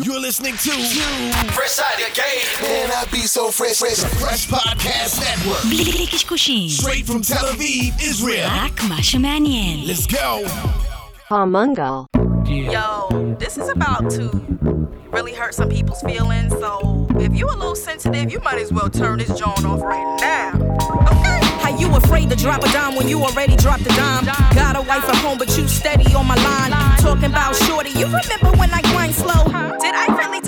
You're 0.00 0.20
listening 0.20 0.52
to 0.52 0.70
Fresh 1.50 1.80
Out 1.80 2.00
of 2.00 2.14
Game. 2.14 2.62
Man, 2.62 2.90
I 2.92 3.04
be 3.10 3.18
so 3.22 3.50
fresh. 3.50 3.78
Fresh, 3.78 3.96
fresh 3.96 4.46
Podcast 4.46 5.18
Network. 5.20 5.58
Straight 6.70 7.04
from 7.04 7.20
Tel 7.22 7.44
Aviv, 7.46 8.00
Israel. 8.00 8.48
Let's 9.88 10.06
go. 10.06 10.44
Palmungal. 11.28 12.06
Yo, 12.46 13.34
this 13.40 13.58
is 13.58 13.68
about 13.68 14.08
to 14.10 14.28
really 15.10 15.34
hurt 15.34 15.54
some 15.54 15.68
people's 15.68 16.02
feelings. 16.02 16.52
So 16.52 17.08
if 17.16 17.34
you're 17.34 17.52
a 17.52 17.56
little 17.56 17.74
sensitive, 17.74 18.30
you 18.30 18.38
might 18.38 18.58
as 18.58 18.72
well 18.72 18.88
turn 18.88 19.18
this 19.18 19.36
joint 19.36 19.64
off 19.64 19.82
right 19.82 20.16
now. 20.20 20.52
Okay. 21.10 21.27
You 21.78 21.94
afraid 21.94 22.28
to 22.30 22.36
drop 22.36 22.62
a 22.64 22.72
dime 22.72 22.96
when 22.96 23.08
you 23.08 23.22
already 23.22 23.56
dropped 23.56 23.82
a 23.82 23.94
dime? 23.94 24.24
Got 24.54 24.76
a 24.76 24.82
wife 24.82 25.08
at 25.08 25.16
home, 25.16 25.38
but 25.38 25.56
you 25.56 25.68
steady 25.68 26.12
on 26.14 26.26
my 26.26 26.34
line. 26.34 26.72
Talking 26.98 27.30
about 27.30 27.54
shorty, 27.54 27.90
you 27.90 28.06
remember 28.06 28.50
when 28.58 28.70
I 28.70 28.82
grind 28.82 29.14
slow? 29.14 29.44
Did 29.78 29.94
I 29.94 30.06
really, 30.18 30.40
did 30.40 30.47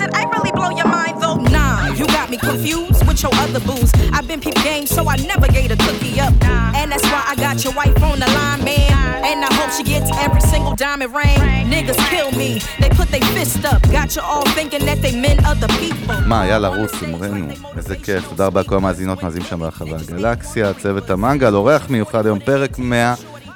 me 2.31 2.37
confused 2.37 3.05
with 3.07 3.21
your 3.23 3.33
other 3.43 3.59
booze. 3.59 3.91
I've 4.15 4.27
been 4.27 4.39
peep 4.39 4.55
game, 4.63 4.85
so 4.87 5.09
I 5.09 5.17
never 5.31 5.47
gave 5.57 5.69
a 5.77 5.79
cookie 5.85 6.19
up. 6.25 6.33
And 6.79 6.87
that's 6.91 7.07
why 7.11 7.23
I 7.31 7.35
got 7.35 7.57
your 7.65 7.73
wife 7.73 8.01
on 8.09 8.17
the 8.23 8.29
line, 8.39 8.63
man. 8.63 8.93
And 9.29 9.39
I 9.49 9.51
hope 9.59 9.71
she 9.77 9.83
gets 9.83 10.09
every 10.25 10.43
single 10.53 10.75
diamond 10.83 11.13
ring. 11.13 11.39
Niggas 11.73 11.99
kill 12.11 12.31
me, 12.41 12.49
they 12.81 12.89
put 12.99 13.07
their 13.13 13.25
fist 13.35 13.63
up. 13.71 13.81
Got 13.97 14.15
you 14.15 14.23
all 14.31 14.45
thinking 14.57 14.83
that 14.89 14.99
they 15.01 15.13
meant 15.25 15.41
other 15.51 15.67
people. 15.83 16.15
מה, 16.27 16.47
יאללה, 16.47 16.67
רוץ, 16.67 17.03
אמרנו. 17.03 17.47
איזה 17.77 17.95
כיף. 17.95 18.29
תודה 18.29 18.45
רבה 18.45 18.61
לכל 18.61 18.75
המאזינות, 18.75 19.23
מאזינים 19.23 19.47
שם 19.47 19.59
ברחבי 19.59 19.95
הגלקסיה, 19.95 20.73
צוות 20.73 21.09
המנגל, 21.09 21.55
אורח 21.55 21.89
מיוחד 21.89 22.25
היום, 22.25 22.39
פרק 22.39 22.79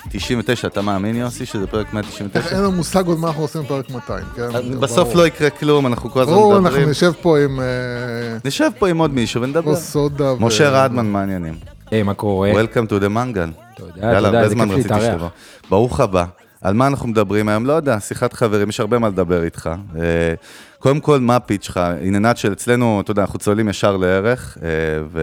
199. 0.06 0.68
אתה 0.68 0.82
מאמין, 0.82 1.16
יוסי, 1.16 1.46
שזה 1.46 1.68
פרק 1.68 1.94
199? 1.94 2.50
אין 2.56 2.60
לנו 2.60 2.72
מושג 2.72 3.08
עוד 3.08 3.20
מה 3.20 3.28
אנחנו 3.28 3.42
עושים 3.42 3.62
בפרק 3.62 3.90
200, 3.90 4.26
כן? 4.36 4.80
בסוף 4.80 5.08
ברור. 5.08 5.18
לא 5.18 5.28
יקרה 5.28 5.50
כלום, 5.50 5.88
אנחנו 5.88 6.10
כל 6.12 6.22
הזמן 6.22 6.34
ברור, 6.34 6.54
אנחנו 6.54 6.70
מדברים. 6.70 6.90
נשב 6.90 7.12
פה 7.22 7.40
עם 7.40 7.60
אה, 7.60 7.66
נשב 8.46 8.70
פה 8.80 8.88
עם 8.88 8.98
עוד 8.98 9.14
מישהו 9.14 9.42
ונדבר. 9.42 9.74
משה 10.40 10.70
רדמן, 10.70 11.06
מה 11.06 11.20
העניינים? 11.20 11.54
היי, 11.92 12.04
מה 12.04 12.14
קורה? 12.14 12.52
Welcome 12.52 12.90
to 12.90 13.04
the 13.04 13.08
מנגל. 13.08 13.50
תודה, 13.76 13.92
יאללה, 14.02 14.30
תודה, 14.30 14.50
זמן 14.50 14.68
כיף 14.70 14.78
רציתי 14.78 14.94
להתארח. 14.94 15.14
שתבוא. 15.14 15.30
ברוך 15.70 16.00
הבא. 16.00 16.26
על 16.62 16.74
מה 16.74 16.88
אנחנו 16.88 17.08
מדברים 17.08 17.50
היום? 17.50 17.66
לא 17.66 17.74
יודע, 17.74 18.00
שיחת 18.00 18.34
חברים, 18.34 18.70
יש 18.70 18.80
הרבה 18.80 19.00
מה 19.00 19.08
לדבר 19.10 19.44
איתך. 19.44 19.70
אה, 20.00 20.34
קודם 20.80 21.00
כל, 21.00 21.20
מה 21.20 21.36
הפיץ' 21.36 21.66
שלך? 21.66 21.80
עניינת 22.02 22.38
של 22.38 22.52
אצלנו, 22.52 23.02
אתה 23.02 23.12
יודע, 23.12 23.22
אנחנו 23.22 23.40
צוללים 23.40 23.70
ישר 23.70 23.98
לערך, 23.98 24.58
אה, 24.64 24.70
ו... 25.12 25.22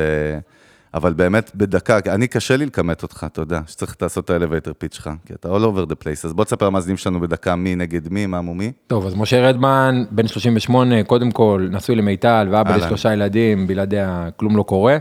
אבל 0.94 1.12
באמת 1.12 1.50
בדקה, 1.54 1.98
אני 2.06 2.28
קשה 2.28 2.56
לי 2.56 2.66
לכמת 2.66 3.02
אותך, 3.02 3.26
אתה 3.32 3.40
יודע, 3.40 3.60
שצריך 3.66 3.96
לעשות 4.02 4.24
את 4.24 4.30
האלווייטר 4.30 4.72
פיץ' 4.78 4.94
שלך, 4.94 5.10
כי 5.26 5.34
אתה 5.34 5.48
all 5.48 5.60
over 5.60 5.90
the 5.90 6.04
place, 6.04 6.26
אז 6.26 6.32
בוא 6.32 6.44
תספר 6.44 6.66
למאזינים 6.66 6.96
שלנו 6.96 7.20
בדקה 7.20 7.56
מי 7.56 7.74
נגד 7.74 8.12
מי, 8.12 8.26
מה 8.26 8.40
מו 8.40 8.54
מי. 8.54 8.72
טוב, 8.86 9.06
אז 9.06 9.14
משה 9.14 9.48
רדמן, 9.48 10.04
בן 10.10 10.26
38, 10.26 11.04
קודם 11.04 11.30
כל, 11.30 11.68
נשוי 11.70 11.96
למיטל, 11.96 12.48
ואבא. 12.50 12.76
לשלושה 12.76 13.12
ילדים, 13.12 13.66
בלעדיה 13.66 14.28
כלום 14.36 14.56
לא 14.56 14.62
קורה. 14.62 14.96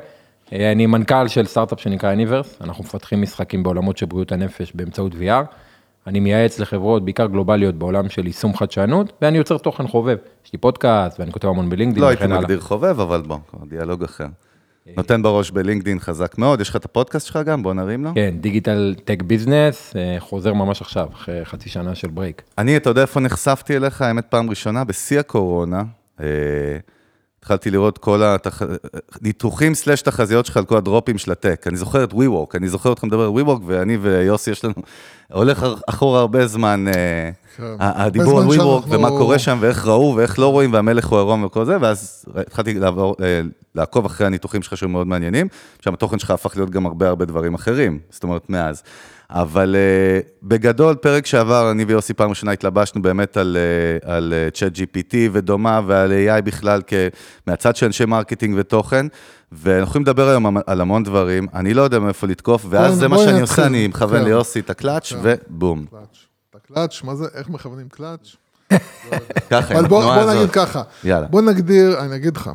אה, 0.54 0.72
אני 0.72 0.86
מנכ"ל 0.86 1.28
של 1.28 1.46
סטארט-אפ 1.46 1.80
שנקרא 1.80 2.14
Universe, 2.16 2.64
אנחנו 2.64 2.84
מפתחים 2.84 3.22
משחקים 3.22 3.64
בעולמות 3.64 3.98
של 3.98 4.06
בריאות 4.06 4.32
הנפש 4.32 4.72
באמצעות 4.76 5.14
VR. 5.14 5.46
אני 6.08 6.20
מייעץ 6.20 6.60
לחברות, 6.60 7.06
בעיקר 7.06 7.26
גלובליות, 7.26 7.76
בעולם 7.76 8.10
של 8.10 8.28
יישום 8.28 8.58
חדשנות, 8.58 9.14
ואני 9.22 9.38
יוצר 9.38 9.58
תוכן 9.58 9.88
חובב. 9.88 10.18
יש 10.46 10.54
לי 10.54 10.60
פודקאסט, 10.60 11.20
ואני 11.20 11.32
כותב 11.32 11.48
המון 11.48 11.70
בלינקדאין 11.70 12.04
לא 12.04 12.08
הייתי 12.08 12.24
וכן 12.24 12.32
הלאה. 12.32 12.42
מגדיר 12.42 12.60
חובב, 12.60 13.00
אבל 13.00 13.22
בוא, 13.22 13.38
דיאלוג 13.70 14.04
אחר. 14.04 14.28
נותן 14.98 15.22
בראש 15.22 15.52
בלינקדין 15.52 16.00
חזק 16.00 16.38
מאוד, 16.38 16.62
יש 16.62 16.70
לך 16.70 16.76
את 16.76 16.86
הפודקאסט 16.86 17.28
שלך 17.28 17.40
גם, 17.46 17.64
בוא 17.64 17.74
נרים 17.74 18.04
לו. 18.04 18.12
כן, 18.16 18.36
Digital 18.40 18.96
Tech 19.06 19.22
Business, 19.22 19.94
אה, 19.96 20.16
חוזר 20.20 20.54
ממש 20.54 20.82
עכשיו, 20.82 21.08
אחרי 21.14 21.46
חצי 21.46 21.70
שנה 21.70 21.96
של 21.96 22.08
break. 22.08 22.42
אני, 22.58 22.78
אתה 22.78 22.90
יודע 22.90 23.02
איפה 23.02 23.20
נחשפתי 23.20 23.76
אליך, 23.78 24.02
האמת, 24.02 24.26
פעם 24.30 24.50
ראשונה, 24.50 24.84
בשיא 24.84 25.20
הקורונה. 25.20 25.84
התחלתי 27.42 27.72
לראות 27.72 27.98
כל 27.98 28.22
הניתוחים 29.22 29.74
סלש 29.74 30.02
תחזיות 30.02 30.46
שלך 30.46 30.58
על 30.58 30.66
כל 30.66 30.78
ה 30.78 30.83
drop 30.83 31.06
ים 31.06 31.18
של 31.18 31.32
ה 31.32 31.38
tech. 31.38 31.68
אני 31.68 31.78
זוכר 31.78 32.04
את 32.04 32.14
WeWork, 32.14 32.58
אני 32.58 32.68
זוכר 32.68 32.90
אותך 32.90 33.04
מדבר 33.04 33.24
על 33.24 33.32
WeWork, 33.42 33.62
ואני 33.66 33.98
ויוסי 33.98 34.52
יש 34.52 34.66
לנו, 34.66 34.74
הולך 35.34 35.66
אחורה 35.90 36.20
הרבה 36.20 36.48
זמן, 36.48 36.86
אה, 36.88 37.30
כן. 37.58 37.64
הדיבור 37.80 38.42
על 38.42 38.48
WeWork, 38.48 38.86
ומה 38.90 39.10
קורה 39.10 39.40
שם, 39.40 39.58
ואיך 39.62 39.86
ראו, 39.86 40.14
ואיך 40.16 40.40
לא 40.40 40.52
רואים, 40.52 40.74
והמלך 40.74 41.08
הוא 41.08 41.20
עירום 41.20 41.44
וכל 41.44 41.66
זה, 41.66 41.78
ואז 41.82 42.26
התחלתי 42.36 42.74
לעבור, 42.74 43.16
אה, 43.24 43.42
לעקוב 43.76 44.06
אחרי 44.06 44.28
הניתוחים 44.28 44.62
שלך 44.62 44.78
שהיו 44.78 44.90
מאוד 44.90 45.08
מעניינים, 45.08 45.48
שם 45.80 45.94
התוכן 45.94 46.20
שלך 46.20 46.32
הפך 46.32 46.58
להיות 46.58 46.70
גם 46.70 46.86
הרבה 46.86 47.08
הרבה 47.08 47.26
דברים 47.26 47.54
אחרים, 47.54 48.00
זאת 48.10 48.24
אומרת, 48.24 48.50
מאז. 48.50 48.84
אבל 49.32 49.76
uh, 49.76 50.30
בגדול, 50.44 50.96
פרק 50.96 51.26
שעבר, 51.26 51.72
אני 51.72 51.84
ויוסי 51.84 52.14
פעם 52.14 52.30
ראשונה 52.30 52.52
התלבשנו 52.52 53.02
באמת 53.02 53.38
על, 53.38 53.58
uh, 54.02 54.06
על 54.10 54.34
uh, 54.48 54.52
ChatGPT 54.56 55.14
ודומה 55.32 55.82
ועל 55.88 56.12
AI 56.12 56.42
בכלל 56.42 56.82
כ- 56.88 56.94
מהצד 57.48 57.76
של 57.76 57.86
אנשי 57.86 58.06
marketing 58.06 58.56
ותוכן, 58.60 59.06
ואנחנו 59.52 59.84
יכולים 59.90 60.04
לדבר 60.04 60.30
היום 60.30 60.58
על- 60.66 60.82
המון 60.82 61.04
דברים, 61.04 61.48
אני 61.54 61.74
לא 61.74 61.82
יודע 61.82 62.00
מאיפה 62.00 62.28
לתקוף, 62.28 62.66
ואז 62.70 62.96
זה 62.96 63.08
מה 63.08 63.18
שאני 63.18 63.28
נתחיל. 63.28 63.42
עושה, 63.42 63.66
אני 63.66 63.88
מכוון 63.88 64.20
כן. 64.20 64.26
ליוסי 64.26 64.60
את 64.60 64.70
הקלאץ' 64.70 65.14
כן. 65.14 65.20
ובום. 65.50 65.86
קלאץ'. 65.90 66.18
את 66.50 66.56
הקלאץ', 66.56 67.02
מה 67.04 67.16
זה, 67.16 67.26
איך 67.34 67.50
מכוונים 67.50 67.90
קלאץ'? 67.90 68.36
ככה, 69.50 69.74
אבל 69.80 69.88
בוא 69.88 70.04
בוא 70.24 70.34
נגיד. 70.34 70.50
ככה, 70.52 70.82
יאללה. 71.04 71.28
בוא 71.28 71.42
נגדיר, 71.42 72.00
אני 72.00 72.16
אגיד 72.16 72.38
לך, 72.38 72.50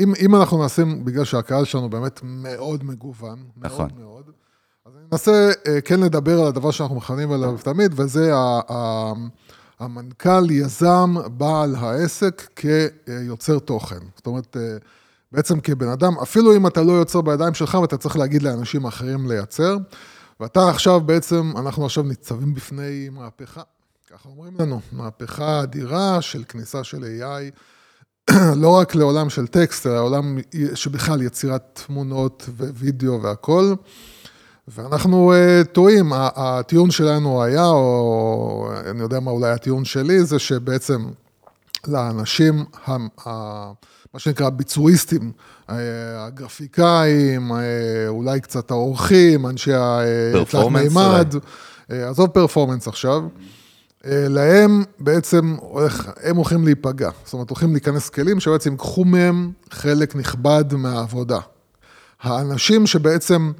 אם 0.00 0.12
אם 0.20 0.34
אנחנו 0.36 0.64
נשים, 0.64 1.04
בגלל 1.04 1.24
שהקהל 1.24 1.64
שלנו 1.64 1.90
באמת 1.90 2.20
מאוד 2.24 2.84
מגוון, 2.84 3.38
נכון. 3.56 3.88
מאוד 3.96 4.06
מאוד, 4.06 4.15
אנסה 5.12 5.50
אה, 5.68 5.80
כן 5.80 6.00
לדבר 6.00 6.40
על 6.40 6.46
הדבר 6.46 6.70
שאנחנו 6.70 6.96
מכנים 6.96 7.32
עליו 7.32 7.56
תמיד, 7.62 7.92
וזה 7.96 8.32
המנכ"ל, 9.80 10.50
יזם, 10.50 11.14
בעל 11.26 11.74
העסק 11.74 12.48
כיוצר 12.56 13.58
תוכן. 13.58 14.00
זאת 14.16 14.26
אומרת, 14.26 14.56
אה, 14.56 14.76
בעצם 15.32 15.60
כבן 15.60 15.88
אדם, 15.88 16.18
אפילו 16.22 16.56
אם 16.56 16.66
אתה 16.66 16.82
לא 16.82 16.92
יוצר 16.92 17.20
בידיים 17.20 17.54
שלך 17.54 17.74
ואתה 17.74 17.96
צריך 17.96 18.16
להגיד 18.16 18.42
לאנשים 18.42 18.84
אחרים 18.84 19.28
לייצר, 19.28 19.76
ואתה 20.40 20.68
עכשיו 20.68 21.00
בעצם, 21.00 21.52
אנחנו 21.56 21.84
עכשיו 21.84 22.04
ניצבים 22.04 22.54
בפני 22.54 23.08
מהפכה, 23.08 23.62
ככה 24.10 24.28
אומרים 24.28 24.52
לנו, 24.58 24.80
מהפכה 24.92 25.62
אדירה 25.62 26.22
של 26.22 26.44
כניסה 26.48 26.84
של 26.84 27.04
AI. 27.04 27.54
לא 28.62 28.68
רק 28.68 28.94
לעולם 28.94 29.30
של 29.30 29.46
טקסט, 29.46 29.86
אלא 29.86 30.00
עולם 30.00 30.38
שבכלל 30.74 31.22
יצירת 31.22 31.80
תמונות 31.86 32.48
ווידאו 32.58 33.22
והכל. 33.22 33.74
ואנחנו 34.68 35.32
uh, 35.34 35.64
טועים, 35.64 36.12
הטיעון 36.14 36.90
שלנו 36.90 37.42
היה, 37.42 37.66
או 37.66 38.70
אני 38.90 39.02
יודע 39.02 39.20
מה 39.20 39.30
אולי 39.30 39.50
הטיעון 39.50 39.84
שלי, 39.84 40.24
זה 40.24 40.38
שבעצם 40.38 41.06
לאנשים, 41.88 42.64
מה 44.14 44.18
שנקרא 44.18 44.48
ביצועיסטים, 44.48 45.32
אה, 45.70 45.76
הגרפיקאים, 46.26 47.52
אה, 47.52 47.58
אולי 48.08 48.40
קצת 48.40 48.70
האורחים, 48.70 49.46
אנשי 49.46 49.72
התלת 49.74 50.48
פרפורמנס 50.48 50.96
מימד, 50.96 51.34
עזוב 51.88 52.28
פרפורמנס 52.28 52.88
עכשיו, 52.88 53.22
להם 54.04 54.84
בעצם 54.98 55.56
הולך, 55.60 56.10
הם 56.22 56.36
הולכים 56.36 56.64
להיפגע. 56.64 57.10
זאת 57.24 57.32
אומרת, 57.32 57.50
הולכים 57.50 57.72
להיכנס 57.72 58.08
כלים 58.08 58.40
שבעצם 58.40 58.70
ייקחו 58.70 59.04
מהם 59.04 59.52
חלק 59.70 60.16
נכבד 60.16 60.64
מהעבודה. 60.72 61.38
האנשים 62.20 62.86
שבעצם 62.86 63.52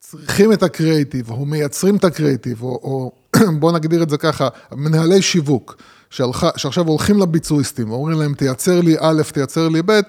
צריכים 0.00 0.52
את 0.52 0.62
הקריאיטיב, 0.62 1.30
או 1.30 1.46
מייצרים 1.46 1.96
את 1.96 2.04
הקריאיטיב, 2.04 2.62
או, 2.62 2.68
או 2.68 3.12
בואו 3.60 3.72
נגדיר 3.72 4.02
את 4.02 4.10
זה 4.10 4.18
ככה, 4.18 4.48
מנהלי 4.72 5.22
שיווק, 5.22 5.76
שהלכה, 6.10 6.50
שעכשיו 6.56 6.88
הולכים 6.88 7.18
לביצועיסטים, 7.18 7.90
ואומרים 7.90 8.18
להם, 8.18 8.34
תייצר 8.34 8.80
לי 8.80 8.96
א', 9.00 9.22
תייצר 9.32 9.68
לי 9.68 9.82
ב', 9.86 10.00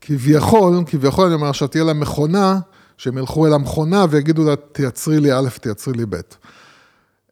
כביכול, 0.00 0.84
כביכול 0.86 1.26
אני 1.26 1.34
אומר, 1.34 1.48
עכשיו 1.48 1.68
תהיה 1.68 1.84
להם 1.84 2.00
מכונה, 2.00 2.58
שהם 2.98 3.18
ילכו 3.18 3.46
אל 3.46 3.52
המכונה 3.52 4.06
ויגידו 4.10 4.44
לה, 4.44 4.56
תייצרי 4.56 5.20
לי 5.20 5.32
א', 5.32 5.48
תייצרי 5.60 5.94
לי 5.94 6.06
ב'. 6.06 6.16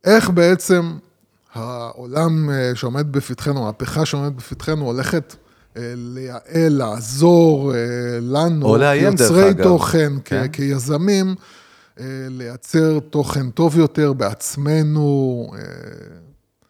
איך 0.05 0.31
בעצם 0.31 0.93
העולם 1.55 2.51
אה, 2.51 2.73
שעומד 2.75 3.13
בפתחנו, 3.13 3.61
המהפכה 3.61 4.07
שעומדת 4.07 4.33
בפתחנו, 4.33 4.85
הולכת 4.85 5.35
אה, 5.35 5.52
לייעל, 5.77 6.39
לעזור 6.73 7.73
אה, 7.75 7.79
לנו, 8.21 8.67
או 8.67 8.77
לאיים, 8.77 9.15
דרך 9.15 9.31
אגב. 9.31 9.63
תוכן, 9.63 10.13
כ- 10.25 10.29
כן. 10.29 10.49
כיזמים, 10.53 11.35
אה, 12.01 12.05
לייצר 12.31 12.99
תוכן 13.11 13.51
טוב 13.51 13.79
יותר 13.79 14.13
בעצמנו. 14.13 15.47
אה, 15.55 15.61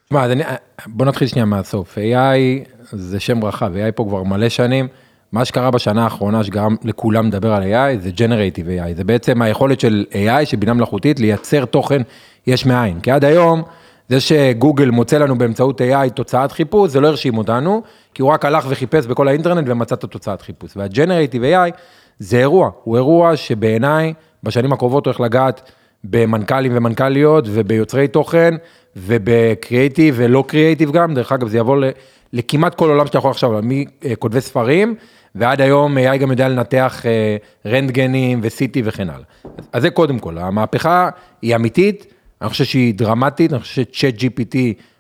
תשמע, 0.07 0.25
אז 0.25 0.31
אני- 0.31 0.43
בוא 0.87 1.07
נתחיל 1.07 1.29
שנייה 1.29 1.45
מהסוף. 1.45 1.99
AI 1.99 2.65
זה 2.93 3.21
שם 3.21 3.45
רחב, 3.45 3.73
AI 3.75 3.93
פה 3.95 4.05
כבר 4.09 4.23
מלא 4.23 4.49
שנים. 4.49 4.89
מה 5.33 5.45
שקרה 5.45 5.71
בשנה 5.71 6.05
האחרונה 6.05 6.45
שגרם 6.45 6.77
לכולם 6.85 7.27
לדבר 7.29 7.53
על 7.53 7.63
AI 7.63 8.03
זה 8.03 8.11
Generative 8.17 8.67
AI, 8.93 8.97
זה 8.97 9.05
בעצם 9.05 9.43
היכולת 9.43 9.81
של 9.81 10.05
AI, 10.13 10.45
של 10.45 10.57
בינה 10.57 10.75
מלאכותית, 10.75 11.21
לייצר 11.21 11.65
תוכן 11.65 12.03
יש 12.47 12.67
מאין. 12.67 13.01
כי 13.01 13.11
עד 13.11 13.25
היום, 13.25 13.63
זה 14.09 14.21
שגוגל 14.21 14.91
מוצא 14.91 15.19
לנו 15.19 15.39
באמצעות 15.39 15.81
AI 15.81 16.11
תוצאת 16.15 16.53
חיפוש, 16.53 16.91
זה 16.91 17.01
לא 17.01 17.09
הרשים 17.09 17.39
אותנו, 17.39 17.83
כי 18.15 18.23
הוא 18.23 18.31
רק 18.31 18.45
הלך 18.45 18.67
וחיפש 18.69 19.07
בכל 19.07 19.29
האינטרנט 19.29 19.65
ומצא 19.69 19.95
את 19.95 20.05
התוצאת 20.05 20.43
חיפוש. 20.43 20.77
וה-Generative 20.77 21.43
AI 21.43 21.77
זה 22.19 22.39
אירוע, 22.39 22.71
הוא 22.85 22.97
אירוע 22.97 23.37
שבעיניי 23.37 24.15
בשנים 24.43 24.73
הקרובות 24.73 25.07
הולך 25.07 25.21
לגעת 25.21 25.71
במנכ"לים 26.05 26.73
ומנכ"ליות 26.77 27.45
וביוצרי 27.49 28.09
תוכן 28.09 28.55
ובקריאיטיב 28.97 30.15
ולא 30.19 30.45
קריאיטיב 30.47 30.93
גם, 30.93 31.15
דרך 31.15 31.33
אגב 31.33 31.49
זה 31.49 31.59
יבוא 31.59 31.85
לכמעט 32.33 32.75
כל 32.75 32.89
עולם 32.89 33.07
שאתה 33.07 33.19
יכול 33.19 33.31
עכשיו, 33.31 33.61
מכותבי 33.63 34.41
ספרים, 34.41 34.95
ועד 35.35 35.61
היום 35.61 35.99
AI 35.99 36.17
גם 36.17 36.31
יודע 36.31 36.49
לנתח 36.49 37.03
אה, 37.07 37.37
רנטגנים 37.67 38.41
וסיטי 38.43 38.83
וכן 38.85 39.11
הלאה. 39.11 39.25
אז 39.73 39.83
זה 39.83 39.91
קודם 39.91 40.19
כל, 40.19 40.39
המהפכה 40.39 41.09
היא 41.43 41.57
אמיתית, 41.57 42.07
אני 42.43 42.51
חושב 42.51 42.65
שהיא 42.65 42.95
דרמטית, 42.95 43.53
אני 43.53 43.61
חושב 43.61 43.83
שצ'אט 43.93 44.15
GPT 44.15 44.57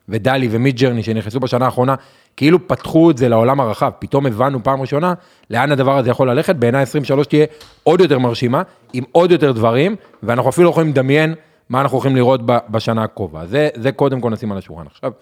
ודלי 0.08 0.48
ומיד 0.50 0.76
ג'רני 0.76 1.02
שנכנסו 1.02 1.40
בשנה 1.40 1.64
האחרונה, 1.64 1.94
כאילו 2.36 2.68
פתחו 2.68 3.10
את 3.10 3.18
זה 3.18 3.28
לעולם 3.28 3.60
הרחב, 3.60 3.90
פתאום 3.98 4.26
הבנו 4.26 4.62
פעם 4.64 4.80
ראשונה 4.80 5.14
לאן 5.50 5.72
הדבר 5.72 5.98
הזה 5.98 6.10
יכול 6.10 6.30
ללכת, 6.30 6.56
בעיניי 6.56 6.82
23 6.82 7.26
תהיה 7.26 7.46
עוד 7.82 8.00
יותר 8.00 8.18
מרשימה, 8.18 8.62
עם 8.92 9.04
עוד 9.12 9.30
יותר 9.30 9.52
דברים, 9.52 9.96
ואנחנו 10.22 10.50
אפילו 10.50 10.64
לא 10.64 10.70
יכולים 10.70 10.90
לדמיין 10.90 11.34
מה 11.68 11.80
אנחנו 11.80 11.96
הולכים 11.96 12.16
לראות 12.16 12.40
בשנה 12.46 13.02
הקרובה. 13.02 13.46
זה, 13.46 13.68
זה 13.74 13.92
קודם 13.92 14.20
כל 14.20 14.30
נשים 14.30 14.52
על 14.52 14.58
השולחן. 14.58 14.86
עכשיו, 14.86 15.12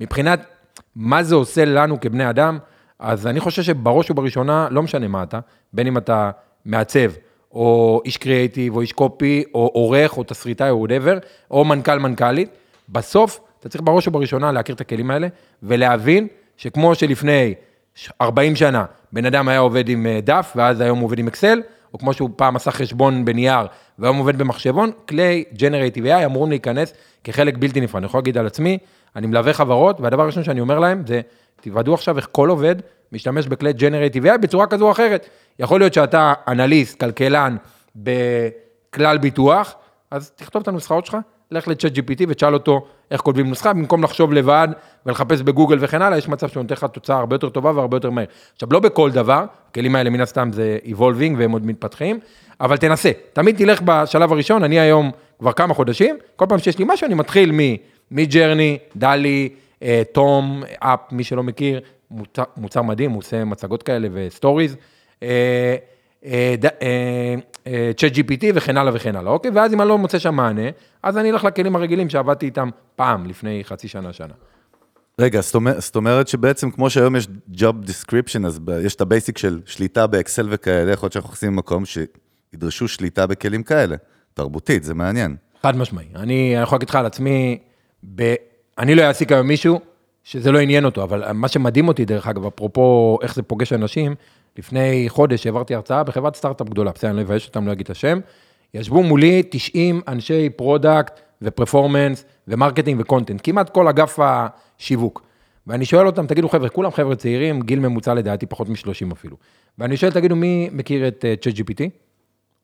מבחינת 0.00 0.44
מה 0.96 1.22
זה 1.22 1.34
עושה 1.34 1.64
לנו 1.64 2.00
כבני 2.00 2.30
אדם, 2.30 2.58
אז 2.98 3.26
אני 3.26 3.40
חושב 3.40 3.62
שבראש 3.62 4.10
ובראשונה, 4.10 4.68
לא 4.70 4.82
משנה 4.82 5.08
מה 5.08 5.22
אתה, 5.22 5.40
בין 5.72 5.86
אם 5.86 5.98
אתה 5.98 6.30
מעצב, 6.64 7.10
או 7.52 8.00
איש 8.04 8.16
קריאייטיב, 8.16 8.76
או 8.76 8.80
איש 8.80 8.92
copy, 8.92 9.44
או 9.54 9.70
עורך, 9.74 10.18
או 10.18 10.24
תסריטאי, 10.24 10.70
או 10.70 10.78
whatever, 10.78 11.18
או 11.50 11.64
מנכ"ל, 11.64 11.98
מנכ"לית, 11.98 12.48
בסוף 12.88 13.40
אתה 13.60 13.68
צריך 13.68 13.84
בראש 13.84 14.08
ובראשונה 14.08 14.52
להכיר 14.52 14.74
את 14.74 14.80
הכלים 14.80 15.10
האלה, 15.10 15.28
ולהבין 15.62 16.26
שכמו 16.56 16.94
שלפני 16.94 17.54
40 18.20 18.56
שנה 18.56 18.84
בן 19.12 19.26
אדם 19.26 19.48
היה 19.48 19.58
עובד 19.58 19.88
עם 19.88 20.06
אה, 20.06 20.20
דף, 20.24 20.52
ואז 20.56 20.80
היום 20.80 20.98
הוא 20.98 21.04
עובד 21.04 21.18
עם 21.18 21.26
אקסל, 21.26 21.62
או 21.94 21.98
כמו 21.98 22.12
שהוא 22.12 22.30
פעם 22.36 22.56
עשה 22.56 22.70
חשבון 22.70 23.24
בנייר, 23.24 23.66
והיום 23.98 24.16
עובד 24.16 24.38
במחשבון, 24.38 24.90
כלי 25.08 25.44
Generative 25.56 26.04
AI 26.04 26.24
אמורים 26.24 26.50
להיכנס 26.50 26.94
כחלק 27.24 27.56
בלתי 27.58 27.80
נפרד. 27.80 27.96
אני 27.96 28.06
יכול 28.06 28.18
להגיד 28.18 28.38
על 28.38 28.46
עצמי, 28.46 28.78
אני 29.16 29.26
מלווה 29.26 29.52
חברות, 29.52 30.00
והדבר 30.00 30.22
הראשון 30.22 30.44
שאני 30.44 30.60
אומר 30.60 30.78
להם 30.78 31.02
זה, 31.06 31.20
תוודאו 31.60 31.94
עכשיו 31.94 32.16
איך 32.16 32.28
כל 32.32 32.48
עובד 32.48 32.76
משתמש 33.12 33.46
בכלי 33.46 33.70
Generative 33.70 34.24
AI 34.24 34.38
בצורה 34.38 34.66
כזו 34.66 34.86
או 34.86 34.92
אחרת. 34.92 35.28
יכול 35.58 35.80
להיות 35.80 35.94
שאתה 35.94 36.32
אנליסט, 36.48 37.00
כלכלן 37.00 37.56
בכלל 37.96 39.18
ביטוח, 39.18 39.74
אז 40.10 40.30
תכתוב 40.30 40.62
את 40.62 40.68
הנוסחאות 40.68 41.06
שלך, 41.06 41.16
לך 41.50 41.68
ל 41.68 41.92
ChatGPT 41.92 42.24
ותשאל 42.28 42.54
אותו 42.54 42.86
איך 43.10 43.20
כותבים 43.20 43.48
נוסחה, 43.48 43.72
במקום 43.72 44.02
לחשוב 44.02 44.32
לבד 44.32 44.68
ולחפש 45.06 45.40
בגוגל 45.42 45.78
וכן 45.80 46.02
הלאה, 46.02 46.18
יש 46.18 46.28
מצב 46.28 46.48
שהוא 46.48 46.62
נותן 46.62 46.74
לך 46.74 46.84
תוצאה 46.84 47.18
הרבה 47.18 47.34
יותר 47.34 47.48
טובה 47.48 47.72
והרבה 47.74 47.96
יותר 47.96 48.10
מהר. 48.10 48.24
עכשיו, 48.54 48.68
לא 48.72 48.80
בכל 48.80 49.10
דבר, 49.10 49.44
הכלים 49.70 49.96
האלה 49.96 50.10
מן 50.10 50.20
הסתם 50.20 50.50
זה 50.52 50.78
evolving 50.84 51.34
והם 51.38 51.50
עוד 51.50 51.66
מתפתחים, 51.66 52.20
אבל 52.60 52.76
תנסה, 52.76 53.10
תמיד 53.32 53.56
תלך 53.56 53.80
בשלב 53.84 54.32
הראשון, 54.32 54.64
אני 54.64 54.80
היום 54.80 55.10
כבר 55.38 55.52
כמה 55.52 55.74
חודשים, 55.74 56.16
כל 56.36 56.46
פעם 56.48 56.58
שיש 56.58 56.78
לי 56.78 56.84
משהו, 56.88 57.06
אני 57.06 57.14
מתחיל 57.14 57.52
מ 58.10 58.16
Midjourney, 58.16 58.78
DALL-E, 58.96 59.48
Tome 60.12 60.62
app, 60.78 61.00
מי 61.12 61.24
שלא 61.24 61.42
מכיר, 61.42 61.80
מוצר, 62.10 62.42
מוצר 62.56 62.82
מדהים, 62.82 63.10
הוא 63.10 63.18
עושה 63.18 63.44
מצגות 63.44 63.82
כאלה 63.82 64.08
וסטוריז. 64.12 64.76
אה, 65.22 65.76
ChatGPT 67.96 68.44
וכן 68.54 68.76
הלאה 68.76 68.94
וכן 68.94 69.16
הלאה, 69.16 69.32
אוקיי? 69.32 69.50
ואז 69.54 69.74
אם 69.74 69.80
אני 69.80 69.88
לא 69.88 69.98
מוצא 69.98 70.18
שם 70.18 70.34
מענה, 70.34 70.62
אז 71.02 71.18
אני 71.18 71.30
אלך 71.30 71.44
לכלים 71.44 71.76
הרגילים 71.76 72.08
שעבדתי 72.08 72.46
איתם 72.46 72.68
פעם, 72.96 73.26
לפני 73.26 73.60
חצי 73.64 73.88
שנה, 73.88 74.12
שנה. 74.12 74.34
רגע, 75.20 75.40
זאת 75.40 75.54
אומר- 75.54 75.80
זאת 75.80 75.96
אומרת 75.96 76.28
שבעצם 76.28 76.70
כמו 76.70 76.90
שהיום 76.90 77.16
יש 77.16 77.26
Job 77.54 77.86
Description, 77.86 78.46
אז 78.46 78.60
יש 78.84 78.94
את 78.94 79.00
ה 79.00 79.06
basic 79.06 79.38
של 79.38 79.60
שליטה 79.66 80.06
באקסל 80.06 80.46
וכאלה, 80.50 80.92
יכול 80.92 81.06
להיות 81.06 81.12
שאנחנו 81.12 81.28
נכנסים 81.28 81.52
למקום 81.52 81.82
שידרשו 81.84 82.88
שליטה 82.88 83.26
בכלים 83.26 83.62
כאלה. 83.62 83.96
תרבותית, 84.34 84.84
זה 84.84 84.94
מעניין. 84.94 85.36
חד 85.62 85.76
משמעי. 85.76 86.06
אני 86.14 86.22
אני 86.22 86.62
יכול 86.62 86.76
להגיד 86.76 86.88
לך 86.88 86.96
על 86.96 87.06
עצמי, 87.06 87.58
ב... 88.14 88.34
אני 88.80 88.94
לא 88.94 89.02
אעסיק 89.02 89.32
היום 89.32 89.46
מישהו 89.46 89.80
שזה 90.24 90.52
לא 90.52 90.58
עניין 90.58 90.84
אותו, 90.84 91.02
אבל 91.02 91.32
מה 91.32 91.48
שמדהים 91.48 91.88
אותי, 91.88 92.04
דרך 92.04 92.26
אגב, 92.26 92.46
אפרופו 92.46 93.18
איך 93.22 93.34
זה 93.34 93.42
פוגש 93.42 93.72
אנשים, 93.72 94.14
לפני 94.58 95.04
חודש 95.08 95.46
העברתי 95.46 95.74
הרצאה 95.74 96.04
בחברת 96.04 96.36
סטארט-אפ 96.36 96.68
גדולה, 96.68 96.92
בסדר, 96.92 97.10
אני 97.10 97.16
לא 97.16 97.22
אבייש 97.22 97.46
אותם, 97.46 97.66
לא 97.66 97.72
אגיד 97.72 97.84
את 97.84 97.90
השם, 97.90 98.20
ישבו 98.74 99.02
מולי 99.02 99.42
90 99.50 100.00
אנשי 100.08 100.50
product 100.50 101.20
ו 101.42 101.49
performance 101.49 102.24
ו 102.48 102.53
marketing 102.53 103.00
ו 103.00 103.04
content, 103.04 103.40
כמעט 103.44 103.70
כל 103.70 103.88
אגף 103.88 104.18
השיווק. 104.22 105.22
ואני 105.66 105.84
שואל 105.84 106.06
אותם, 106.06 106.26
תגידו 106.26 106.48
חבר'ה, 106.48 106.68
כולם 106.68 106.90
חבר'ה 106.90 107.16
צעירים, 107.16 107.60
גיל 107.60 107.78
ממוצע 107.78 108.14
לדעתי 108.14 108.46
פחות 108.46 108.68
מ-30 108.68 109.12
אפילו. 109.12 109.36
ואני 109.78 109.96
שואל, 109.96 110.12
תגידו, 110.12 110.36
מי 110.36 110.68
מכיר 110.72 111.08
את 111.08 111.24
uh, 111.24 111.48
ChatGPT? 111.48 111.82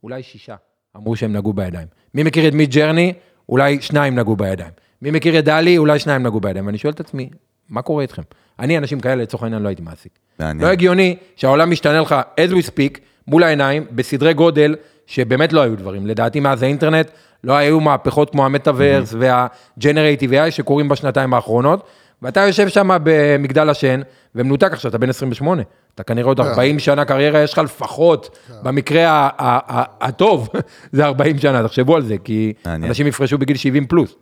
אולי 0.03 0.23
שישה 0.23 0.55
אמרו 0.97 1.17
שהם 1.17 1.33
נגעו 1.33 1.53
בידיים. 1.53 1.89
מי 2.15 2.23
מכיר 2.23 2.49
את 2.49 2.53
Midjourney? 2.53 3.13
אולי 3.49 3.81
שניים 3.81 4.15
נגעו 4.15 4.37
בידיים. 4.37 4.73
מי 5.03 5.11
מכיר 5.11 5.39
את 5.39 5.45
DALL-E? 5.45 5.79
אולי 5.79 5.99
שניים 5.99 6.23
נגעו 6.23 6.41
בידיים. 6.41 6.67
ואני 6.67 6.79
שואל 6.79 6.93
את 6.93 7.01
עצמי, 7.01 7.29
מה 7.69 7.83
קורה 7.83 8.03
איתכם? 8.03 8.23
אני, 8.59 8.79
אנשים 8.79 9.01
כאלה, 9.01 9.23
לצורך 9.23 9.43
העניין, 9.43 9.63
לא 9.63 9.69
הייתי 9.69 9.83
מעסיק. 9.83 10.13
מעניין. 10.39 10.67
לא 10.69 10.73
הגיוני 10.73 11.17
שהעולם 11.37 11.71
משתנה 11.71 12.01
לך, 12.01 12.15
as 12.41 12.53
we 12.53 12.67
speak, 12.67 12.99
מול 13.29 13.43
העיניים, 13.43 13.85
בסדרי 13.93 14.35
גודל, 14.35 14.77
שבאמת 15.07 15.53
לא 15.53 15.61
היו 15.61 15.77
דברים. 15.77 16.07
לדעתי, 16.07 16.41
מאז 16.41 16.63
האינטרנט, 16.63 17.11
לא 17.45 17.53
היו 17.57 17.81
מהפכות 17.81 18.31
כמו 18.31 18.45
המטאוורס 18.47 19.15
וה-Generative 19.19 19.85
AI 20.33 20.51
שקורים 20.51 20.89
בשנתיים 20.89 21.35
האחרונות, 21.35 21.87
ואתה 22.23 22.41
יושב 22.41 22.69
שם 22.69 22.89
במגדל 23.03 23.69
השן, 23.71 24.01
ומנותק 24.35 24.73
עכשיו, 24.73 24.89
אתה 24.89 24.99
בן 24.99 25.09
28. 25.09 25.63
אתה 25.95 26.03
כנראה 26.03 26.29
עוד 26.29 26.41
40 26.41 26.79
שנה 26.79 27.05
קריירה, 27.05 27.41
יש 27.41 27.53
לך 27.53 27.59
לפחות, 27.59 28.39
במקרה 28.63 29.09
ה- 29.09 29.29
ה- 29.39 29.79
ה- 29.79 30.07
הטוב, 30.07 30.49
זה 30.93 31.05
40 31.05 31.39
שנה, 31.39 31.63
תחשבו 31.63 31.97
על 31.97 32.03
זה, 32.03 32.17
כי. 32.25 32.53
אנשים 32.89 33.07
יפרשו 33.07 33.39
בגיל 33.39 33.57
70 33.57 33.87
פלוס. 33.87 34.15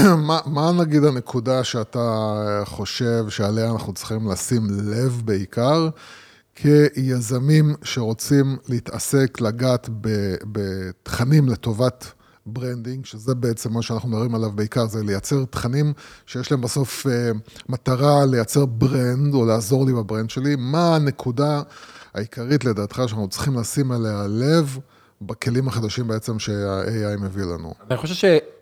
מה, 0.28 0.38
מה, 0.46 0.72
נגיד 0.72 1.04
הנקודה 1.04 1.64
שאתה 1.64 2.62
חושב 2.64 3.24
שעליה 3.28 3.70
אנחנו 3.70 3.92
צריכים 3.92 4.30
לשים 4.30 4.62
לב 4.70 5.22
בעיקר, 5.24 5.88
כיזמים 6.54 7.74
שרוצים 7.82 8.56
להתעסק, 8.68 9.40
לגעת 9.40 9.88
בתכנים 10.52 11.48
לטובת 11.48 12.12
branding, 12.46 13.06
שזה 13.06 13.34
בעצם 13.34 13.72
מה 13.72 13.82
שאנחנו 13.82 14.08
מדברים 14.08 14.34
עליו 14.34 14.50
בעיקר, 14.50 14.86
זה 14.86 15.02
לייצר 15.02 15.44
תכנים 15.44 15.92
שיש 16.26 16.50
להם 16.50 16.60
בסוף 16.60 17.06
אה, 17.06 17.30
מטרה 17.68 18.26
לייצר 18.26 18.66
brand, 18.66 19.34
או 19.34 19.46
לעזור 19.46 19.86
לי 19.86 19.92
ב 19.92 19.98
brand 19.98 20.30
שלי. 20.30 20.56
מה 20.58 20.96
הנקודה 20.96 21.62
העיקרית 22.14 22.64
לדעתך 22.64 23.02
שאנחנו 23.06 23.28
צריכים 23.28 23.58
לשים 23.58 23.92
עליה 23.92 24.26
לב 24.28 24.78
בכלים 25.22 25.68
החדשים 25.68 26.08
בעצם 26.08 26.38
שה-AI 26.38 27.20
מביא 27.20 27.44
לנו? 27.44 27.74
אני 27.90 27.96
חושב 27.96 28.14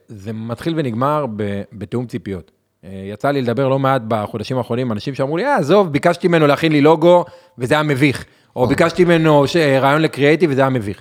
שזה 0.09 0.33
מתחיל 0.33 0.75
ונגמר 0.77 1.27
בתיאום 1.73 2.07
ציפיות. 2.07 2.51
אה, 2.85 2.91
יצא 3.13 3.31
לי 3.31 3.43
לדבר 3.43 3.69
לא 3.69 3.79
מעט 3.79 4.03
בחודשים 4.09 4.59
האחרונים, 4.59 4.93
אנשים 4.93 5.15
שאמרו 5.15 5.37
לי, 5.37 5.47
אה, 5.47 5.57
עזוב, 5.57 5.93
ביקשתי 5.93 6.29
ממנו 6.29 6.47
להכין 6.47 6.73
לי 6.73 6.81
לוגו, 6.81 7.25
וזה 7.59 7.75
היה 7.75 7.83
מביך. 7.83 8.25
או 8.57 8.67
ביקשתי 8.67 9.05
ממנו 9.05 9.47
ש- 9.47 9.57
רעיון 9.57 10.03
לקריאייטיב, 10.03 10.51
וזה 10.51 10.61
היה 10.61 10.71
מביך. 10.71 11.01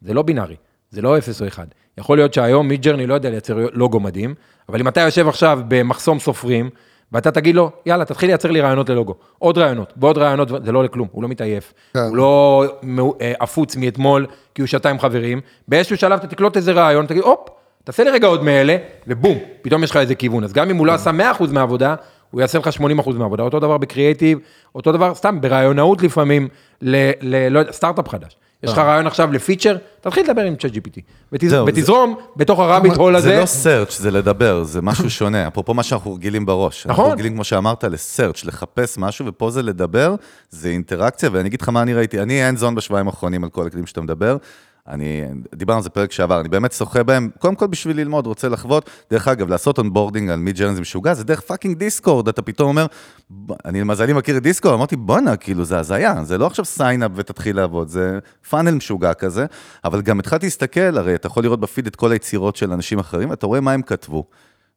זה 0.00 0.14
לא 0.14 0.22
בינארי, 0.22 0.56
זה 0.90 1.02
לא 1.02 1.18
0 1.18 1.42
או 1.42 1.46
1. 1.46 1.66
יכול 1.98 2.18
להיות 2.18 2.34
שהיום 2.34 2.68
מידג'רני 2.68 3.06
לא 3.06 3.14
יודע 3.14 3.30
לייצר 3.30 3.66
לוגו 3.72 4.00
מדהים, 4.00 4.34
אבל 4.68 4.80
אם 4.80 4.88
אתה 4.88 5.00
יושב 5.00 5.28
עכשיו 5.28 5.60
במחסום 5.68 6.18
סופרים, 6.18 6.70
ואתה 7.12 7.30
תגיד 7.30 7.54
לו, 7.54 7.70
יאללה, 7.86 8.04
תתחיל 8.04 8.28
לייצר 8.28 8.50
לי 8.50 8.60
רעיונות 8.60 8.88
ללוגו. 8.88 9.14
עוד 9.38 9.58
רעיונות, 9.58 9.92
ועוד 9.96 10.18
רעיונות, 10.18 10.48
זה 10.64 10.72
לא 10.72 10.84
לכלום, 10.84 11.08
הוא 11.12 11.22
לא 11.22 11.28
מתעייף. 11.28 11.74
כן. 11.94 12.00
הוא 12.00 12.16
לא 12.16 12.64
אה, 13.20 13.32
עפוץ 13.40 13.76
מאתמול, 13.76 14.26
כי 14.54 14.62
הוא 14.62 14.66
שתה 14.66 14.90
עם 14.90 14.98
חברים. 14.98 15.40
באיזשהו 15.68 15.96
שלב 15.96 16.18
אתה 16.18 16.26
תקלוט 16.26 16.56
איזה 16.56 16.72
רעיון, 16.72 17.06
תגיד, 17.06 17.22
הופ, 17.22 17.48
תעשה 17.88 18.04
לי 18.04 18.10
רגע 18.10 18.26
עוד 18.26 18.44
מאלה, 18.44 18.76
ובום, 19.06 19.38
פתאום 19.62 19.84
יש 19.84 19.90
לך 19.90 19.96
איזה 19.96 20.14
כיוון. 20.14 20.44
אז 20.44 20.52
גם 20.52 20.70
אם 20.70 20.76
הוא 20.76 20.86
לא 20.86 20.92
עשה 20.92 21.10
100% 21.10 21.44
מהעבודה, 21.52 21.94
הוא 22.30 22.40
יעשה 22.40 22.58
לך 22.58 22.68
80% 22.68 22.80
מהעבודה. 23.14 23.42
אותו 23.42 23.60
דבר 23.60 23.78
בקריאייטיב, 23.78 24.38
אותו 24.74 24.92
דבר 24.92 25.14
סתם 25.14 25.40
ברעיונאות 25.40 26.02
לפעמים, 26.02 26.48
ל... 26.82 27.10
ל 27.20 27.48
לא 27.48 27.62
חדש. 28.08 28.36
יש 28.62 28.72
לך 28.72 28.78
רעיון 28.78 29.06
עכשיו 29.06 29.32
לפיצ'ר, 29.32 29.76
תתחיל 30.00 30.24
לדבר 30.24 30.42
עם 30.42 30.56
צ'אט 30.56 30.72
GPT. 30.72 31.00
ותזרום 31.66 32.16
בתוך 32.36 32.58
הרביט 32.60 32.94
הול 32.94 33.16
הזה. 33.16 33.28
זה 33.28 33.36
לא 33.36 33.84
search, 33.84 33.92
זה 33.92 34.10
לדבר, 34.10 34.64
זה 34.64 34.82
משהו 34.82 35.10
שונה. 35.10 35.48
אפרופו 35.48 35.74
מה 35.74 35.82
שאנחנו 35.82 36.14
רגילים 36.14 36.46
בראש. 36.46 36.86
אנחנו 36.86 37.02
נכון. 37.02 37.12
רגילים, 37.12 37.34
כמו 37.34 37.44
שאמרת, 37.44 37.84
ל 37.84 37.91
search, 37.91 38.44
לחפש 38.44 38.98
משהו, 38.98 39.26
ופה 39.26 39.50
זה 39.50 39.62
לדבר, 39.62 40.14
זה 40.50 40.68
אינטראקציה, 40.68 41.30
ואני 41.32 41.48
אגיד 41.48 41.62
לך 41.62 41.68
מה 41.68 41.82
אני 41.82 41.94
ראיתי. 41.94 42.20
אני 42.20 42.50
hands 42.50 42.62
on 42.62 42.74
בשבועיים 42.74 43.06
האחרונים 43.06 43.44
על 43.44 43.50
כל 43.50 43.66
הכלים 43.66 43.86
שאתה 43.86 44.00
מדבר. 44.00 44.36
אני, 44.88 45.24
דיברנו 45.54 45.76
על 45.76 45.82
זה 45.82 45.90
פרק 45.90 46.12
שעבר, 46.12 46.40
אני 46.40 46.48
באמת 46.48 46.72
שוחה 46.72 47.02
בהם, 47.02 47.30
קודם 47.38 47.54
כל 47.54 47.66
בשביל 47.66 47.96
ללמוד, 47.96 48.26
רוצה 48.26 48.48
לחוות. 48.48 48.90
דרך 49.10 49.28
אגב, 49.28 49.48
לעשות 49.48 49.78
onboarding 49.78 50.30
על 50.30 50.38
Midjourney 50.38 50.74
זה 50.74 50.80
משוגע, 50.80 51.14
זה 51.14 51.24
דרך 51.24 51.40
fucking 51.40 51.78
Discord, 51.78 52.28
אתה 52.28 52.42
פתאום 52.42 52.68
אומר, 52.68 52.86
אני 53.64 53.80
למזלי 53.80 54.12
מכיר 54.12 54.36
את 54.36 54.42
Discord, 54.42 54.74
אמרתי, 54.74 54.96
בואנה, 54.96 55.36
כאילו, 55.36 55.64
זה 55.64 55.78
הזיה, 55.78 56.24
זה 56.24 56.38
לא 56.38 56.46
עכשיו 56.46 56.64
sign 56.64 56.95
up 56.95 57.10
ותתחיל 57.14 57.56
לעבוד, 57.56 57.88
זה 57.88 58.18
פאנל 58.50 58.74
משוגע 58.74 59.14
כזה, 59.14 59.46
אבל 59.84 60.02
גם 60.02 60.18
התחלתי 60.18 60.46
להסתכל, 60.46 60.98
הרי 60.98 61.14
אתה 61.14 61.26
יכול 61.26 61.42
לראות 61.42 61.60
בפיד 61.60 61.86
את 61.86 61.96
כל 61.96 62.12
היצירות 62.12 62.56
של 62.56 62.72
אנשים 62.72 62.98
אחרים, 62.98 63.32
אתה 63.32 63.46
רואה 63.46 63.60
מה 63.60 63.72
הם 63.72 63.82
כתבו. 63.82 64.24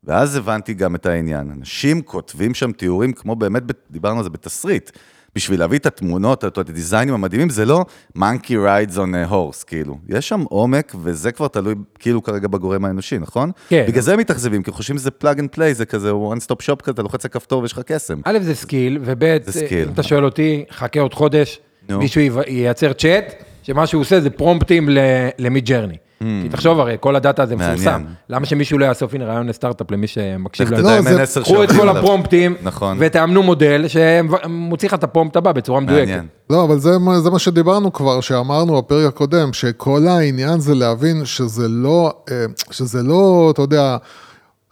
ואז 0.04 0.36
הבנתי 0.36 0.74
גם 0.74 0.96
את 0.96 1.06
העניין. 1.06 1.52
אנשים 1.52 2.02
כותבים 2.02 2.54
שם 2.54 2.72
תיאורים 2.72 3.14
כמו 3.14 3.36
באמת, 3.36 3.64
דיברנו 3.92 4.18
על 4.18 4.24
זה 4.24 4.30
בתסריט. 4.30 4.92
בשביל 5.36 5.60
להביא 5.60 5.78
את 5.80 5.86
התמונות, 5.86 6.46
את 6.46 6.58
ה 6.58 6.64
design 6.64 7.01
ים 7.01 7.14
המדהימים, 7.14 7.50
זה 7.50 7.66
לא 7.66 7.86
monkey 8.18 8.50
rides 8.50 8.96
on 8.96 9.30
a 9.30 9.32
horse, 9.32 9.66
כאילו. 9.68 9.98
יש 10.10 10.30
שם 10.30 10.42
עומק, 10.50 10.96
וזה 11.04 11.32
כבר 11.32 11.48
תלוי, 11.48 11.76
כאילו, 12.00 12.24
כרגע 12.24 12.48
בגורם 12.48 12.86
האנושי, 12.86 13.18
נכון? 13.18 13.52
כן. 13.70 13.86
בגלל 13.88 14.02
זה 14.02 14.14
הם 14.14 14.20
מתאכזבים, 14.20 14.64
כי 14.64 14.72
חושבים 14.72 14.98
שזה 14.98 15.12
plug 15.12 15.40
and 15.40 15.50
play, 15.50 15.74
זה 15.74 15.86
כזה 15.86 16.12
one 16.12 16.44
stop 16.46 16.56
shop 16.56 16.76
כזה, 16.76 16.92
אתה 16.92 17.02
לוחץ 17.02 17.26
על 17.26 17.32
כפתור 17.32 17.62
ויש 17.62 17.72
לך 17.72 17.80
קסם. 17.86 18.20
א' 18.26 18.40
זה 18.42 18.56
skill, 18.56 19.00
וב' 19.02 19.50
skill. 19.50 19.88
אם 19.88 19.94
אתה 19.94 20.04
שואל 20.04 20.26
אותי, 20.26 20.66
חכה 20.72 21.00
עוד 21.00 21.14
חודש. 21.14 21.60
מישהו 21.90 22.22
ייצר 22.48 22.94
צ'אט, 22.94 23.34
שמה 23.64 23.88
שהוא 23.88 24.02
עושה 24.02 24.22
זה 24.22 24.30
פרומפטים 24.30 24.90
למיד 25.38 25.66
ג'רני. 25.66 25.98
כי 26.44 26.50
תחשוב 26.50 26.80
הרי, 26.80 26.96
כל 27.00 27.16
הדאטה 27.16 27.44
הזה. 27.44 27.56
מפורסם. 27.56 28.02
למה 28.30 28.46
שמישהו 28.46 28.78
לא 28.78 28.86
יאסוף, 28.86 29.14
הנה 29.14 29.26
רעיון 29.26 29.48
לסטארט-אפ 29.48 29.92
למי 29.92 30.08
שמקשיב. 30.08 30.68
תדע 30.68 30.78
לא, 30.82 31.26
קחו 31.44 31.64
את 31.64 31.72
כל. 31.72 31.90
הפרומפטים, 31.90 32.56
נכון. 32.64 32.98
ותאמנו 33.00 33.44
מודל 33.44 33.86
שמוציא 33.88 34.88
לך 34.88 34.94
את 34.94 35.04
הפרומפט 35.04 35.36
הבא 35.36 35.52
בצורה 35.52 35.80
מדויקת. 35.80 36.22
לא, 36.50 36.64
אבל 36.64 36.80
זה, 36.80 36.98
מה- 37.00 37.20
זה 37.20 37.30
מה 37.30 37.40
שדיברנו 37.40 37.94
כבר, 37.94 38.22
שאמרנו 38.22 38.78
בפרק 38.78 39.08
הקודם, 39.08 39.54
שכל 39.54 40.08
העניין 40.08 40.60
זה 40.60 40.76
להבין 40.76 41.26
שזה 41.26 41.68
לא, 41.68 42.14
אה, 42.32 42.36
שזה 42.72 43.04
לא, 43.04 43.50
אתה 43.54 43.62
יודע, 43.62 43.98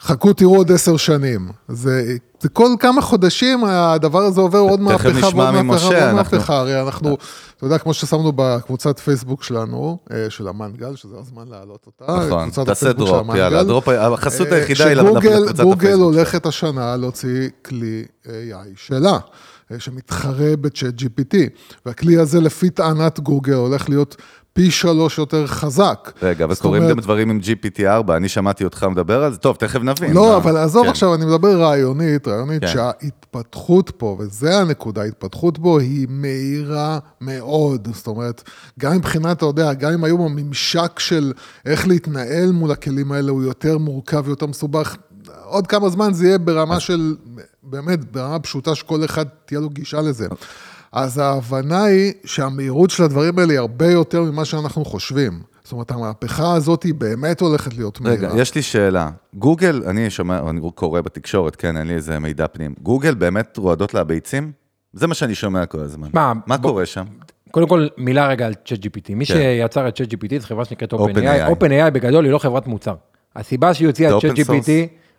חכו 0.01 0.33
תראו 0.33 0.55
עוד 0.57 0.71
עשר 0.71 0.97
שנים. 0.97 1.49
זה, 1.67 2.03
זה 2.39 2.49
כל 2.49 2.69
כמה 2.79 3.01
חודשים 3.01 3.63
הדבר 3.65 4.19
הזה 4.19 4.41
עובר 4.41 4.57
עוד 4.59 4.79
מהפכה 4.81 5.07
ועוד 5.35 5.51
מהפכה 5.63 5.85
ועוד 5.85 5.93
אנחנו- 5.95 6.15
מהפכה. 6.37 6.57
הרי 6.57 6.81
אנחנו, 6.81 7.17
אתה 7.57 7.65
יודע, 7.65 7.77
כמו 7.77 7.93
ששמנו 7.93 8.31
בקבוצת 8.35 8.99
פייסבוק 8.99 9.43
שלנו, 9.43 9.97
אה, 10.13 10.29
של 10.29 10.47
המנגל, 10.47 10.95
שזה 10.95 11.15
הזמן 11.19 11.47
להעלות 11.47 11.85
אותה. 11.85 12.25
נכון, 12.25 12.49
תעשה 12.65 12.93
דרופ, 12.93 13.09
יאללה, 13.09 13.19
המנגל. 13.47 13.55
הדרופ, 13.55 13.87
החסות 13.89 14.47
אה, 14.47 14.55
היחידה 14.55 14.85
היא 14.87 14.95
שגוגל- 14.95 15.29
לקבוצת 15.29 15.59
הפייסבוק 15.59 15.83
הולכת 15.83 16.45
השנה 16.45 16.95
להוציא 16.97 17.49
כלי 17.65 18.05
AI 18.25 18.29
שלה, 18.75 19.17
אה, 19.71 19.79
שמתחרה 19.79 20.55
בצ'אט 20.61 20.93
GPT, 21.01 21.35
והכלי 21.85 22.17
הזה 22.17 22.41
לפי 22.41 22.69
טענת 22.69 23.19
גוגל 23.19 23.53
הולך 23.53 23.89
להיות 23.89 24.15
פי 24.59 24.71
שלוש 24.71 25.17
יותר 25.17 25.47
חזק. 25.47 26.11
רגע, 26.21 26.45
אבל 26.45 26.53
אומרת- 26.63 26.89
גם 26.89 26.99
דברים 26.99 27.29
עם 27.29 27.39
GPT-4, 27.43 28.11
אני 28.17 28.29
שמעתי 28.29 28.63
אותך 28.63 28.83
מדבר 28.83 29.23
על 29.23 29.31
זה, 29.33 29.37
טוב, 29.37 29.55
תכף 29.55 29.79
נבין. 29.81 30.13
לא, 30.13 30.29
מה- 30.29 30.35
אבל 30.37 30.57
עזוב 30.57 30.83
כן. 30.83 30.89
עכשיו, 30.89 31.15
אני 31.15 31.25
מדבר 31.25 31.61
רעיונית, 31.61 32.27
רעיונית 32.27 32.61
כן. 32.61 32.67
שההתפתחות 32.67 33.91
פה, 33.97 34.17
וזה 34.19 34.57
הנקודה, 34.59 35.01
ההתפתחות 35.01 35.59
בו 35.59 35.79
היא 35.79 36.07
מהירה 36.09 36.99
מאוד. 37.21 37.87
זאת 37.93 38.07
אומרת, 38.07 38.43
גם 38.79 38.95
מבחינת, 38.95 39.37
אתה 39.37 39.45
יודע, 39.45 39.73
גם 39.73 39.91
אם 39.93 40.03
היום 40.03 40.21
הממשק 40.21 40.99
של 40.99 41.33
איך 41.65 41.87
להתנהל 41.87 42.51
מול 42.51 42.71
הכלים 42.71 43.11
האלה 43.11 43.31
הוא 43.31 43.43
יותר 43.43 43.77
מורכב 43.77 44.21
ויותר 44.25 44.45
מסובך, 44.45 44.95
עוד 45.43 45.67
כמה 45.67 45.89
זמן 45.89 46.13
זה 46.13 46.27
יהיה 46.27 46.37
ברמה 46.37 46.79
של, 46.79 47.15
באמת, 47.63 48.11
ברמה 48.11 48.39
פשוטה 48.39 48.75
שכל 48.75 49.05
אחד 49.05 49.25
תהיה 49.45 49.59
לו 49.59 49.69
גישה 49.69 50.01
לזה. 50.01 50.27
אז 50.91 51.17
ההבנה 51.17 51.83
היא 51.83 52.13
שהמהירות 52.25 52.89
של 52.89 53.03
הדברים 53.03 53.39
האלה 53.39 53.51
היא 53.53 53.59
הרבה 53.59 53.91
יותר 53.91 54.21
ממה 54.23 54.45
שאנחנו 54.45 54.85
חושבים. 54.85 55.41
זאת 55.63 55.71
אומרת, 55.71 55.91
המהפכה 55.91 56.53
הזאת 56.53 56.83
היא 56.83 56.93
באמת 56.93 57.41
הולכת 57.41 57.73
להיות 57.77 58.01
מהירה. 58.01 58.29
רגע, 58.31 58.41
יש 58.41 58.55
לי 58.55 58.61
שאלה. 58.61 59.09
גוגל, 59.35 59.81
אני 59.87 60.09
שומע, 60.09 60.39
אני 60.49 60.61
קורא 60.75 61.01
בתקשורת, 61.01 61.55
כן, 61.55 61.77
אין 61.77 61.87
לי 61.87 61.93
איזה 61.93 62.19
מידע 62.19 62.47
פנים. 62.47 62.73
גוגל 62.83 63.15
באמת 63.15 63.57
רועדות 63.57 63.93
לה 63.93 64.03
ביצים? 64.03 64.51
זה 64.93 65.07
מה 65.07 65.13
שאני 65.13 65.35
שומע 65.35 65.65
כל 65.65 65.79
הזמן. 65.79 66.07
מה, 66.13 66.33
מה 66.45 66.57
בוא- 66.57 66.69
קורה 66.71 66.85
שם? 66.85 67.03
קודם 67.51 67.67
כל, 67.67 67.87
מילה 67.97 68.27
רגע 68.27 68.45
על 68.45 68.53
צ'אט 68.65 68.79
GPT. 68.85 69.13
מי 69.15 69.25
כן. 69.25 69.33
שיצר 69.33 69.87
את 69.87 69.95
צ'אט 69.95 70.13
GPT 70.13 70.39
זו 70.41 70.47
חברה 70.47 70.65
שנקראת 70.65 70.93
OpenAI. 70.93 71.49
OpenAI. 71.51 71.89
בגדול 71.93 72.25
היא 72.25 72.33
לא 72.33 72.37
חברת 72.37 72.67
מוצר. 72.67 72.95
הסיבה 73.35 73.73
שהיא 73.73 73.87
הוציאה 73.87 74.17
את 74.17 74.21
צ'אט 74.21 74.31
open 74.31 74.35
source. 74.35 74.45
GPT, 74.65 74.69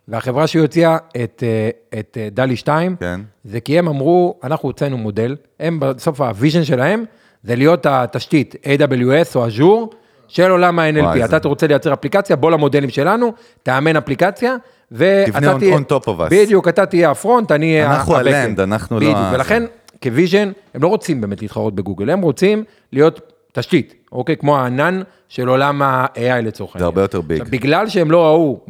והחברה 0.09 0.47
שהיא 0.47 0.63
הוציאה 0.63 0.97
את, 1.25 1.43
אה, 1.47 1.99
את 2.01 2.17
אה, 2.21 2.29
DALL-E 2.33 2.57
2, 2.57 2.97
כן. 3.01 3.21
זה 3.45 3.61
כי 3.61 3.79
הם 3.79 3.89
אמרו, 3.89 4.35
אנחנו 4.45 4.69
הוצאנו 4.69 4.99
מודל, 4.99 5.37
הם 5.61 5.81
בסוף 5.81 6.21
ה 6.21 6.27
vision 6.27 6.65
שלהם, 6.65 7.05
זה 7.45 7.57
להיות 7.57 7.87
התשתית 7.87 8.55
AWS 8.65 9.37
או 9.37 9.47
Azure 9.47 9.95
של 10.29 10.51
עולם 10.51 10.79
ה-NLP. 10.79 10.93
זה- 11.29 11.37
אתה 11.37 11.49
רוצה 11.49 11.67
לייצר 11.67 11.93
אפליקציה, 11.93 12.37
בוא 12.37 12.51
למודלים 12.51 12.91
שלנו, 12.91 13.33
תאמן 13.63 13.97
אפליקציה, 13.97 14.57
ואתה 14.93 15.31
תבנה 15.33 15.55
on- 15.55 15.59
תהיה... 15.59 15.77
top 15.77 16.03
of 16.05 16.21
us. 16.21 16.29
בדיוק, 16.31 16.69
אתה 16.69 16.87
תהיה 16.87 17.11
הפרונט, 17.11 17.53
אני 17.53 17.73
אהיה 17.75 17.87
אנחנו. 17.95 18.17
ה-land, 18.17 18.63
אנחנו 18.63 19.01
לא 19.01 19.07
בדיוק, 19.07 19.19
ולכן, 19.33 19.63
כוויז'ן, 20.03 20.53
הם 20.75 20.83
לא 20.83 20.89
רוצים 20.89 21.21
באמת 21.21 21.43
להתחרות 21.43 21.75
בגוגל, 21.75 22.11
הם 22.11 22.21
רוצים 22.21 22.65
להיות 22.93 23.21
תשתית, 23.53 23.95
אוקיי? 24.13 24.37
כמו 24.37 24.59
הענן 24.59 25.03
של 25.29 25.49
עולם 25.49 25.83
ה-AI 25.83 26.19
לצורך 26.43 26.71
העניין. 26.77 26.85
הרבה 26.85 27.01
יותר 27.03 27.21
ביג. 27.21 27.41
עכשיו, 27.41 27.51
בגלל 27.53 27.89
שהם 27.89 28.11
לא 28.11 28.25
ראו 28.27 28.61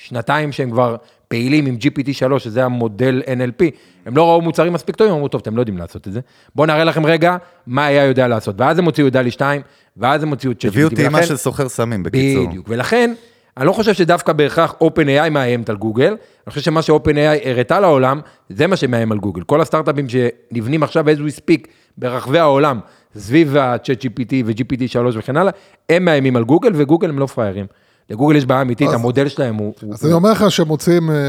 בשנתיים 0.00 0.52
שהם 0.52 0.70
כבר 0.70 0.96
פעילים 1.28 1.66
עם 1.66 1.76
GPT-3, 1.82 2.38
שזה 2.38 2.64
המודל 2.64 3.22
NLP, 3.26 3.64
הם 4.06 4.16
לא 4.16 4.30
ראו 4.30 4.40
מוצרים 4.40 4.72
מספיק 4.72 4.96
טובים, 4.96 5.14
אמרו, 5.14 5.28
טוב, 5.28 5.40
אתם 5.40 5.56
לא 5.56 5.60
יודעים 5.60 5.78
לעשות 5.78 6.08
את 6.08 6.12
זה, 6.12 6.20
בואו 6.54 6.66
נראה 6.66 6.84
לכם 6.84 7.06
רגע 7.06 7.36
מה 7.66 7.88
AI 7.88 7.92
יודע 7.92 8.28
לעשות. 8.28 8.54
ואז 8.58 8.78
הם 8.78 8.84
הוציאו 8.84 9.06
את 9.06 9.12
דלי 9.12 9.30
2, 9.30 9.62
ואז 9.96 10.22
הם 10.22 10.28
הוציאו 10.28 10.52
את 10.52 10.60
ChatGPT. 10.60 10.68
הביאו 10.68 10.88
טעימה 10.90 11.22
של 11.22 11.36
סוחר 11.36 11.68
סמים, 11.68 12.02
בקיצור. 12.02 12.46
בדיוק, 12.46 12.66
ולכן, 12.68 13.14
אני 13.56 13.66
לא 13.66 13.72
חושב 13.72 13.92
שדווקא 13.92 14.32
בהכרח 14.32 14.74
OpenAI 14.84 15.30
מאיימת 15.30 15.70
על 15.70 15.76
גוגל, 15.76 16.08
אני 16.08 16.50
חושב 16.50 16.60
שמה 16.60 16.82
ש-OpenAI 16.82 17.48
הראתה 17.48 17.80
לעולם, 17.80 18.20
זה 18.48 18.66
מה 18.66 18.76
שמאיים 18.76 19.12
על 19.12 19.18
גוגל. 19.18 19.42
כל 19.42 19.60
הסטארט-אפים 19.60 20.06
שנבנים 20.08 20.82
עכשיו 20.82 21.08
as 21.08 21.18
we 21.18 21.40
speak 21.40 21.68
ברחבי 21.98 22.38
העולם, 22.38 22.80
סביב 23.16 23.56
ה-Chat 23.56 24.04
GPT 24.04 24.32
ו-GPT 24.44 24.86
3 24.86 25.16
וכן 25.16 25.36
הלאה, 25.36 25.52
הם 25.88 26.04
מאיימים 26.04 26.36
על 26.36 26.44
גוגל, 26.44 26.70
וגוגל 26.74 27.08
הם 27.08 27.18
לא 27.18 27.26
פראיירים. 27.26 27.66
לגוגל 28.10 28.36
יש 28.36 28.46
בעיה 28.46 28.62
אמיתית, 28.62 28.88
אז- 28.88 28.94
המודל 28.94 29.28
שלהם 29.28 29.54
הוא... 29.54 29.74
הוא- 29.82 29.94
אז 29.94 30.04
אני 30.04 30.12
אומר 30.12 30.30
לך 30.32 30.50
שהם 30.50 30.66
מוצאים, 30.68 31.10
אה, 31.10 31.14
אה, 31.14 31.20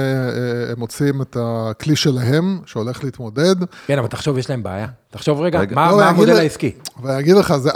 הם 0.72 0.80
מוצאים 0.80 1.22
את 1.22 1.38
הכלי 1.40 1.96
שלהם, 1.96 2.60
שהולך 2.66 3.04
להתמודד, 3.04 3.56
כן, 3.88 3.98
אבל 3.98 4.08
תחשוב, 4.08 4.38
יש 4.38 4.50
להם 4.50 4.64
בעיה. 4.64 4.88
תחשוב 5.12 5.42
רגע, 5.42 5.60
רגע. 5.60 5.76
מה 5.76 5.92
לא, 5.92 5.98
מה 5.98 6.10
המודל 6.10 6.34
לה- 6.34 6.40
העסקי? 6.40 6.72
ואני 7.04 7.20
אגיד 7.20 7.36
לך, 7.36 7.58
זה, 7.58 7.70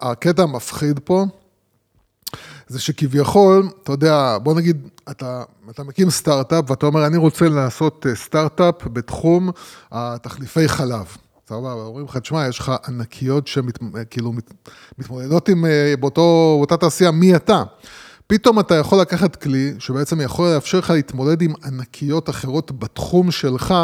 הקטע 0.00 0.42
המפחיד 0.42 0.98
פה, 1.04 1.24
זה 2.68 2.80
שכביכול, 2.80 3.68
אתה 3.82 3.92
יודע, 3.92 4.38
בוא 4.42 4.54
נגיד, 4.54 4.88
אתה, 5.10 5.42
אתה 5.70 5.82
מקים 5.82 6.10
סטארט-אפ 6.10 6.70
ואתה 6.70 6.86
אומר, 6.86 7.06
אני 7.06 7.16
רוצה 7.16 7.48
לעשות 7.48 8.06
אה, 8.08 8.14
סטארט-אפ 8.14 8.74
בתחום 8.86 9.50
התחליפי 9.92 10.68
חלב. 10.68 11.04
סבבה, 11.48 11.72
אומרים 11.72 12.04
לך, 12.06 12.16
תשמע, 12.16 12.48
יש 12.48 12.58
לך 12.58 12.72
ענקיות 12.88 13.46
שכאילו 13.46 14.32
מת, 14.32 14.50
מתמודדות 14.98 15.48
עם, 15.48 15.64
באותו, 16.00 16.54
באותה 16.58 16.76
תעשייה, 16.76 17.10
מי 17.10 17.36
אתה? 17.36 17.62
פתאום 18.26 18.60
אתה 18.60 18.74
יכול 18.74 19.00
לקחת 19.00 19.36
כלי 19.36 19.74
שבעצם 19.78 20.20
יכול 20.20 20.48
לאפשר 20.54 20.78
לך 20.78 20.90
להתמודד 20.90 21.42
עם 21.42 21.52
ענקיות 21.64 22.30
אחרות 22.30 22.72
בתחום 22.78 23.30
שלך 23.30 23.74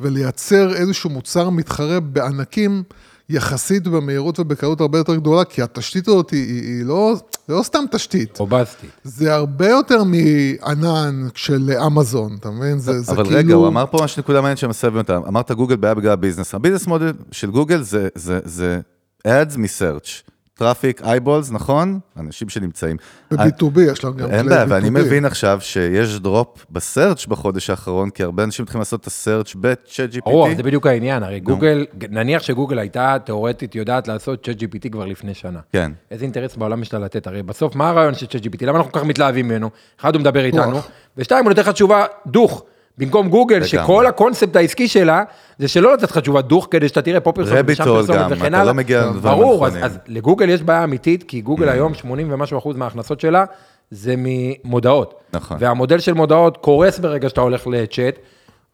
ולייצר 0.00 0.74
איזשהו 0.74 1.10
מוצר 1.10 1.50
מתחרה 1.50 2.00
בענקים 2.00 2.82
יחסית 3.30 3.88
במהירות 3.88 4.40
ובקלות 4.40 4.80
הרבה 4.80 4.98
יותר 4.98 5.14
גדולה, 5.14 5.44
כי 5.44 5.62
התשתית 5.62 6.08
הזאת 6.08 6.30
היא, 6.30 6.46
היא, 6.46 6.62
היא 6.62 6.84
לא, 6.84 7.14
זה 7.48 7.54
לא 7.54 7.62
סתם 7.62 7.84
תשתית, 7.90 8.38
robust. 8.38 8.86
זה 9.04 9.34
הרבה 9.34 9.68
יותר 9.68 10.02
מענן 10.04 11.28
של 11.34 11.70
אמזון, 11.86 12.36
אתה 12.40 12.50
מבין? 12.50 12.78
זה, 12.78 13.00
זה 13.00 13.12
אבל 13.12 13.24
כאילו... 13.24 13.38
רגע, 13.38 13.54
הוא 13.54 13.68
אמר 13.68 13.84
פה 13.90 13.98
משהו 14.04 14.20
נקודה 14.20 14.40
מעניינת 14.40 14.58
שמסב 14.58 14.96
אותה. 14.96 15.16
אמרת 15.16 15.50
גוגל 15.50 15.76
בעיה 15.76 15.94
בגלל 15.94 16.12
ה 16.12 16.16
business. 16.16 16.54
ה 16.54 16.58
business 16.58 16.86
model 16.86 17.12
של 17.32 17.50
גוגל 17.50 17.82
זה, 17.82 18.08
זה, 18.14 18.40
זה 18.44 18.80
ads 19.28 19.58
מ-search. 19.58 20.30
traffic, 20.60 21.02
eyeballs, 21.02 21.50
נכון? 21.50 21.98
אנשים 22.16 22.48
שנמצאים. 22.48 22.96
ב-B2B 23.30 23.80
יש 23.80 24.04
להם 24.04 24.16
גם 24.16 24.30
אין 24.30 24.40
כלי 24.40 24.48
בעיה, 24.48 24.64
ואני 24.68 24.88
B2B. 24.88 24.90
מבין 24.90 25.24
עכשיו 25.24 25.58
שיש 25.60 26.20
drop 26.20 26.66
ב 26.70 26.78
search 26.78 27.26
בחודש 27.26 27.70
האחרון, 27.70 28.10
כי 28.10 28.22
הרבה 28.22 28.44
אנשים 28.44 28.62
מתחילים 28.62 28.80
לעשות 28.80 29.00
את 29.00 29.06
ה 29.06 29.13
search 29.13 29.54
בצ'אט 29.54 30.14
GPT. 30.14 30.20
ברור, 30.24 30.54
זה 30.56 30.62
בדיוק 30.62 30.86
העניין, 30.86 31.22
הרי 31.22 31.40
גוגל, 31.40 31.86
נניח 32.10 32.42
שגוגל 32.42 32.78
הייתה 32.78 33.16
תיאורטית 33.24 33.74
יודעת 33.74 34.08
לעשות 34.08 34.44
צ'אט 34.44 34.56
GPT 34.62 34.88
כבר 34.92 35.06
לפני 35.06 35.34
שנה. 35.34 35.60
כן. 35.72 35.92
איזה 36.10 36.24
אינטרס 36.24 36.56
בעולם 36.56 36.82
יש 36.82 36.94
לה 36.94 36.98
לתת? 36.98 37.26
הרי 37.26 37.42
בסוף, 37.42 37.74
מה 37.74 37.88
הרעיון 37.88 38.14
של 38.14 38.26
צ'אט 38.26 38.42
GPT? 38.42 38.66
למה 38.66 38.78
אנחנו 38.78 38.92
כל 38.92 38.98
כך 38.98 39.04
מתלהבים 39.04 39.48
ממנו? 39.48 39.70
אחד, 40.00 40.14
הוא 40.14 40.20
מדבר 40.20 40.44
איתנו, 40.44 40.80
ושתיים, 41.16 41.44
הוא 41.44 41.50
נותן 41.50 41.62
לך 41.62 41.68
תשובה 41.68 42.04
דוך. 42.26 42.64
במקום 43.00 43.28
גוגל. 43.28 43.64
שכל 43.64 44.06
הקונספט 44.06 44.56
העסקי 44.56 44.88
שלה, 44.88 45.22
זה 45.58 45.68
שלא 45.68 45.94
לתת 45.94 46.10
לך 46.10 46.18
תשובה 46.18 46.42
דוך, 46.42 46.68
כדי 46.70 46.88
שאתה 46.88 47.02
תראה 47.02 47.20
פה 47.20 47.32
פרסומת 47.32 47.64
ושם 47.66 47.84
פרסומת 47.84 48.18
גם, 48.18 48.28
וכן 48.30 48.46
אתה 48.46 48.46
הלאה. 48.46 48.64
לא 48.64 48.74
מגיע 48.74 49.00
לדברים 49.00 49.22
ברור, 49.22 49.66
אז. 49.66 49.78
אז 49.82 49.98
לגוגל 50.08 50.48
יש 50.48 50.62
בעיה 50.62 50.84
אמיתית, 50.84 51.22
כי 51.22 51.40
גוגל 51.40 51.68
היום, 51.68 51.94
80 51.94 52.32
ומשהו 52.32 52.58
אחוז 52.58 52.76
מההכנסות 52.76 53.20
שלה, 53.20 53.44
זה 53.90 54.14
ממודעות. 54.16 55.20
נכון. 55.32 55.56
והמודל 55.60 55.98
של 55.98 56.12
מודעות 56.12 56.56
קורס 56.56 56.98
ברגע 56.98 57.28
שאתה 57.28 57.40
הולך 57.40 57.66
לצ'אט, 57.66 58.18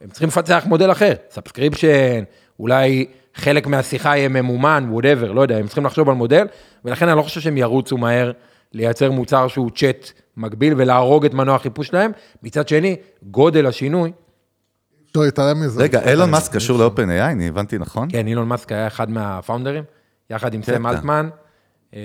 הם 0.01 0.09
צריכים 0.11 0.29
לפצח 0.29 0.65
מודל 0.67 0.93
אחר, 0.93 1.13
subscription, 1.31 2.23
אולי 2.61 3.07
חלק 3.35 3.67
מהשיחה 3.67 4.17
יהיה 4.17 4.29
ממומן, 4.29 4.87
whatever, 4.91 5.33
לא 5.33 5.41
יודע, 5.41 5.57
הם 5.57 5.67
צריכים 5.67 5.85
לחשוב 5.85 6.09
על 6.09 6.15
מודל, 6.15 6.47
ולכן 6.85 7.09
אני 7.09 7.17
לא 7.17 7.23
חושב 7.23 7.41
שהם 7.41 7.57
ירוצו 7.57 7.97
מהר 7.97 8.33
לייצר 8.73 9.11
מוצר 9.11 9.49
שהוא 9.49 9.71
צ'אט 9.75 10.13
מקביל 10.37 10.75
ולהרוג 10.77 11.25
את 11.25 11.35
מנוע 11.35 11.55
החיפוש 11.55 11.87
שלהם. 11.87 12.13
מצד 12.43 12.69
שני, 12.69 12.97
גודל 13.23 13.67
השינוי, 13.67 14.13
אפשר 15.17 15.21
להתעלם 15.21 15.61
מזה. 15.61 15.83
רגע, 15.83 16.11
אילון 16.11 16.31
מאסק 16.31 16.55
קשור 16.55 16.79
ל-OpenAI, 16.79 17.33
אני 17.33 17.49
הבנתי 17.49 17.79
נכון? 17.79 18.09
כן, 18.11 18.27
אילון 18.27 18.49
מאסק 18.49 18.73
היה 18.73 18.87
אחד 18.87 19.11
מהפאונדרים, 19.11 19.85
יחד 20.31 20.55
עם. 20.55 20.63
סם 20.63 20.87
אלטמן, 20.87 21.29
אה, 21.95 22.01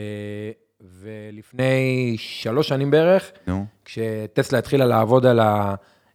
ולפני 1.01 2.15
שלוש 2.17 2.67
שנים 2.67 2.91
בערך, 2.91 3.31
נו. 3.47 3.65
כשטסלה 3.85 4.59
התחילה 4.59 4.85
לעבוד 4.85 5.25
על 5.25 5.39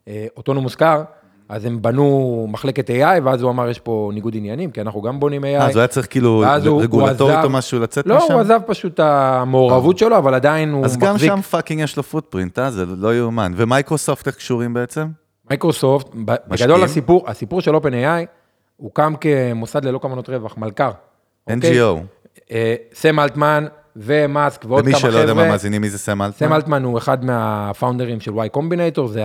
האוטונומוס 0.07 0.75
קאר, 0.75 1.03
אז 1.49 1.65
הם 1.65 1.83
בנו 1.83 2.47
מחלקת 2.50 2.91
AI, 2.91 2.95
ואז 3.25 3.43
הוא 3.43 3.50
אמר, 3.50 3.69
יש 3.69 3.79
פה 3.79 4.11
ניגוד 4.15 4.37
עניינים, 4.37 4.71
כי 4.71 4.81
אנחנו 4.81 5.03
גם 5.03 5.21
בונים 5.21 5.45
AI. 5.45 5.47
אה, 5.47 5.67
אז 5.67 5.75
הוא 5.75 5.81
היה 5.81 5.88
צריך 5.88 6.07
כאילו 6.11 6.29
הוא- 6.29 6.69
הוא 6.69 6.83
רגולטורית 6.83 7.45
או 7.45 7.50
משהו 7.50 7.81
לצאת 7.81 8.07
לא, 8.07 8.17
משם? 8.17 8.33
הוא 8.33 8.41
עזב 8.41 8.61
פשוט 8.67 8.95
את 8.95 9.00
המעורבות 9.00 9.99
שלו, 9.99 10.19
אבל 10.19 10.35
עדיין 10.35 10.73
הוא 10.73 10.85
אז 10.85 10.97
מחזיק. 10.97 11.09
גם 11.31 11.37
שם 11.37 11.43
fucking 11.43 11.81
יש 11.81 11.97
לו 11.97 12.03
footprint, 12.03 12.59
אה? 12.59 12.71
זה 12.71 12.85
לא 12.87 13.15
יאומן. 13.17 13.53
ומייקרוסופט 13.57 14.26
איך 14.26 14.37
קשורים 14.37 14.75
בעצם? 14.75 15.07
מייקרוסופט, 15.50 16.07
בגדול 16.49 16.83
הסיפור, 16.85 17.25
הסיפור 17.26 17.61
של 17.61 17.75
OpenAI, 17.75 18.26
הוקם 18.76 19.15
כמוסד 19.21 19.85
ללא 19.85 19.99
כוונות 19.99 20.29
רווח, 20.29 20.57
מלכ"ר. 20.59 20.91
אוקיי? 21.50 21.81
NGO. 21.81 21.99
אה, 22.50 22.75
סם 22.95 23.21
אלטמן 23.21 23.67
ומאסק 23.97 24.65
ועוד 24.69 24.83
למי 24.85 24.93
כמה 24.93 25.00
חבר'ה. 25.00 25.12
שלא 25.12 25.19
יודע 25.21 25.35
מה 25.35 25.49
מאזינים, 25.49 25.81
מי 25.83 25.91
זה 25.91 25.99
סם 25.99 26.23
אלטמן? 26.23 26.49
סם 26.49 26.53
אלטמן 26.55 26.85
הוא 26.85 26.99
אחד 26.99 27.25
מה 27.25 27.42
founderים 27.42 28.21
של 28.21 28.31
Y 28.33 28.57
Combinator, 28.57 29.07
זה 29.07 29.23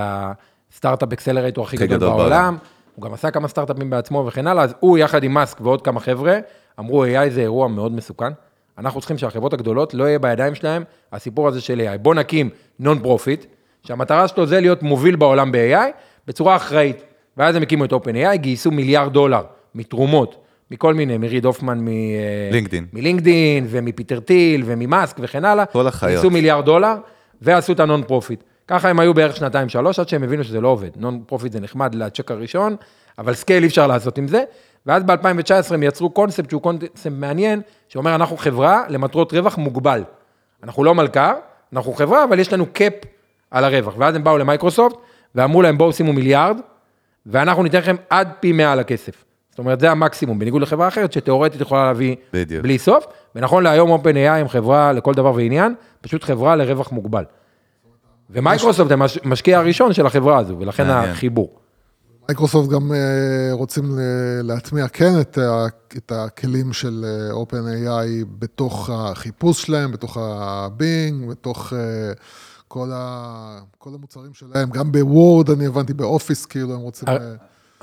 הסטארט-אפ 0.73 1.13
accelerator 1.13 1.63
הכי 1.63 1.75
הכי 1.75 1.87
גדול 1.87 1.97
גדול 1.97 2.09
בעולם. 2.09 2.29
בעולם. 2.29 2.57
הוא 2.95 3.03
גם 3.03 3.13
עשה 3.13 3.31
כמה 3.31 3.47
סטארט-אפים 3.47 3.89
בעצמו 3.89 4.25
וכן 4.27 4.47
הלאה, 4.47 4.63
אז 4.63 4.73
הוא 4.79 4.97
יחד 4.97 5.23
עם 5.23 5.33
מאסק 5.33 5.61
ועוד 5.61 5.81
כמה 5.81 5.99
חבר'ה, 5.99 6.39
אמרו 6.79 7.05
AI 7.05 7.29
זה 7.29 7.41
אירוע 7.41 7.67
מאוד 7.67 7.91
מסוכן. 7.91 8.31
אנחנו 8.77 8.99
צריכים 8.99 9.17
שהחברות 9.17 9.53
הגדולות 9.53 9.93
לא 9.93 10.03
יהיה 10.03 10.19
בידיים 10.19 10.55
שלהם 10.55 10.83
הסיפור 11.11 11.47
הזה 11.47 11.61
של 11.61 11.81
AI. 11.81 11.97
בוא 11.97 12.15
נקים 12.15 12.49
non 12.79 12.99
profit, 12.99 13.45
שהמטרה 13.83 14.27
שלו 14.27 14.45
זה 14.45 14.59
להיות 14.59 14.83
מוביל 14.83 15.15
בעולם 15.15 15.51
ב-AI 15.51 15.91
בצורה 16.27 16.55
אחראית. 16.55 17.03
ואז 17.37 17.55
הם 17.55 17.61
הקימו 17.61 17.85
את 17.85 17.93
OpenAI, 17.93 18.35
גייסו 18.35 18.71
מיליארד 18.71 19.13
דולר 19.13 19.41
מתרומות, 19.75 20.35
מכל 20.71 20.93
מיני, 20.93 21.17
מריד 21.17 21.45
הופמן 21.45 21.79
מ... 21.79 21.87
לינקדין. 22.51 22.85
מלינקדין 22.93 23.67
ומפיטר 23.69 24.19
טיל 24.19 24.63
וממאסק 24.65 25.17
וכן 25.19 25.45
הלאה. 25.45 25.65
כל 25.65 25.87
החיות. 25.87 26.11
גייסו 26.11 26.29
מיליארד 26.29 26.65
דולר 26.65 26.95
ועשו 27.41 27.73
את 27.73 27.79
ה 27.79 27.85
non 27.85 28.03
profit. 28.03 28.43
ככה 28.71 28.89
הם 28.89 28.99
היו 28.99 29.13
בערך 29.13 29.35
שנתיים 29.35 29.69
שלוש 29.69 29.99
עד 29.99 30.09
שהם 30.09 30.23
הבינו 30.23 30.43
שזה 30.43 30.61
לא 30.61 30.67
עובד. 30.67 30.89
non 30.95 31.23
profit 31.27 31.51
זה 31.51 31.59
נחמד 31.59 31.95
לצ'ק 31.95 32.31
הראשון, 32.31 32.75
אבל 33.17 33.33
scale 33.33 33.63
אי 33.63 33.67
אפשר 33.67 33.87
לעשות 33.87 34.17
עם 34.17 34.27
זה. 34.27 34.43
ואז 34.85 35.03
ב-2019 35.03 35.73
הם 35.73 35.83
יצרו 35.83 36.09
קונספט 36.09 36.49
שהוא 36.49 36.61
קונספט 36.61 37.07
מעניין, 37.11 37.61
שאומר 37.89 38.15
אנחנו 38.15 38.37
חברה 38.37 38.83
למטרות 38.89 39.33
רווח 39.33 39.57
מוגבל. 39.57 40.03
אנחנו 40.63 40.83
לא 40.83 40.95
מלכ"ר, 40.95 41.33
אנחנו 41.73 41.93
חברה, 41.93 42.23
אבל 42.23 42.39
יש 42.39 42.53
לנו 42.53 42.65
cap 42.73 42.93
על 43.51 43.63
הרווח. 43.63 43.93
ואז 43.97 44.15
הם 44.15 44.23
באו 44.23 44.37
למייקרוסופט 44.37 44.95
ואמרו 45.35 45.61
להם 45.61 45.77
בואו 45.77 45.93
שימו 45.93 46.13
מיליארד, 46.13 46.57
ואנחנו 47.25 47.63
ניתן 47.63 47.77
לכם 47.77 47.95
עד 48.09 48.27
פי 48.39 48.51
100 48.51 48.71
על 48.71 48.79
הכסף. 48.79 49.23
זאת 49.49 49.59
אומרת, 49.59 49.79
זה 49.79 49.91
המקסימום, 49.91 50.39
בניגוד 50.39 50.61
לחברה 50.61 50.87
אחרת 50.87 51.13
שתאורטית 51.13 51.61
יכולה 51.61 51.85
להביא 51.85 52.15
בדיוק. 52.33 52.63
בלי 52.63 52.77
סוף, 52.77 53.05
ונכון 53.35 53.63
להיום 53.63 54.01
OpenAI 54.01 54.29
הם 54.29 54.47
חברה 54.47 54.93
לכל 54.93 55.13
דבר 55.13 55.33
ועניין, 55.33 55.75
פשוט 56.01 56.23
חברה 56.23 56.55
לרווח 56.55 56.91
מוגבל. 56.91 57.23
ומייקרוסופט 58.33 58.91
הם 58.91 59.01
המשקיע 59.23 59.59
הראשון 59.59 59.93
של 59.93 60.05
החברה 60.05 60.37
הזו, 60.37 60.55
ולכן. 60.59 60.83
החיבור. 60.89 61.49
מייקרוסופט 62.29 62.69
גם 62.69 62.91
אה, 62.93 62.97
רוצים 63.51 63.99
ל- 63.99 64.01
להטמיע 64.41 64.87
כן 64.87 65.19
את, 65.21 65.37
ה, 65.37 65.65
את 65.97 66.11
הכלים 66.15 66.73
של 66.73 67.05
אה, 67.07 67.41
OpenAI 67.43 68.25
בתוך 68.39 68.89
החיפוש 68.93 69.61
שלהם, 69.61 69.91
בתוך 69.91 70.17
הבינג, 70.21 71.29
בתוך 71.29 71.73
אה, 71.73 71.79
כל, 72.67 72.89
ה, 72.93 73.35
כל 73.77 73.89
המוצרים 73.93 74.33
שלהם, 74.33 74.69
גם 74.69 74.91
בוורד, 74.91 75.49
אני 75.49 75.65
הבנתי, 75.65 75.93
באופיס, 75.93 76.45
כאילו, 76.45 76.73
הם 76.73 76.79
רוצים... 76.79 77.09
הר- 77.09 77.17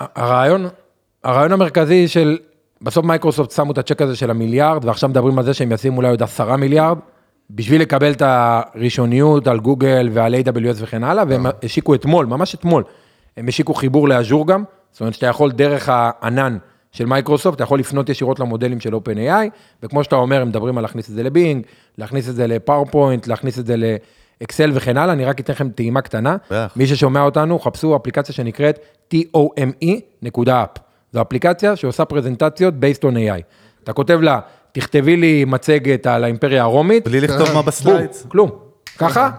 אה, 0.01 0.07
הרעיון, 0.15 0.67
הרעיון 1.25 1.53
המרכזי 1.53 2.09
של, 2.09 2.39
בסוף 2.83 3.05
מייקרוסופט 3.05 3.51
שמו 3.51 3.73
את 3.73 3.79
הצ'ק 3.79 4.03
הזה 4.03 4.17
של 4.17 4.31
המיליארד, 4.31 4.85
ועכשיו 4.85 5.09
מדברים 5.09 5.39
על 5.39 5.45
זה 5.45 5.55
שהם 5.55 5.73
ישימו 5.73 5.97
אולי 5.97 6.09
עוד 6.11 6.23
עשרה 6.23 6.57
מיליארד, 6.57 6.99
בשביל 7.51 7.81
לקבל 7.81 8.13
את 8.13 8.23
הראשוניות 8.25 9.47
על 9.47 9.59
גוגל 9.61 10.09
ועל 10.13 10.35
AWS 10.35 10.77
וכן 10.77 11.05
הלאה, 11.05 11.25
והם 11.29 11.47
השיקו 11.63 11.95
אתמול, 11.95 12.27
ממש 12.27 12.55
אתמול, 12.55 12.85
הם 13.37 13.49
השיקו 13.49 13.75
חיבור 13.75 14.09
ל 14.09 14.15
Azure 14.15 14.47
גם, 14.47 14.65
זאת 14.93 15.01
אומרת 15.01 15.15
שאתה 15.15 15.27
יכול 15.27 15.53
דרך 15.53 15.89
הענן 15.93 16.59
של 16.93 17.07
מייקרוסופט, 17.07 17.57
אתה 17.57 17.65
יכול 17.65 17.79
לפנות 17.79 18.09
ישירות 18.09 18.41
למודלים 18.41 18.81
של 18.81 18.95
OpenAI, 18.95 19.49
וכמו 19.83 20.05
שאתה 20.05 20.17
אומר, 20.17 20.41
הם 20.43 20.49
מדברים 20.49 20.79
על 20.79 20.83
להכניס 20.83 21.11
את 21.11 21.15
זה 21.15 21.23
לבינג, 21.23 21.67
להכניס 21.99 22.29
את 22.29 22.35
זה 22.35 22.47
לפאוורפוינט, 22.47 23.27
להכניס 23.27 23.59
את 23.59 23.67
זה 23.67 23.75
לאקסל 24.41 24.71
וכן 24.75 24.97
הלאה, 24.97 25.15
אני 25.15 25.25
רק 25.25 25.41
אתן 25.41 25.53
לכם 25.53 25.69
טעימה 25.69 26.01
קטנה. 26.01 26.37
מי 26.77 26.87
ששומע 26.87 27.23
אותנו, 27.23 27.59
חפשו 27.59 27.97
אפליקציה 27.97 28.35
שנקראת 28.35 28.79
tome.app. 29.15 30.79
זו 31.13 31.23
אפליקציה 31.23 31.77
שעושה 31.77 32.05
פרזנטציות 32.05 32.75
based 32.75 33.03
on 33.03 33.15
AI. 33.15 33.43
אתה 33.85 33.93
כותב 33.93 34.21
לה, 34.21 34.41
תכתבי 34.79 35.17
לי 35.17 35.45
מצגת 35.45 36.07
על 36.07 36.25
האימפריה 36.25 36.63
הרומית, 36.63 37.05
בלי 37.05 37.21
לכתוב 37.21 37.47
מה 37.49 37.53
בום, 37.53 37.67
ב 37.67 37.74
slides. 37.74 38.27
כלום. 38.29 38.51
ככה, 38.99 39.31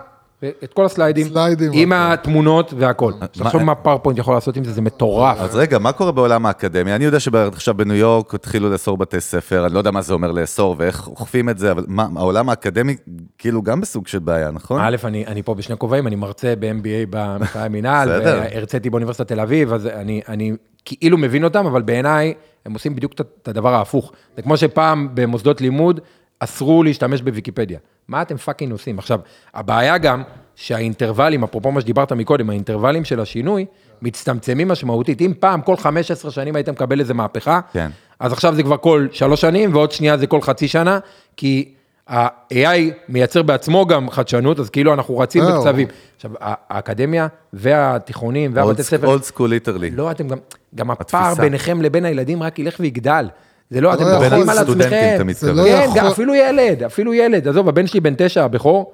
את 0.63 0.73
כל 0.73 0.85
הסליידים, 0.85 1.27
סליידים, 1.27 1.71
עם 1.73 1.93
הכל. 1.93 2.13
התמונות 2.13 2.73
והכל. 2.77 3.13
תחשוב 3.31 3.63
מה 3.63 3.75
פאוורפוינט 3.75 4.19
יכול 4.19 4.33
לעשות 4.33 4.57
עם 4.57 4.63
זה, 4.63 4.71
זה 4.71 4.81
מטורף. 4.81 5.37
אז 5.39 5.55
רגע, 5.55 5.79
מה 5.79 5.91
קורה 5.91 6.11
בעולם 6.11 6.45
האקדמיה? 6.45 6.95
אני 6.95 7.05
יודע 7.05 7.19
שעכשיו 7.19 7.73
בניו 7.73 7.95
יורק 7.95 8.33
התחילו 8.33 8.69
לאסור 8.69 8.97
בתי 8.97 9.21
ספר, 9.21 9.65
אני 9.65 9.73
לא 9.73 9.79
יודע 9.79 9.91
מה 9.91 10.01
זה 10.01 10.13
אומר 10.13 10.31
לאסור 10.31 10.75
ואיך 10.77 11.07
אוכפים 11.07 11.49
את 11.49 11.57
זה, 11.57 11.71
אבל 11.71 11.85
מה, 11.87 12.07
העולם 12.15 12.49
האקדמי 12.49 12.95
כאילו 13.37 13.61
גם 13.61 13.81
בסוג 13.81 14.07
של 14.07 14.19
בעיה, 14.19 14.51
נכון? 14.51 14.81
א', 14.81 14.95
אני, 15.03 15.25
אני 15.27 15.43
פה 15.43 15.55
בשני 15.55 15.77
כובעים, 15.77 16.07
אני 16.07 16.15
מרצה 16.15 16.53
ב-MBA 16.59 17.07
במכללה 17.09 17.61
למינהל, 17.61 18.09
בסדר. 18.09 18.41
והרציתי 18.43 18.89
באוניברסיטת 18.89 19.27
תל 19.27 19.39
אביב, 19.39 19.73
אז 19.73 19.87
אני, 19.87 20.21
אני 20.27 20.53
כאילו 20.85 21.17
מבין 21.17 21.43
אותם, 21.43 21.65
אבל 21.65 21.81
בעיניי 21.81 22.33
הם 22.65 22.73
עושים 22.73 22.95
בדיוק 22.95 23.13
את- 23.13 23.47
הדבר 23.47 23.73
ההפוך. 23.73 24.11
זה 24.35 24.41
כמו 24.41 24.57
שפעם 24.57 25.09
במוסדות 25.13 25.61
לימוד 25.61 25.99
אסרו 26.39 26.83
להשתמש 26.83 27.21
בוויקיפדיה. 27.21 27.79
מה 28.07 28.21
אתם 28.21 28.37
fucking 28.37 28.71
עושים? 28.71 28.99
עכשיו, 28.99 29.19
הבעיה 29.53 29.97
גם 29.97 30.23
שה 30.55 30.74
intervalים, 30.74 31.43
אפרופו 31.43 31.71
מה 31.71 31.81
שדיברת 31.81 32.11
מקודם, 32.13 32.49
ה 32.49 32.54
intervalים 32.54 33.05
של 33.05 33.19
השינוי, 33.19 33.65
מצטמצמים 34.01 34.67
משמעותית. 34.67 35.21
אם 35.21 35.33
פעם 35.39 35.61
כל 35.61 35.77
15 35.77 36.31
שנים 36.31 36.55
היית 36.55 36.69
מקבל 36.69 36.99
איזה 36.99 37.13
מהפכה, 37.13 37.59
כן. 37.73 37.89
אז 38.19 38.33
עכשיו 38.33 38.55
זה 38.55 38.63
כבר 38.63 38.77
כל 38.77 39.07
שלוש 39.11 39.41
שנים, 39.41 39.73
ועוד 39.75 39.91
שנייה 39.91 40.17
זה 40.17 40.27
כל 40.27 40.41
חצי 40.41 40.67
שנה, 40.67 40.99
כי 41.37 41.73
ה-AI 42.07 42.79
מייצר 43.09 43.41
בעצמו 43.43 43.85
גם 43.85 44.09
חדשנות, 44.09 44.59
אז 44.59 44.69
כאילו 44.69 44.93
אנחנו 44.93 45.17
רצים 45.17 45.43
זהו. 45.45 45.61
בקצבים. 45.63 45.87
עכשיו, 46.15 46.31
ה- 46.41 46.53
האקדמיה 46.69 47.27
והתיכונים 47.53 48.51
והבתי 48.53 48.83
ספר, 48.83 49.07
old 49.07 49.23
school 49.23 49.49
literally. 49.49 49.91
לא, 49.91 50.11
אתם 50.11 50.27
גם, 50.27 50.37
גם 50.75 50.91
הפער. 50.91 51.35
ביניכם 51.35 51.81
לבין 51.81 52.05
הילדים 52.05 52.43
רק 52.43 52.59
ילך 52.59 52.75
ויגדל. 52.79 53.27
זה 53.69 53.81
לא, 53.81 53.93
אתם 53.93 54.01
יכול. 54.01 54.13
בוחרים 54.13 54.49
על 54.49 54.57
עצמכם. 54.57 55.27
לא 55.43 55.63
כן, 55.93 56.05
אפילו 56.05 56.35
ילד, 56.35 56.83
אפילו 56.83 57.13
ילד. 57.13 57.47
עזוב, 57.47 57.69
הבן 57.69 57.87
שלי 57.87 57.99
בן 57.99 58.13
תשע, 58.17 58.43
הבכור. 58.43 58.93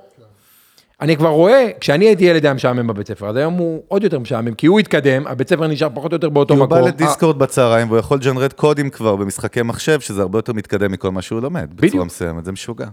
אני 1.02 1.18
כבר 1.18 1.30
רואה, 1.30 1.70
כשאני 1.80 2.06
הייתי 2.06 2.26
ילד 2.26 2.46
היה 2.46 2.54
משעמם 2.54 2.88
בבית 2.88 3.08
ספר, 3.08 3.30
אז 3.30 3.36
היום 3.36 3.54
הוא 3.54 3.84
עוד 3.88 4.04
יותר 4.04 4.20
משעמם, 4.20 4.54
כי 4.54 4.68
הוא 4.68 4.80
התקדם, 4.80 5.28
הבית 5.28 5.50
ספר 5.50 5.68
נשאר 5.68 5.88
פחות 5.94 6.12
או 6.12 6.16
יותר 6.16 6.30
באותו 6.30 6.54
כי 6.54 6.60
הוא 6.60 6.66
מקום. 6.66 6.82
בא 6.82 6.88
לדיסקורד 6.88 7.40
בצהריים 7.40 7.88
והוא 7.88 8.00
יכול 8.00 8.18
לג'נרט 8.18 8.54
קודים 8.54 8.90
כבר 8.90 9.16
במשחקי 9.16 9.62
מחשב, 9.62 10.00
שזה 10.00 10.22
הרבה 10.22 10.38
יותר 10.38 10.54
מתקדם 10.54 10.92
מכל 10.92 11.12
מה 11.12 11.22
שהוא 11.22 11.42
לומד. 11.42 11.70
בדיוק. 11.76 11.92
בצורה 11.92 12.06
מסוימת, 12.06 12.46
זה 12.46 12.52
משוגע. 12.52 12.88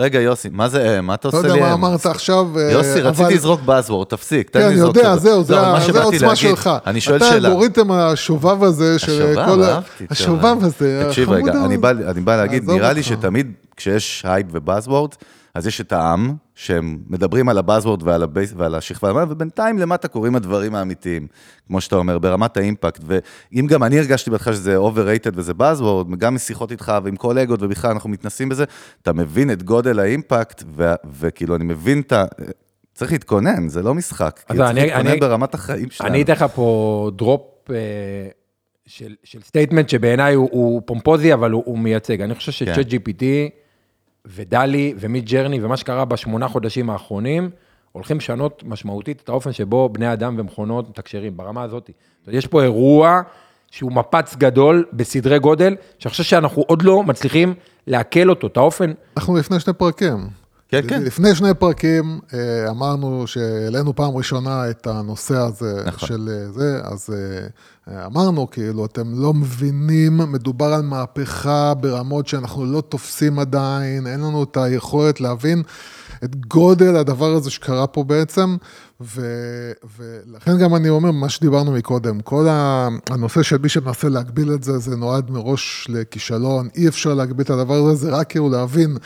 רגע, 0.00 0.20
יוסי, 0.20 0.48
מה 0.52 0.68
זה 0.68 0.98
הם? 0.98 1.06
מה 1.06 1.14
אתה 1.14 1.28
לא 1.28 1.38
עושה 1.38 1.46
יודע 1.46 1.54
לי 1.54 1.60
מה 1.60 1.66
הם? 1.66 1.72
אמרת 1.72 2.06
עכשיו, 2.06 2.46
אה, 2.58 2.62
יוסי, 2.72 3.00
רציתי 3.00 3.34
לזרוק 3.34 3.60
באזוורד, 3.60 4.06
תפסיק, 4.06 4.50
תן 4.50 4.58
לי 4.58 4.64
כן, 4.64 4.72
לזרוק 4.72 4.96
יודע, 4.96 5.14
את 5.14 5.20
זהו, 5.20 5.44
זה 5.44 5.54
לא, 5.54 5.80
זה 5.92 6.00
העוצמה 6.00 6.36
שלך. 6.36 6.70
אני 6.86 7.00
שואל 7.00 7.16
אתה 7.16 7.24
שאלה. 7.24 7.48
האלגוריתם 7.48 7.90
השובב 7.92 8.62
הזה, 8.64 8.94
השובב, 8.96 9.32
שכל 9.34 9.62
ה- 9.62 9.68
אהבתי. 9.74 9.88
טוב. 9.98 10.06
השובב 10.10 10.56
הזה, 10.64 11.04
תקשיב 11.08 11.32
החמוד 11.32 11.48
רגע, 11.48 11.58
הזה. 11.58 11.64
אני 11.66 11.76
בא, 11.78 11.90
אני 11.90 12.20
בא 12.20 12.36
להגיד, 12.36 12.70
נראה 12.70 12.92
לי. 12.92 13.02
שתמיד 13.02 13.52
כשיש 13.76 14.22
הייפ 14.28 14.46
ו 14.52 14.58
buzzword, 14.58 15.10
אז 15.54 15.66
יש 15.66 15.80
את 15.80 15.92
העם, 15.92 16.34
שהם 16.54 16.98
מדברים 17.08 17.48
על 17.48 17.58
ה 17.58 17.63
buzzword 17.63 18.02
ועל, 18.02 18.22
ה 18.22 18.27
base, 18.27 18.52
ועל 18.56 18.74
השכבה, 18.74 19.24
ובינתיים 19.28 19.78
למטה 19.78 20.08
קורים 20.08 20.36
הדברים 20.36 20.74
האמיתיים, 20.74 21.26
כמו 21.66 21.80
שאתה 21.80 21.96
אומר, 21.96 22.18
ברמת 22.18 22.56
ה 22.56 22.62
impact. 22.62 23.00
ואם 23.06 23.66
גם 23.66 23.82
אני 23.84 23.98
הרגשתי 23.98 24.30
בהתחלה 24.30 24.54
שזה 24.54 24.76
overrated 24.78 25.30
וזה 25.34 25.54
buzzword, 25.54 26.18
גם 26.18 26.34
משיחות 26.34 26.70
איתך 26.72 26.92
ועם 27.04 27.16
קולגות, 27.16 27.62
ובכלל 27.62 27.90
אנחנו 27.90 28.10
מתנסים 28.10 28.48
בזה, 28.48 28.64
אתה 29.02 29.12
מבין 29.12 29.50
את 29.52 29.62
גודל 29.62 29.98
ה 29.98 30.06
impact, 30.06 30.62
ו- 30.76 30.84
וכאילו, 31.20 31.56
אני 31.56 31.64
מבין 31.64 32.00
את 32.00 32.12
ה... 32.12 32.24
צריך 32.94 33.12
להתכונן, 33.12 33.68
זה 33.68 33.82
לא 33.82 33.94
משחק. 33.94 34.40
אני- 34.50 34.58
צריך 34.58 34.70
להתכונן 34.74 35.06
אני- 35.06 35.20
ברמת 35.20 35.54
החיים 35.54 35.90
שלנו. 35.90 36.10
אני 36.10 36.22
אתן 36.22 36.32
לך 36.32 36.44
פה 36.54 37.10
דרופ 37.16 37.42
אה, 37.70 37.76
של, 38.86 39.14
של 39.24 39.42
statement 39.42 39.88
שבעיניי 39.88 40.34
הוא, 40.34 40.48
הוא 40.52 40.82
פומפוזי, 40.86 41.34
אבל 41.34 41.50
הוא, 41.50 41.62
הוא 41.66 41.78
מייצג. 41.78 42.20
אני 42.22 42.34
חושב 42.34 42.64
כן. 42.64 42.72
שChatGPT 42.74 43.22
ו-DALL-E 44.26 44.94
ו-Midjourney 44.98 45.62
ומה 45.62 45.76
שקרה 45.76 46.04
בשמונה 46.04 46.48
חודשים 46.48 46.90
האחרונים, 46.90 47.50
הולכים 47.92 48.16
לשנות 48.16 48.62
משמעותית 48.66 49.20
את 49.24 49.28
האופן 49.28 49.52
שבו 49.52 49.88
בני 49.88 50.12
אדם 50.12 50.34
ומכונות 50.38 50.88
מתקשרים, 50.88 51.36
ברמה 51.36 51.62
הזאת. 51.62 51.90
יש 52.28 52.46
פה 52.46 52.62
אירוע 52.62 53.20
שהוא 53.70 53.92
מפץ 53.92 54.36
גדול 54.36 54.84
בסדרי 54.92 55.38
גודל, 55.38 55.76
שאני 55.98 56.10
חושב 56.10 56.22
שאנחנו 56.22 56.62
עוד 56.62 56.82
לא 56.82 57.02
מצליחים 57.02 57.54
לעכל 57.86 58.30
אותו, 58.30 58.46
את 58.46 58.56
האופן, 58.56 58.92
אנחנו 59.16 59.36
לפני 59.36 59.60
שני 59.60 59.72
פרקים. 59.72 60.39
כן, 60.70 60.80
כן. 60.88 61.02
לפני 61.02 61.34
שני 61.34 61.54
פרקים 61.54 62.18
אה, 62.34 62.70
אמרנו 62.70 63.26
שהעלינו 63.26 63.96
פעם 63.96 64.16
ראשונה 64.16 64.70
את 64.70 64.86
הנושא 64.86 65.36
הזה 65.36 65.82
נכון. 65.86 66.08
של 66.08 66.28
אה, 66.32 66.52
זה, 66.52 66.80
אז 66.84 67.10
אה, 67.14 68.06
אמרנו, 68.06 68.50
כאילו, 68.50 68.84
אתם 68.84 69.20
לא 69.20 69.34
מבינים, 69.34 70.16
מדובר 70.16 70.72
על 70.72 70.82
מהפכה 70.82 71.74
ברמות 71.74 72.26
שאנחנו 72.26 72.64
לא 72.64 72.80
תופסים 72.80 73.38
עדיין, 73.38 74.06
אין 74.06 74.20
לנו 74.20 74.42
את 74.42 74.56
היכולת 74.56 75.20
להבין 75.20 75.62
את 76.24 76.46
גודל 76.46 76.96
הדבר 76.96 77.32
הזה 77.32 77.50
שקרה 77.50 77.86
פה 77.86 78.04
בעצם, 78.04 78.56
ו, 79.00 79.22
ולכן 79.98 80.58
גם 80.58 80.74
אני 80.74 80.88
אומר, 80.88 81.10
מה 81.10 81.28
שדיברנו 81.28 81.72
מקודם, 81.72 82.20
כל 82.20 82.46
הנושא 83.10 83.42
של 83.42 83.58
מי 83.58 83.68
שמנסה 83.68 84.08
להגביל 84.08 84.52
את 84.52 84.62
זה, 84.62 84.78
זה 84.78 84.96
נועד 84.96 85.30
מראש 85.30 85.86
לכישלון, 85.88 86.68
אי 86.76 86.88
אפשר 86.88 87.14
להגביל 87.14 87.44
את 87.44 87.50
הדבר 87.50 87.74
הזה, 87.74 87.94
זה 87.94 88.10
רק 88.10 88.30
כאילו 88.30 88.48
להבין. 88.48 88.96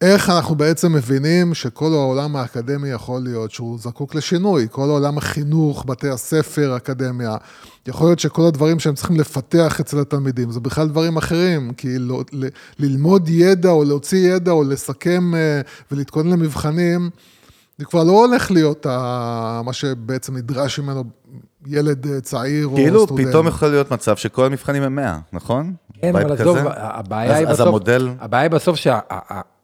איך 0.00 0.30
אנחנו 0.30 0.54
בעצם 0.54 0.92
מבינים 0.92 1.54
שכל 1.54 1.92
העולם 1.92 2.36
האקדמי 2.36 2.88
יכול 2.88 3.20
להיות 3.22 3.50
שהוא 3.50 3.78
זקוק 3.78 4.14
לשינוי, 4.14 4.66
כל 4.70 4.82
העולם 4.88 5.18
החינוך, 5.18 5.84
בתי 5.88 6.08
הספר, 6.08 6.76
אקדמיה, 6.76 7.36
יכול 7.88 8.06
להיות 8.06 8.18
שכל 8.18 8.42
הדברים 8.42 8.78
שהם 8.78 8.94
צריכים 8.94 9.20
לפתח 9.20 9.80
אצל 9.80 10.00
התלמידים, 10.00 10.50
זה 10.50 10.60
בכלל 10.60 10.88
דברים 10.88 11.16
אחרים, 11.16 11.72
כי 11.76 11.98
לא, 11.98 12.22
ל, 12.32 12.46
ללמוד 12.78 13.28
ידע 13.28 13.70
או 13.70 13.84
להוציא 13.84 14.34
ידע 14.34 14.50
או 14.50 14.62
לסכם 14.64 15.34
אה, 15.34 15.60
ולהתכונן 15.90 16.30
למבחנים, 16.30 17.10
זה 17.78 17.84
כבר 17.84 18.04
לא 18.04 18.12
הולך 18.26 18.50
להיות 18.50 18.86
ה, 18.86 19.60
מה 19.64 19.72
שבעצם 19.72 20.36
נדרש 20.36 20.78
ממנו 20.78 21.04
ילד 21.66 22.06
אה, 22.06 22.20
צעיר 22.20 22.66
או 22.66 22.74
כאילו, 22.74 23.04
סטודנט. 23.04 23.28
פתאום 23.28 23.46
יכול 23.46 23.68
להיות 23.68 23.90
מצב 23.90 24.16
שכל 24.16 24.44
המבחנים 24.44 24.82
הם 24.82 24.94
100, 24.94 25.18
נכון? 25.32 25.74
כן, 26.00 26.16
אבל 26.16 26.32
עזוב? 26.32 26.58
הבעיה 26.76 27.36
היא 27.36 27.46
אז- 27.46 27.52
בסוף, 27.52 27.60
אז 27.60 27.66
המודל... 27.66 28.08
הבעיה 28.20 28.42
היא 28.42 28.50
בסוף 28.50 28.76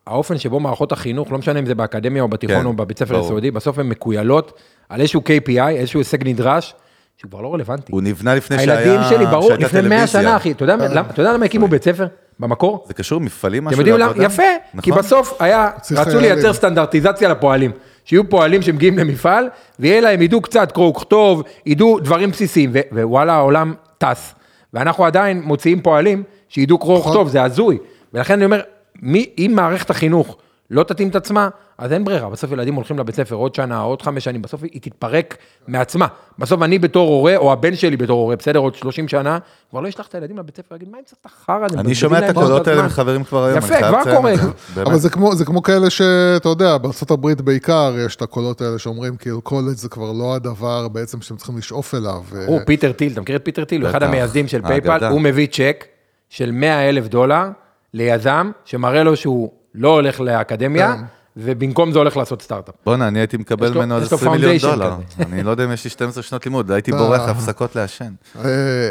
שהאופן 0.08 0.38
שבו 0.38 0.60
מערכות 0.60 0.92
החינוך, 0.92 1.32
לא 1.32 1.38
משנה 1.38 1.58
אם 1.58 1.66
זה 1.66 1.74
באקדמיה 1.74 2.22
או 2.22 2.28
בתיכון 2.28 2.56
כן, 2.56 2.66
או 2.66 2.72
בבית 2.72 2.98
ספר. 2.98 3.20
יסודי, 3.20 3.50
בסוף 3.50 3.78
הן 3.78 3.86
מקוילות 3.88 4.52
על 4.88 5.00
איזשהו 5.00 5.20
KPI, 5.20 5.60
איזשהו 5.68 6.00
הישג 6.00 6.28
נדרש, 6.28 6.74
שהוא 7.16 7.30
כבר 7.30 7.40
לא 7.40 7.54
רלוונטי. 7.54 7.92
הוא 7.92 8.02
נבנה 8.02 8.34
לפני 8.34 8.58
שהיה... 8.58 8.78
הילדים 8.78 9.00
שלי, 9.08 9.26
ברור, 9.26 9.52
לפני 9.52 9.80
100 9.80 9.82
טלוויזיה. 9.82 10.06
שנה, 10.06 10.36
אחי, 10.36 10.52
אתה 10.52 10.62
יודע 10.64 10.76
למה- 10.76 11.00
אתה 11.10 11.20
יודע 11.22 11.32
למה 11.32 11.44
הקימו 11.44 11.68
בית 11.68 11.84
ספר? 11.84 12.06
במקור? 12.40 12.84
זה 12.88 12.94
קשור 12.94 13.20
מפעלים 13.20 13.64
משהו 13.64 13.74
אתם 13.74 13.88
יודעים 13.88 13.96
למה? 13.96 14.06
לעבודה? 14.06 14.24
יפה, 14.26 14.42
כי 14.82 14.90
נכון? 14.90 15.02
בסוף 15.02 15.42
היה, 15.42 15.70
רצו. 15.96 16.18
לייצר 16.20 16.52
סטנדרטיזציה 16.52 17.28
לפועלים. 17.28 17.70
שיהיו 18.04 18.28
פועלים 18.30 18.62
שמגיעים 18.62 18.98
למפעל, 18.98 19.48
ויהיה 19.78 20.00
להם, 20.00 20.22
ידעו 20.22 20.40
קצת 20.40 20.72
קרוא 20.72 20.88
וכתוב, 20.88 21.42
ידעו 21.66 22.00
דברים 22.00 22.30
בסיסיים, 22.30 22.70
ו- 22.72 22.80
ווואלה, 22.92 23.32
העולם 23.32 23.74
טס. 23.98 24.34
ואנחנו 24.74 25.04
עדיין 25.04 25.42
מוציאים 25.44 25.80
פועלים 25.82 26.22
שידעו 26.48 26.78
קרוא 26.78 26.98
נכון. 26.98 27.10
וכתוב, 27.12 27.28
זה 27.28 27.42
הזוי. 27.42 27.78
ולכן 28.14 28.34
אני 28.34 28.44
אומר, 28.44 28.60
מי, 29.02 29.30
אם 29.38 29.52
מערכת 29.54 29.90
החינוך 29.90 30.36
לא 30.70 30.82
תתאים 30.82 31.08
את 31.08 31.16
עצמה, 31.16 31.48
אז 31.78 31.92
אין 31.92 32.04
ברירה. 32.04 32.30
בסוף 32.30 32.52
ילדים 32.52 32.74
הולכים 32.74 32.98
לבית 32.98 33.14
ספר 33.14 33.34
עוד 33.34 33.54
שנה, 33.54 33.80
עוד 33.80 34.02
חמש 34.02 34.24
שנים, 34.24 34.42
בסוף 34.42 34.62
היא 34.62 34.80
תתפרק 34.80 35.36
מעצמה. 35.68 36.06
בסוף 36.38 36.62
אני 36.62 36.78
בתור 36.78 37.08
הורה, 37.08 37.36
או 37.36 37.52
הבן 37.52 37.76
שלי 37.76 37.96
בתור 37.96 38.20
הורה, 38.20 38.36
בסדר, 38.36 38.58
עוד 38.58 38.74
30 38.74 39.08
שנה, 39.08 39.38
כבר 39.70 39.80
לא 39.80 39.88
אשלח 39.88 40.06
את 40.06 40.14
הילדים 40.14 40.38
לבית 40.38 40.56
ספר, 40.56 40.74
אגיד, 40.76 40.88
מה 40.88 40.98
צריך 41.04 41.18
את 41.20 41.26
החרא 41.26 41.64
הזה? 41.64 41.80
אני 41.80 41.94
שומע 41.94 42.18
את 42.18 42.30
הקולות 42.30 42.68
האלה 42.68 42.78
הזמן." 42.78 42.86
מחברים 42.86 43.24
כבר 43.24 43.44
היום, 43.44 43.58
יפה, 43.58 43.78
כבר 43.78 44.16
קורה. 44.16 44.32
אבל 44.76 44.98
זה 44.98 45.10
כמו, 45.10 45.34
זה 45.34 45.44
כמו 45.44 45.62
כאלה 45.62 45.90
שאתה 45.90 46.48
יודע, 46.48 46.78
בארה"ב 46.78 47.32
בעיקר 47.32 47.94
יש 48.06 48.16
את 48.16 48.22
הקולות 48.22 48.60
האלה 48.60 48.78
שאומרים 48.78 49.16
כאילו 49.16 49.40
קולג' 49.40 49.76
זה 49.76 49.88
כבר 49.88 50.12
לא 50.12 50.34
הדבר 50.34 50.88
בעצם 50.88 51.20
שאתם 51.20 51.36
צריכים 51.36 51.58
לשאוף 51.58 51.94
אליו. 51.94 52.22
הוא 52.46 52.60
פיטר 52.66 52.92
טיל, 52.92 53.12
אתה 53.12 53.20
מכיר 53.20 53.36
את 53.36 53.44
פיטר 53.44 53.64
טיל? 53.64 53.82
הוא 53.82 53.90
אחד. 53.90 54.02
המייסדים 54.02 54.48
של 54.48 54.60
האגדה. 54.64 54.98
PayPal, 54.98 55.06
הוא 55.06 55.20
מביא 55.20 55.46
צ'ק 55.46 55.84
של 56.28 56.50
100 56.50 56.88
אלף 56.88 57.08
דולר 57.08 57.48
ליזם, 57.94 58.50
שמראה 58.64 59.02
לו 59.02 59.16
שהוא 59.16 59.52
לא 59.74 59.88
הולך 59.88 60.20
לאקדמיה, 60.20 60.96
כן. 60.96 61.04
ובמקום 61.36 61.92
זה 61.92 61.98
הולך 61.98 62.16
לעשות 62.16 62.42
סטארט-אפ. 62.42 62.74
בואנה, 62.84 63.08
אני 63.08 63.18
הייתי 63.18 63.36
מקבל 63.36 63.74
ממנו 63.74 63.96
איזה 63.96 64.08
לו 64.10 64.16
20 64.16 64.32
מיליון 64.32 64.56
דולר. 64.58 64.94
אני 65.20 65.42
לא 65.42 65.50
יודע 65.50 65.64
אם 65.64 65.72
יש 65.72 65.84
לי 65.84 65.90
12 65.90 66.22
שנות 66.22 66.46
לימוד, 66.46 66.70
הייתי 66.72 66.92
אה. 66.92 66.98
בורח 66.98 67.26
להפסקות 67.26 67.76
לעשן. 67.76 68.12
אה, 68.44 68.90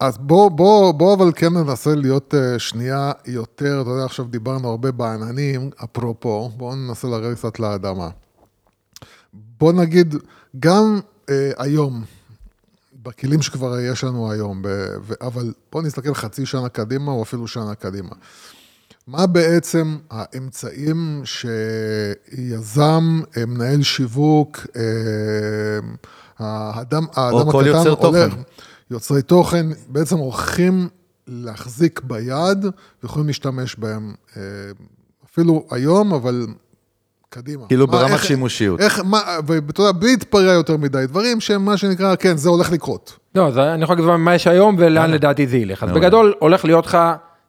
אז 0.00 0.18
בוא, 0.18 0.50
בוא, 0.50 0.92
בוא 0.92 1.14
אבל 1.14 1.32
כן 1.34 1.52
ננסה 1.52 1.94
להיות 1.94 2.34
אה, 2.34 2.58
שנייה 2.58 3.12
יותר, 3.26 3.80
אתה 3.82 3.90
יודע, 3.90 4.04
עכשיו 4.04 4.24
דיברנו 4.24 4.68
הרבה 4.68 4.92
בעננים, 4.92 5.70
אפרופו, 5.84 6.50
בואו 6.56 6.74
ננסה 6.74 7.08
לרדת 7.08 7.38
קצת 7.38 7.60
לאדמה. 7.60 8.08
בוא 9.32 9.72
נגיד, 9.72 10.14
גם 10.58 11.00
אה, 11.30 11.50
היום, 11.58 12.02
בכלים 13.02 13.42
שכבר 13.42 13.80
יש 13.80 14.04
לנו 14.04 14.32
היום, 14.32 14.62
ב, 14.62 14.68
ו, 15.02 15.14
אבל 15.20 15.52
בוא 15.72 15.82
נסתכל 15.82 16.14
חצי 16.14 16.46
שנה 16.46 16.68
קדימה, 16.68 17.12
או 17.12 17.22
אפילו 17.22 17.48
שנה 17.48 17.74
קדימה. 17.74 18.14
מה 19.06 19.26
בעצם 19.26 19.96
האמצעים 20.10 21.22
שיזם, 21.24 23.20
אה, 23.36 23.46
מנהל 23.46 23.82
שיווק, 23.82 24.66
אה, 24.76 24.82
האדם, 26.38 27.06
האדם 27.14 27.50
כל 27.52 27.64
יוצר 27.66 27.94
תוכן. 27.94 28.28
יוצרי 28.90 29.22
תוכן, 29.22 29.66
בעצם 29.88 30.18
הולכים 30.18 30.88
להחזיק 31.26 32.00
ביד 32.04 32.66
ויכולים 33.02 33.26
להשתמש 33.26 33.76
בהם 33.76 34.14
אה, 34.36 34.42
אפילו 35.24 35.66
היום, 35.70 36.14
אבל 36.14 36.46
קדימה. 37.30 37.66
כאילו 37.66 37.86
מה- 37.86 37.92
ברמת 37.92 38.10
איך- 38.10 38.24
שימושיות. 38.24 38.80
איך, 38.80 39.00
מה, 39.04 39.20
ואתה 39.46 39.80
יודע, 39.80 39.92
בלי 39.92 40.10
להתפרע 40.10 40.52
יותר 40.52 40.76
מדי, 40.76 41.04
דברים 41.08 41.40
שהם 41.40 41.64
מה 41.64 41.76
שנקרא, 41.76 42.16
כן, 42.16 42.36
זה 42.36 42.48
הולך 42.48 42.72
לקרות. 42.72 43.18
לא, 43.34 43.46
אז 43.46 43.58
אני 43.58 43.82
יכול 43.84 43.96
להגיד 43.96 44.16
מה 44.16 44.34
יש 44.34 44.46
היום 44.46 44.76
ולאן 44.78 45.10
לדעתי 45.10 45.46
זה 45.46 45.56
ילך. 45.56 45.82
אז. 45.82 45.90
בגדול 45.90 46.34
הולך 46.38 46.64
להיות 46.64 46.86
לך 46.86 46.98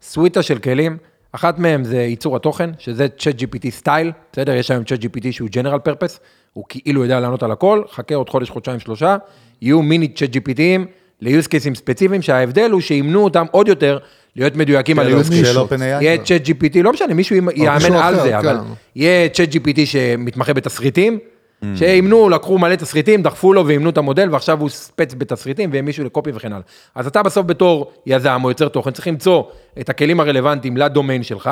סוויטה 0.02 0.42
של 0.42 0.58
כלים, 0.60 0.98
אחת 1.32 1.60
מהם 1.60 1.84
זה 1.84 1.98
ייצור 1.98 2.36
התוכן, 2.36 2.70
שזה 2.80 3.08
צ'אט 3.20 3.36
GPT 3.42 3.70
סטייל, 3.70 4.12
בסדר? 4.34 4.52
יש 4.54 4.72
היום 4.72 4.84
צ'אט 4.84 5.00
GPT 5.04 5.28
שהוא 5.32 5.50
general 5.50 5.90
purpose, 5.90 6.18
הוא 6.54 6.64
כאילו 6.70 7.04
יודע 7.04 7.20
לענות 7.20 7.44
על 7.44 7.52
הכל, 7.52 7.82
חכה 7.92 8.16
עוד 8.16 8.30
חודש, 8.30 8.50
חודשיים, 8.50 8.80
שלושה, 8.80 9.18
יהיו 9.62 9.82
מיני 9.82 10.08
צ'אט 10.08 10.30
GPTים 10.36 10.82
ל-use 11.22 11.46
cases 11.48 11.76
ספציפיים, 11.76 12.22
שההבדל 12.22 12.72
הוא 12.72 12.82
שימנו 12.82 13.24
אותם 13.24 13.46
עוד 13.52 13.68
יותר 13.68 13.98
להיות 14.36 14.56
מדויקים 14.56 15.00
על 15.00 15.08
ה-use 15.08 15.58
case. 15.58 15.72
OpenAI? 15.72 15.84
יהיה 15.84 16.18
ChatGPT, 16.18 16.84
לא 16.84 16.94
משנה, 16.94 17.14
מישהו 17.14 17.36
יאמן 17.36 17.76
מישהו 17.76 17.96
על 17.96 18.16
זה, 18.16 18.40
אבל 18.40 18.58
כן. 18.58 18.74
יהיה 18.96 19.30
ChatGPT 19.30 19.80
שמתמחה 19.86 20.54
בתסריטים, 20.54 21.20
Mm. 21.62 21.66
שאימנו, 21.76 22.30
לקחו 22.30 22.58
מלא 22.58 22.76
תסריטים, 22.76 23.24
דחפו 23.24 23.54
לו 23.54 23.68
ואימנו 23.68 23.90
את 23.90 23.98
המודל, 23.98 24.30
ועכשיו 24.32 24.62
הוא 24.62 24.70
ספץ 24.70 25.14
בתסריטים, 25.18 25.70
ויהיה 25.72 25.82
מישהו 25.82 26.06
לקופי 26.06 26.32
וכן 26.34 26.54
הלאה. 26.54 26.64
אז 26.96 27.08
אתה 27.08 27.24
בסוף 27.24 27.46
בתור 27.46 27.92
יזם 28.06 28.42
או 28.44 28.50
יוצר 28.50 28.68
תוכן, 28.68 28.92
צריך 28.92 29.08
למצוא 29.08 29.44
את 29.80 29.90
הכלים 29.90 30.20
הרלוונטיים 30.20 30.78
לדומיין 30.78 31.24
שלך, 31.24 31.50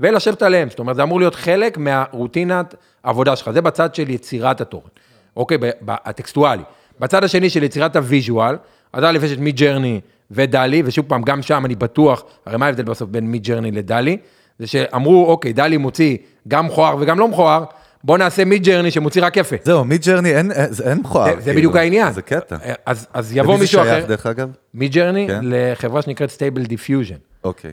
ולשבת 0.00 0.42
עליהם. 0.42 0.70
זאת 0.70 0.78
אומרת, 0.78 0.96
זה 0.96 1.02
אמור 1.02 1.20
להיות 1.20 1.34
חלק 1.34 1.78
מה 1.78 1.99
routine 1.99 2.74
עבודה 3.02 3.36
שלך. 3.36 3.50
זה 3.50 3.60
בצד 3.60 3.94
של 3.94 4.10
יצירת 4.10 4.60
התוכן, 4.60 4.88
אוקיי, 5.36 5.58
הטקסטואלי. 5.88 6.62
בצד 7.00 7.24
השני 7.24 7.50
של 7.50 7.62
יצירת 7.62 7.96
ה 7.96 8.04
visual, 8.04 8.56
אז 8.92 9.04
א' 9.04 9.18
יש 9.24 9.32
את 9.32 9.38
Midjourney 9.38 10.00
ו-DALL-E, 10.30 10.82
ושוב 10.84 11.04
פעם, 11.08 11.22
גם 11.22 11.42
שם 11.42 11.62
אני 11.66 11.74
בטוח, 11.74 12.24
הרי 12.46 12.56
מה 12.58 12.66
ההבדל 12.66 12.82
בסוף 12.84 13.08
בין 13.10 13.26
Midjourney 13.26 13.70
ל-DALL-E? 13.70 14.16
זה 14.58 14.66
שאמרו, 14.66 15.26
אוקיי, 15.26 15.52
DALL-E 15.52 15.76
מוציא 15.76 16.16
גם 16.48 16.66
מכוער 16.66 16.96
וגם 17.00 17.18
לא 17.18 17.28
מכוער, 17.28 17.64
בוא 18.04 18.18
נעשה 18.18 18.44
Midjourney 18.44 18.90
שמוציא 18.90 19.24
רק 19.24 19.36
יפה. 19.36 19.56
זהו, 19.64 19.84
Midjourney 19.84 20.36
אין- 20.36 20.52
אין 20.52 20.68
אין 20.84 20.98
מכוער. 20.98 21.24
זה- 21.30 21.36
זה 21.36 21.40
כאילו. 21.42 21.56
בדיוק 21.56 21.76
העניין. 21.76 22.12
זה 22.12 22.22
קטע. 22.22 22.56
אז 22.86 23.06
אז 23.14 23.36
יבוא 23.36 23.58
מישהו 23.58 23.78
למי 23.80 23.86
זה 23.88 23.92
אחר, 23.92 23.98
שייך, 24.00 24.08
דרך 24.08 24.26
אגב? 24.26 24.48
Midjourney, 24.74 25.26
כן. 25.28 25.40
לחברה 25.42 26.02
שנקראת 26.02 26.30
Stable 26.30 26.62
Diffusion. 26.64 27.14
אוקיי. 27.44 27.70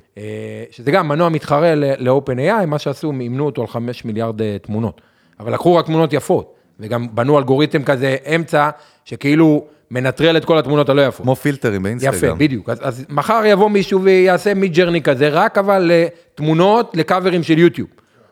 שזה 0.71 0.91
גם 0.91 1.07
מנוע 1.07 1.29
מתחרה 1.29 1.75
ל-OpenAI, 1.75 2.65
מה 2.67 2.79
שעשו, 2.79 3.11
אימנו 3.21 3.45
אותו 3.45 3.61
על 3.61 3.67
5 3.67 4.05
מיליארד 4.05 4.41
אה, 4.41 4.57
תמונות. 4.61 5.01
אבל 5.39 5.53
לקחו 5.53 5.75
רק 5.75 5.85
תמונות 5.85 6.13
יפות, 6.13 6.53
וגם 6.79 7.07
בנו 7.15 7.37
אלגוריתם 7.37 7.83
כזה 7.83 8.15
אמצע, 8.35 8.69
שכאילו 9.05 9.65
מנטרל 9.91 10.37
את 10.37 10.45
כל 10.45 10.57
התמונות 10.57 10.89
הלא 10.89 11.01
יפות. 11.01 11.23
כמו 11.23 11.35
פילטרים 11.35 11.83
באינסטגרם. 11.83 12.13
יפה, 12.13 12.33
בדיוק. 12.33 12.69
אז, 12.69 12.77
אז 12.81 13.05
מחר 13.09 13.41
יבוא 13.45 13.69
מישהו 13.69 14.03
ויעשה 14.03 14.53
Midjourney 14.53 15.01
כזה, 15.01 15.29
רק 15.29 15.57
אבל 15.57 15.91
לתמונות, 15.93 16.91
ל 16.97 17.04
covers 17.04 17.43
של 17.43 17.57
יוטיוב. 17.57 17.89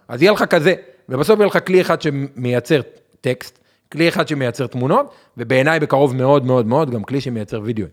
אז 0.07 0.21
יהיה 0.21 0.31
לך 0.31 0.43
כזה, 0.43 0.73
ובסוף 1.09 1.39
יהיה 1.39 1.47
לך 1.47 1.57
כלי 1.67 1.81
אחד 1.81 2.01
שמייצר 2.01 2.81
טקסט, 3.21 3.59
כלי 3.91 4.09
אחד 4.09 4.27
שמייצר 4.27 4.67
תמונות, 4.67 5.13
ובעיניי 5.37 5.79
בקרוב 5.79 6.15
מאוד 6.15 6.45
מאוד 6.45 6.67
מאוד, 6.67 6.89
גם 6.89 7.03
כלי 7.03 7.21
שמייצר 7.21 7.61
וידאו. 7.63 7.85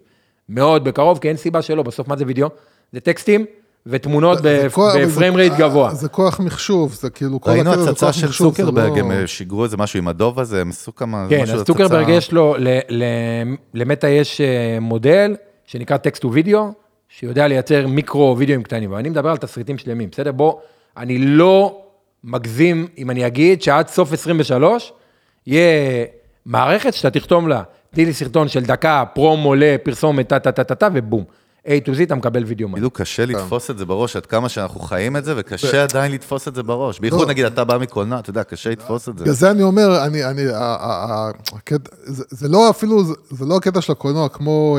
מאוד 0.49 0.85
בקרוב, 0.85 1.19
כי 1.19 1.29
אין 1.29 1.37
סיבה 1.37 1.63
שלא, 1.63 1.83
בסוף 1.83 2.09
מה 2.09 2.17
זה 2.17 2.25
וידאו? 2.27 2.49
זה 2.93 3.01
טקסטים 3.01 3.47
ותמונות 3.87 4.39
ב 4.43 4.58
frame 4.58 5.37
rate 5.37 5.53
גבוה. 5.59 5.95
זה 5.95 6.09
כוח 6.09 6.41
מחשוב, 6.41 6.93
זה 6.95 7.11
כאילו, 7.11 7.41
כל 7.41 7.51
ראינו 7.51 7.71
הקטע 7.71 7.83
זה 7.83 7.91
הצצה 7.91 8.07
כוח 8.07 8.13
של 8.15 8.27
מחשוב, 8.27 8.51
זה 8.57 8.63
צוקרברג, 8.63 8.91
לא- 8.99 9.05
הם 9.05 9.13
אה, 9.13 9.27
שיגרו 9.27 9.65
איזה 9.65 9.77
משהו 9.77 9.99
עם 9.99 10.09
הדוב 10.09 10.41
הזה, 10.41 10.61
הם 10.61 10.71
עשו 10.71 10.95
כמה... 10.95 11.27
כן, 11.31 11.43
אז 11.43 11.49
הצצה- 11.51 11.65
צוקרברג 11.65 12.09
יש 12.09 12.33
לו, 12.33 12.55
ל- 12.59 12.79
ל- 12.89 13.03
ל 13.75 13.81
Meta 13.81 14.09
יש 14.09 14.41
אה, 14.41 14.47
מודל 14.81 15.37
שנקרא 15.67 15.97
text 15.97 16.15
to 16.15 16.25
video, 16.25 16.69
שיודע 17.09 17.49
לייצר 17.49 17.87
מיקרו 17.87 18.35
וידאוים 18.39 18.63
קטנים, 18.63 18.93
ואני 18.93 19.09
מדבר 19.09 19.31
על 19.31 19.37
תסריטים 19.37 19.79
שלמים, 19.79 20.09
בסדר? 20.13 20.33
בוא, 20.33 20.55
אני 20.97 21.19
לא 21.19 21.79
מגזים 22.25 22.87
אם 22.99 23.11
אני 23.11 23.27
אגיד 23.27 23.63
שעד 23.63 23.89
סוף 23.89 24.13
23 24.13 24.93
יהיה 25.47 26.05
מערכת 26.47 26.95
שאתה 26.95 27.11
תכתוב 27.21 27.49
לה, 27.49 27.63
תני 27.95 28.05
לי 28.05 28.13
סרטון 28.13 28.49
של 28.49 28.65
דקה, 28.65 29.05
פרומו 29.15 29.55
לפרסומת, 29.55 30.29
טה 30.29 30.39
טה 30.39 30.53
טה 30.53 30.65
טה 30.65 30.75
טה, 30.75 30.89
ובום. 30.95 31.25
A 31.67 31.71
to 31.87 31.89
Z 31.89 32.03
אתה 32.03 32.15
מקבל 32.15 32.45
וידאו 32.45 32.69
מלא. 32.69 32.77
כאילו 32.77 32.91
קשה 32.91 33.27
לתפוס 33.27 33.71
את 33.71 33.79
זה 33.79 33.85
בראש, 33.85 34.17
עד 34.17 34.27
כמה 34.27 34.49
שאנחנו 34.49 34.81
חיים 34.81 35.17
את 35.17 35.25
זה, 35.25 35.35
וקשה 35.37 35.83
עדיין 35.83 36.13
לתפוס 36.13 36.49
את 36.49 36.55
זה 36.55 36.63
בראש. 36.63 37.01
בייחוד 37.01 37.21
לא. 37.21 37.29
נגיד, 37.29 37.45
אתה 37.45 37.65
בא 37.65 37.79
מקולנוע, 37.79 38.19
אתה 38.19 38.31
יודע, 38.31 38.45
קשה 38.45 38.71
לתפוס 38.71 39.09
את 39.09 39.19
זה. 39.19 39.25
בגלל 39.25 39.35
זה 39.35 39.51
אני 39.51 39.63
אומר, 39.63 40.05
אני, 40.05 40.25
אני, 40.25 40.43
זה, 42.05 42.25
זה 42.31 42.49
לא 42.49 42.71
אפילו, 42.71 43.05
זה, 43.05 43.15
זה 43.31 43.47
לא 43.47 43.57
הקטע 43.57 43.81
של 43.81 43.93
הקולנוע, 43.93 44.29
כמו, 44.29 44.79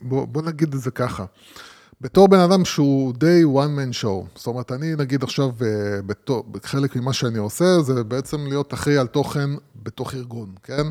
בוא, 0.00 0.26
בוא 0.28 0.42
נגיד 0.42 0.74
את 0.74 0.80
זה 0.80 0.90
ככה. 0.90 1.24
בתור 2.00 2.28
בן 2.28 2.38
אדם 2.38 2.64
שהוא 2.64 3.14
די 3.14 3.42
one 3.44 3.78
man 3.78 4.02
show, 4.02 4.38
זאת 4.38 4.46
אומרת, 4.46 4.72
אני 4.72 4.94
נגיד 4.98 5.22
עכשיו, 5.22 5.50
אה, 5.62 6.02
בתור, 6.06 6.44
חלק 6.64 6.96
ממה 6.96 7.12
שאני 7.12 7.38
עושה, 7.38 7.80
זה 7.80 8.04
בעצם 8.04 8.46
להיות 8.46 8.74
אחראי 8.74 8.98
על 8.98 9.06
תוכן 9.06 9.50
בתוך 9.82 10.14
ארגון, 10.14 10.48
כן? 10.62 10.86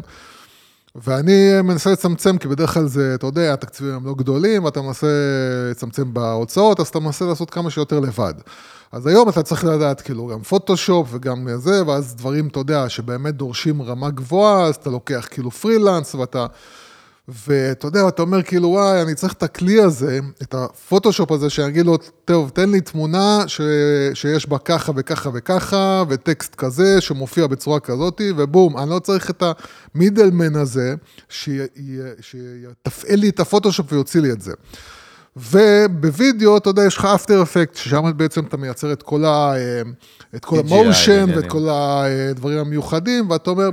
ואני 1.04 1.62
מנסה 1.64 1.92
לצמצם, 1.92 2.38
כי 2.38 2.48
בדרך 2.48 2.74
כלל 2.74 2.88
זה, 2.88 3.12
אתה 3.16 3.26
יודע, 3.26 3.54
התקציבים 3.54 3.94
הם 3.94 4.06
לא 4.06 4.14
גדולים, 4.14 4.64
ואתה 4.64 4.82
מנסה 4.82 5.08
לצמצם 5.72 6.14
בהוצאות, 6.14 6.80
אז 6.80 6.88
אתה 6.88 7.00
מנסה 7.00 7.26
לעשות 7.26 7.50
כמה 7.50 7.70
שיותר 7.70 8.00
לבד. 8.00 8.34
אז 8.92 9.08
היום 9.08 9.30
אתה 9.30 9.44
צריך 9.44 9.66
לדעת, 9.66 10.02
כאילו, 10.02 10.28
גם 10.28 10.42
פוטושופ 10.42 11.08
וגם 11.12 11.48
זה, 11.56 11.88
ואז 11.88 12.16
דברים, 12.16 12.48
אתה 12.48 12.60
יודע, 12.60 12.90
שבאמת 12.90 13.36
דורשים 13.36 13.82
רמה 13.82 14.10
גבוהה, 14.10 14.64
אז 14.64 14.76
אתה 14.76 14.90
לוקח 14.90 15.28
כאילו 15.32 15.52
פרילנס, 15.52 16.16
ואתה... 16.16 16.46
ואתה 17.28 17.88
יודע, 17.88 18.08
אתה 18.08 18.22
אומר 18.22 18.44
כאילו, 18.44 18.70
וואי, 18.70 19.02
אני 19.02 19.16
צריך 19.16 19.34
את 19.34 19.44
הכלי 19.44 19.82
הזה, 19.82 20.20
את 20.42 20.54
הפוטושופ 20.54 21.32
הזה, 21.32 21.50
שאני 21.50 21.68
אגיד 21.68 21.86
לו, 21.86 21.98
טוב, 22.26 22.50
תן 22.50 22.70
לי 22.70 22.82
תמונה 22.82 23.44
ש... 23.48 23.62
שיש 24.13 24.50
בה 24.50 24.58
ככה 24.58 24.92
וככה 24.96 25.30
וככה, 25.34 26.04
וטקסט 26.10 26.56
כזה, 26.56 27.02
שמופיע 27.02 27.48
בצורה 27.48 27.80
כזאת, 27.80 28.22
ובום, 28.38 28.78
אני 28.78 28.90
לא 28.90 29.00
צריך 29.00 29.30
את 29.30 29.44
המידלמן 29.96 30.56
הזה, 30.56 30.96
שיתפעל 31.30 33.20
לי 33.20 33.30
את 33.30 33.40
הפוטושופ 33.40 33.94
ויוציא 33.94 34.22
לי 34.22 34.32
את 34.32 34.42
זה. 34.42 34.54
ובווידאו, 35.36 36.58
אתה 36.58 36.70
יודע, 36.70 36.86
יש 36.86 36.98
לך 36.98 37.06
After 37.06 37.41
Effects, 37.41 37.76
ששם 37.76 38.12
בעצם 38.18 38.46
אתה 38.46 38.58
מייצר 38.58 38.94
את 38.94 39.04
כל, 39.04 39.26
ה... 39.26 39.54
את 40.36 40.46
כל 40.46 40.60
ה 40.60 40.69
motion 40.69 41.26
ואת 41.36 41.48
כל 41.48 41.68
הדברים 41.70 42.60
המיוחדים, 42.60 43.30
ואתה 43.30 43.50
אומר... 43.50 43.70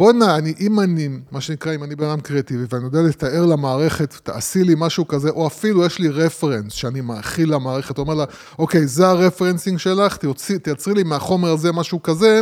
בואנה, 0.00 0.36
אני, 0.36 0.54
אם 0.60 0.80
אני, 0.80 1.08
מה 1.30 1.40
שנקרא, 1.40 1.74
אם 1.74 1.84
אני 1.84 1.96
בן 1.96 2.04
אדם 2.04 2.20
קריאטיבי, 2.20 2.64
ואני 2.70 2.84
יודע 2.84 3.02
לתאר 3.02 3.46
למערכת, 3.46 4.14
תעשי 4.22 4.64
לי 4.64 4.74
משהו 4.76 5.08
כזה, 5.08 5.30
או 5.30 5.46
אפילו 5.46 5.86
יש 5.86 5.98
לי 5.98 6.08
reference 6.08 6.72
שאני 6.72 7.00
מאכיל 7.00 7.54
למערכת, 7.54 7.98
אומר 7.98 8.14
לה, 8.14 8.24
אוקיי, 8.58 8.86
זה 8.86 9.08
ה 9.08 9.14
referencing 9.14 9.78
שלך, 9.78 10.16
תיוצרי, 10.16 10.58
תייצרי 10.58 10.94
לי 10.94 11.02
מהחומר 11.02 11.48
הזה 11.48 11.72
משהו 11.72 12.02
כזה, 12.02 12.40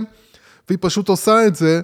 והיא 0.69 0.79
פשוט 0.81 1.09
עושה 1.09 1.47
את 1.47 1.57
זה 1.57 1.81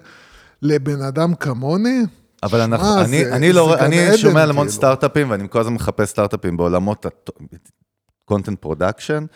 לבן 0.62 1.02
אדם 1.02 1.34
כמוני. 1.34 2.02
אבל 2.42 2.58
שמה, 2.58 2.64
אנחנו, 2.64 2.94
זה, 2.94 3.04
אני, 3.04 3.32
אני, 3.32 3.52
לא, 3.52 3.78
אני 3.78 4.18
שומע 4.18 4.42
על 4.42 4.50
המון 4.50 4.66
כאילו. 4.66 4.76
סטארט-אפים, 4.76 5.30
ואני 5.30 5.48
כל 5.50 5.60
הזמן 5.60 5.74
מחפש 5.74 6.08
סטארט-אפים 6.08 6.56
בעולמות 6.56 7.06
ה-content 7.06 8.66
production. 8.66 9.26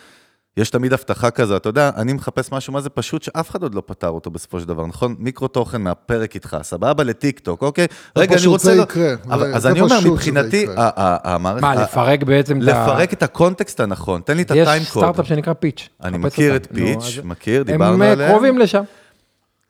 יש 0.58 0.70
תמיד 0.70 0.92
הבטחה 0.92 1.30
כזו, 1.30 1.56
אתה 1.56 1.68
יודע, 1.68 1.90
אני 1.96 2.12
מחפש 2.12 2.52
משהו, 2.52 2.72
מה 2.72 2.80
זה 2.80 2.90
פשוט, 2.90 3.22
שאף 3.22 3.50
אחד 3.50 3.62
עוד 3.62 3.74
לא 3.74 3.82
פתר 3.86 4.08
אותו 4.08 4.30
בסופו 4.30 4.60
של 4.60 4.68
דבר, 4.68 4.86
נכון? 4.86 5.14
מיקרו 5.18 5.48
תוכן 5.48 5.80
מהפרק 5.80 6.34
איתך, 6.34 6.56
סבבה 6.62 7.04
לטיק 7.04 7.38
טוק, 7.38 7.62
אוקיי? 7.62 7.86
רגע, 8.16 8.36
אני 8.36 8.46
רוצה... 8.46 8.74
זה 8.74 8.82
יקרה. 8.82 9.14
אבל, 9.30 9.54
אז 9.54 9.66
אני 9.66 9.80
אומר, 9.80 9.98
מבחינתי, 10.04 10.66
המערכת... 10.76 11.62
מה, 11.62 11.74
לפרק 11.74 12.22
בעצם 12.22 12.62
את 12.62 12.68
ה... 12.68 12.70
לפרק 12.70 13.12
את 13.12 13.22
ה 13.22 13.30
context 13.30 13.80
הנכון, 13.80 14.20
תן 14.24 14.36
לי 14.36 14.42
את 14.42 14.50
ה 14.50 14.54
time 14.54 14.66
code. 14.66 14.76
יש 14.76 14.88
סטארט-אפ 14.88 15.26
שנקרא 15.26 15.52
פיץ'. 15.52 15.88
אני 16.04 16.18
מכיר 16.18 16.56
את 16.56 16.68
פיץ', 16.74 17.18
מכיר, 17.24 17.62
דיברנו 17.62 18.04
עליהם. 18.04 18.20
הם 18.20 18.28
קרובים 18.30 18.58
לשם. 18.58 18.82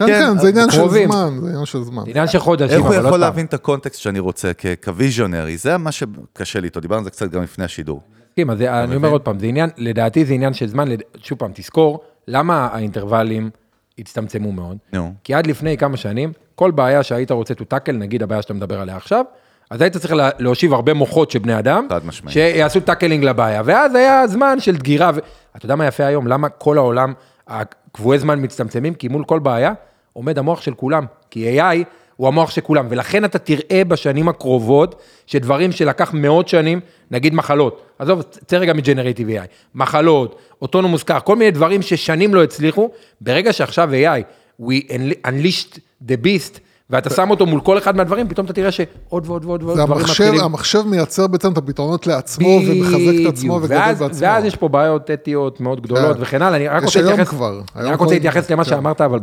כן, 0.03 0.07
כן, 0.07 0.39
זה 0.39 0.49
עניין 0.49 0.71
של 0.71 0.89
זמן, 0.89 1.39
זה 1.41 1.49
עניין 1.49 1.65
של 1.65 1.83
זמן. 1.83 2.03
עניין 2.07 2.27
של 2.27 2.39
חודשים, 2.39 2.81
אבל 2.81 2.89
לא 2.89 2.95
איך 2.95 3.01
הוא 3.03 3.07
יכול 3.07 3.21
להבין 3.21 3.47
את 3.47 3.55
ה 3.55 3.61
context 3.61 4.01
שאני 4.01 4.19
רוצה 4.19 4.51
כ 4.85 4.97
visionary? 4.97 5.57
זה 5.57 5.77
מה 5.77 5.93
שקשה 5.93 6.61
לי 6.61 6.67
איתו, 6.67 6.81
דיברנו 6.81 6.99
על 6.99 7.05
זה 7.05 7.11
קצת 7.11 7.31
גם 7.31 7.43
לפני 7.43 7.65
השידור. 7.65 8.03
מסכים, 8.45 8.51
אז 8.51 8.63
אני 8.63 8.97
אומר 8.97 9.09
עוד 9.09 9.21
פעם, 9.21 9.39
זה 9.39 9.47
עניין, 9.47 9.71
לדעתי 9.77 10.25
זה 10.25 10.35
עניין 10.35 10.55
של 10.55 10.67
זמן, 10.67 10.89
שוב 11.17 11.39
פעם, 11.39 11.51
תזכור, 11.55 12.01
למה 12.29 12.69
האינטרוולים 12.73 13.51
הצטמצמו 13.99 14.53
מאוד? 14.53 14.77
נו. 14.93 15.13
כי 15.25 15.35
עד 15.35 15.47
לפני 15.47 15.77
כמה 15.77 15.97
שנים, 15.97 16.33
כל 16.55 16.71
בעיה 16.71 17.03
שהיית 17.03 17.31
רוצה 17.31 17.55
to 17.55 17.75
tackle, 17.75 17.93
נגיד 17.93 18.23
הבעיה 18.23 18.43
שאתה 18.43 18.55
מדבר 18.55 18.81
עליה 18.81 18.97
עכשיו, 18.97 19.25
אז 19.71 19.81
היית 19.81 19.97
צריך 19.97 20.15
להושיב 20.39 20.73
הרבה 20.75 20.95
מוחות 20.95 21.31
של 21.31 21.39
בני 21.39 21.59
אדם, 21.59 21.87
שיעשו 22.29 22.81
tackling 22.81 23.25
לבעיה, 23.25 23.63
ואז 23.65 23.95
היה 23.95 24.27
זמן 24.27 24.61
של 24.61 24.77
דגירה, 24.77 25.11
ו... 25.15 25.19
אתה 25.57 25.65
יודע 25.65 25.77
מה 25.77 25.87
יפה 25.87 26.05
היום? 26.05 26.27
למה 26.27 26.49
כל 26.49 26.79
העולם, 26.79 27.13
הקבועי 27.49 28.19
זמן 28.19 28.45
מצטמצמים? 28.45 28.95
כי 28.95 29.09
מול 29.09 29.25
כל 29.25 29.39
בעיה 29.39 29.73
עומד 30.13 30.39
המוח 30.39 30.61
של 30.61 30.75
כולם, 30.75 31.05
כי 31.31 31.61
AI 31.61 31.85
הוא 32.19 32.29
המוח 32.29 32.51
של 32.51 32.61
כולם, 32.61 32.87
ולכן 32.91 33.25
אתה 33.25 33.39
תראה 33.39 33.83
בשנים 33.89 34.29
הקרובות, 34.29 34.95
שדברים 35.27 35.73
שלקח 35.73 36.11
מאות 36.13 36.49
שנים, 36.49 36.81
נגיד 37.11 37.35
מחלות, 37.35 37.83
עזוב, 37.99 38.23
צא 38.23 38.57
רגע 38.57 38.73
מג'נרטיב 38.73 39.29
AI, 39.29 39.47
מחלות, 39.75 40.39
אוטונומוס 40.63 41.03
קר, 41.03 41.21
כל 41.21 41.37
מיני 41.37 41.51
דברים 41.51 41.83
ששנים 41.83 42.35
לא 42.35 42.43
הצליחו, 42.43 42.91
ברגע 43.21 43.53
שעכשיו 43.53 43.91
AI, 43.93 44.23
we 44.63 44.93
unleashed 45.27 45.79
the 46.09 46.25
beast, 46.25 46.59
ואתה 46.91 47.11
שם 47.11 47.31
אותו 47.31 47.47
מול 47.47 47.61
כל 47.61 47.79
אחד 47.79 47.97
מהדברים, 47.97 48.29
פתאום 48.29 48.45
אתה 48.45 48.55
תראה 48.55 48.71
שעוד 48.71 49.27
ועוד 49.27 49.45
ועוד 49.45 49.63
ועוד 49.63 49.79
דברים 49.79 50.05
מתחילים. 50.05 50.41
המחשב 50.41 50.83
מייצר 50.87 51.27
בעצם 51.27 51.53
את 51.53 51.59
הפתרונות 51.59 52.07
לעצמו, 52.07 52.61
ומחזק 52.69 53.21
את 53.23 53.33
עצמו 53.33 53.53
וגודל 53.53 53.95
בעצמו. 53.95 54.19
ואז 54.21 54.45
יש 54.45 54.57
פה 54.57 54.69
בעיות 54.69 55.11
אתיות 55.11 55.61
מאוד 55.61 55.81
גדולות 55.81 56.17
כן. 56.17 56.23
וכן 56.23 56.43
הלאה, 56.43 56.57
אני 56.57 56.69
רק 56.69 56.85
רוצה 56.85 57.03
להתייחס, 57.03 57.35
אני 57.77 57.91
רק 57.91 58.01
רוצה 58.01 58.15
להתייחס 58.15 58.51
למה 58.51 58.65
כן. 58.65 58.71
שאמרת, 58.71 59.01
אבל 59.01 59.19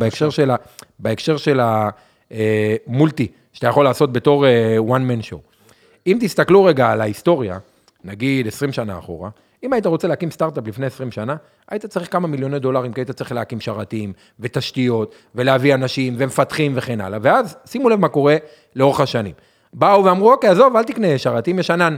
בהקשר 0.99 1.37
של 1.37 1.59
המולטי, 2.31 3.27
שאתה 3.53 3.67
יכול 3.67 3.83
לעשות 3.83 4.13
בתור 4.13 4.45
אה, 4.45 4.77
one 4.87 5.01
man 5.11 5.31
show. 5.31 5.37
אם 6.07 6.17
תסתכלו 6.21 6.63
רגע 6.63 6.91
על 6.91 7.01
ההיסטוריה, 7.01 7.57
נגיד 8.03 8.47
20 8.47 8.71
שנה 8.71 8.99
אחורה, 8.99 9.29
אם 9.63 9.73
היית 9.73 9.85
רוצה 9.85 10.07
להקים 10.07 10.31
סטארט-אפ 10.31 10.67
לפני 10.67 10.85
20 10.85 11.11
שנה, 11.11 11.35
היית 11.69 11.85
צריך 11.85 12.11
כמה 12.11 12.27
מיליוני 12.27 12.59
דולרים, 12.59 12.93
כי 12.93 13.01
היית 13.01 13.11
צריך 13.11 13.31
להקים 13.31 13.61
שרתים 13.61 14.13
ותשתיות, 14.39 15.15
ולהביא 15.35 15.73
אנשים 15.73 16.15
ומפתחים 16.17 16.71
וכן 16.75 17.01
הלאה. 17.01 17.19
ואז, 17.21 17.57
שימו 17.65 17.89
לב 17.89 17.99
מה 17.99 18.07
קורה 18.07 18.37
לאורך 18.75 18.99
השנים. 18.99 19.33
באו 19.73 20.05
ואמרו, 20.05 20.31
אוקיי, 20.31 20.49
עזוב, 20.49 20.75
אל 20.75 20.83
תקנה 20.83 21.17
שרתים, 21.17 21.59
יש 21.59 21.71
ענן. 21.71 21.95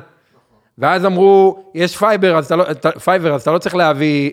ואז 0.77 1.05
אמרו, 1.05 1.63
יש 1.73 1.97
Fiverr, 1.97 2.37
אז 2.37 2.45
אתה 2.45 2.55
לא, 2.55 2.65
Fiverr, 3.03 3.35
אז 3.35 3.41
אתה 3.41 3.51
לא 3.51 3.57
צריך 3.57 3.75
להביא... 3.75 4.31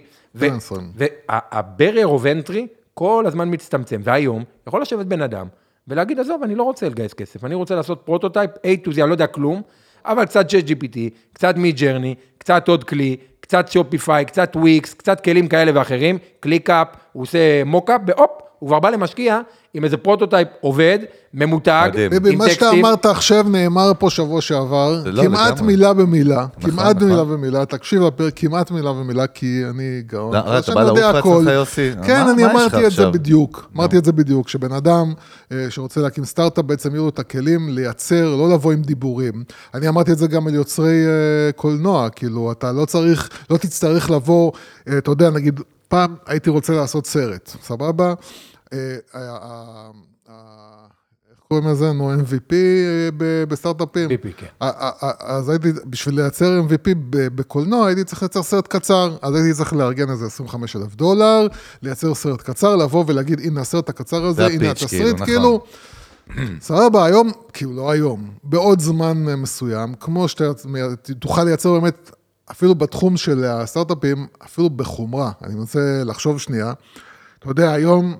וה-barrier 0.97 2.07
of 2.07 2.49
entry 2.49 2.67
כל 2.95 3.25
הזמן 3.27 3.49
מצטמצם, 3.55 4.01
והיום 4.05 4.45
יכול 4.67 4.83
לשבת 4.83 5.07
בן 5.07 5.23
אדם 5.23 5.47
ולהגיד, 5.89 6.21
עזוב, 6.21 6.43
אני 6.43 6.55
לא 6.55 6.63
רוצה 6.63 6.89
לגייס 6.89 7.15
כסף, 7.15 7.45
אני 7.45 7.55
רוצה 7.55 7.75
לעשות 7.75 8.03
פרוטוטייפ 8.05 8.51
A 8.51 8.87
to 8.87 8.91
Z, 8.91 9.01
אני 9.01 9.09
לא 9.09 9.15
יודע 9.15 9.27
כלום, 9.27 9.63
אבל 10.05 10.25
קצת 10.25 10.51
ChatGPT, 10.51 10.99
קצת 11.33 11.57
Midjourney, 11.57 12.15
קצת 12.39 12.69
עוד 12.69 12.85
כלי, 12.85 13.17
קצת 13.41 13.69
Shopify, 13.69 14.25
קצת 14.25 14.57
וויקס, 14.57 14.95
קצת 14.95 15.25
כלים 15.25 15.49
כאלה 15.49 15.73
ואחרים, 15.75 16.19
ClickUp, 16.41 16.89
הוא 17.13 17.23
עושה 17.23 17.65
mock-up, 17.65 18.01
והופ, 18.07 18.31
הוא 18.59 18.69
כבר 18.69 18.81
בא 18.81 18.91
למשקיע 18.91 19.41
עם 19.75 19.85
איזה 19.85 19.97
פרוטוטייפ 19.97 20.49
עובד, 20.61 20.99
ממותג, 21.35 21.91
עם 21.95 22.11
טקסטים. 22.11 22.39
מה 22.39 22.51
שאתה 22.51 22.71
אמרת 22.71 23.07
עכשיו 23.07 23.47
נאמר 23.49 23.93
פה 23.99 24.11
שבוע 24.11 24.41
שעבר, 24.41 25.03
לא 25.05 25.23
כמעט 25.23 25.61
מילה 25.61 25.93
במילה, 25.93 26.47
נכון, 26.59 26.71
כמעט 26.71 26.97
נכון. 26.97 27.09
מילה 27.09 27.25
במילה, 27.25 27.67
תקשיב 27.67 28.03
לפרק, 28.03 28.33
כמעט 28.37 28.71
מילה 28.71 28.93
במילה, 28.93 29.27
כי 29.27 29.63
אני 29.71 30.03
גאון. 30.07 30.35
לא, 30.35 30.59
אתה 30.59 30.75
בא 30.75 30.83
לעוף 30.83 30.99
לעצמך 30.99 31.53
יוסי. 31.53 31.91
כן, 32.07 32.29
אני 32.29 32.45
אמרתי 32.45 32.87
את 32.87 32.93
זה 32.93 33.11
בדיוק, 33.11 33.71
אמרתי 33.77 33.99
את 33.99 34.05
זה 34.05 34.13
בדיוק, 34.13 34.49
שבן 34.49 34.73
אדם 34.73 35.13
אה, 35.53 35.67
שרוצה 35.71 36.01
להקים 36.01 36.25
סטארט-אפ, 36.25 36.65
בעצם 36.65 36.95
יהיו 36.95 37.03
לו 37.03 37.09
את 37.09 37.19
הכלים 37.19 37.69
לייצר, 37.69 38.37
לא 38.37 38.51
לבוא 38.55 38.73
עם 38.73 38.83
דיבורים. 38.83 39.45
אני 39.75 39.89
אמרתי 39.89 40.13
את 40.13 40.19
זה 40.19 40.27
גם 40.27 40.47
על 40.47 40.55
יוצרי 40.55 41.07
אה, 41.07 41.53
קולנוע, 41.53 42.09
כאילו, 42.11 42.53
אתה 42.53 42.73
לא 42.73 42.85
צריך, 42.85 43.31
לא 43.51 43.57
תצטרך 43.57 44.11
לבוא, 44.11 44.53
אה, 44.89 44.99
אתה 44.99 45.11
יודע, 45.11 45.31
נגיד, 45.31 45.61
פעם 45.89 46.15
הייתי 46.27 46.51
רוצה 46.51 46.73
לעשות 46.73 47.07
סרט, 47.07 47.57
סבבה? 47.63 48.15
איך 48.73 49.17
קוראים 51.49 51.69
לזה? 51.69 51.93
נו, 51.93 52.15
MVP 52.15 52.53
בסטארט-אפים. 53.49 54.11
MVP, 54.11 54.27
כן. 54.37 54.47
אז 55.21 55.49
הייתי, 55.49 55.73
בשביל 55.87 56.15
לייצר 56.15 56.61
MVP 56.69 56.91
בקולנוע, 57.11 57.87
הייתי 57.87 58.05
צריך 58.05 58.23
לייצר 58.23 58.43
סרט 58.43 58.69
קצר. 58.69 59.17
אז 59.23 59.35
הייתי 59.35 59.55
צריך 59.55 59.73
לארגן 59.73 60.11
איזה 60.11 60.27
25 60.27 60.77
אלף 60.77 60.95
דולר, 60.95 61.47
לייצר 61.83 62.15
סרט 62.15 62.43
קצר, 62.43 62.77
לבוא 62.77 63.05
ולהגיד, 63.07 63.41
הנה 63.41 63.61
הסרט 63.61 63.89
הקצר 63.89 64.25
הזה, 64.25 64.47
הנה 64.47 64.71
התסריט, 64.71 65.23
כאילו. 65.25 65.65
נכון. 66.29 66.59
סבבה, 66.61 67.05
היום, 67.05 67.31
כאילו 67.53 67.77
לא 67.77 67.91
היום, 67.91 68.31
בעוד 68.45 68.81
זמן 68.81 69.25
מסוים, 69.37 69.95
כמו 69.95 70.29
שאתה 70.29 70.45
תוכל 71.19 71.45
לייצר 71.45 71.73
באמת, 71.73 72.11
אפילו 72.51 72.75
בתחום 72.75 73.17
של 73.17 73.45
הסטארט-אפים, 73.45 74.27
אפילו 74.45 74.71
בחומרה. 74.71 75.31
אני 75.43 75.55
מנסה 75.55 76.03
לחשוב 76.05 76.41
שנייה. 76.41 76.73
אתה 77.39 77.51
יודע, 77.51 77.73
היום 77.73 78.17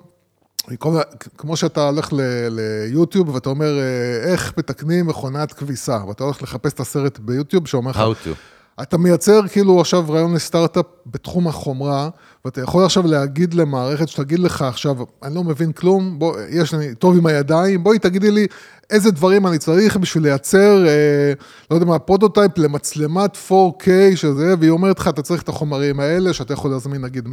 כמו 1.37 1.57
שאתה 1.57 1.87
הולך 1.87 2.09
ליוטיוב 2.49 3.29
ואתה 3.29 3.49
אומר, 3.49 3.79
אה, 3.79 4.31
איך 4.31 4.53
מתקנים 4.57 5.07
מכונת 5.07 5.53
כביסה, 5.53 5.99
ואתה 6.07 6.23
הולך 6.23 6.41
לחפש 6.41 6.73
את 6.73 6.79
הסרט 6.79 7.19
ביוטיוב 7.19 7.67
שאומר 7.67 7.91
לך... 7.91 7.97
How 7.97 8.27
to. 8.27 8.54
אתה 8.81 8.97
מייצר 8.97 9.47
כאילו 9.47 9.81
עכשיו 9.81 10.05
רעיון 10.09 10.33
לסטארט-אפ 10.33 10.85
בתחום 11.05 11.47
החומרה, 11.47 12.09
ואתה 12.45 12.61
יכול 12.61 12.85
עכשיו 12.85 13.07
להגיד 13.07 13.53
למערכת 13.53 14.09
שתגיד 14.09 14.39
לך 14.39 14.61
עכשיו, 14.61 14.95
אני 15.23 15.35
לא 15.35 15.43
מבין 15.43 15.71
כלום, 15.71 16.19
בוא, 16.19 16.37
יש 16.49 16.73
לי 16.73 16.95
טוב 16.95 17.17
עם 17.17 17.25
הידיים, 17.25 17.83
בואי 17.83 17.99
תגידי 17.99 18.31
לי 18.31 18.47
איזה 18.89 19.11
דברים 19.11 19.47
אני 19.47 19.57
צריך 19.57 19.97
בשביל 19.97 20.23
לייצר, 20.23 20.87
אה, 20.87 21.33
לא 21.71 21.75
יודע 21.75 21.85
מה, 21.85 21.99
פרוטוטייפ 21.99 22.57
למצלמת 22.57 23.37
4K 23.49 23.87
שזה, 24.15 24.53
והיא 24.59 24.71
אומרת 24.71 24.99
לך, 24.99 25.07
אתה 25.07 25.21
צריך 25.21 25.41
את 25.41 25.49
החומרים 25.49 25.99
האלה, 25.99 26.33
שאתה 26.33 26.53
יכול 26.53 26.71
להזמין 26.71 27.01
נגיד 27.01 27.29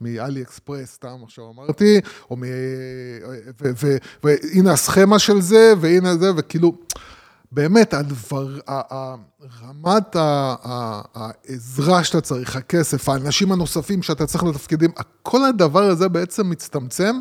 מאלי 0.00 0.42
אקספרס, 0.42 0.92
סתם 0.92 1.16
עכשיו 1.24 1.44
אמרתי, 1.54 2.00
או 2.30 2.36
מ... 2.36 2.42
והנה 4.24 4.72
הסכמה 4.72 5.18
של 5.18 5.40
זה, 5.40 5.72
והנה 5.80 6.16
זה, 6.16 6.30
וכאילו... 6.36 6.72
באמת, 7.54 7.94
הדבר, 7.94 8.58
רמת 9.62 10.16
העזרה 11.14 12.04
שאתה 12.04 12.20
צריך, 12.20 12.56
הכסף, 12.56 13.08
האנשים 13.08 13.52
הנוספים 13.52 14.02
שאתה 14.02 14.26
צריך 14.26 14.44
לתפקידים, 14.44 14.90
כל 15.22 15.44
הדבר 15.44 15.82
הזה 15.82 16.08
בעצם 16.08 16.50
מצטמצם, 16.50 17.16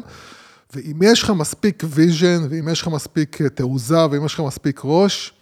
ואם 0.75 0.99
יש 1.03 1.23
לך 1.23 1.29
מספיק 1.29 1.83
vision, 1.89 2.47
ואם 2.49 2.69
יש 2.69 2.81
לך 2.81 2.87
מספיק 2.87 3.41
אה, 3.41 3.49
תעוזה, 3.49 4.05
ואם 4.11 4.25
יש 4.25 4.33
לך 4.33 4.39
מספיק 4.39 4.81
ראש, 4.83 5.33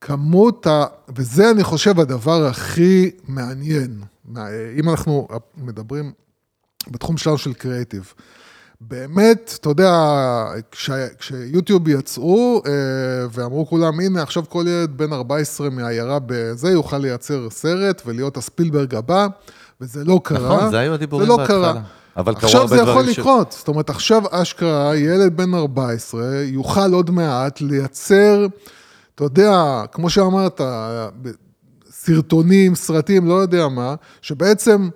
כמות 0.00 0.66
ה... 0.66 0.84
וזה, 1.16 1.50
אני 1.50 1.64
חושב, 1.64 2.00
הדבר 2.00 2.46
הכי 2.46 3.10
מעניין. 3.28 4.02
מה- 4.24 4.46
אם 4.78 4.90
אנחנו 4.90 5.28
מדברים 5.56 6.12
בתחום 6.90 7.16
שלנו 7.16 7.38
של 7.38 7.52
קריאיטיב. 7.54 8.12
באמת, 8.80 9.54
אתה 9.60 9.68
יודע, 9.68 9.92
כש, 10.70 10.90
כשיוטיוב 11.18 11.88
יצאו 11.88 12.62
אה, 12.66 12.72
ואמרו 13.32 13.66
כולם, 13.66 14.00
הנה, 14.00 14.22
עכשיו 14.22 14.42
כל 14.48 14.64
ילד 14.68 14.98
בן 14.98 15.12
14 15.12 15.70
מהעיירה 15.70 16.18
בזה 16.26 16.68
יוכל 16.70 16.98
לייצר 16.98 17.50
סרט 17.50 18.02
ולהיות 18.06 18.36
הספילברג 18.36 18.94
הבא, 18.94 19.26
וזה 19.80 20.04
לא 20.04 20.20
קרה. 20.24 20.54
נכון, 20.56 20.70
זה 20.70 20.78
היו 20.78 20.94
הדיבורים 20.94 21.26
זה 21.26 21.30
לא 21.30 21.36
בהתחלה. 21.36 21.72
קרה. 21.72 21.82
אבל 22.16 22.34
קרו 22.34 22.44
עכשיו 22.44 22.60
הרבה 22.60 22.76
זה 22.76 22.82
יכול 22.82 22.92
דברים 22.92 23.14
ש- 23.14 23.18
לקרות, 23.18 23.52
זאת 23.58 23.68
אומרת, 23.68 23.90
עכשיו 23.90 24.22
אשכרה, 24.30 24.96
ילד 24.96 25.36
בן 25.36 25.54
14 25.54 26.22
יוכל 26.44 26.92
עוד 26.92 27.10
מעט 27.10 27.60
לייצר, 27.60 28.46
אתה 29.14 29.24
יודע, 29.24 29.82
כמו 29.92 30.10
שאמרת, 30.10 30.60
סרטונים, 31.90 32.74
סרטים, 32.74 33.28
לא 33.28 33.34
יודע 33.34 33.68
מה, 33.68 33.94
שבעצם 34.22 34.88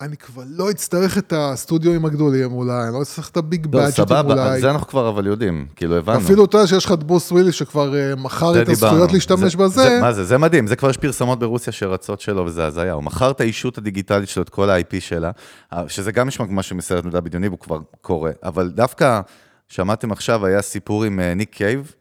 אני 0.00 0.16
כבר 0.16 0.42
לא 0.46 0.70
אצטרך 0.70 1.18
את 1.18 1.32
הסטודיואים 1.36 2.04
הגדולים 2.04 2.52
אולי, 2.52 2.84
אני 2.84 2.92
לא 2.92 3.02
אצטרך 3.02 3.28
את 3.30 3.36
ה 3.36 3.44
big 3.44 3.66
לא, 3.66 3.70
budget 3.72 3.96
ים 3.96 4.04
סבבה, 4.04 4.20
אולי. 4.34 4.40
על 4.54 4.60
זה 4.60 4.70
אנחנו 4.70 4.86
כבר 4.86 5.08
אבל 5.08 5.26
יודעים, 5.26 5.66
כאילו 5.76 5.96
הבנו. 5.96 6.18
אפילו 6.18 6.44
אתה 6.44 6.66
שיש 6.66 6.84
לך 6.84 6.92
את 6.92 7.04
ברוס 7.04 7.32
וויליס 7.32 7.52
שכבר 7.52 7.96
אה, 7.96 8.14
מכר 8.16 8.62
את 8.62 8.68
הזכויות. 8.68 9.12
להשתמש 9.12 9.52
זה- 9.52 9.58
בזה. 9.58 9.82
זה- 9.82 9.98
מה 10.00 10.12
זה, 10.12 10.24
זה 10.24 10.38
מדהים, 10.38 10.66
זה 10.66 10.76
כבר 10.76 10.90
יש 10.90 10.96
פרסומות 10.96 11.38
ברוסיה 11.38 11.72
שרצות 11.72 12.20
שלו 12.20 12.44
וזה 12.46 12.66
הזיה. 12.66 12.92
הוא 12.92 13.02
מכר 13.04 13.30
את 13.30 13.40
הישות 13.40 13.78
הדיגיטלית 13.78 14.28
שלו, 14.28 14.42
את 14.42 14.48
כל 14.48 14.70
ה-IP 14.70 15.00
שלה, 15.00 15.30
אה, 15.72 15.84
שזה 15.88 16.12
גם 16.12 16.26
נשמע 16.28 16.46
כמו 16.46 16.54
משהו 16.56 16.76
מסרט 16.76 17.04
מדע 17.04 17.20
בדיוני 17.20 17.48
והוא 17.48 17.58
כבר 17.58 17.78
קורה. 18.00 18.30
אבל 18.42 18.68
דווקא, 18.70 19.20
שמעתם 19.68 20.12
עכשיו, 20.12 20.46
היה 20.46 20.62
סיפור 20.62 21.04
עם 21.04 21.20
אה, 21.20 21.34
ניק 21.34 21.50
קייב. 21.54 21.92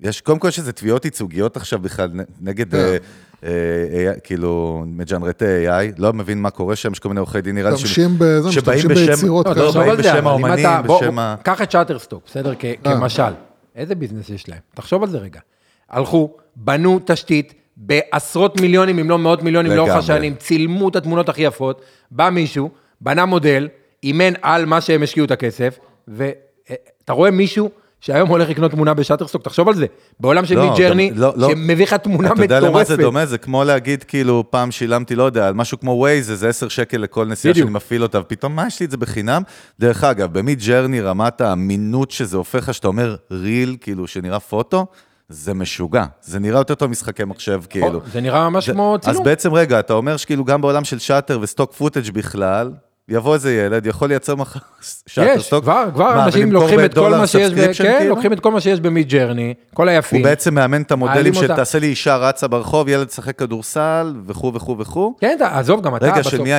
יש, 0.00 0.20
קודם 0.20 0.38
כל 0.38 0.48
יש 0.48 0.58
איזה 0.58 0.72
תביעות 0.72 1.04
ייצוגיות 1.04 1.56
עכשיו 1.56 1.78
בכלל 1.78 2.10
נגד, 2.40 2.70
כן. 2.70 2.76
אה, 2.76 2.96
AI, 2.96 3.00
כאילו, 4.24 4.82
מג'נרטי 4.86 5.44
AI, 5.68 5.94
לא 5.98 6.12
מבין 6.12 6.42
מה 6.42 6.50
קורה 6.50 6.76
שם, 6.76 6.92
יש 6.92 6.98
כל 6.98 7.08
מיני 7.08 7.20
עורכי 7.20 7.40
דין, 7.40 7.54
נראה 7.54 7.70
לי, 7.70 7.76
שבאים 8.52 8.88
בשם- 8.88 9.06
ביצירות 9.06 9.46
לא, 9.46 9.54
לא, 9.54 9.72
באים 9.72 9.96
זה, 9.96 10.02
בשם 10.02 10.26
האומנים, 10.26 10.66
בשם 10.86 11.18
ה- 11.18 11.36
קח 11.42 11.62
את 11.62 11.70
שאטרסטוק, 11.70 12.22
בסדר? 12.26 12.54
כ- 12.58 12.64
אה. 12.64 12.74
כמשל. 12.82 13.22
איזה 13.76 13.94
ביזנס 13.94 14.30
יש 14.30 14.48
להם? 14.48 14.58
תחשוב 14.74 15.02
על 15.02 15.08
זה 15.08 15.18
רגע. 15.18 15.40
הלכו, 15.90 16.30
בנו 16.56 17.00
תשתית 17.04 17.54
בעשרות 17.76 18.60
מיליונים, 18.60 18.98
אם 18.98 19.10
לא 19.10 19.18
מאות 19.18 19.42
מיליונים 19.42 19.72
לאורך. 19.72 19.92
השנים, 19.96 20.34
צילמו 20.34 20.88
את 20.88 20.96
התמונות 20.96 21.28
הכי 21.28 21.42
יפות, 21.42 21.80
בא 22.10 22.30
מישהו, 22.30 22.70
בנה 23.00 23.24
מודל, 23.24 23.68
אימן 24.02 24.32
על 24.42 24.66
מה 24.66 24.80
שהם 24.80 25.02
השקיעו 25.02 25.26
את 25.26 25.30
הכסף, 25.30 25.78
ואתה 26.08 27.12
רואה 27.12 27.30
מישהו 27.30 27.70
שהיום 28.00 28.28
הולך 28.28 28.48
לקנות 28.48 28.70
תמונה 28.70 28.94
ב 28.94 28.97
Shutterstock, 28.97 29.42
תחשוב 29.42 29.68
על 29.68 29.74
זה. 29.74 29.86
בעולם 30.20 30.44
של 30.46 30.54
לא, 30.54 30.64
Midjourney, 30.64 31.10
גם- 31.10 31.16
לא, 31.18 31.32
לא. 31.36 31.48
שמביא 31.50 31.84
לך 31.84 31.94
תמונה 31.94 32.32
אתה 32.32 32.42
יודע 32.42 32.60
למה 32.60 32.68
מטורפת. 32.68 32.86
זה 32.88 32.96
דומה? 32.96 33.26
זה 33.26 33.38
כמו 33.38 33.64
להגיד, 33.64 34.04
כאילו, 34.04 34.44
פעם 34.50 34.70
שילמתי, 34.70 35.14
לא 35.14 35.22
יודע, 35.22 35.48
על 35.48 35.54
משהו 35.54 35.80
כמו 35.80 35.90
Waze, 35.90 36.30
איזה 36.30 36.48
10 36.48 36.68
שקל 36.68 36.96
לכל 36.98 37.26
נסיעה. 37.26 37.54
שאני 37.54 37.70
מפעיל 37.70 38.02
אותה, 38.02 38.20
ופתאום, 38.20 38.56
מה 38.56 38.66
יש 38.66 38.80
לי 38.80 38.86
את 38.86 38.90
זה 38.90 38.96
בחינם? 38.96 39.42
דרך 39.80 40.04
אגב, 40.04 40.38
ב 40.38 40.60
Midjourney, 40.66 41.00
רמת 41.00 41.40
האמינות 41.40 42.10
שזה 42.10 42.36
הופך 42.36 42.68
לך, 42.68 42.74
שאתה 42.74 42.88
אומר 42.88 43.16
real, 43.30 43.76
כאילו, 43.80 44.06
שנראה 44.06 44.40
photo, 44.40 44.86
זה 45.28 45.54
משוגע. 45.54 46.04
זה 46.22 46.38
נראה 46.38 46.60
יותר 46.60 46.74
טוב 46.74 46.90
משחקי 46.90 47.24
מחשב, 47.24 47.60
כאילו. 47.70 48.00
זה 48.12 48.20
נראה 48.20 48.50
ממש 48.50 48.66
זה- 48.66 48.72
כמו 48.72 48.96
אז 49.02 49.08
צילום. 49.10 49.24
בעצם, 49.24 49.54
רגע, 49.54 49.78
אתה 49.80 49.92
אומר 49.92 50.16
שכאילו 50.16 50.44
גם 50.44 50.60
בעולם 50.60 50.84
של 50.84 50.98
Shutterstock 50.98 51.72
footage 51.72 52.10
בכלל, 52.10 52.72
יבוא 53.08 53.34
איזה 53.34 53.54
ילד, 53.54 53.86
יכול 53.86 54.08
לייצר 54.08 54.34
מחר 54.34 54.60
Shutter 55.06 55.34
יש. 55.36 55.48
כבר, 55.48 55.84
כבר 55.94 56.14
מה, 56.14 56.24
אנשים 56.24 56.42
ולמכור 56.42 56.60
לוקחים 56.60 56.84
את 56.84 56.94
כל 56.94 57.10
מה 57.10 57.26
שיש, 57.26 57.52
ב- 57.52 57.56
כן, 57.56 57.72
כאילו? 57.98 58.14
לוקחים 58.14 58.32
את 58.32 58.40
כל 58.40 58.52
מה 58.52 58.60
שיש 58.60 58.80
ב 58.80 59.08
Midjourney, 59.08 59.54
כל 59.74 59.88
היפים. 59.88 60.18
הוא 60.20 60.24
בעצם 60.24 60.54
מאמן 60.54 60.82
את 60.82 60.92
המודלים 60.92 61.34
של. 61.34 61.56
תעשה 61.56 61.78
לי 61.78 61.86
אישה 61.86 62.16
רצה 62.16 62.48
ברחוב, 62.48 62.88
ילד 62.88 63.06
משחק 63.06 63.38
כדורסל, 63.38 64.14
וכו' 64.26 64.54
וכו' 64.54 64.78
וכו'. 64.78 65.14
כן, 65.20 65.38
עזוב, 65.40 65.82
גם 65.82 65.96
אתה 65.96 66.06
רגע. 66.06 66.22
של 66.22 66.40
מי 66.40 66.50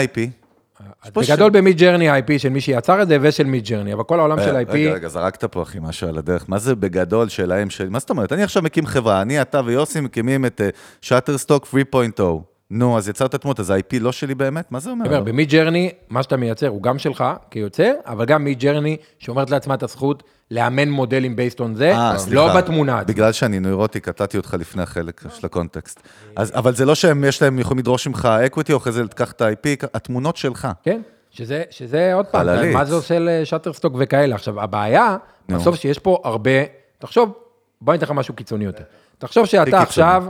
פה 1.13 1.21
בגדול 1.21 1.49
ב 1.49 1.77
Midjourney 1.77 2.09
ה-IP 2.09 2.37
של 2.37 2.49
מי 2.49 2.61
שיצר 2.61 3.01
את 3.01 3.07
זה 3.07 3.17
ושל 3.21 3.43
Midjourney, 3.43 3.93
אבל 3.93 4.03
כל 4.03 4.19
העולם 4.19 4.39
של 4.41 4.55
אה, 4.55 4.59
ה-IP, 4.59 4.71
רגע, 4.71 4.93
רגע, 4.93 5.07
זרקת 5.07 5.43
פה, 5.43 5.61
אחי, 5.61 5.77
משהו 5.81 6.07
על 6.07 6.17
הדרך. 6.17 6.45
מה 6.47 6.59
זה 6.59 6.75
בגדול 6.75 7.29
שלהם, 7.29 7.69
של... 7.69 7.89
מה 7.89 7.99
זאת 7.99 8.09
אומרת? 8.09 8.33
אני 8.33 8.43
עכשיו 8.43 8.63
מקים 8.63 8.85
חברה, 8.85 9.21
אני, 9.21 9.41
אתה 9.41 9.61
ויוסי 9.65 10.01
מקימים 10.01 10.45
את 10.45 10.61
Shutterstock 11.01 11.67
3.0. 11.93 12.21
נו, 12.71 12.97
אז 12.97 13.09
יצרת 13.09 13.35
תמונות, 13.35 13.59
אז 13.59 13.69
ה-IP 13.69 13.99
לא 13.99 14.11
שלי 14.11 14.35
באמת? 14.35 14.71
מה 14.71 14.79
זה 14.79 14.89
אומר? 14.89 15.21
ב 15.21 15.49
Midjourney, 15.49 15.91
מה 16.09 16.23
שאתה 16.23 16.37
מייצר 16.37 16.67
הוא 16.67 16.81
גם 16.81 16.99
שלך 16.99 17.23
כיוצר, 17.51 17.93
אבל 18.05 18.25
גם 18.25 18.43
Midjourney 18.43 18.97
שאומרת 19.19 19.49
לעצמה 19.49 19.73
את 19.73 19.83
הזכות 19.83 20.23
לאמן 20.51 20.89
מודלים 20.89 21.35
based 21.35 21.59
on 21.59 21.75
זה, 21.75 21.91
אה, 21.95 22.13
לא 22.13 22.17
סליחה. 22.17 22.57
בתמונה. 22.57 23.03
בגלל 23.03 23.31
שאני 23.31 23.59
נוירוטי, 23.59 23.99
קטעתי 23.99 24.37
אותך 24.37 24.55
לפני 24.59 24.83
החלק 24.83 25.21
של 25.35 25.45
ה 25.45 25.51
context. 25.51 25.99
אז, 26.35 26.51
אבל 26.55 26.75
זה 26.75 26.85
לא 26.85 26.95
שהם, 26.95 27.23
יש 27.23 27.41
להם, 27.41 27.59
יכולים 27.59 27.79
לדרוש 27.79 28.07
ממך 28.07 28.25
equity, 28.25 28.73
או 28.73 28.77
אחרי 28.77 28.91
זה 28.93 29.07
תקח 29.07 29.31
את 29.31 29.41
ה-IP, 29.41 29.87
התמונות 29.93 30.37
שלך. 30.37 30.67
כן, 30.83 31.01
שזה, 31.31 31.63
שזה 31.69 32.13
עוד 32.13 32.25
פעם, 32.25 32.41
חללית. 32.41 32.73
מה 32.73 32.85
זה 32.85 32.95
עושה 32.95 33.19
ל 33.19 33.25
Shutterstock 33.25 33.93
וכאלה. 33.97 34.35
עכשיו, 34.35 34.61
הבעיה, 34.61 35.17
נו. 35.49 35.59
בסוף 35.59 35.75
שיש 35.75 35.99
פה 35.99 36.21
הרבה, 36.23 36.51
תחשוב, 36.99 37.33
בוא 37.81 37.93
אני 37.93 37.97
אתן 37.97 38.05
לך 38.05 38.11
משהו 38.11 38.33
קיצוני 38.33 38.65
יותר. 38.65 38.83
תחשוב 39.17 39.45
שאתה 39.45 39.65
קיצוני. 39.65 39.83
עכשיו 39.83 40.25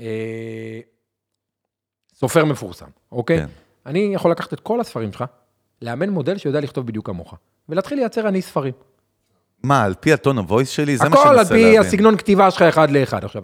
אה, 0.00 0.06
סופר 2.24 2.44
מפורסם, 2.44 2.86
אוקיי? 3.12 3.38
כן. 3.38 3.46
אני 3.86 4.10
יכול 4.14 4.30
לקחת 4.30 4.52
את 4.52 4.60
כל 4.60 4.80
הספרים 4.80 5.12
שלך, 5.12 5.24
לאמן 5.82 6.10
מודל 6.10 6.38
שיודע 6.38 6.60
לכתוב 6.60 6.86
בדיוק 6.86 7.06
כמוך, 7.06 7.34
ולהתחיל 7.68 7.98
לייצר 7.98 8.28
אני 8.28 8.42
ספרים. 8.42 8.72
מה, 9.62 9.84
על 9.84 9.94
פי 10.00 10.12
הטון 10.12 10.38
הוויס 10.38 10.68
שלי? 10.68 10.96
זה 10.96 11.08
מה 11.08 11.16
שאני 11.16 11.20
הכל 11.20 11.28
על 11.28 11.36
מנסה 11.36 11.54
פי 11.54 11.64
להבין. 11.64 11.80
הסגנון 11.80 12.16
כתיבה 12.16 12.50
שלך 12.50 12.62
אחד 12.62 12.90
לאחד. 12.90 13.24
עכשיו, 13.24 13.42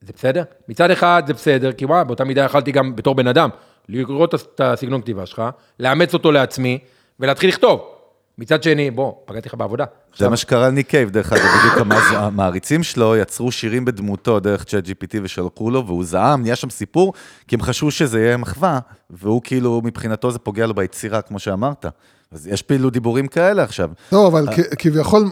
זה 0.00 0.12
בסדר? 0.16 0.42
מצד 0.68 0.90
אחד 0.90 1.22
זה 1.26 1.34
בסדר, 1.34 1.72
כי 1.72 1.84
וואי, 1.84 2.04
באותה 2.04 2.24
מידה 2.24 2.42
יכלתי 2.44 2.72
גם 2.72 2.96
בתור 2.96 3.14
בן 3.14 3.26
אדם, 3.26 3.48
לראות 3.88 4.34
את 4.34 4.60
הסגנון 4.60 5.02
כתיבה 5.02 5.26
שלך, 5.26 5.42
לאמץ 5.80 6.14
אותו 6.14 6.32
לעצמי, 6.32 6.78
ולהתחיל 7.20 7.48
לכתוב. 7.48 7.97
מצד 8.38 8.62
שני, 8.62 8.90
בוא, 8.90 9.12
פגעתי 9.24 9.48
לך 9.48 9.54
בעבודה. 9.54 9.84
זה 9.84 10.12
עכשיו, 10.12 10.30
מה 10.30 10.36
שקרה 10.36 10.68
לניק 10.68 10.88
קייב, 10.88 11.10
דרך 11.10 11.32
אגב, 11.32 11.42
בדיוק 11.42 11.92
המעריצים 12.12 12.82
שלו 12.82 13.16
יצרו 13.16 13.52
שירים 13.52 13.84
בדמותו 13.84 14.40
דרך 14.40 14.64
ChatGPT 14.64 15.16
ושלחו 15.22 15.70
לו, 15.70 15.86
והוא 15.86 16.04
זעם, 16.04 16.42
נהיה 16.42 16.56
שם 16.56 16.70
סיפור, 16.70 17.12
כי 17.48 17.54
הם 17.56 17.62
חשבו 17.62 17.90
שזה 17.90 18.20
יהיה 18.20 18.36
מחווה, 18.36 18.78
והוא 19.10 19.40
כאילו, 19.44 19.80
מבחינתו 19.84 20.30
זה 20.30 20.38
פוגע 20.38 20.66
לו 20.66 20.74
ביצירה, 20.74 21.22
כמו 21.22 21.38
שאמרת. 21.38 21.86
אז 22.32 22.46
יש 22.46 22.62
אפילו 22.62 22.90
דיבורים 22.90 23.28
כאלה 23.28 23.62
עכשיו. 23.62 23.90
לא, 24.12 24.26
אבל 24.26 24.46
כ- 24.56 24.74
כביכול... 24.78 25.30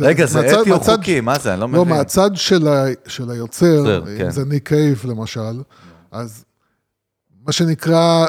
רגע, 0.00 0.26
זה 0.26 0.60
אתי 0.60 0.70
או 0.70 0.80
חוקי? 0.80 1.20
מה 1.20 1.38
זה? 1.38 1.52
אני 1.52 1.60
לא 1.60 1.68
לא, 1.72 1.84
מבין. 1.84 1.96
מהצד 1.96 2.30
של 3.06 3.30
היוצר, 3.30 3.98
אם 3.98 4.18
כן. 4.18 4.30
זה 4.30 4.44
ניק 4.44 4.68
קייב 4.68 5.02
למשל, 5.08 5.62
אז 6.12 6.44
מה 7.46 7.52
שנקרא 7.52 8.26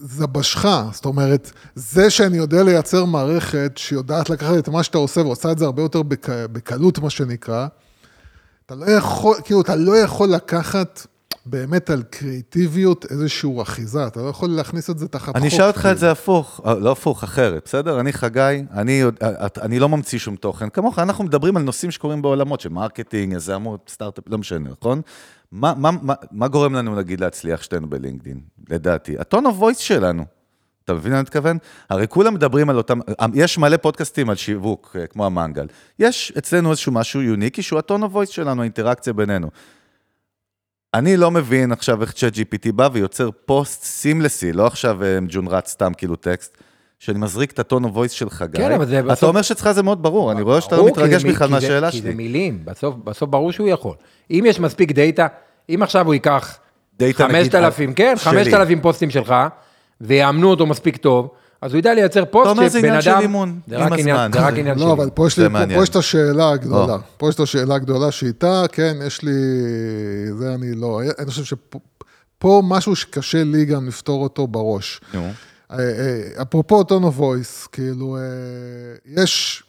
זבש"ך, 0.00 0.64
זאת 0.92 1.04
אומרת, 1.04 1.52
זה 1.74 2.10
שאני 2.10 2.36
יודע 2.36 2.62
לייצר 2.62 3.04
מערכת 3.04 3.72
שיודעת 3.76 4.30
לקחת 4.30 4.58
את 4.58 4.68
מה 4.68 4.82
שאתה 4.82 4.98
עושה 4.98 5.20
ועושה 5.20 5.52
את 5.52 5.58
זה 5.58 5.64
הרבה 5.64 5.82
יותר 5.82 6.02
בק- 6.02 6.28
בקלות, 6.52 6.98
מה 6.98 7.10
שנקרא, 7.10 7.66
אתה 8.66 8.74
לא 8.74 8.84
יכול, 8.90 9.36
כאילו, 9.44 9.60
אתה 9.60 9.76
לא 9.76 9.96
יכול 9.96 10.28
לקחת 10.28 11.06
באמת 11.50 11.90
על 11.90 12.02
קריאיטיביות 12.02 13.06
איזושהי 13.10 13.62
אחיזה, 13.62 14.06
אתה 14.06 14.20
לא 14.22 14.28
יכול 14.28 14.50
להכניס 14.50 14.90
את 14.90 14.98
זה 14.98 15.08
תחת 15.08 15.26
חוק. 15.26 15.36
אני 15.36 15.48
אשאל 15.48 15.66
אותך 15.66 15.78
כאילו. 15.78 15.92
את 15.92 15.98
זה 15.98 16.10
הפוך, 16.10 16.60
אה, 16.66 16.74
לא 16.74 16.92
הפוך, 16.92 17.24
אחרת, 17.24 17.62
בסדר? 17.64 18.00
אני 18.00 18.12
חגי, 18.12 18.64
אני, 18.72 19.02
אני 19.62 19.78
לא 19.78 19.88
ממציא 19.88 20.18
שום 20.18 20.36
תוכן. 20.36 20.68
כמוך, 20.68 20.98
אנחנו 20.98 21.24
מדברים 21.24 21.56
על 21.56 21.62
נושאים 21.62 21.90
שקורים 21.90 22.22
בעולמות 22.22 22.60
של 22.60 22.68
marketing, 22.68 23.32
יזמות, 23.32 23.90
סטארט-אפ, 23.92 24.24
לא 24.28 24.38
משנה, 24.38 24.70
נכון? 24.80 25.00
מה, 25.52 25.74
מה, 25.76 25.90
מה, 26.02 26.14
מה 26.30 26.48
גורם 26.48 26.74
לנו, 26.74 26.96
נגיד, 26.96 27.20
להצליח 27.20 27.62
שתינו 27.62 27.90
ב 27.90 27.95
LinkedIn, 27.95 28.40
לדעתי? 28.70 29.18
ה 29.18 29.24
tone 29.24 29.46
of 29.46 29.56
voice 29.58 29.78
שלנו. 29.78 30.24
אתה 30.84 30.94
מבין 30.94 31.12
מה 31.12 31.18
אני 31.18 31.22
מתכוון? 31.22 31.58
הרי 31.90 32.08
כולם 32.08 32.34
מדברים 32.34 32.70
על 32.70 32.76
אותם, 32.76 32.98
יש 33.34 33.58
מלא 33.58 33.76
פודקאסטים 33.76 34.30
על 34.30 34.36
שיווק, 34.36 34.96
אה, 35.00 35.06
כמו 35.06 35.26
המנגל. 35.26 35.66
יש 35.98 36.32
אצלנו 36.38 36.70
איזשהו 36.70 36.92
משהו 36.92 37.22
יוניקי, 37.22 37.62
שהוא 37.62 37.78
ה 37.78 37.83
tone 37.83 38.02
of 38.02 38.14
voice 38.14 38.28
שלנו, 38.28 38.60
האינטראקציה 38.62 39.12
בינינו. 39.12 39.50
אני 40.94 41.16
לא 41.16 41.30
מבין 41.30 41.72
עכשיו 41.72 42.02
איך 42.02 42.12
ChatGPT 42.12 42.72
בא 42.72 42.88
ויוצר 42.92 43.30
פוסט 43.46 43.82
seamless 43.84 44.38
י, 44.38 44.52
לא 44.52 44.66
עכשיו 44.66 45.04
אה, 45.04 45.20
מג'ונרט 45.20 45.66
סתם 45.66 45.92
כאילו 45.96 46.16
טקסט, 46.16 46.58
שאני 46.98 47.18
מזריק 47.18 47.50
את 47.52 47.58
ה 47.58 47.63
tone 47.63 47.84
voice 47.84 48.12
של 48.12 48.30
חגי. 48.30 48.56
כן, 48.58 48.72
אבל 48.72 48.86
זה 48.86 48.98
אתה 48.98 49.08
בסוף- 49.08 49.28
אומר 49.28 49.42
שאצלך 49.42 49.70
זה 49.72 49.82
מאוד 49.82 50.02
ברור, 50.02 50.32
אני 50.32 50.42
רואה 50.42 50.60
שאתה 50.60 50.76
לא 50.76 50.86
מתרגש 50.86 51.24
בכלל 51.24 51.48
מהשאלה 51.50 51.90
כי 51.90 51.96
זה 51.96 52.02
שלי. 52.02 52.14
מילים, 52.14 52.60
בסוף, 52.64 52.94
בסוף 53.04 53.30
ברור 53.30 53.52
שהוא 53.52 53.68
יכול. 53.68 53.94
אם 54.30 54.44
יש 54.48 54.60
מספיק 54.60 54.92
דאטה, 54.92 55.26
אם 55.74 55.82
עכשיו 55.82 56.06
הוא 56.06 56.14
ייקח 56.14 56.58
דאטה, 56.98 57.26
נגיד, 57.28 57.36
5,000, 57.52 57.94
כן, 57.94 58.14
שלי. 58.16 58.24
5,000 58.30 58.80
פוסטים 58.80 59.10
שלך, 59.10 59.34
ויאמנו 60.00 60.50
אותו 60.50 60.66
מספיק 60.66 60.96
טוב, 60.96 61.30
אז 61.62 61.72
הוא 61.72 61.78
ידע 61.78 61.94
לייצר 61.94 62.24
פוסט 62.24 62.50
אומר, 62.50 62.68
זה 62.68 62.78
שבן 62.78 62.88
עניין 62.88 63.02
של 63.02 63.10
אדם... 63.10 63.20
אימון, 63.20 63.60
זה 63.68 63.76
עם 63.78 63.82
רק 63.92 63.98
עניין- 63.98 64.16
הזמן. 64.16 64.30
זה 64.32 64.46
רק 64.46 64.54
עניין 64.58 64.74
של 64.78 64.80
לא, 64.80 64.90
אימון. 64.90 65.00
אבל 65.00 65.10
פה 65.10 65.26
יש 65.26 65.36
זה 65.36 65.42
לי, 65.42 65.48
פה, 65.48 65.52
מעניין. 65.52 65.78
פה 65.78 65.82
יש 65.82 65.88
את 65.88 65.96
השאלה 65.96 66.50
הגדולה. 66.50 66.96
פה 67.16 67.28
יש 67.28 67.34
את 67.34 67.40
השאלה 67.40 67.74
הגדולה 67.74 68.10
שאיתה, 68.10 68.62
כן, 68.72 68.96
יש 69.06 69.22
לי... 69.22 69.32
זה 70.38 70.54
אני 70.54 70.74
לא... 70.74 71.00
אני 71.18 71.26
חושב 71.30 71.44
שפה 71.44 71.78
פה 72.38 72.62
משהו 72.64 72.96
שקשה 72.96 73.44
לי 73.44 73.64
גם 73.64 73.88
לפתור 73.88 74.22
אותו 74.22 74.46
בראש. 74.46 75.00
נו. 75.14 75.30
אה, 75.72 75.78
אה, 75.78 76.42
אפרופו 76.42 76.84
tone 76.84 77.04
voice, 77.04 77.66
כאילו, 77.66 78.16
אה, 78.16 78.22
יש, 79.22 79.62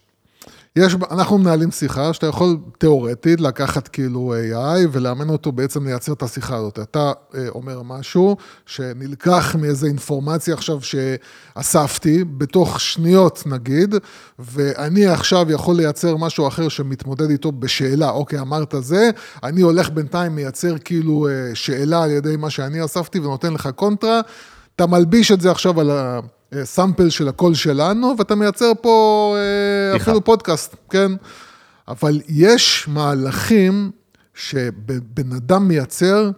יש, 0.76 0.95
אנחנו 1.11 1.38
מנהלים 1.38 1.72
שיחה 1.72 2.13
שאתה 2.13 2.28
יכול 2.28 2.57
תיאורטית 2.78 3.41
לקחת 3.41 3.88
כאילו 3.88 4.34
AI 4.36 4.88
ולאמן 4.91 5.30
אותו 5.30 5.51
בעצם 5.51 5.88
לייצר 5.88 6.13
את 6.13 6.24
השיחה 6.24 6.55
הזאת. 6.55 6.80
אתה 6.80 7.11
אה, 7.36 7.49
אומר 7.49 7.82
משהו 7.82 8.38
שנלקח 8.65 9.55
מאיזה 9.59 9.88
אינפורמציה 9.88 10.53
עכשיו 10.53 10.80
שאספתי, 10.82 12.24
בתוך 12.24 12.80
שניות 12.80 13.43
נגיד, 13.45 13.95
ואני 14.39 15.07
עכשיו 15.07 15.51
יכול 15.51 15.76
לייצר 15.76 16.17
משהו 16.17 16.47
אחר 16.47 16.70
שמתמודד 16.70 17.30
איתו 17.30 17.51
בשאלה, 17.51 18.09
אוקיי, 18.09 18.39
אמרת 18.39 18.76
זה, 18.80 19.09
אני 19.43 19.61
הולך 19.61 19.89
בינתיים 19.89 20.36
מייצר 20.36 20.78
כאילו 20.78 21.28
אה, 21.28 21.55
שאלה 21.55 22.03
על 22.03 22.11
ידי 22.11 22.36
מה 22.38 22.49
שאני 22.49 22.86
אספתי 22.86 23.20
ונותן 23.20 23.53
לך 23.53 23.70
קונטרה. 23.76 24.22
אתה 24.76 24.88
מלביש 24.88 25.32
את 25.32 25.41
זה 25.41 25.51
עכשיו 25.51 25.80
על 25.80 25.91
הסאמפל 26.51 27.09
של 27.09 27.27
הקול 27.27 27.53
שלנו, 27.53 28.15
ואתה 28.17 28.35
מייצר 28.35 28.71
פה 28.81 29.35
אה. 29.37 29.97
אפילו 29.97 30.23
פודקאסט, 30.23 30.75
כן? 30.89 31.11
אבל 31.87 32.21
יש 32.27 32.87
מהלכים 32.87 33.91
שבן 34.33 35.31
אדם 35.37 35.67
מייצר, 35.67 36.31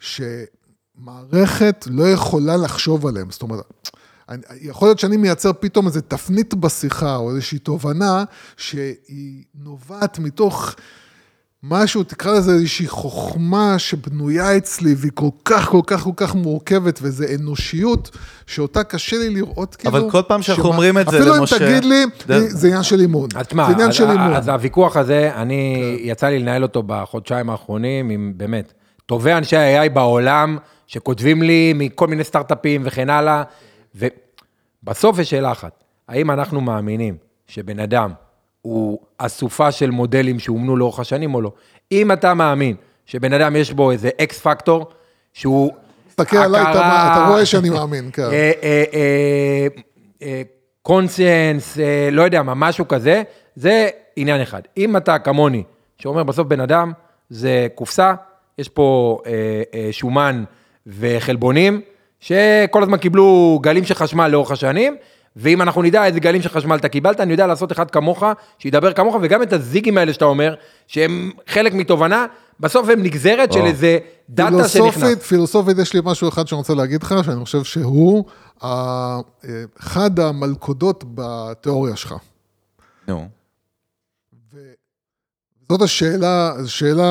שמערכת 0.00 1.84
לא 1.90 2.08
יכולה 2.08 2.56
לחשוב 2.56 3.06
עליהם. 3.06 3.30
זאת 3.30 3.42
אומרת, 3.42 3.90
אני, 4.28 4.42
יכול 4.60 4.88
להיות 4.88 4.98
שאני 4.98 5.16
מייצר 5.16 5.52
פתאום 5.60 5.86
איזו 5.86 6.00
תפנית 6.08 6.54
בשיחה, 6.54 7.16
או 7.16 7.30
איזושהי 7.30 7.58
תובנה, 7.58 8.24
שהיא 8.56 9.44
נובעת 9.54 10.18
מתוך... 10.18 10.74
משהו, 11.68 12.02
תקרא 12.02 12.32
לזה 12.32 12.52
איזושהי 12.52 12.88
חוכמה 12.88 13.78
שבנויה 13.78 14.56
אצלי, 14.56 14.94
והיא 14.96 15.12
כל 15.14 15.28
כך, 15.44 15.68
כל 15.68 15.80
כך, 15.86 16.00
כל 16.00 16.10
כך 16.16 16.34
מורכבת, 16.34 16.98
וזו 17.02 17.24
אנושיות, 17.34 18.10
שאותה 18.46 18.84
קשה 18.84 19.16
לי 19.18 19.30
לראות, 19.30 19.74
כאילו... 19.74 19.90
אבל 19.98 20.10
כל 20.10 20.22
פעם 20.28 20.42
שאנחנו 20.42 20.62
שמה- 20.62 20.72
אומרים 20.72 20.98
את 20.98 21.08
זה 21.10 21.18
אפילו 21.18 21.36
למשה- 21.36 21.56
אם 21.56 21.60
תגיד 21.70 21.84
לי, 21.84 22.04
זה- 22.26 22.48
זה 22.48 22.66
עניין 22.66 22.82
של 22.82 23.00
אימון. 23.00 23.28
אז 23.36 23.46
תשמע, 23.46 23.66
זה 23.66 23.72
עניין 23.72 23.88
אז- 23.88 23.94
של 23.94 24.10
אימון. 24.10 24.32
אז 24.34 24.48
הוויכוח 24.48 24.96
הזה, 24.96 25.30
אני, 25.34 25.76
כן. 26.02 26.08
יצא 26.08 26.26
לי 26.28 26.38
לנהל 26.38 26.62
אותו 26.62 26.82
בחודשיים 26.86 27.50
האחרונים 27.50 28.10
עם 28.10 28.32
באמת, 28.36 28.72
טובי 29.06 29.32
אנשי 29.32 29.56
ה-AI 29.56 29.88
בעולם, 29.88 30.58
שכותבים 30.86 31.42
לי 31.42 31.72
מכל 31.76 32.06
מיני 32.06 32.24
סטארט-אפים 32.24 32.82
וכן 32.84 33.10
הלאה, 33.10 33.42
ובסוף 33.94 35.18
יש 35.18 35.30
שאלה 35.30 35.52
אחת, 35.52 35.84
האם 36.08 36.30
אנחנו 36.30 36.60
מאמינים 36.60 37.16
שבן 37.46 37.78
אדם 37.80 38.10
הוא 38.66 38.98
אסופה 39.18 39.72
של 39.72 39.90
מודלים 39.90 40.38
שאומנו 40.38 40.76
לאורך 40.76 41.00
השנים 41.00 41.34
או 41.34 41.42
לא? 41.42 41.52
אם 41.92 42.12
אתה 42.12 42.34
מאמין 42.34 42.76
שבן 43.06 43.32
אדם 43.32 43.56
יש 43.56 43.72
בו 43.72 43.90
איזה 43.90 44.10
אקס 44.22 44.40
פקטור, 44.40 44.86
שהוא... 45.32 45.72
תסתכל 46.08 46.36
עליי, 46.36 46.62
אתה- 46.62 47.26
רואה 47.28 47.46
שאני 47.46 47.70
מאמין, 47.70 48.10
כן. 48.12 48.22
אה, 48.22 48.30
אה, 48.62 48.84
אה, 48.94 49.66
אה, 50.22 50.42
קונסיאנס, 50.82 51.78
לא 52.12 52.22
יודע 52.22 52.42
מה, 52.42 52.54
משהו 52.54 52.88
כזה, 52.88 53.22
זה 53.56 53.88
עניין 54.16 54.40
אחד. 54.40 54.60
אם 54.76 54.96
אתה 54.96 55.18
כמוני, 55.18 55.62
שאומר 55.98 56.22
בסוף 56.22 56.46
בן 56.46 56.60
אדם, 56.60 56.92
זה 57.30 57.66
קופסה, 57.74 58.14
יש 58.58 58.68
פה 58.68 59.18
שומן 59.90 60.44
וחלבונים, 60.86 61.80
שכל 62.20 62.82
הזמן 62.82 62.98
קיבלו 62.98 63.58
גלים 63.62 63.84
של 63.84 63.94
חשמל 63.94 64.28
לאורך 64.28 64.50
השנים, 64.50 64.96
ואם 65.36 65.62
אנחנו 65.62 65.82
נדע 65.82 66.04
איזה 66.06 66.20
גלים 66.20 66.42
של 66.42 66.48
חשמל 66.48 66.76
אתה 66.76 66.88
קיבלת, 66.88 67.20
אני 67.20 67.32
יודע 67.32 67.46
לעשות 67.46 67.72
אחד 67.72 67.90
כמוך, 67.90 68.22
שידבר 68.58 68.92
כמוך, 68.92 69.16
וגם 69.22 69.42
את 69.42 69.52
הזיגים 69.52 69.98
האלה 69.98 70.12
שאתה 70.12 70.24
אומר, 70.24 70.54
שהם 70.86 71.30
חלק 71.46 71.74
מתובנה, 71.74 72.26
בסוף 72.60 72.88
הם 72.88 73.02
נגזרת 73.02 73.52
של. 73.52 73.60
איזה 73.66 73.98
דאטה 74.30 74.50
פילוסופית, 74.50 74.92
שנכנס. 74.94 75.22
פילוסופית 75.26 75.78
יש 75.78 75.94
לי 75.94 76.00
משהו 76.04 76.28
אחד 76.28 76.46
שאני 76.48 76.56
רוצה 76.58 76.74
להגיד 76.74 77.02
לך, 77.02 77.14
שאני 77.24 77.44
חושב 77.44 77.64
שהוא 77.64 78.24
ה- 78.64 79.18
אחד 79.80 80.20
המלכודות 80.20 81.04
בתיאוריה 81.14 81.96
שלך. 81.96 82.14
נו. 83.08 83.28
זאת 85.68 85.82
השאלה, 85.82 86.52
שאלה 86.66 87.04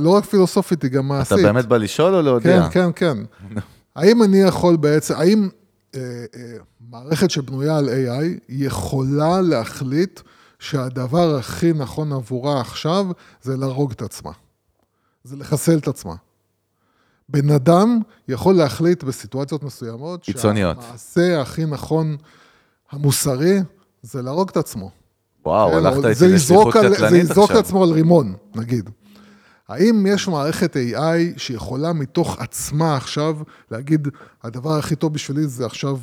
לא 0.00 0.10
רק 0.10 0.24
פילוסופית, 0.24 0.82
היא 0.82 0.90
גם 0.90 1.04
אתה 1.06 1.14
מעשית. 1.14 1.38
באמת 1.42 1.66
בא 1.66 1.76
לשאול 1.76 2.14
או 2.14 2.22
להודיע? 2.22 2.68
כן, 2.70 2.90
כן, 2.94 3.16
כן. 3.54 3.58
האם 3.96 4.22
אני 4.22 4.40
יכול 4.40 4.76
בעצם, 4.76 5.14
האם 5.16 5.42
אה, 5.42 5.46
אה, 5.48 5.57
מערכת 6.90 7.30
שבנויה 7.30 7.76
על 7.78 7.88
AI 7.88 8.24
יכולה 8.48 9.40
להחליט 9.40 10.20
שהדבר 10.58 11.36
הכי 11.36 11.72
נכון 11.72 12.12
עבורה 12.12 12.60
עכשיו 12.60 13.06
זה 13.42 13.56
להרוג 13.56 13.92
את 13.92 14.02
עצמה, 14.02 14.30
זה 15.24 15.36
לחסל 15.36 15.78
את 15.78 15.88
עצמה. 15.88 16.14
בן 17.28 17.50
אדם 17.50 18.00
יכול 18.28 18.54
להחליט 18.54 19.04
בסיטואציות 19.04 19.62
מסוימות, 19.62 20.22
קיצוניות. 20.22 20.76
שהמעשה 20.82 21.40
הכי 21.40 21.64
נכון 21.66 22.16
המוסרי 22.90 23.58
זה 24.02 24.22
להרוג 24.22 24.48
את 24.50 24.56
עצמו. 24.56 24.90
וואו, 25.44 25.70
כן, 25.70 25.76
הלכת 25.76 25.96
איתי 25.96 26.08
לשליחות 26.08 26.34
יזרוק 26.34 26.76
על- 26.76 26.88
זה 26.90 26.96
קטלנית 26.96 27.22
יזרוק 27.22 27.50
עכשיו. 27.50 27.58
עצמו 27.58 27.82
על 27.84 27.90
רימון, 27.90 28.34
נגיד. 28.54 28.90
האם 29.68 30.06
יש 30.08 30.28
מערכת 30.28 30.76
AI 30.76 30.98
שיכולה 31.38 31.92
מתוך 31.92 32.36
עצמה 32.40 32.96
עכשיו 32.96 33.36
להגיד, 33.70 34.08
הדבר 34.44 34.72
הכי 34.72 34.96
טוב 34.96 35.12
בשבילי 35.14 35.46
זה 35.46 35.66
עכשיו 35.66 35.98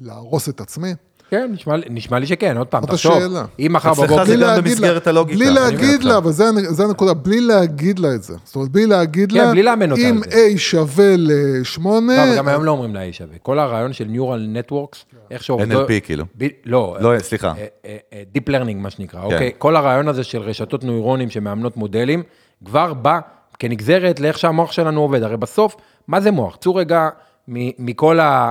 להרוס 0.00 0.48
את 0.48 0.60
עצמי? 0.60 0.92
כן, 1.30 1.50
נשמע, 1.52 1.74
נשמע 1.90 2.18
לי 2.18 2.26
שכן, 2.26 2.56
עוד 2.56 2.66
פעם, 2.66 2.80
זאת 2.82 2.90
תחשוב, 2.90 3.12
השאלה. 3.16 3.44
אם 3.58 3.70
מחר 3.72 3.92
אצלך 3.92 4.04
בבוקר... 4.04 4.24
זה 4.24 4.32
בלי 4.32 4.42
גם 4.42 4.48
להגיד 4.48 4.64
במסגרת 4.72 5.06
לה- 5.06 5.12
הלוגיקה, 5.12 5.38
בלי 5.38 5.50
להגיד 5.50 6.04
לה. 6.04 6.16
אבל 6.16 6.32
זה 6.32 6.44
זה 6.68 6.84
הנקודה, 6.84 7.14
בלי 7.14 7.40
להגיד 7.40 7.98
לה 7.98 8.14
את 8.14 8.22
זה. 8.22 8.34
זאת 8.44 8.56
אומרת, 8.56 8.68
בלי 8.70 8.86
להגיד 8.86 9.32
כן, 9.32 9.38
לה, 9.38 9.50
בלי 9.50 9.62
לאמן 9.62 9.90
אותה 9.90 10.02
אם. 10.02 10.22
A 10.22 10.36
שווה 10.58 11.14
לשמונה, 11.18 12.16
לא, 12.16 12.22
אבל 12.24 12.36
גם 12.36 12.48
היום 12.48 12.64
לא 12.64 12.70
אומרים 12.70 12.94
לאיש 12.94 13.18
שווה. 13.18 13.38
כל 13.42 13.58
הרעיון 13.58 13.92
של 13.92 14.08
Neural 14.14 14.70
Networks, 14.70 14.98
איך 15.30 15.44
שעובדות... 15.44 15.88
NLP 15.90 15.92
כאילו. 16.04 16.24
ב- 16.38 16.46
לא, 16.64 16.96
לא, 17.00 17.18
סליחה. 17.18 17.48
אה, 17.58 17.66
אה, 17.84 17.96
אה, 18.12 18.22
Deep 18.36 18.48
Learning, 18.50 18.76
מה 18.76 18.90
שנקרא, 18.90 19.22
אוקיי? 19.22 19.50
כל 19.58 19.76
הרעיון 19.76 20.08
הזה 20.08 20.24
של 20.24 20.38
רשתות 20.38 20.84
נוירונים 20.84 21.30
שמאמנות 21.30 21.76
מודלים, 21.76 22.22
כבר 22.64 22.94
בא 22.94 23.20
כנגזרת 23.58 24.20
לאיך 24.20 24.38
שהמוח 24.38 24.72
שלנו 24.72 25.00
עובד. 25.00 25.22
הרי 25.22 25.36
בסוף, 25.36 25.76
מה 26.08 26.20
זה 26.20 26.30
מוח? 26.30 26.56
צאו 26.56 26.74
רגע 26.74 27.08
מ- 27.48 27.86
מכל 27.86 28.20
ה... 28.20 28.50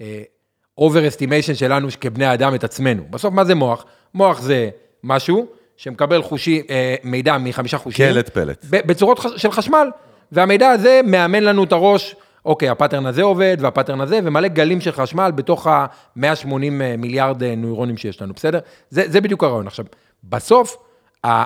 אה, 0.00 0.22
שלנו 1.54 1.88
כבני 1.96 2.32
אדם 2.34 2.54
את 2.54 2.64
עצמנו. 2.64 3.02
בסוף, 3.10 3.34
מה 3.34 3.44
זה 3.44 3.54
מוח? 3.54 3.84
מוח 4.14 4.40
זה 4.40 4.68
משהו 5.04 5.46
שמקבל 5.76 6.22
חושי, 6.22 6.62
אה, 6.70 6.94
מידע 7.04 7.38
מחמישה 7.38 7.78
חושים. 7.78 8.12
קלט 8.12 8.28
פלט. 8.28 8.64
בצורות 8.70 9.20
של 9.36 9.50
חשמל, 9.50 9.88
והמידע 10.32 10.68
הזה 10.70 11.00
מאמן 11.04 11.42
לנו 11.42 11.64
את 11.64 11.72
הראש, 11.72 12.16
אוקיי, 12.44 12.68
הפאטרן 12.68 13.06
הזה 13.06 13.22
עובד, 13.22 13.56
והפאטרן 13.60 14.00
הזה, 14.00 14.20
ומלא 14.24 14.48
גלים 14.48 14.80
של 14.80 14.92
חשמל 14.92 15.30
בתוך 15.34 15.66
ה-180 15.66 16.48
מיליארד 16.98 17.42
אה, 17.42 17.54
נוירונים 17.56 17.96
שיש 17.96 18.22
לנו, 18.22 18.34
בסדר? 18.34 18.58
זה, 18.90 19.02
זה 19.06 19.20
בדיוק 19.20 19.44
הרעיון. 19.44 19.66
עכשיו, 19.66 19.84
בסוף, 20.24 20.76
ה- 21.26 21.44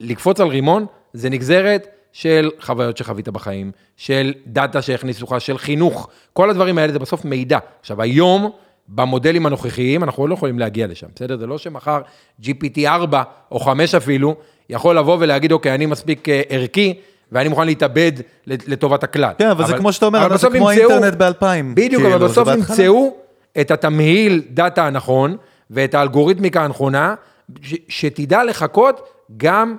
לקפוץ 0.00 0.40
על 0.40 0.48
רימון 0.48 0.86
זה 1.14 1.30
נגזרת 1.30 1.86
של 2.12 2.50
חוויות 2.60 2.96
שחווית 2.96 3.28
בחיים, 3.28 3.72
של 3.96 4.32
דאטה 4.46 4.82
שהכניסו 4.82 5.24
לך, 5.24 5.40
של 5.40 5.58
חינוך, 5.58 6.08
כל 6.32 6.50
הדברים 6.50 6.78
האלה 6.78 6.92
זה 6.92 6.98
בסוף 6.98 7.24
מידע. 7.24 7.58
עכשיו, 7.80 8.02
היום, 8.02 8.50
במודלים 8.88 9.46
הנוכחיים, 9.46 10.04
אנחנו 10.04 10.26
לא 10.26 10.34
יכולים 10.34 10.58
להגיע 10.58 10.86
לשם, 10.86 11.06
בסדר? 11.14 11.36
זה 11.38 11.46
לא 11.46 11.58
שמחר 11.58 12.00
GPT 12.42 12.78
4 12.86 13.22
או 13.52 13.60
5 13.60 13.94
אפילו, 13.94 14.34
יכול 14.70 14.98
לבוא 14.98 15.16
ולהגיד, 15.20 15.52
אוקיי, 15.52 15.74
אני 15.74 15.86
מספיק 15.86 16.28
אה, 16.28 16.42
ערכי, 16.48 16.94
ואני 17.32 17.48
מוכן 17.48 17.66
להתאבד 17.66 18.12
לטובת 18.46 19.04
הכלל. 19.04 19.32
כן, 19.38 19.48
אבל 19.50 19.66
זה 19.66 19.76
כמו 19.78 19.92
שאתה 19.92 20.06
אומר, 20.06 20.18
אבל 20.18 20.26
אבל 20.26 20.36
זה 20.36 20.46
כמו 20.50 20.72
ימצאו- 20.72 20.90
האינטרנט 20.92 21.14
ב-2000, 21.14 21.44
בדיוק, 21.74 22.02
כאילו, 22.02 22.16
אבל 22.16 22.26
בסוף. 22.28 22.48
ימצאו 22.48 23.16
את 23.60 23.70
התמהיל 23.70 24.42
דאטה 24.50 24.86
הנכון, 24.86 25.36
ואת 25.70 25.94
האלגוריתמיקה 25.94 26.64
הנכונה, 26.64 27.14
ש- 27.62 27.74
שתדע 27.88 28.44
לחקות 28.44 29.00
גם 29.36 29.76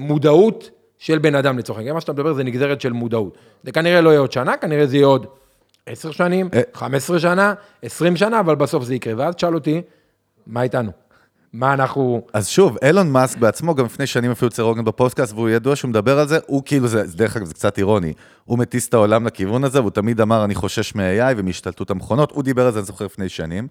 מודעות 0.00 0.70
של 0.98 1.18
בן 1.18 1.34
אדם 1.34 1.58
לצורך 1.58 1.78
העניין. 1.78 1.94
מה 1.94 2.00
שאתה 2.00 2.12
מדבר 2.12 2.32
זה 2.32 2.44
נגזרת 2.44 2.80
של 2.80 2.92
מודעות. 2.92 3.38
זה 3.64 3.72
כנראה 3.72 4.00
לא 4.00 4.10
יהיה 4.10 4.20
עוד 4.20 4.32
שנה, 4.32 4.56
כנראה 4.56 4.86
זה 4.86 4.96
יהיה 4.96 5.06
עוד 5.06 5.26
10 5.86 6.10
שנים, 6.10 6.48
אה. 6.54 6.60
15 6.74 7.18
שנה, 7.18 7.54
20 7.82 8.16
שנה, 8.16 8.40
אבל 8.40 8.54
בסוף 8.54 8.84
זה 8.84 8.94
יקרה. 8.94 9.14
ואז 9.16 9.34
תשאל 9.34 9.54
אותי, 9.54 9.82
מה 10.46 10.62
איתנו? 10.62 10.90
מה 11.52 11.74
אנחנו... 11.74 12.22
אז 12.32 12.48
שוב, 12.48 12.76
אילון 12.82 13.12
מאסק 13.12 13.38
בעצמו, 13.38 13.74
גם 13.74 13.84
לפני 13.84 14.06
שנים 14.06 14.30
אפילו 14.30 14.48
אצל 14.48 14.62
רוגן 14.62 14.84
בפודקאסט, 14.84 15.32
והוא 15.32 15.48
ידוע 15.48 15.76
שהוא 15.76 15.88
מדבר 15.88 16.18
על 16.18 16.28
זה, 16.28 16.38
הוא 16.46 16.62
כאילו, 16.64 16.88
זה, 16.88 17.02
דרך 17.16 17.36
אגב, 17.36 17.46
זה 17.46 17.54
קצת 17.54 17.78
אירוני, 17.78 18.12
הוא 18.44 18.58
מטיס 18.58 18.88
את 18.88 18.94
העולם 18.94 19.26
לכיוון 19.26 19.64
הזה, 19.64 19.80
והוא 19.80 19.90
תמיד 19.90 20.20
אמר, 20.20 20.44
אני 20.44 20.54
חושש 20.54 20.94
מ-AI 20.94 21.34
ומהשתלטות 21.36 21.90
המכונות, 21.90 22.30
הוא 22.30 22.42
דיבר 22.42 22.66
על 22.66 22.72
זה, 22.72 22.78
אני 22.78 22.86
זוכר, 22.86 23.04
לפני 23.04 23.28
שנים. 23.28 23.68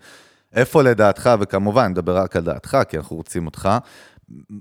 איפה 0.53 0.83
לדעתך, 0.83 1.29
וכמובן, 1.39 1.87
נדבר 1.87 2.17
רק 2.17 2.35
על 2.35 2.43
דעתך, 2.43 2.77
כי 2.89 2.97
אנחנו 2.97 3.15
רוצים 3.15 3.45
אותך, 3.45 3.69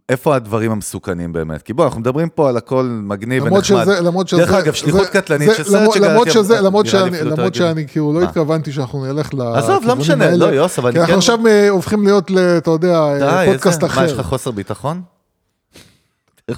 איפה 0.09 0.37
הדברים 0.37 0.73
המסוכנים 0.73 1.33
באמת? 1.33 1.63
כי 1.63 1.73
בוא, 1.73 1.85
אנחנו 1.85 2.01
מדברים 2.01 2.29
פה 2.29 2.49
על 2.49 2.57
הכל 2.57 2.83
מגניב 3.03 3.43
ונחמד. 3.43 3.63
שזה, 3.65 4.01
למרות 4.01 4.29
שזה... 4.29 4.41
דרך 4.41 4.53
אגב, 4.53 4.73
שליחות 4.73 5.01
זה- 5.05 5.09
קטלנית 5.09 5.51
של 5.57 5.65
סרט 5.65 5.93
שקראתי, 5.93 6.01
למרות 6.01 6.31
שזה, 6.31 6.61
למרות 6.61 6.87
שאני, 6.87 7.23
למרות. 7.23 7.55
שאני 7.55 7.89
כאילו 7.89 8.13
לא 8.13 8.21
מה? 8.21 8.27
התכוונתי 8.27 8.73
שאנחנו 8.73 9.05
נלך 9.07 9.27
עזוב, 9.35 9.41
לא 9.71 9.77
לכיוונים 9.77 9.99
משנה, 10.01 10.25
האלה. 10.25 10.37
לא, 10.37 10.55
יוס, 10.55 10.79
אבל 10.79 10.91
כי 10.93 10.97
אני 10.99 11.01
אנחנו 11.01 11.13
כן- 11.15 11.19
עכשיו 11.19 11.47
אה, 11.47 11.69
הופכים 11.69 12.05
להיות, 12.05 12.31
אתה 12.59 12.71
יודע, 12.71 12.99
אה, 12.99 13.47
פודקאסט 13.47 13.85
איזה- 13.85 13.95
מה, 13.97 14.05
יש 14.05 14.13
אחר. 14.13 14.21
לך 14.21 14.27
חוסר 14.27 14.51
ביטחון? 14.51 15.03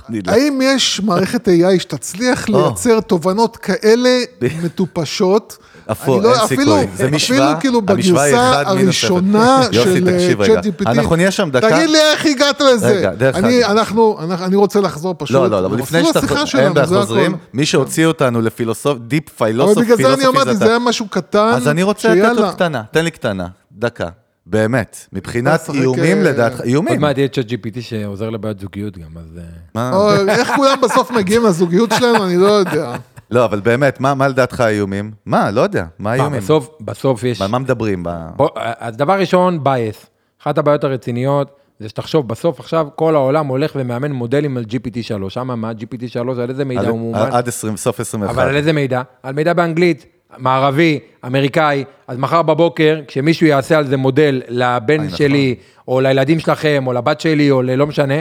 נדלק? 0.09 0.34
האם 0.34 0.59
יש 0.62 1.00
מערכת 1.00 1.48
AI 1.48 1.78
שתצליח 1.80 2.48
לייצר 2.48 3.00
תובנות 3.00 3.56
כאלה 3.56 4.18
מטופשות? 4.64 5.59
אפור, 5.93 6.20
לא- 6.22 6.34
אין 6.34 6.47
סיכוי. 6.47 6.86
זה 6.95 7.11
משוואה, 7.11 7.39
אפילו 7.59 7.61
כאילו 7.61 7.82
בגרסה. 7.82 8.61
הראשונה 8.66 9.61
של 9.72 10.09
רגע. 10.39 10.61
ChatGPT. 10.61 10.82
אנחנו 10.91 11.16
נהיה 11.16 11.30
שם 11.30 11.51
דקה. 11.51 11.70
תגיד 11.70 11.91
לי 11.91 11.99
איך 12.12 12.26
הגעת 12.26 12.61
לזה. 12.61 12.86
רגע, 12.89 13.11
דרך 13.14 13.36
אני, 13.36 13.64
אגב. 13.64 13.70
אנחנו, 13.70 14.18
אנחנו- 14.24 14.47
אני 14.47 14.57
רוצה 14.57 14.80
לחזור 14.80 15.14
פשוט. 15.18 15.34
לא, 15.34 15.51
לא, 15.51 15.62
לא, 15.62 15.66
אבל 15.66 15.78
לפני 15.78 16.05
שאתה 16.05 16.20
אין 16.39 16.47
שלנו, 16.47 16.74
בעיה, 16.74 16.86
זה 16.86 17.01
חוזרים. 17.01 17.36
מי 17.53 17.66
שהוציא 17.66 18.07
אותנו 18.07 18.41
לפילוסוף, 18.41 18.99
דיפ 18.99 19.28
פילוסוף, 19.28 19.76
אבל 19.78 19.84
בגלל 19.84 19.97
זה 19.97 20.07
אני 20.09 20.16
פילוסופי 20.16 20.36
אמרתי, 20.36 20.51
אתה. 20.51 20.59
זה 20.59 20.68
היה 20.68 20.78
משהו 20.78 21.09
קטן. 21.09 21.51
אז 21.55 21.68
אני 21.68 21.82
רוצה 21.82 22.14
לתת. 22.14 22.36
לו 22.41 22.51
קטנה, 22.53 22.82
תן 22.91 23.05
לי 23.05 23.11
קטנה, 23.11 23.47
דקה. 23.72 24.09
באמת, 24.47 25.07
מבחינת 25.12 25.70
איומים 25.74 26.18
אה, 26.18 26.22
לדעתך, 26.22 26.57
עוד 26.59 26.66
איומים. 26.68 27.01
מעט 27.01 27.18
יהיה 27.18 27.28
צ'אט 27.28 27.45
GPT 27.51 27.80
שעוזר 27.80 28.30
לבעיות 28.30 28.61
זוגיות 28.61 28.99
גם, 28.99 29.09
אז... 29.16 29.39
אה, 29.76 30.34
איך 30.34 30.51
כולם 30.57 30.80
בסוף 30.80 31.11
מגיעים 31.11 31.45
לזוגיות 31.45 31.91
שלהם, 31.99 32.22
אני 32.22 32.36
לא 32.36 32.47
יודע. 32.47 32.93
לא, 33.31 33.45
אבל 33.45 33.61
באמת, 33.61 34.01
מה 34.01 34.14
מה 34.14 34.29
לדעתך 34.29 34.61
האיומים? 34.61 35.11
מה, 35.26 35.51
לא 35.51 35.61
יודע, 35.61 35.85
מה 35.99 36.12
האיומים? 36.12 36.41
בסוף, 36.41 36.70
בסוף 36.81 37.24
יש... 37.24 37.43
על 37.43 37.51
מה 37.51 37.59
מדברים? 37.59 38.03
ב- 38.03 38.29
בוא, 38.37 38.49
אז 38.57 38.97
דבר 38.97 39.12
ראשון, 39.18 39.59
bias. 39.64 40.07
אחת 40.43 40.59
הבעיות 40.59 40.85
הרציניות 40.85 41.51
זה 41.81 41.89
שתחשוב, 41.89 42.29
בסוף 42.29 42.61
עכשיו 42.61 42.87
כל 42.95 43.14
העולם 43.14 43.47
הולך 43.47 43.72
ומאמן 43.76 44.12
מודלים 44.12 44.57
על 44.57 44.64
GPT-3. 44.70 45.12
אממה, 45.41 45.57
מה, 45.57 45.70
GPT-3, 45.81 46.41
על 46.41 46.51
איזה 46.51 46.64
מידע 46.64 46.81
על- 46.81 46.87
הוא 46.89 46.99
מאומן? 47.01 47.29
עד 47.33 47.49
20, 47.49 47.76
סוף 47.76 48.01
21. 48.01 48.35
אבל 48.35 48.49
על 48.49 48.57
איזה 48.57 48.72
מידע? 48.72 49.03
על 49.22 49.35
מידע 49.35 49.53
באנגלית, 49.53 50.07
מערבי, 50.39 50.99
אמריקאי, 51.26 51.85
אז 52.09 52.18
מחר 52.18 52.43
בבוקר, 52.43 53.01
כשמישהו 53.07 53.47
יעשה 53.47 53.79
על 53.79 53.87
זה 53.87 53.97
מודל 53.97 54.43
לבן 54.49 55.01
נכון. 55.01 55.16
שלי, 55.18 55.55
או 55.89 56.01
לילדים 56.01 56.39
שלכם, 56.41 56.85
או 56.87 56.93
לבת 56.93 57.20
שלי, 57.20 57.51
או 57.51 57.62
ללא 57.62 57.87
משנה, 57.87 58.14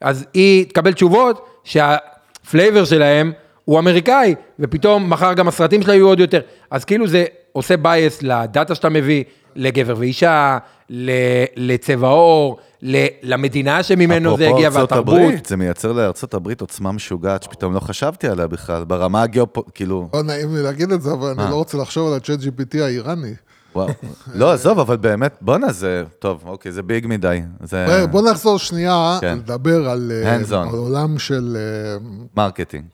אז 0.00 0.26
היא 0.34 0.66
תקבל 0.68 0.92
תשובות 0.92 1.48
שה 1.64 2.04
flavor 2.04 2.84
שלהם 2.84 3.32
הוא 3.64 3.78
אמריקאי, 3.78 4.34
ופתאום 4.58 5.10
מחר 5.10 5.32
גם 5.32 5.48
הסרטים 5.48 5.82
שלה 5.82 5.94
יהיו 5.94 6.06
עוד 6.06 6.20
יותר. 6.20 6.40
אז 6.70 6.84
כאילו 6.84 7.06
זה 7.06 7.24
עושה 7.52 7.76
bias 7.76 8.22
לדאטה 8.22 8.74
שאתה 8.74 8.88
מביא, 8.88 9.24
לגבר 9.56 9.94
ואישה, 9.98 10.58
ל- 10.90 11.10
לצבע 11.56 12.08
עור, 12.08 12.58
ל- 12.82 13.06
למדינה 13.22 13.82
שממנו 13.82 14.36
זה 14.36 14.48
הגיע, 14.48 14.68
אפרופו 14.68 14.80
ארצות 14.80 14.92
והתרבות. 14.92 15.14
הברית, 15.20 15.46
זה 15.46 15.56
מייצר 15.56 15.92
לארצות 15.92 16.34
הברית 16.34 16.60
עוצמה 16.60 16.92
משוגעת, 16.92 17.42
שפתאום 17.42 17.74
לא 17.74 17.80
חשבתי 17.80 18.28
עליה 18.28 18.46
בכלל, 18.46 18.84
ברמה 18.84 19.22
הגיאופו... 19.22 19.62
כאילו, 19.74 20.08
לא 20.14 20.22
נעים 20.22 20.56
לי 20.56 20.62
להגיד 20.62 20.92
את 20.92 21.02
זה, 21.02 21.12
אבל 21.12 21.34
אני 21.38 21.50
לא 21.50 21.56
רוצה 21.56 21.78
לחשוב 21.78 22.08
על 22.08 22.14
ה 22.16 22.38
ChatGPT 22.40 22.78
האיראני. 22.80 23.32
וואו. 23.74 23.88
לא, 24.34 24.52
עזוב, 24.52 24.78
אבל 24.78 24.96
באמת, 24.96 25.38
בואנה, 25.40 25.72
זה... 25.72 26.04
טוב, 26.18 26.42
אוקיי, 26.46 26.72
זה 26.72 26.82
big 26.82 27.06
מדי. 27.06 27.42
זה 27.62 27.86
אה, 27.86 28.06
בוא 28.06 28.30
נחזור 28.30 28.58
שנייה, 28.58 29.18
כן. 29.20 29.38
לדבר 29.38 29.88
על 29.88 30.12
אה, 30.12 30.64
עולם 30.64 31.18
של 31.18 31.56
אה, 31.56 31.96
marketing. 32.36 32.84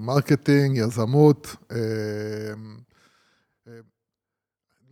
marketing, 0.00 0.76
יזמות. 0.76 1.56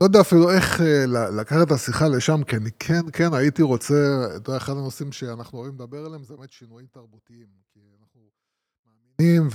לא 0.00 0.06
יודע 0.06 0.20
אפילו 0.20 0.50
איך 0.50 0.80
לקחת 1.10 1.66
את 1.66 1.72
השיחה 1.72 2.08
לשם, 2.08 2.42
כי 2.42 2.56
אני 2.56 2.70
כן, 2.78 3.00
כן 3.12 3.34
הייתי 3.34 3.62
רוצה, 3.62 4.26
אתה 4.36 4.50
יודע, 4.50 4.56
אחד 4.56 4.72
הנושאים 4.72 5.12
שאנחנו 5.12 5.58
אוהבים 5.58 5.74
לדבר 5.74 6.04
עליהם 6.06 6.24
זה 6.24 6.36
באמת 6.36 6.52
שינויים 6.52 6.86
תרבותיים. 6.92 7.46
כי 7.72 7.80
אנחנו 8.00 8.20
מאמינים, 9.18 9.48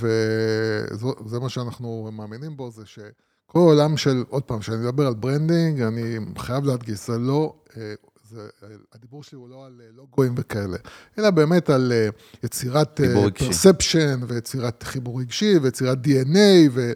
וזה 1.24 1.40
מה 1.40 1.48
שאנחנו 1.48 2.10
מאמינים 2.12 2.56
בו, 2.56 2.70
זה 2.70 2.82
שכל 3.50 3.58
עולם 3.58 3.96
של, 3.96 4.24
עוד 4.28 4.42
פעם, 4.42 4.58
כשאני 4.58 4.76
מדבר 4.76 5.06
על 5.06 5.14
branding, 5.14 5.80
אני 5.80 6.16
חייב 6.38 6.64
להדגיש, 6.64 7.06
זה 7.06 7.18
לא... 7.18 7.54
אה, 7.76 7.94
זה, 8.30 8.48
הדיבור 8.92 9.22
שלי 9.22 9.38
הוא 9.38 9.48
לא 9.48 9.66
על 9.66 9.80
אה, 9.80 9.86
לוגוים 9.96 10.34
וכאלה, 10.36 10.76
אלא 11.18 11.30
באמת 11.30 11.70
על 11.70 11.92
אה, 11.92 12.08
יצירת. 12.44 13.00
perception, 13.38 14.20
ויצירת 14.28 14.82
חיבור 14.82 15.20
רגשי, 15.20 15.58
ויצירת 15.62 15.98
DNA, 16.06 16.70
ו... 16.72 16.92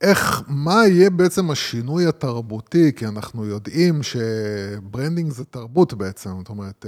איך, 0.00 0.42
מה 0.48 0.86
יהיה 0.86 1.10
בעצם 1.10 1.50
השינוי 1.50 2.06
התרבותי, 2.06 2.92
כי 2.96 3.06
אנחנו 3.06 3.46
יודעים 3.46 4.00
ש 4.02 4.28
branding 4.28 5.32
זה 5.32 5.44
תרבות 5.44 5.94
בעצם, 5.94 6.30
זאת 6.38 6.48
אומרת, 6.48 6.86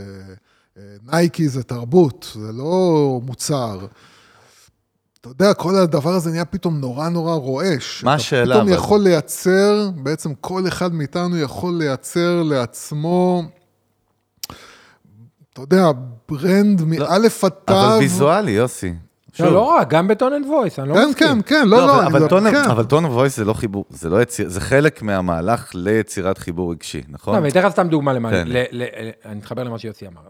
נייקי 1.02 1.48
זה 1.48 1.62
תרבות, 1.62 2.32
זה 2.34 2.52
לא 2.52 3.20
מוצר. 3.24 3.86
אתה 5.20 5.28
יודע, 5.28 5.54
כל 5.54 5.74
הדבר 5.76 6.10
הזה 6.10 6.30
נהיה 6.30 6.44
פתאום 6.44 6.80
נורא 6.80 7.08
נורא 7.08 7.34
רועש. 7.34 8.04
מה 8.04 8.10
אתה 8.14 8.16
השאלה, 8.22 8.54
פתאום 8.54 8.68
אבל? 8.68 8.76
יכול 8.76 9.00
לייצר, 9.00 9.90
בעצם 9.96 10.34
כל 10.40 10.62
אחד 10.68 10.94
מאיתנו 10.94 11.38
יכול 11.38 11.74
לייצר 11.78 12.42
לעצמו, 12.42 13.42
אתה 15.52 15.60
יודע, 15.60 15.86
brand 16.28 16.82
מאלף 16.82 17.44
עד 17.44 17.52
תו. 17.64 17.72
אבל 17.74 17.98
ויזואלי, 17.98 18.50
יוסי. 18.50 18.94
שוב. 19.32 19.46
לא, 19.46 19.52
לא 19.52 19.60
רק, 19.60 19.88
גם 19.88 20.08
ב 20.08 20.13
tone 20.13 20.32
and 20.32 20.46
voice, 20.46 20.78
אני 20.78 20.88
לא 20.88 20.94
כן, 20.94 21.08
מסכים. 21.08 21.28
כן, 21.28 21.38
כן, 21.46 21.68
לא, 21.68 21.76
לא, 21.76 21.84
אבל- 21.84 21.98
אני 22.00 22.06
אבל 22.06 22.16
מדבר- 22.18 22.28
tone- 22.28 22.50
כן. 22.50 22.70
אבל 22.70 22.84
tone 22.84 23.04
voice 23.04 23.36
זה 23.36 23.44
לא 23.44 23.52
חיבור, 23.52 23.84
זה 23.90 24.08
לא 24.08 24.22
יציר, 24.22 24.48
זה 24.48 24.60
חלק 24.60 25.02
מהמהלך 25.02 25.70
ליצירת 25.74 26.38
חיבור 26.38 26.72
רגשי, 26.72 27.02
נכון? 27.08 27.34
לא, 27.34 27.38
אני 27.38 27.48
אתן 27.48 27.62
לך 27.64 27.72
סתם 27.72 27.88
דוגמה 27.88 28.12
למה, 28.12 28.30
כן. 28.30 28.44
ל- 28.48 28.64
ל- 28.70 29.10
אני 29.24 29.38
אתחבר 29.40 29.62
למה 29.64 29.78
שיוסי 29.78 30.06
אמר. 30.06 30.20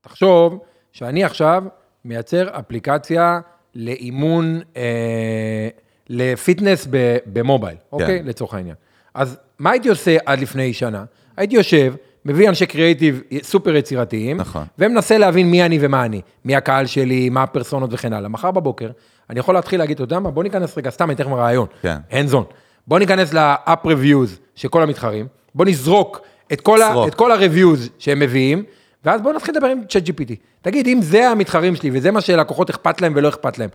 תחשוב 0.00 0.58
שאני 0.92 1.24
עכשיו 1.24 1.62
מייצר 2.04 2.58
אפליקציה 2.58 3.40
לאימון, 3.74 4.60
אה, 4.76 5.68
לפיטנס 6.08 6.86
ב- 6.90 7.16
במובייל, 7.26 7.76
אוקיי? 7.92 8.22
לצורך 8.24 8.54
העניין. 8.54 8.74
אז 9.14 9.36
מה 9.58 9.70
הייתי 9.70 9.88
עושה 9.88 10.16
עד 10.26 10.40
לפני 10.40 10.72
שנה? 10.72 11.04
הייתי 11.36 11.56
יושב, 11.56 11.94
מביא 12.24 12.48
אנשי 12.48 12.66
קריאיטיב 12.66 13.22
סופר 13.42 13.76
יצירתיים, 13.76 14.36
נכון. 14.36 14.64
ומנסה 14.78 15.18
להבין 15.18 15.50
מי 15.50 15.62
אני 15.62 15.78
ומה 15.80 16.04
אני, 16.04 16.20
מי 16.44 16.56
הקהל 16.56 16.86
שלי, 16.86 17.28
מה 17.28 17.42
הפרסונות 17.42 17.90
וכן 17.92 18.12
הלאה. 18.12 18.28
מחר 18.28 18.50
בבוקר, 18.50 18.90
אני 19.30 19.40
יכול 19.40 19.54
להתחיל 19.54 19.78
להגיד, 19.78 19.94
אתה 19.94 20.02
יודע 20.04 20.18
מה, 20.18 20.30
בוא 20.30 20.42
ניכנס 20.42 20.78
רגע, 20.78 20.90
סתם, 20.90 21.04
אני 21.04 21.14
אתן 21.14 21.24
לכם 21.24 21.34
רעיון. 21.34 21.66
כן. 21.82 21.96
hands 22.10 22.32
on. 22.32 22.42
בוא 22.86 22.98
ניכנס 22.98 23.32
ל-up 23.34 23.86
reviews 23.86 24.30
של 24.54 24.68
כל 24.68 24.82
המתחרים, 24.82 25.26
בוא 25.54 25.64
נזרוק 25.64 26.20
את 26.52 26.60
כל, 26.60 26.82
ה-. 26.82 27.06
את 27.08 27.14
כל 27.14 27.32
ה-reviews 27.32 27.78
שהם 27.98 28.18
מביאים, 28.18 28.62
ואז 29.08 29.20
בוא 29.20 29.32
נתחיל 29.32 29.54
לדבר 29.56 29.66
עם 29.66 29.80
צ'אט 29.88 30.02
GPT. 30.08 30.32
תגיד, 30.62 30.86
אם 30.86 31.02
זה 31.02 31.28
המתחרים 31.28 31.76
שלי 31.76 31.90
וזה 31.92 32.10
מה 32.10 32.20
שלקוחות 32.20 32.70
אכפת 32.70 33.00
להם 33.00 33.12
ולא 33.16 33.28
אכפת 33.28 33.58
להם, 33.58 33.70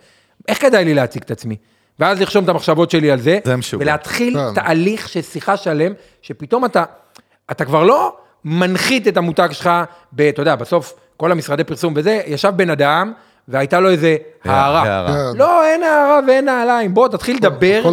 איך 0.48 0.62
כדאי 0.62 0.86
לי 0.86 0.94
להציג 0.94 1.22
את 1.24 1.32
עצמי? 1.32 1.56
ואז 2.00 2.20
לרשום 2.20 2.44
את 2.44 2.50
המחשבות 2.50 2.92
שלי 2.92 3.12
על 3.12 3.20
זה, 3.20 3.40
זה 3.44 3.56
משוגע. 3.56 3.84
ולהתחיל 3.84 4.34
כן. 4.34 4.54
תהליך 4.54 5.10
של 5.10 5.22
שיחה 5.22 5.58
שלם, 5.58 5.94
שפתאום 6.22 6.66
אתה, 6.66 6.84
אתה 7.52 7.66
כבר 7.66 7.84
לא 7.84 8.18
מנחית 8.46 9.08
את 9.08 9.18
המותג 9.18 9.50
שלך, 9.52 9.70
ב, 10.14 10.22
אתה 10.22 10.42
יודע, 10.42 10.56
בסוף 10.56 10.94
כל 11.18 11.32
המשרדי 11.32 11.64
פרסום 11.64 11.94
וזה, 11.98 12.22
ישב 12.28 12.54
בן 12.56 12.70
אדם, 12.70 13.14
והייתה 13.48 13.80
לו 13.80 13.90
איזה 13.90 14.16
הערה. 14.44 15.08
כן. 15.08 15.38
לא, 15.38 15.66
אין 15.66 15.84
הערה 15.84 16.20
ואין 16.28 16.46
נעליים, 16.46 16.94
בוא 16.94 17.08
תתחיל 17.08 17.36
לדבר 17.36 17.84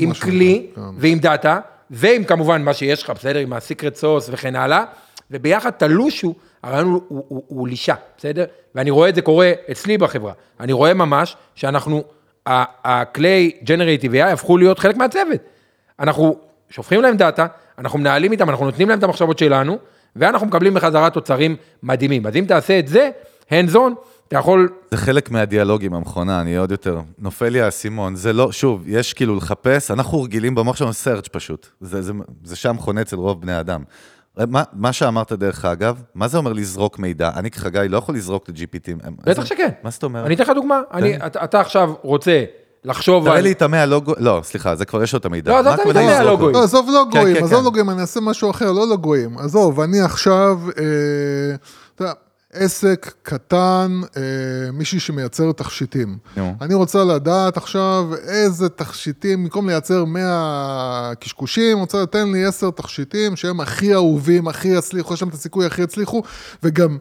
עם 0.00 0.14
שנקרא. 0.14 0.30
כלי 0.30 0.66
כן. 0.74 0.80
ועם 0.98 1.18
דאטה, 1.18 1.58
ועם 1.90 2.24
כמובן 2.24 2.62
מה 2.62 2.74
שיש 2.74 3.02
לך, 3.02 3.10
בסדר? 3.10 3.38
עם 3.38 3.52
ה 3.52 3.58
secret 3.58 3.94
sauce 3.94 4.28
וכן 4.32 4.56
הלאה, 4.56 4.84
וביחד 5.30 5.70
תלושו, 5.70 6.34
הרעיון 6.62 6.86
הוא, 6.86 7.02
הוא, 7.08 7.24
הוא, 7.28 7.42
הוא 7.48 7.68
לישה, 7.68 7.94
בסדר? 8.18 8.44
ואני 8.74 8.90
רואה 8.90 9.08
את 9.08 9.14
זה 9.14 9.22
קורה 9.22 9.52
אצלי 9.70 9.98
בחברה. 9.98 10.32
אני 10.60 10.72
רואה 10.72 10.94
ממש 10.94 11.36
שאנחנו, 11.54 12.02
הכלי 12.46 13.52
Generative 13.64 14.12
AI 14.12 14.32
הפכו 14.32 14.58
להיות 14.58 14.78
חלק 14.78 14.96
מהצוות. 14.96 15.40
אנחנו 16.00 16.36
שופכים 16.70 17.02
להם 17.02 17.16
דאטה, 17.16 17.46
אנחנו 17.78 17.98
מנהלים 17.98 18.32
איתם, 18.32 18.50
אנחנו 18.50 18.64
נותנים 18.64 18.88
להם 18.88 18.98
את 18.98 19.04
המחשבות 19.04 19.38
שלנו, 19.38 19.78
ואנחנו 20.16 20.46
מקבלים 20.46 20.74
בחזרה 20.74 21.10
תוצרים 21.10 21.56
מדהימים. 21.82 22.26
אז 22.26 22.36
אם 22.36 22.44
תעשה 22.48 22.78
את 22.78 22.88
זה, 22.88 23.10
hands 23.50 23.74
on, 23.74 23.92
אתה 24.28 24.38
יכול 24.38 24.68
זה 24.90 24.96
חלק 24.96 25.30
מהדיאלוג 25.30 25.84
עם 25.84 25.94
המכונה, 25.94 26.40
אני 26.40 26.56
עוד 26.56 26.70
יותר, 26.70 27.00
נופל 27.18 27.48
לי 27.48 27.60
האסימון, 27.60 28.16
זה 28.16 28.32
לא, 28.32 28.52
שוב, 28.52 28.84
יש 28.86 29.14
כאילו 29.14 29.36
לחפש, 29.36 29.90
אנחנו 29.90 30.22
רגילים 30.22 30.54
במוח 30.54 30.76
שלנו 30.76 30.90
search 30.90 31.28
פשוט, 31.32 31.68
זה, 31.80 32.02
זה, 32.02 32.12
זה 32.44 32.56
שם 32.56 32.76
חונה 32.78 33.00
אצל 33.00 33.16
רוב 33.16 33.40
בני 33.40 33.60
אדם. 33.60 33.82
מה, 34.48 34.62
מה 34.72 34.92
שאמרת 34.92 35.32
דרך 35.32 35.64
אגב, 35.64 36.02
מה 36.14 36.28
זה 36.28 36.38
אומר 36.38 36.52
לזרוק 36.52 36.98
מידע? 36.98 37.30
אני 37.36 37.50
כחגי 37.50 37.78
לא 37.88 37.96
יכול 37.96 38.14
לזרוק 38.14 38.48
ל-GPT. 38.48 39.10
בטח 39.24 39.44
שכן. 39.44 39.68
מה 39.82 39.90
זאת 39.90 40.02
אומרת? 40.02 40.26
אני 40.26 40.34
אתן 40.34 40.42
לך 40.42 40.50
דוגמה, 40.54 40.80
אני, 40.92 41.16
אתה, 41.16 41.44
אתה 41.44 41.60
עכשיו 41.60 41.92
רוצה 42.02 42.44
לחשוב 42.84 43.24
תראה 43.24 43.36
על... 43.36 43.42
לי 43.42 43.52
את 43.52 43.62
המאה 43.62 43.86
לוגו, 43.86 44.12
לא, 44.18 44.40
סליחה, 44.44 44.76
זה 44.76 44.84
כבר 44.84 45.02
יש 45.02 45.12
לו 45.12 45.18
את 45.18 45.24
המידע. 45.24 45.50
לא, 45.52 45.64
מה 45.64 45.72
עזוב 45.74 45.88
את 45.88 45.96
המאה? 45.96 46.22
לוגויים. 46.22 46.54
לא, 46.54 46.62
עזוב 46.62 46.90
לוגויים, 46.90 47.36
כן, 47.36 47.44
עזוב 47.44 47.58
כן. 47.58 47.64
לוגויים, 47.64 47.90
אני 47.90 48.00
אעשה 48.00 48.20
משהו 48.20 48.50
אחר, 48.50 48.72
לא 48.72 48.88
לוגויים. 48.88 49.38
עזוב, 49.38 49.80
אני 49.80 50.00
עכשיו, 50.00 50.58
אה, 50.78 51.54
אתה 51.94 52.04
יודע, 52.04 52.12
עסק 52.52 53.12
קטן, 53.22 54.00
אה, 54.16 54.22
מישהי 54.72 55.00
שמייצר 55.00 55.52
תכשיטים. 55.52 56.18
נו. 56.36 56.54
אני 56.60 56.74
רוצה 56.74 57.04
לדעת 57.04 57.56
עכשיו 57.56 58.04
איזה 58.28 58.68
תכשיטים, 58.68 59.42
במקום 59.42 59.68
לייצר 59.68 60.04
100 60.04 61.12
קשקושים, 61.20 61.78
רוצה 61.78 62.02
לתת 62.02 62.18
לי 62.32 62.44
10 62.44 62.70
תכשיטים 62.70 63.36
שהם 63.36 63.60
הכי 63.60 63.94
אהובים, 63.94 64.48
הכי 64.48 64.68
יצליחו, 64.68 65.14
יש 65.14 65.22
להם 65.22 65.28
את 65.28 65.34
הסיכוי 65.34 65.66
הכי 65.66 65.82
יצליחו, 65.82 66.22
וגם 66.62 66.98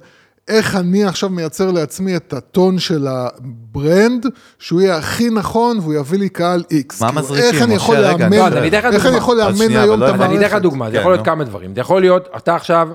איך 0.47 0.75
אני 0.75 1.05
עכשיו 1.05 1.29
מייצר 1.29 1.71
לעצמי 1.71 2.15
את 2.15 2.33
הטון 2.33 2.79
של 2.79 3.07
ה 3.07 3.24
brand, 3.24 4.25
שהוא 4.59 4.81
יהיה 4.81 4.97
הכי 4.97 5.29
נכון 5.29 5.79
והוא 5.79 5.93
יביא 5.93 6.19
לי 6.19 6.29
קהל 6.29 6.63
איקס. 6.71 7.01
מה 7.01 7.07
כאילו, 7.07 7.21
מזריקים, 7.21 7.53
איך 7.53 7.61
אני 7.63 7.75
משה? 7.75 7.83
יכול 7.83 7.97
רגע, 7.97 8.17
לאמן, 8.17 8.37
לא, 8.37 8.47
אז 8.47 8.53
אני 8.53 8.67
אתן 8.67 8.77
לך 8.77 8.85
איך. 8.85 9.05
אני 9.05 9.17
יכול 9.17 9.37
לאמן 9.37 9.71
היום 9.71 10.03
אבל 10.03 10.13
את 10.13 10.19
לא 10.19 10.25
אז 10.25 10.29
אני 10.29 10.37
אתן 10.37 10.45
לך 10.45 10.51
המערכת? 10.51 10.61
דוגמה, 10.61 10.85
זה 10.89 10.95
כן, 10.95 11.01
יכול 11.01 11.13
להיות. 11.13 11.25
כמה 11.25 11.43
דברים. 11.43 11.75
זה 11.75 11.81
יכול 11.81 12.01
להיות, 12.01 12.27
אתה 12.37 12.55
עכשיו, 12.55 12.89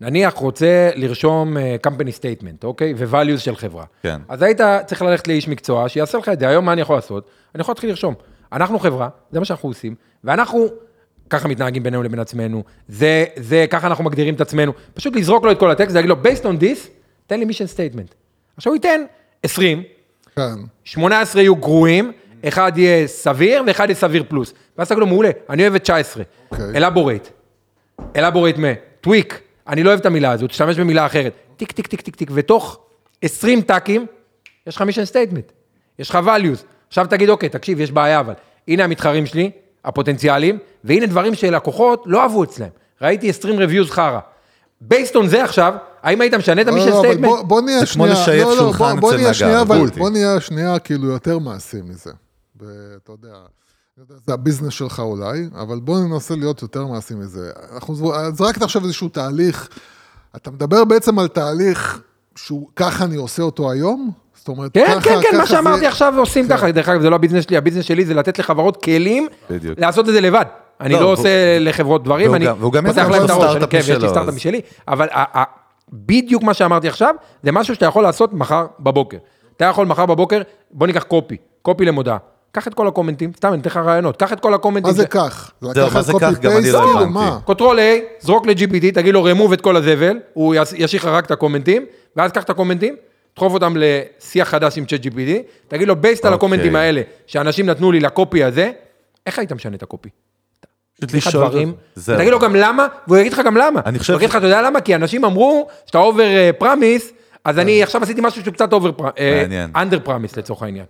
נניח 0.00 0.34
רוצה 0.34 0.90
לרשום 0.94 1.56
אה, 1.56 1.76
company 1.86 2.20
statement, 2.20 2.64
אוקיי? 2.64 2.94
ו-values 2.96 3.38
של 3.38 3.56
חברה. 3.56 3.84
כן. 4.02 4.20
אז 4.28 4.42
היית 4.42 4.60
צריך 4.86 5.02
ללכת 5.02 5.28
לאיש 5.28 5.48
מקצוע 5.48 5.88
שיעשה 5.88 6.18
לך 6.18 6.28
את 6.28 6.40
זה. 6.40 6.48
היום 6.48 6.64
מה 6.64 6.72
אני 6.72 6.80
יכול 6.80 6.96
לעשות? 6.96 7.28
אני 7.54 7.60
יכול 7.60 7.72
להתחיל 7.72 7.90
לרשום. 7.90 8.14
אנחנו 8.52 8.78
חברה, 8.78 9.08
זה 9.30 9.38
מה 9.38 9.44
שאנחנו 9.44 9.68
עושים, 9.68 9.94
ואנחנו 10.24 10.66
ככה 11.30 11.48
מתנהגים 11.48 11.82
בינינו 11.82 12.02
לבין 12.02 12.20
עצמנו, 12.20 12.64
זה, 12.88 13.24
זה, 13.36 13.66
ככה 13.70 13.86
אנחנו 13.86 14.04
מגדירים 14.04 14.34
את 14.34 14.40
עצמנו. 14.40 14.72
פשוט 14.94 15.16
לזרוק 15.16 15.44
לו 15.44 15.50
את 15.50 15.58
כל 15.58 15.70
הטקסט, 15.70 15.94
להגיד 15.94 16.10
לו, 16.10 16.16
based 16.22 16.42
on 16.42 16.62
this, 16.62 16.88
תן 17.26 17.40
לי 17.40 17.46
mission 17.46 17.76
statement. 17.76 18.14
עכשיו 18.56 18.72
הוא 18.72 18.76
ייתן 18.76 19.00
20, 19.42 19.82
כן. 20.36 20.42
18 20.84 21.42
יהיו 21.42 21.56
גרועים, 21.56 22.12
אחד 22.48 22.72
יהיה 22.76 23.06
סביר 23.06 23.62
ואחד 23.66 23.84
יהיה 23.88 23.94
סביר 23.94 24.24
פלוס. 24.28 24.54
ואז 24.78 24.88
תגיד 24.88 24.98
לו, 24.98 25.06
מעולה, 25.06 25.30
אני 25.50 25.62
אוהב 25.62 25.74
את 25.74 25.82
19. 25.82 26.22
אוקיי. 26.50 26.76
Elaborate. 26.76 27.28
Elaborate 28.16 28.58
מה? 28.58 28.72
אני 29.68 29.82
לא 29.82 29.88
אוהב 29.88 30.00
את 30.00 30.06
המילה 30.06 30.30
הזו, 30.32 30.46
תשתמש 30.46 30.78
במילה 30.78 31.06
אחרת. 31.06 31.32
טיק, 31.56 31.72
טיק, 31.72 31.86
טיק, 31.86 32.00
טיק, 32.00 32.16
טיק, 32.16 32.30
ותוך 32.34 32.78
20 33.22 33.60
טאקים, 33.60 34.06
יש 34.66 34.76
לך 34.76 34.82
mission 34.82 35.04
statement. 35.04 35.52
יש 35.98 36.10
לך 36.10 36.18
values. 36.26 36.64
עכשיו 36.88 37.06
תגיד, 37.10 37.28
אוקיי, 37.30 37.48
תקשיב, 37.48 37.80
יש 37.80 37.92
בעיה, 37.92 38.20
אבל 38.20 38.32
הנה 38.68 38.84
המתחרים 38.84 39.26
שלי, 39.26 39.50
הפוטנציאליים, 39.84 40.58
והנה 40.84 41.06
דברים 41.06 41.34
שלקוחות 41.34 42.02
לא 42.06 42.22
אהבו 42.22 42.44
אצלם. 42.44 42.68
ראיתי 43.02 43.30
20 43.30 43.58
reviews 43.58 43.90
חרא. 43.90 44.18
based 44.80 45.16
on 45.16 45.28
זה 45.28 45.44
עכשיו, 45.44 45.74
האם 46.02 46.20
היית 46.20 46.34
משנה 46.34 46.60
את 46.62 46.66
לא, 46.66 46.72
ה 46.72 46.74
mission 46.74 46.88
לא, 46.88 46.98
אבל 47.00 47.08
statement? 47.08 47.30
בוא- 47.46 47.60
נהיה 47.60 47.86
שנייה, 47.86 48.14
לא, 48.44 48.56
לא, 48.56 48.72
בוא- 49.00 49.14
נהיה 49.14 49.34
שנייה, 49.34 49.60
אבל. 49.60 49.86
בוא 49.98 50.10
נהיה 50.10 50.40
שנייה 50.40 50.78
כאילו 50.78 51.06
יותר 51.08 51.38
מעשי 51.38 51.76
מזה. 51.84 52.10
אני 52.62 52.68
יודע, 53.08 53.36
זה 54.26 54.34
ה 54.34 54.38
business 54.38 54.72
שלך 54.72 55.00
אולי, 55.00 55.48
אבל 55.60 55.80
בוא 55.80 55.98
ננסה 55.98 56.34
להיות 56.36 56.62
יותר 56.62 56.86
מעשי 56.86 57.14
מזה. 57.14 57.50
אנחנו 57.74 57.94
זר- 57.94 58.30
זרקת 58.34 58.62
עכשיו 58.62 58.82
איזשהו 58.84 59.08
תהליך, 59.08 59.68
אתה 60.36 60.50
מדבר 60.50 60.84
בעצם 60.84 61.18
על 61.18 61.28
תהליך 61.28 62.00
שהוא, 62.36 62.68
ככה 62.76 63.04
אני 63.04 63.16
עושה 63.16 63.42
אותו 63.42 63.70
היום? 63.70 64.10
זאת 64.34 64.48
אומרת, 64.48 64.70
כן, 64.74 64.86
ככה, 64.88 65.00
כן, 65.00 65.10
כן, 65.22 65.28
ככה 65.28 65.38
מה 65.38 65.46
שאמרתי 65.46 65.80
זה- 65.80 65.88
עכשיו 65.88 66.14
עושים 66.18 66.48
כן. 66.48 66.56
ככה, 66.56 66.70
דרך 66.72 66.88
אגב, 66.88 67.00
זה 67.02 67.10
לא 67.10 67.14
ה 67.16 67.19
business 67.19 67.44
שלי, 67.44 67.56
ה 67.56 67.59
business 67.59 67.84
שלי 67.84 68.04
זה 68.04 68.14
לתת 68.14 68.38
לחברות 68.38 68.82
כלים 68.84 69.26
בדיוק. 69.50 69.78
לעשות 69.78 70.08
את 70.08 70.12
זה 70.14 70.20
לבד. 70.20 70.44
אני 70.80 70.94
לא, 70.94 71.00
לא 71.00 71.06
עושה 71.12 71.28
לחברות 71.60 72.04
דברים, 72.04 72.26
והוא 72.26 72.36
אני 72.36 72.48
והוא 72.48 72.72
גם 72.72 72.86
פותח 72.86 73.08
להם 73.08 73.24
את 73.24 73.30
הראש, 73.30 73.56
כן, 73.70 73.78
יש 73.78 73.88
לי 73.90 74.08
סטארט-אפ 74.08 74.34
משלי, 74.34 74.60
אבל 74.88 75.08
בדיוק 75.92 76.42
מה 76.42 76.54
שאמרתי 76.54 76.88
עכשיו, 76.88 77.14
זה 77.42 77.52
משהו 77.52 77.74
שאתה 77.74 77.86
יכול 77.86 78.02
לעשות 78.02 78.32
מחר 78.32 78.66
בבוקר. 78.80 79.18
אתה 79.56 79.64
יכול 79.64 79.86
מחר 79.86 80.06
בבוקר, 80.06 80.42
בוא 80.70 80.86
ניקח 80.86 81.02
copy, 81.02 81.36
copy 81.62 81.84
למודעה. 81.84 82.16
קח 82.54 82.68
את 82.68 82.74
כל 82.74 82.86
הקומנטים, 82.88 83.32
סתם 83.36 83.52
אני 83.52 83.60
אתן 83.60 83.70
לך 83.70 83.76
רעיונות, 83.76 84.16
קח 84.16 84.32
את 84.32 84.40
כל 84.40 84.54
הקומנטים. 84.54 84.86
מה 84.88 84.92
זה? 84.92 85.02
זה 85.02 85.08
זהו, 85.74 85.90
מה 85.94 86.02
זה 86.02 86.12
כך? 86.20 86.40
גם 86.40 86.52
אני 86.56 86.70
לא 86.72 86.90
הבנתי. 86.90 87.12
מה? 87.12 87.38
Control 87.44 87.78
A, 87.78 87.82
זרוק 88.20 88.46
ל-GPT, 88.46 88.94
תגיד 88.94 89.14
לו 89.14 89.26
remove 89.32 89.52
את 89.52 89.60
כל 89.60 89.76
הזבל, 89.76 90.16
הוא 90.32 90.54
ישאיר 90.54 91.02
לך 91.02 91.06
רק 91.08 91.26
את 91.26 91.30
הקומנטים, 91.30 91.86
ואז 92.16 92.32
קח 92.32 92.42
את 92.42 92.50
הקומנטים, 92.50 92.96
דחוף 93.36 93.52
אותם 93.52 93.74
לשיח 93.76 94.48
חדש 94.48 94.78
עם 94.78 94.84
ChatGPT, 94.84 95.30
תגיד 95.68 95.88
לו, 95.88 95.96
based 95.96 96.24
על 96.24 96.32
אוקיי. 96.32 96.46
הקומנטים 96.46 96.76
האלה, 96.76 97.02
שאנשים 97.26 97.66
נתנו 97.66 97.92
לי 97.92 98.00
ל 98.00 98.09
copy 98.09 98.44
הזה, 98.44 98.70
איך 99.26 99.38
היית 99.38 99.52
משנה 99.52 99.76
את 99.76 99.82
ה 99.82 99.86
copy? 99.86 100.08
פשוט 100.96 101.10
תגיד 101.10 101.16
לשאול- 101.26 102.30
לו 102.30 102.38
גם 102.38 102.56
למה, 102.56 102.86
והוא 103.06 103.18
יגיד 103.18 103.32
לך 103.32 103.40
גם 103.46 103.56
למה. 103.56 103.80
אני 103.86 103.98
חושב 103.98 104.12
הוא 104.12 104.18
יגיד 104.18 104.28
לך, 104.30 104.36
אתה 104.36 104.46
יודע 104.46 104.62
למה? 104.62 104.80
כי 104.80 104.94
אנשים 104.94 105.24
אמרו 105.24 105.68
שאתה 105.86 105.98
over 105.98 106.24
promise, 106.58 107.12
אז 107.44 107.58
אני 107.58 107.82
עכשיו 107.82 108.02
עשיתי 108.02 108.20
משהו 108.24 108.42
שהוא 108.42 108.54
קצת 108.54 108.72
over 108.72 108.90
מעניין. 109.40 109.70
Under 109.76 109.98
promise 110.04 110.36
לצורך 110.36 110.62
העניין. 110.62 110.84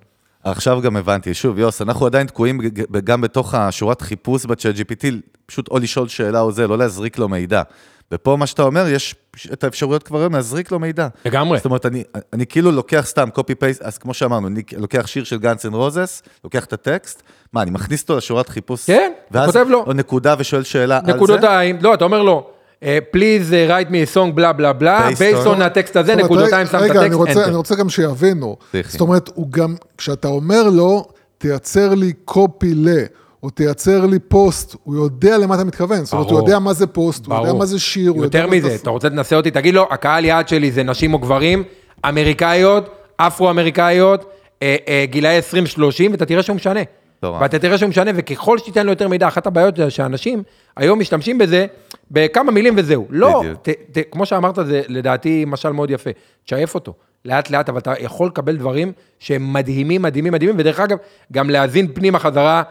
עכשיו 0.45 0.81
גם 0.83 0.97
הבנתי, 0.97 1.35
שוב, 1.35 1.59
יוס, 1.59 1.83
אנחנו 1.83 2.07
עדיין 2.07 2.27
תקועים 2.27 2.61
גם 3.05 3.21
בתוך 3.21 3.55
השורת 3.55 4.01
חיפוש 4.01 4.47
ב 4.47 4.75
ChatGPT, 4.75 5.07
פשוט 5.47 5.69
או 5.71 5.79
לשאול 5.79 6.09
שאלה 6.09 6.41
או 6.41 6.53
זה, 6.53 6.67
לא 6.67 6.79
להזריק 6.79 7.19
לו 7.19 7.29
מידע. 7.29 7.63
ופה 8.13 8.37
מה 8.37 8.47
שאתה 8.47 8.63
אומר, 8.63 8.89
יש 8.89 9.15
את 9.53 9.65
האפשרויות 9.65 10.03
כבר 10.03 10.19
היום 10.19 10.35
להזריק 10.35 10.71
לו 10.71 10.79
מידע. 10.79 11.09
לגמרי. 11.25 11.59
זאת 11.59 11.65
אומרת, 11.65 11.87
אני, 11.87 12.05
אני 12.33 12.47
כאילו 12.47 12.73
לוקח 12.73 13.05
סתם 13.07 13.29
copy 13.31 13.55
paste, 13.55 13.83
אז 13.83 13.99
כמו 13.99 14.15
שאמרנו, 14.15 14.47
אני 14.47 14.63
לוקח 14.77 15.07
שיר 15.07 15.25
של 15.25 15.39
Guns 15.39 15.67
N' 15.67 15.75
Roses, 15.75 16.23
לוקח 16.45 16.65
את 16.65 16.73
הטקסט, 16.73 17.23
מה, 17.53 17.63
אני 17.63 17.71
מכניס 17.71 18.03
אותו 18.03 18.17
לשורת 18.17 18.49
חיפוש? 18.49 18.87
כן, 18.87 19.13
ואז, 19.31 19.47
כותב 19.47 19.67
לו. 19.69 19.85
או 19.87 19.93
נקודה 19.93 20.35
ושואל 20.39 20.63
שאלה 20.63 20.99
על 20.99 21.07
זה? 21.07 21.13
נקודותיים, 21.13 21.79
לא, 21.81 21.95
אתה 21.95 22.05
אומר 22.05 22.23
לו, 22.23 22.51
write 22.85 23.89
me 23.91 24.13
a 24.13 24.17
song 24.17 24.33
בלה 24.35 24.53
בלה 24.53 24.73
בלה, 24.73 25.09
Based 25.11 25.17
based 25.19 25.47
on- 25.47 25.59
on 25.59 25.63
הטקסט 25.63 25.97
הזה, 25.97 26.17
נקודותיים, 26.17 26.67
שם 26.67 26.77
את 26.79 26.83
רגע, 26.83 27.01
הטקסט, 27.01 27.15
רוצה, 27.15 27.45
enter. 27.45 27.49
אני 27.49 27.57
רוצה 27.57 27.75
גם 27.75 27.89
שיבינו. 27.89 28.57
זאת 28.89 29.01
אומרת, 29.01 29.31
הוא 29.35 29.47
גם, 29.51 29.75
כשאתה 29.99 30.29
אומר 30.29 30.63
לו, 30.63 31.05
תייצר 31.39 31.95
לי 31.95 32.13
קופי 32.25 32.75
ל, 32.75 32.89
או 33.43 33.51
תייצר 33.51 34.07
לי 34.07 34.19
פוסט, 34.19 34.77
הוא 34.85 34.95
יודע 34.97 35.39
למה 35.39 35.55
אתה 35.55 35.65
מתכוון. 35.65 36.05
זאת 36.05 36.13
אומרת, 36.13 36.31
הוא. 36.31 36.39
יודע 36.39 36.59
מה 36.59 36.73
זה 36.73 36.87
פוסט, 36.87 37.27
הוא 37.27 37.35
יודע. 37.35 37.53
מה 37.53 37.67
זה 37.67 37.79
שיר, 37.79 38.11
הוא 38.11 38.25
יודע 38.25 38.39
יותר 38.39 38.51
מזה, 38.51 38.69
זה... 38.69 38.75
אתה 38.75 38.91
רוצה 38.91 39.09
לנסה 39.09 39.37
אותי, 39.37 39.51
תגיד 39.51 39.75
לו, 39.75 39.87
הקהל 39.91 40.25
יעד 40.25 40.49
שלי 40.49 40.71
זה 40.73 40.83
נשים 40.83 41.15
או 41.15 41.19
גברים, 41.19 41.63
אמריקאיות, 42.09 42.89
אפרו-אמריקאיות, 43.17 44.25
אה, 44.63 44.77
אה, 44.89 45.05
גילאי 45.11 45.39
20-30, 45.39 45.43
ואתה 46.11 46.25
תראה 46.27 46.43
שהוא 46.43 46.57
משנה. 46.57 46.81
ואתה 47.23 47.59
תראה 47.59 47.79
שהוא 47.79 47.89
משנה, 47.89 48.11
וככל 48.15 48.59
שתיתן 48.59 48.87
לו 48.87 48.93
יותר 48.93 49.09
מידע, 49.09 49.29
אחת 49.29 49.47
הבעיות 49.47 49.77
זה 49.77 49.91
שאנשים 49.91 50.43
היום 50.77 50.99
משתמשים 50.99 51.39
בזה 51.39 51.67
בכמה 52.11 52.53
מילים 52.53 52.75
וזהו. 52.77 53.07
לא. 53.11 53.43
ת, 53.63 53.69
ת, 53.69 53.99
כמו 54.11 54.27
שאמרת, 54.27 54.55
זה 54.55 54.83
לדעתי 54.89 55.45
משל 55.47 55.71
מאוד 55.71 55.91
יפה. 55.91 56.11
תשייף 56.45 56.75
אותו, 56.75 56.95
לאט 57.25 57.51
לאט, 57.51 57.69
אבל 57.69 57.79
אתה 57.79 57.93
יכול 57.99 58.27
לקבל 58.29 58.57
דברים 58.57 58.93
שהם 59.19 59.53
מדהימים, 59.53 60.03
מדהימים, 60.03 60.33
מדהימים, 60.33 60.57
ודרך 60.59 60.81
אגב, 60.81 60.99
גם 61.33 61.51
להזין 61.51 61.95
פנימה 61.95 62.19
חזרה 62.19 62.63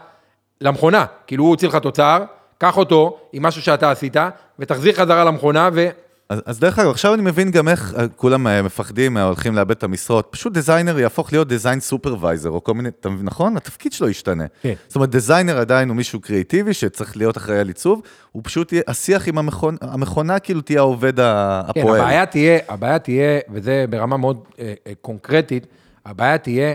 למכונה. 0.60 1.04
כאילו 1.26 1.44
הוא 1.44 1.50
הוציא 1.50 1.68
לך 1.68 1.76
תוצר, 1.76 2.24
קח 2.58 2.76
אותו 2.76 3.18
עם 3.32 3.42
משהו 3.42 3.62
שאתה 3.62 3.90
עשית, 3.90 4.16
ותחזיר 4.58 4.92
חזרה 4.92 5.24
למכונה, 5.24 5.70
ו... 5.72 5.88
אז, 6.28 6.42
אז 6.46 6.60
דרך 6.60 6.78
אגב, 6.78 6.90
עכשיו 6.90 7.14
אני 7.14 7.22
מבין 7.22 7.50
גם 7.50 7.68
איך 7.68 7.94
אה, 7.98 8.08
כולם 8.08 8.46
אה, 8.46 8.62
מפחדים, 8.62 9.16
אה, 9.16 9.22
הולכים 9.22 9.54
לאבד 9.54 9.70
את 9.70 9.82
המשרות. 9.82 10.28
פשוט 10.30 10.52
designer 10.52 10.98
יהפוך 10.98 11.32
להיות 11.32 11.48
design 11.48 11.80
supervisor, 11.80 12.50
או 12.50 12.64
כל 12.64 12.74
מיני, 12.74 12.88
אתה 12.88 13.08
מבין, 13.08 13.26
נכון? 13.26 13.56
התפקיד 13.56 13.92
שלו 13.92 14.08
ישתנה. 14.08 14.44
כן. 14.62 14.74
זאת 14.88 14.96
אומרת, 14.96 15.10
designer 15.10 15.58
עדיין 15.58 15.88
הוא 15.88 15.96
מישהו 15.96 16.20
קריאיטיבי 16.20 16.74
שצריך 16.74 17.16
להיות 17.16 17.36
אחראי 17.36 17.58
על 17.58 17.68
עיצוב, 17.68 18.02
הוא 18.32 18.42
פשוט 18.44 18.72
יהיה, 18.72 18.82
השיח 18.88 19.28
עם 19.28 19.38
המכונה, 19.38 19.76
המכונה 19.80 20.38
כאילו 20.38 20.60
תהיה 20.60 20.80
העובד 20.80 21.16
כן, 21.16 21.22
הפועל. 21.24 22.00
הבעיה 22.00 22.26
תהיה, 22.26 22.58
הבעיה 22.68 22.98
תהיה, 22.98 23.40
וזה 23.52 23.84
ברמה 23.90 24.16
מאוד 24.16 24.44
אה, 24.58 24.74
אה, 24.86 24.92
קונקרטית, 25.00 25.66
הבעיה 26.06 26.38
תהיה 26.38 26.74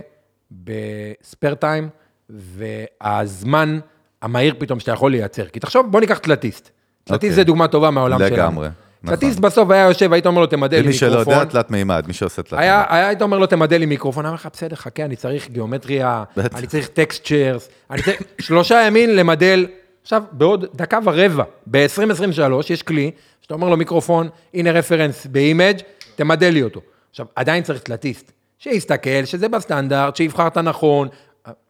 ב 0.52 0.69
spare 0.69 1.56
time, 1.56 1.90
והזמן 2.30 3.80
המהיר 4.22 4.56
פתאום 4.58 4.80
שאתה 4.80 4.92
יכול 4.92 5.12
לייצר. 5.12 5.46
כי 5.46 5.60
תחשוב, 5.60 5.92
בוא 5.92 6.00
ניקח 6.00 6.18
תלתיסט. 6.18 6.70
תלתיסט 7.04 7.36
זה 7.36 7.44
דוגמה 7.44 7.68
טובה 7.68 7.92
מהעולם 7.92 8.20
שלנו. 8.20 8.36
לגמרי, 8.36 8.70
נכון. 9.04 9.16
תלתיסט 9.16 9.40
בסוף 9.40 9.70
היה 9.70 9.86
יושב, 9.86 10.14
היית 10.14 10.26
אומר 10.26 10.42
לו, 10.42 10.48
תמדל 10.48 10.78
לי 10.78 10.84
למי 10.84 10.94
שלא 10.94 11.10
מיקרופון. 11.10 11.34
יודע, 11.34 11.46
תלת 11.46 11.72
מימד, 11.72 12.04
מי 12.08 12.14
שעושה 12.14 12.42
תלת 12.42 12.60
היה, 12.60 12.78
מימד. 12.78 12.86
היה, 12.90 13.08
היית 13.08 13.22
אומר 13.22 13.40
לו, 13.40 13.46
תמדל 13.48 13.78
לי 13.78 13.86
מיקרופון, 13.86 14.26
אמר 14.26 14.36
לך, 14.36 14.48
בסדר, 14.54 14.76
חכה, 14.76 15.06
אני 15.06 15.16
צריך 15.16 15.50
גיאומטריה. 15.50 16.24
אני 16.38 16.68
צריך 16.68 16.88
טקסטשרס, 16.88 17.70
אני 17.92 18.02
צריך 18.02 18.22
שלושה 18.46 18.84
ימים 18.88 19.10
למדל. 19.10 19.68
עכשיו, 20.02 20.24
בעוד 20.32 20.66
דקה 20.76 21.00
ורבע, 21.04 21.44
ב-2023, 21.68 22.42
יש 22.70 22.84
כלי, 22.84 23.12
שאתה 23.42 23.54
אומר 23.54 23.70
לו 23.70 23.78
מיקרופון, 23.78 24.30
הנה 24.54 24.72
reference 24.72 25.26
ב 25.26 25.33
image, 25.33 25.78
תמדל 26.16 26.50
לי 26.50 26.64
אותו. 26.64 26.82
עכשיו, 27.12 27.26
עדיין 27.36 27.64
צריך 27.64 27.82
תלתיסט, 27.82 28.32
שיסתכל, 28.58 29.26
שזה 29.26 29.50
בסטנדרט, 29.50 30.16
שיבחר 30.16 30.48
את 30.48 30.58
הנכון, 30.58 31.08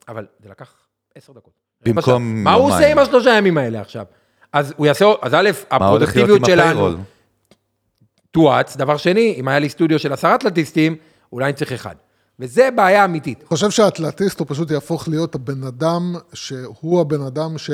אבל 0.08 0.26
זה 0.44 0.50
לקח 0.50 0.74
עשר 1.16 1.34
דקות. 1.34 1.54
במקום. 1.86 2.44
מה 2.44 2.54
הוא 2.54 2.68
עושה. 2.68 2.92
עם 2.92 3.00
השלושה 3.00 3.30
ימים 3.30 3.58
האלה 3.58 3.82
עכשיו? 3.82 4.06
אז 4.54 4.74
הוא 4.78 4.88
יעשה, 4.88 5.06
אז 5.22 5.34
א', 5.34 5.50
הפרודוקטיביות 5.72 6.46
שלנו? 6.46 6.90
תואץ, 8.32 8.78
דבר 8.78 8.98
שני, 8.98 9.36
אם 9.40 9.48
היה 9.48 9.60
לי 9.60 9.70
סטודיו 9.70 10.00
של 10.00 10.14
עשרה 10.14 10.38
תלתיסטים, 10.38 10.96
אולי 11.34 11.46
אני 11.46 11.54
צריך 11.54 11.72
אחד. 11.72 11.96
וזה 12.40 12.70
בעיה 12.76 13.06
אמיתית. 13.06 13.40
אני 13.40 13.48
חושב 13.48 13.70
שהאטלטיסט 13.70 14.40
הוא 14.40 14.48
פשוט 14.50 14.72
יהפוך 14.72 15.08
להיות 15.08 15.36
הבן 15.36 15.64
אדם, 15.64 16.16
שהוא 16.34 17.02
הבן 17.02 17.22
אדם 17.22 17.58
ש... 17.58 17.70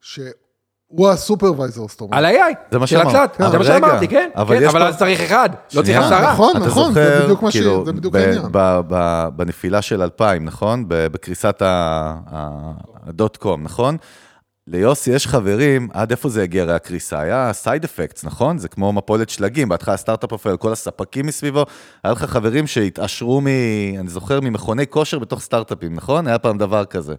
שהוא 0.00 1.08
הסופרוויזור, 1.10 1.88
זאת 1.88 2.00
אומרת. 2.00 2.14
על 2.18 2.24
ה-AI, 2.24 2.54
זה 2.70 2.78
מה 2.78 2.86
שאמרת. 2.86 3.30
זה 3.50 3.58
מה 3.58 3.64
שאמרתי, 3.64 4.08
כן, 4.08 4.30
אבל 4.36 4.56
כן, 4.58 4.62
יש 4.62 4.68
אבל 4.68 4.80
פה- 4.80 4.88
אז 4.88 4.98
צריך 4.98 5.20
אחד, 5.20 5.48
לא 5.74 5.82
צריך. 5.82 5.98
עשרה. 5.98 6.32
נכון, 6.32 6.56
אתה 6.56 6.66
נכון, 6.66 6.88
זוכר, 6.88 7.04
זה 7.18 7.22
בדיוק 7.24 7.42
מה 7.42 7.50
ש- 7.50 7.56
כאילו, 7.56 7.84
זה 7.86 7.92
בדיוק 7.92 8.14
ב- 8.14 8.16
העניין. 8.16 8.42
ב- 8.52 8.80
ב- 8.88 9.28
בנפילה 9.36 9.82
של 9.82 10.02
2000, 10.02 10.44
נכון? 10.44 10.84
ב- 10.88 11.06
בקריסת 11.06 11.62
הדוט 13.06 13.36
קום, 13.36 13.62
נכון? 13.62 13.96
ליוסי 14.66 15.10
יש 15.10 15.26
חברים, 15.26 15.88
עד 15.92 16.10
איפה 16.10 16.28
זה 16.28 16.42
הגיע 16.42 16.62
הרי 16.62 16.74
הקריסה? 16.74 17.20
היה 17.20 17.52
סייד 17.52 17.84
אפקטס, 17.84 18.24
נכון? 18.24 18.58
זה 18.58 18.68
כמו 18.68 18.92
מפולת 18.92 19.28
שלגים, 19.28 19.68
בהתחלה 19.68 19.96
סטארט-אפ 19.96 20.32
אפל, 20.32 20.56
כל 20.56 20.72
הספקים 20.72 21.26
מסביבו, 21.26 21.64
היה 22.04 22.12
לך 22.12 22.24
חברים 22.24 22.66
שהתעשרו 22.66 23.40
מ... 23.40 23.46
אני 23.98 24.08
זוכר, 24.08 24.40
ממכוני 24.40 24.86
כושר 24.86 25.18
בתוך 25.18 25.40
סטארט-אפים, 25.40 25.94
נכון? 25.94 26.26
היה 26.26 26.38
פעם 26.38 26.58
דבר 26.58 26.84
כזה. 26.84 27.14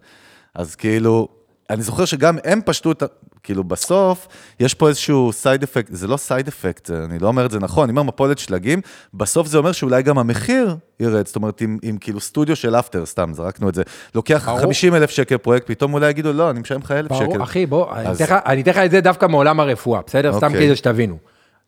אז 0.54 0.74
כאילו, 0.74 1.28
אני 1.70 1.82
זוכר 1.82 2.04
שגם 2.04 2.38
הם 2.44 2.60
פשטו 2.64 2.92
את 2.92 3.02
ה... 3.02 3.06
כאילו 3.44 3.64
בסוף, 3.64 4.28
יש 4.60 4.74
פה 4.74 4.88
איזשהו 4.88 5.32
side 5.32 5.62
effect, 5.62 5.88
זה 5.92 6.06
לא 6.06 6.16
side 6.16 6.48
effect, 6.48 6.90
אני 6.90 7.18
לא 7.18 7.28
אומר 7.28 7.46
את 7.46 7.50
זה 7.50 7.58
נכון, 7.60 7.84
אני 7.84 7.90
אומר 7.90 8.02
מפולת 8.02 8.38
שלגים, 8.38 8.80
בסוף 9.14 9.46
זה 9.46 9.58
אומר 9.58 9.72
שאולי 9.72 10.02
גם 10.02 10.18
המחיר 10.18 10.76
ירד, 11.00 11.26
זאת 11.26 11.36
אומרת, 11.36 11.62
אם, 11.62 11.78
אם 11.90 11.96
כאילו 12.00 12.20
סטודיו 12.20 12.56
של 12.56 12.76
After, 12.76 13.06
סתם, 13.06 13.30
זרקנו 13.34 13.68
את 13.68 13.74
זה, 13.74 13.82
לוקח 14.14 14.48
ברור. 14.48 14.60
50 14.60 14.94
אלף 14.94 15.10
שקל 15.10 15.36
פרויקט, 15.36 15.66
פתאום 15.66 15.94
אולי 15.94 16.10
יגידו, 16.10 16.32
לא, 16.32 16.50
אני 16.50 16.60
משלם 16.60 16.80
לך 16.80 16.90
אלף 16.90 17.12
שקל. 17.12 17.24
ברור, 17.24 17.42
אחי, 17.42 17.66
בוא, 17.66 17.86
אז- 17.92 18.22
אני 18.22 18.62
אתן 18.62 18.70
לך 18.70 18.78
את 18.78 18.90
זה 18.90 19.00
דווקא 19.00 19.26
מעולם 19.26 19.60
הרפואה, 19.60 20.00
בסדר? 20.06 20.32
סתם 20.32 20.46
אוקיי. 20.46 20.66
כדי 20.66 20.76
שתבינו. 20.76 21.18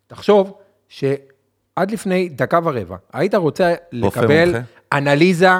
תחשוב 0.07 0.53
שעד 0.89 1.91
לפני 1.91 2.29
דקה 2.29 2.59
ורבע, 2.65 2.97
היית 3.13 3.35
רוצה 3.35 3.75
לקבל? 3.93 4.55
אנליזה 4.93 5.51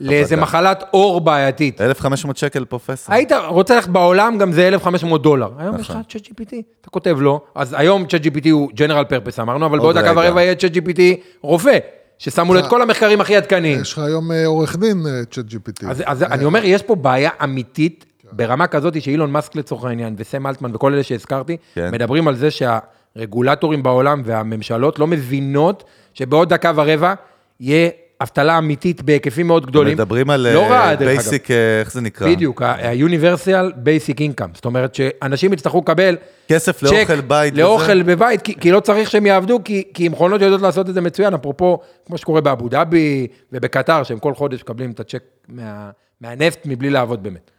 לאיזה 0.00 0.36
דעת. 0.36 0.42
מחלת 0.42 0.84
עור 0.90 1.20
בעייתית. 1.20 1.80
1,500 1.80 2.36
שקל 2.36 2.64
פרופסור. 2.64 3.14
היית 3.14 3.32
רוצה 3.48 3.74
ללכת 3.74 3.88
בעולם, 3.88 4.38
גם 4.38 4.52
זה 4.52 4.68
1,500 4.68 5.22
דולר. 5.22 5.50
היום 5.58 5.80
יש 5.80 5.88
לך 5.88 5.90
נכון. 5.90 6.02
צ'אט 6.08 6.26
GPT, 6.26 6.54
אתה 6.80 6.90
כותב 6.90 7.16
לו, 7.20 7.40
אז 7.54 7.74
היום 7.78 8.06
צ'אט 8.06 8.26
GPT 8.26 8.50
הוא 8.50 8.70
ג'נרל 8.74 9.04
פרפס 9.04 9.40
אמרנו, 9.40 9.66
אבל 9.66 9.78
בעוד 9.78 9.98
דקה. 9.98 10.12
ורבע 10.16 10.42
יהיה 10.42 10.54
צ'אט 10.54 10.72
GPT 10.72 11.00
רופא, 11.42 11.78
ששמו 12.18 12.54
לו 12.54 12.60
את 12.60 12.66
כל 12.66 12.82
המחקרים 12.82 13.20
הכי 13.20 13.36
עדכניים. 13.36 13.80
יש 13.80 13.92
לך 13.92 13.98
היום 13.98 14.32
אה, 14.32 14.46
עורך 14.46 14.76
דין, 14.76 15.02
צ'אט 15.30 15.44
GPT. 15.52 15.86
אז, 15.90 16.02
אז 16.06 16.22
אני 16.22 16.44
אומר, 16.44 16.60
יש 16.64 16.82
פה 16.82 16.94
בעיה 16.94 17.30
אמיתית, 17.44 18.04
ברמה 18.32 18.66
כזאת 18.66 19.02
שאילון 19.02 19.30
מאסק 19.30 19.56
לצורך 19.56 19.84
העניין, 19.84 20.14
וסם 20.18 20.46
אלטמן 20.46 20.74
וכל 20.74 20.92
אלה 20.92 21.02
שהזכרתי, 21.02 21.56
כן. 21.74 21.90
מדברים 21.92 22.28
על 22.28 22.36
זה 22.36 22.48
שהרגולטורים 22.50 23.82
בעולם 23.82 24.22
והממשלות 24.24 24.98
לא 24.98 25.06
מבינות 25.06 25.84
שבעוד 26.14 26.48
דקה 26.48 26.72
ורבע 26.74 27.14
יהיה 27.60 27.90
אבטלה 28.22 28.58
אמיתית 28.58 29.02
בהיקפים 29.02 29.46
מאוד 29.46 29.66
גדולים. 29.66 29.94
מדברים 29.94 30.30
על 30.30 30.48
לא 30.54 30.62
רע, 30.62 30.94
דרך 30.94 31.00
אגב. 31.00 31.08
Basic, 31.08 31.50
איך 31.80 31.92
זה 31.92 32.00
נקרא? 32.00 32.28
בדיוק, 32.28 32.62
ה-Universal 32.62 33.72
Basic 33.74 34.18
Income, 34.18 34.54
זאת 34.54 34.64
אומרת 34.64 34.94
שאנשים 34.94 35.52
יצטרכו 35.52 35.78
לקבל 35.78 36.16
כסף 36.48 36.82
לאוכל 36.82 37.20
בית 37.20 37.52
וזה. 37.52 37.62
לאוכל 37.62 38.02
בבית, 38.02 38.42
כי, 38.42 38.54
כי 38.60 38.70
לא 38.70 38.80
צריך 38.80 39.10
שהם 39.10 39.26
יעבדו, 39.26 39.60
כי, 39.64 39.82
כי 39.94 40.08
מכונות 40.08 40.40
יודעות 40.40 40.62
לעשות 40.62 40.88
את 40.88 40.94
זה 40.94 41.00
מצוין, 41.00 41.34
אפרופו, 41.34 41.78
כמו 42.06 42.18
שקורה 42.18 42.40
באבו 42.40 42.68
דאבי 42.68 43.26
ובקטר, 43.52 44.02
שהם 44.02 44.18
כל 44.18 44.34
חודש 44.34 44.60
מקבלים 44.60 44.90
את 44.90 45.00
הצ'ק 45.00 45.22
מה, 45.48 45.90
מהנפט 46.20 46.58
מבלי 46.64 46.90
לעבוד 46.90 47.22
באמת. 47.22 47.50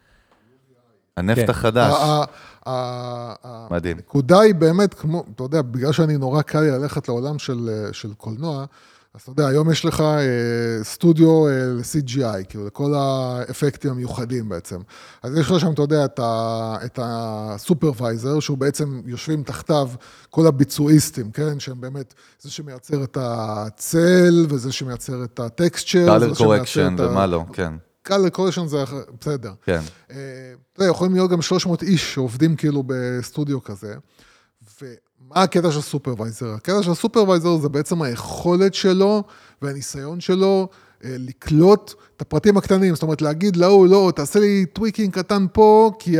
הנפט 1.16 1.44
כן. 1.44 1.50
החדש. 1.50 1.92
מדהים. 3.70 3.96
הנקודה 3.96 4.40
היא 4.40 4.54
באמת, 4.54 4.94
כמו, 4.94 5.24
אתה 5.34 5.42
יודע, 5.42 5.62
בגלל 5.62 5.92
שאני 5.92 6.16
נורא 6.16 6.42
קל 6.42 6.60
לי 6.60 6.70
ללכת 6.70 7.08
לעולם 7.08 7.38
של, 7.38 7.68
אה, 7.68 7.92
של 7.92 8.08
קולנוע, 8.14 8.64
אז 9.14 9.20
אתה 9.22 9.30
יודע, 9.30 9.46
היום 9.46 9.70
יש 9.70 9.84
לך 9.84 10.00
אה, 10.00 10.84
סטודיו 10.84 11.46
אה, 11.46 11.52
ל-CGI, 11.52 12.44
כאילו, 12.48 12.66
לכל 12.66 12.94
האפקטים 12.94 13.90
המיוחדים 13.90 14.48
בעצם. 14.48 14.80
אז 15.22 15.36
יש 15.38 15.50
לך 15.50 15.60
שם, 15.60 15.72
אתה 15.72 15.82
יודע, 15.82 16.04
את, 16.84 16.98
הסופרוויזר, 17.02 18.40
שהוא 18.40 18.58
בעצם 18.58 19.00
יושבים 19.06 19.42
תחתיו 19.42 19.88
כל 20.30 20.46
הביצועיסטים, 20.46 21.30
כן? 21.30 21.60
שהם 21.60 21.80
באמת, 21.80 22.14
זה 22.40 22.50
שמייצר 22.50 23.04
את 23.04 23.18
הצל, 23.20 24.46
וזה 24.48 24.72
שמייצר 24.72 25.24
את 25.24 25.40
הטקסצ'ר. 25.40 26.18
color 26.18 26.38
correction 26.38 27.00
ומה 27.02 27.26
לא, 27.26 27.44
כן, 27.52 27.72
קלר 28.08 28.28
קורקשן 28.28 28.66
זה 28.66 28.84
בסדר. 29.20 29.52
כן. 29.62 29.80
אה, 30.10 30.16
אתה 30.72 30.82
יודע, 30.82 30.90
יכולים 30.90 31.14
להיות 31.14 31.30
גם 31.30 31.42
300 31.42 31.82
איש 31.82 32.14
שעובדים 32.14 32.56
כאילו 32.56 32.82
בסטודיו 32.86 33.62
כזה. 33.62 33.94
ומה 35.30 35.42
הקטע 35.42 35.70
של 35.70 35.80
supervisor? 35.80 36.54
הקטע 36.54 36.82
של 36.82 36.90
ה 36.90 36.96
supervisor 36.96 37.56
זה 37.56 37.68
בעצם 37.68 38.02
היכולת 38.02 38.74
שלו 38.74 39.22
והניסיון 39.62 40.20
שלו 40.20 40.68
אה, 41.04 41.16
לקלוט 41.18 41.94
את 42.16 42.22
הפרטים 42.22 42.56
הקטנים, 42.56 42.94
זאת 42.94 43.02
אומרת 43.02 43.22
להגיד 43.22 43.56
להוא, 43.56 43.88
לא, 43.88 44.12
תעשה 44.16 44.40
לי 44.40 44.66
tweaking 44.72 45.12
קטן 45.12 45.46
פה, 45.52 45.90
כי 45.98 46.16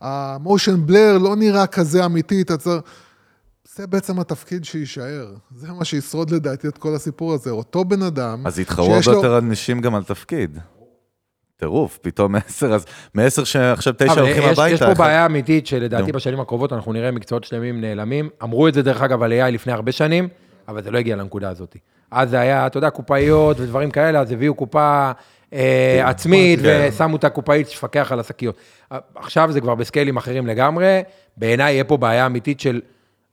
ה 0.00 0.12
motion 0.12 0.86
blur 0.86 1.18
לא 1.18 1.36
נראה 1.36 1.66
כזה 1.66 2.04
אמיתי, 2.04 2.42
אתה 2.42 2.56
צריך... 2.56 2.82
זה 3.74 3.86
בעצם 3.86 4.20
התפקיד 4.20 4.64
שיישאר. 4.64 5.34
זה 5.56 5.72
מה 5.72 5.84
שישרוד 5.84 6.30
לדעתי 6.30 6.68
את 6.68 6.78
כל 6.78 6.94
הסיפור 6.94 7.34
הזה. 7.34 7.50
אותו 7.50 7.84
בן 7.84 8.02
אדם... 8.02 8.46
אז 8.46 8.58
יתחרו 8.58 8.94
הרבה 8.94 9.12
יותר 9.12 9.38
אנשים 9.38 9.80
גם 9.80 9.94
על 9.94 10.04
תפקיד. 10.04 10.58
טירוף, 11.56 11.98
פתאום 12.02 12.32
מעשר, 12.32 12.74
אז 12.74 12.86
מעשר 13.14 13.44
שעכשיו 13.44 13.92
תשע 13.98 14.20
הולכים 14.20 14.42
יש, 14.42 14.58
הביתה. 14.58 14.74
יש 14.74 14.82
פה 14.82 14.94
בעיה 14.94 15.26
אמיתית 15.26 15.66
שלדעתי. 15.66 16.12
בשנים 16.12 16.40
הקרובות 16.40 16.72
אנחנו 16.72 16.92
נראה 16.92 17.10
מקצועות 17.10 17.44
שלמים 17.44 17.80
נעלמים. 17.80 18.28
אמרו 18.42 18.68
את 18.68 18.74
זה 18.74 18.82
דרך 18.82 19.02
אגב 19.02 19.22
על 19.22 19.32
AI 19.32 19.50
לפני 19.50 19.72
הרבה 19.72 19.92
שנים, 19.92 20.28
אבל 20.68 20.82
זה 20.82 20.90
לא 20.90 20.98
הגיע 20.98 21.16
לנקודה 21.16 21.50
הזאת. 21.50 21.76
אז 22.10 22.30
זה 22.30 22.40
היה, 22.40 22.66
אתה 22.66 22.78
יודע, 22.78 22.90
קופאיות 22.90 23.60
ודברים 23.60 23.90
כאלה, 23.90 24.20
אז 24.20 24.32
הביאו 24.32 24.54
קופה 24.54 25.12
אה, 25.52 26.08
עצמית 26.08 26.60
כן. 26.60 26.88
ושמו 26.88 27.16
את 27.16 27.24
הקופאית 27.24 27.68
שתפקח 27.68 28.12
על 28.12 28.20
השקיות. 28.20 28.56
עכשיו 29.14 29.52
זה 29.52 29.60
כבר 29.60 29.74
בסקיילים 29.74 30.16
אחרים 30.16 30.46
לגמרי. 30.46 31.02
בעיניי 31.36 31.72
יהיה 31.72 31.84
פה 31.84 31.96
בעיה 31.96 32.26
אמיתית 32.26 32.60
של, 32.60 32.80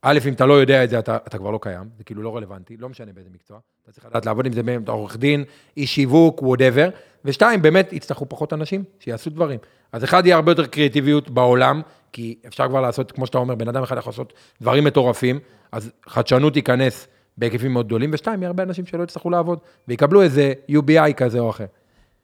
א', 0.01 0.19
אם 0.27 0.33
אתה 0.33 0.45
לא 0.45 0.53
יודע 0.53 0.83
את 0.83 0.89
זה, 0.89 0.99
אתה, 0.99 1.17
אתה 1.27 1.37
כבר 1.37 1.51
לא 1.51 1.59
קיים, 1.61 1.83
זה 1.97 2.03
כאילו 2.03 2.21
לא 2.21 2.35
רלוונטי, 2.35 2.77
לא 2.77 2.89
משנה 2.89 3.11
באיזה 3.13 3.29
מקצוע. 3.33 3.57
אתה 3.83 3.91
צריך 3.91 4.05
לדעת 4.05 4.25
לעבוד 4.25 4.45
עם 4.45 4.53
זה, 4.53 4.61
עורך 4.87 5.17
דין, 5.17 5.43
איש 5.77 5.95
שיווק, 5.95 6.41
וואטאבר. 6.41 6.89
ושתיים, 7.25 7.61
באמת 7.61 7.93
יצטרכו 7.93 8.25
פחות 8.29 8.53
אנשים 8.53 8.83
שיעשו 8.99 9.29
דברים. 9.29 9.59
אז 9.91 10.03
אחד, 10.03 10.25
יהיה 10.25 10.35
הרבה 10.35 10.51
יותר 10.51 10.65
קריאטיביות 10.65 11.29
בעולם, 11.29 11.81
כי 12.11 12.35
אפשר 12.47 12.67
כבר 12.67 12.81
לעשות, 12.81 13.11
כמו 13.11 13.25
שאתה 13.25 13.37
אומר, 13.37 13.55
בן 13.55 13.67
אדם 13.67 13.83
אחד 13.83 13.97
יכול 13.97 14.11
לעשות 14.11 14.33
דברים 14.61 14.83
מטורפים, 14.83 15.39
אז 15.71 15.91
חדשנות 16.07 16.53
תיכנס 16.53 17.07
בהיקפים 17.37 17.73
מאוד 17.73 17.85
גדולים, 17.85 18.09
ושתיים, 18.13 18.41
יהיה 18.41 18.47
הרבה 18.47 18.63
אנשים 18.63 18.85
שלא 18.85 19.03
יצטרכו 19.03 19.29
לעבוד, 19.29 19.59
ויקבלו 19.87 20.21
איזה 20.21 20.53
UBI 20.71 21.13
כזה 21.17 21.39
או 21.39 21.49
אחר. 21.49 21.65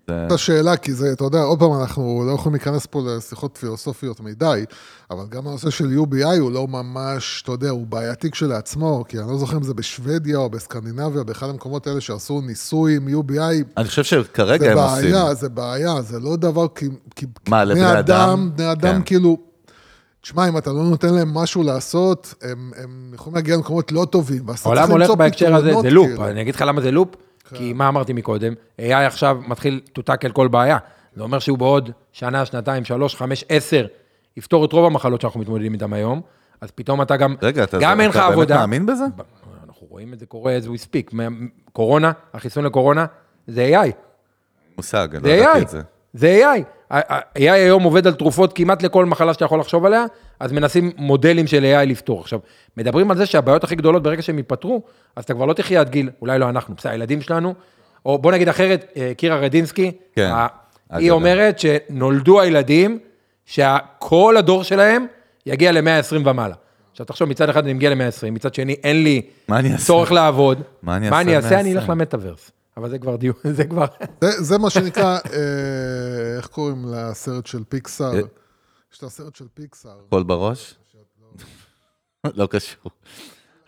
את 0.05 0.31
השאלה, 0.31 0.77
כי 0.77 0.93
זה, 0.93 1.11
אתה 1.11 1.23
יודע, 1.23 1.41
עוד 1.41 1.59
פעם, 1.59 1.73
אנחנו 1.81 2.23
לא 2.27 2.31
יכולים 2.31 2.53
להיכנס 2.53 2.85
פה 2.85 3.01
לשיחות 3.05 3.57
פילוסופיות 3.57 4.19
מדי, 4.19 4.65
אבל 5.11 5.23
גם 5.29 5.47
הנושא 5.47 5.69
של 5.69 5.97
UBI 5.97 6.39
הוא 6.39 6.51
לא 6.51 6.67
ממש, 6.67 7.41
אתה 7.43 7.51
יודע, 7.51 7.69
הוא 7.69 7.87
בעייתי 7.87 8.31
כשלעצמו, 8.31 9.03
כי 9.07 9.19
אני 9.19 9.27
לא 9.27 9.37
זוכר 9.37 9.57
אם 9.57 9.63
זה 9.63 9.73
בשוודיה 9.73 10.37
או 10.37 10.49
בסקנדינביה, 10.49 11.23
באחד 11.23 11.49
המקומות 11.49 11.87
האלה 11.87 12.01
שעשו 12.01 12.41
ניסוי 12.41 12.95
עם 12.95 13.07
UBI, 13.07 13.63
אני 13.77 13.87
חושב 13.87 14.03
שכרגע 14.03 14.65
זה 14.65 14.71
הם 14.71 14.77
עושים. 14.77 15.11
בעיה, 15.11 15.33
זה 15.33 15.49
בעיה, 15.49 16.01
זה 16.01 16.19
לא 16.19 16.35
דבר, 16.35 16.67
כי, 16.75 16.85
כי 17.15 17.25
מה, 17.47 17.65
בני 17.65 17.75
לבני 17.75 17.99
אדם? 17.99 18.51
בני 18.55 18.71
אדם 18.71 18.95
כן. 18.95 19.01
כאילו, 19.05 19.37
תשמע, 20.21 20.49
אם 20.49 20.57
אתה 20.57 20.73
לא 20.73 20.83
נותן 20.83 21.13
להם 21.13 21.33
משהו 21.33 21.63
לעשות, 21.63 22.33
הם, 22.41 22.71
הם 22.75 23.11
יכולים 23.13 23.35
להגיע 23.35 23.55
למקומות 23.55 23.91
לא 23.91 24.05
טובים, 24.09 24.45
העולם 24.65 24.91
הולך 24.91 25.09
בהקשר 25.09 25.55
הזה, 25.55 25.71
זה 25.81 25.89
לופ, 25.89 26.07
כאילו. 26.07 26.27
אני 26.27 26.41
אגיד 26.41 26.55
לך 26.55 26.63
למה 26.67 26.81
זה 26.81 26.91
לופ, 26.91 27.09
כי 27.53 27.73
מה 27.73 27.87
אמרתי 27.87 28.13
מקודם, 28.13 28.53
AI 28.81 28.93
עכשיו 28.93 29.37
מתחיל 29.47 29.81
to 29.99 30.01
tackle 30.01 30.31
כל 30.31 30.47
בעיה. 30.47 30.77
זה 31.15 31.23
אומר 31.23 31.39
שהוא 31.39 31.57
בעוד 31.57 31.91
שנה, 32.11 32.45
שנתיים, 32.45 32.85
שלוש, 32.85 33.15
חמש, 33.15 33.45
עשר, 33.49 33.85
יפתור 34.37 34.65
את 34.65 34.73
רוב 34.73 34.85
המחלות 34.85 35.21
שאנחנו 35.21 35.39
מתמודדים 35.39 35.73
איתן 35.73 35.93
היום, 35.93 36.21
אז 36.61 36.71
פתאום 36.71 37.01
אתה 37.01 37.17
גם, 37.17 37.35
רגע, 37.41 37.63
אתה 37.63 37.77
גם 37.81 38.01
אין 38.01 38.09
לך 38.09 38.15
אתה 38.15 38.21
באמת 38.21 38.33
עבודה. 38.33 38.57
מאמין 38.57 38.85
בזה? 38.85 39.03
אנחנו 39.67 39.87
רואים 39.89 40.13
את 40.13 40.19
זה 40.19 40.25
קורה 40.25 40.57
as 40.57 40.67
we 40.67 40.85
speak. 40.85 41.15
קורונה, 41.73 42.11
החיסון 42.33 42.63
לקורונה, 42.63 43.05
זה 43.47 43.81
AI. 43.83 43.91
מושג, 44.77 45.15
אני 45.15 45.23
לא 45.23 45.29
ידעתי. 45.29 45.61
את 45.61 45.69
זה. 45.69 45.81
זה 46.13 46.41
AI. 46.55 46.93
AI 46.93 47.01
היום 47.35 47.83
עובד 47.83 48.07
על 48.07 48.13
תרופות 48.13 48.53
כמעט 48.53 48.83
לכל 48.83 49.05
מחלה 49.05 49.33
שאתה 49.33 49.45
יכול 49.45 49.59
לחשוב 49.59 49.85
עליה, 49.85 50.05
אז 50.39 50.51
מנסים 50.51 50.91
מודלים 50.97 51.47
של 51.47 51.63
AI 51.63 51.85
לפתור. 51.85 52.21
עכשיו, 52.21 52.39
מדברים 52.77 53.11
על 53.11 53.17
זה 53.17 53.25
שהבעיות 53.25 53.63
הכי 53.63 53.75
גדולות 53.75 54.03
ברגע 54.03 54.21
שהם 54.21 54.37
ייפתרו, 54.37 54.81
אז 55.15 55.23
אתה 55.23 55.33
כבר 55.33 55.45
לא 55.45 55.53
תחיה 55.53 55.79
עד 55.79 55.89
גיל, 55.89 56.09
אולי 56.21 56.39
לא 56.39 56.49
אנחנו, 56.49 56.75
בסדר, 56.75 56.91
הילדים 56.91 57.21
שלנו, 57.21 57.53
או 58.05 58.17
בוא 58.17 58.31
נגיד 58.31 58.49
אחרת, 58.49 58.91
אה, 58.97 59.11
קירה 59.17 59.37
רדינסקי, 59.37 59.91
כן, 60.15 60.31
ה-. 60.33 60.47
היא 60.89 61.11
אומרת 61.11 61.59
שנולדו 61.59 62.41
הילדים, 62.41 62.99
שכל 63.45 64.35
הדור 64.37 64.63
שלהם 64.63 65.05
יגיע 65.45 65.71
ל-120 65.71 66.27
ומעלה. 66.29 66.55
עכשיו 66.91 67.05
תחשוב, 67.05 67.29
מצד 67.29 67.49
אחד 67.49 67.63
אני 67.63 67.73
מגיע 67.73 67.89
ל-120, 67.89 68.31
מצד 68.31 68.53
שני 68.53 68.75
אין 68.83 69.03
לי 69.03 69.21
מה? 69.47 69.59
צורך 69.77 70.11
לעבוד. 70.11 70.61
מה 70.83 70.95
אני 70.97 71.09
מה 71.09 71.17
אעשה 71.17 71.21
אני 71.21 71.35
אעשה? 71.35 71.59
אני 71.59 71.73
120? 71.73 71.77
אלך 71.77 71.89
למטאוורס. 71.89 72.51
אבל 72.77 72.89
זה 72.89 72.99
כבר 72.99 73.15
דיון, 73.15 73.35
זה 73.57 73.63
כבר... 73.63 73.85
זה, 74.21 74.43
זה 74.43 74.57
מה 74.57 74.69
שנקרא, 74.69 75.17
אה, 75.33 76.37
איך 76.37 76.47
קוראים 76.47 76.85
לסרט 76.87 77.45
של 77.45 77.63
פיקסאר? 77.69 78.11
אה. 78.89 78.93
יש 78.93 78.97
את 78.97 79.03
הסרט 79.03 79.35
של 79.35 79.45
פיקסאר. 79.53 79.97
קול 80.09 80.23
בראש? 80.23 80.75
לא 82.35 82.47
קשור. 82.47 82.91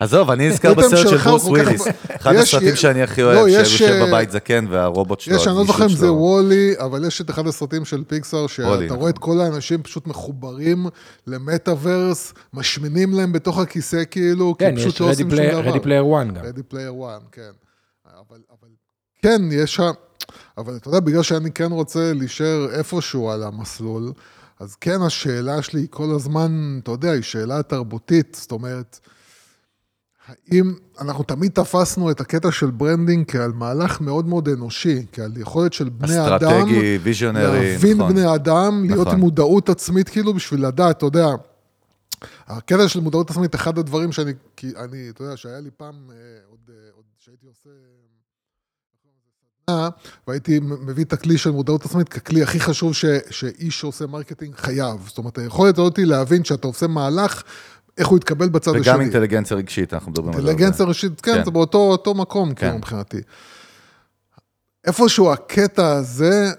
עזוב, 0.00 0.30
אני 0.30 0.48
נזכר 0.48 0.74
בסרט 0.74 1.08
של 1.08 1.16
ברוס 1.16 1.44
וויליס. 1.44 1.84
אחד 2.10 2.32
יש- 2.34 2.54
הסרטים 2.54 2.76
שאני 2.76 3.02
הכי 3.02 3.22
לא, 3.22 3.26
אוהב, 3.26 3.36
שהוא 3.38 3.48
יש, 3.48 3.72
יושב 3.80 3.92
אה, 3.92 4.06
בבית 4.06 4.30
זקן 4.30 4.66
והרובוט 4.70 5.20
שלו. 5.20 5.34
יש, 5.36 5.46
אני 5.48 5.56
לא 5.56 5.64
זוכר 5.64 5.84
אם 5.84 5.88
זה. 5.88 6.12
WALL-E, 6.12 6.74
אבל 6.78 7.04
יש 7.06 7.20
את 7.20 7.30
אחד 7.30 7.46
הסרטים 7.46 7.84
של 7.84 8.04
פיקסאר, 8.04 8.46
שאתה 8.46 8.68
נכון. 8.84 8.96
רואה 8.98 9.10
את 9.10 9.18
כל 9.18 9.40
האנשים 9.40 9.82
פשוט 9.82 10.06
מחוברים 10.06 10.86
למטאוורס, 11.26 12.34
משמינים 12.52 13.12
להם 13.12 13.32
בתוך 13.32 13.58
הכיסא 13.58 14.02
כאילו, 14.10 14.54
כן, 14.58 14.70
כי 14.76 14.80
פשוט 14.82 14.94
יש 14.94 15.00
לא 15.00 15.10
עושים 15.10 15.30
שום 15.30 15.38
דבר. 15.38 15.60
Ready 15.70 15.80
Player 15.80 16.04
1 16.16 16.26
גם. 16.32 16.44
Ready 16.44 16.62
Player 16.62 16.92
1, 17.16 17.22
כן. 17.32 17.50
אבל, 18.06 18.38
אבל 18.50 18.68
כן, 19.22 19.42
יש 19.52 19.74
שם, 19.74 19.90
אבל 20.58 20.76
אתה 20.76 20.88
יודע, 20.88 21.00
בגלל 21.00 21.22
שאני 21.22 21.50
כן 21.50 21.72
רוצה 21.72 22.12
להישאר 22.14 22.66
איפשהו 22.72 23.30
על 23.30 23.42
המסלול, 23.42 24.12
אז 24.62 24.74
כן, 24.74 25.02
השאלה 25.02 25.62
שלי 25.62 25.80
היא 25.80 25.88
כל 25.90 26.14
הזמן, 26.14 26.80
אתה 26.82 26.90
יודע, 26.90 27.10
היא 27.10 27.22
שאלה 27.22 27.62
תרבותית, 27.62 28.36
זאת 28.40 28.52
אומרת, 28.52 29.00
האם 30.26 30.74
אנחנו 31.00 31.24
תמיד 31.24 31.52
תפסנו 31.52 32.10
את 32.10 32.20
הקטע 32.20 32.52
של 32.52 32.70
branding 32.70 33.30
כעל 33.30 33.52
מהלך 33.52 34.00
מאוד 34.00 34.26
מאוד 34.26 34.48
אנושי, 34.48 35.06
כעל 35.12 35.36
יכולת 35.36 35.72
של 35.72 35.88
בני 35.88 36.26
אדם, 36.26 36.34
אסטרטגי, 36.34 36.98
visionary, 37.02 37.72
להבין 37.72 37.96
נכון. 37.96 38.12
בני 38.12 38.34
אדם, 38.34 38.84
להיות 38.84 39.00
נכון. 39.00 39.14
עם 39.14 39.20
מודעות 39.20 39.68
עצמית, 39.68 40.08
כאילו, 40.08 40.34
בשביל 40.34 40.66
לדעת, 40.66 40.96
אתה 40.96 41.06
יודע, 41.06 41.26
הקטע 42.46 42.88
של 42.88 43.00
מודעות 43.00 43.30
עצמית, 43.30 43.54
אחד 43.54 43.78
הדברים 43.78 44.12
שאני, 44.12 44.32
אני, 44.64 45.08
אתה 45.10 45.22
יודע, 45.24 45.36
שהיה 45.36 45.60
לי 45.60 45.70
פעם, 45.76 45.94
אה, 46.10 46.16
עוד, 46.50 46.60
אה, 46.68 46.74
עוד 46.96 47.04
שהייתי 47.18 47.46
עושה... 47.46 47.70
סדנה, 49.70 49.88
והייתי 50.28 50.60
מביא 50.60 51.04
את 51.04 51.12
הכלי 51.12 51.38
של 51.38 51.50
מודעות 51.50 51.84
עצמית 51.84 52.08
ככלי 52.08 52.42
הכי 52.42 52.60
חשוב 52.60 52.94
ש, 52.94 53.04
שאיש 53.30 53.80
שעושה 53.80 54.06
marketing 54.06 54.54
חייב. 54.54 55.00
זאת 55.06 55.18
אומרת, 55.18 55.38
היכולת 55.38 55.78
הזאת 55.78 55.96
היא 55.96 56.06
להבין 56.06 56.44
שאתה 56.44 56.66
עושה 56.66 56.86
מהלך, 56.86 57.42
איך 57.98 58.08
הוא 58.08 58.18
יתקבל 58.18 58.48
בצד 58.48 58.70
השני. 58.70 58.82
וגם 58.82 59.00
אינטליגנציה 59.00 59.56
רגשית, 59.56 59.94
אנחנו 59.94 60.10
מדברים 60.10 60.34
על 60.34 60.42
זה. 60.42 60.48
אינטליגנציה 60.48 60.86
רגשית, 60.86 61.20
כן, 61.20 61.34
כן. 61.34 61.44
זה 61.44 61.50
באותו 61.50 61.78
אותו 61.78 62.14
מקום, 62.14 62.54
כאילו, 62.54 62.78
מבחינתי. 62.78 63.20
איפשהו 64.84 65.32
הקטע 65.32 65.92
הזה, 65.92 66.50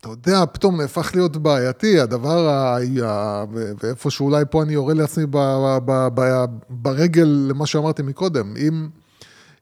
אתה 0.00 0.08
יודע, 0.08 0.44
פתאום 0.52 0.80
נהפך 0.80 1.10
להיות 1.14 1.36
בעייתי, 1.36 2.00
הדבר, 2.00 2.48
ה... 2.48 2.78
ה- 3.04 3.44
ו- 3.52 3.72
ואיפשהו 3.82 4.26
אולי 4.26 4.44
פה 4.50 4.62
אני 4.62 4.72
יורה 4.72 4.94
לעצמי 4.94 5.26
ב... 5.30 5.38
ב... 5.84 6.08
ב... 6.14 6.44
ברגל 6.70 7.46
למה 7.48 7.66
שאמרתי 7.66 8.02
מקודם, 8.02 8.54
אם, 8.56 8.88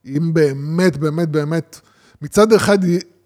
אם 0.05 0.33
באמת, 0.33 0.97
באמת, 0.97 1.29
באמת, 1.29 1.79
מצד 2.21 2.53
אחד, 2.53 2.77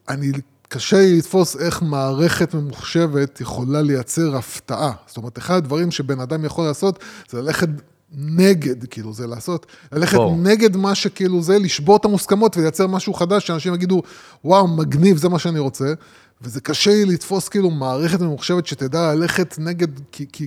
אני, 0.10 0.32
קשה 0.70 0.98
לי 0.98 1.18
לתפוס 1.18 1.56
איך 1.56 1.82
מערכת 1.82 2.54
ממוחשבת 2.54 3.42
יכולה 3.42 3.82
לייצר 3.82 4.36
הפתעה. 4.36 4.92
זאת 5.08 5.18
אומרת, 5.18 5.38
אחד 5.38 5.56
הדברים 5.56 5.92
שבן 5.92 6.20
אדם 6.20 6.46
יכול 6.46 6.66
לעשות, 6.66 7.00
זה 7.30 7.42
ללכת 7.42 7.68
נגד, 8.14 8.86
כאילו, 8.86 9.14
זה 9.14 9.28
לעשות, 9.28 9.66
ללכת 9.92 10.14
ברור. 10.14 10.36
נגד 10.38 10.78
מה 10.78 10.96
שכאילו 10.96 11.42
זה, 11.42 11.60
לשבור 11.60 11.98
את 11.98 12.06
המוסכמות 12.06 12.58
ולייצר 12.58 12.88
משהו 12.88 13.14
חדש, 13.14 13.48
שאנשים 13.48 13.74
יגידו, 13.74 14.02
וואו, 14.46 14.68
מגניב, 14.68 15.18
זה 15.18 15.30
מה 15.30 15.40
שאני 15.40 15.60
רוצה. 15.60 15.94
וזה 16.42 16.62
קשה 16.62 16.92
לי 16.92 17.06
לתפוס 17.06 17.50
כאילו 17.50 17.70
מערכת 17.70 18.22
ממוחשבת 18.22 18.68
שתדע 18.68 19.16
ללכת 19.16 19.56
נגד, 19.60 19.88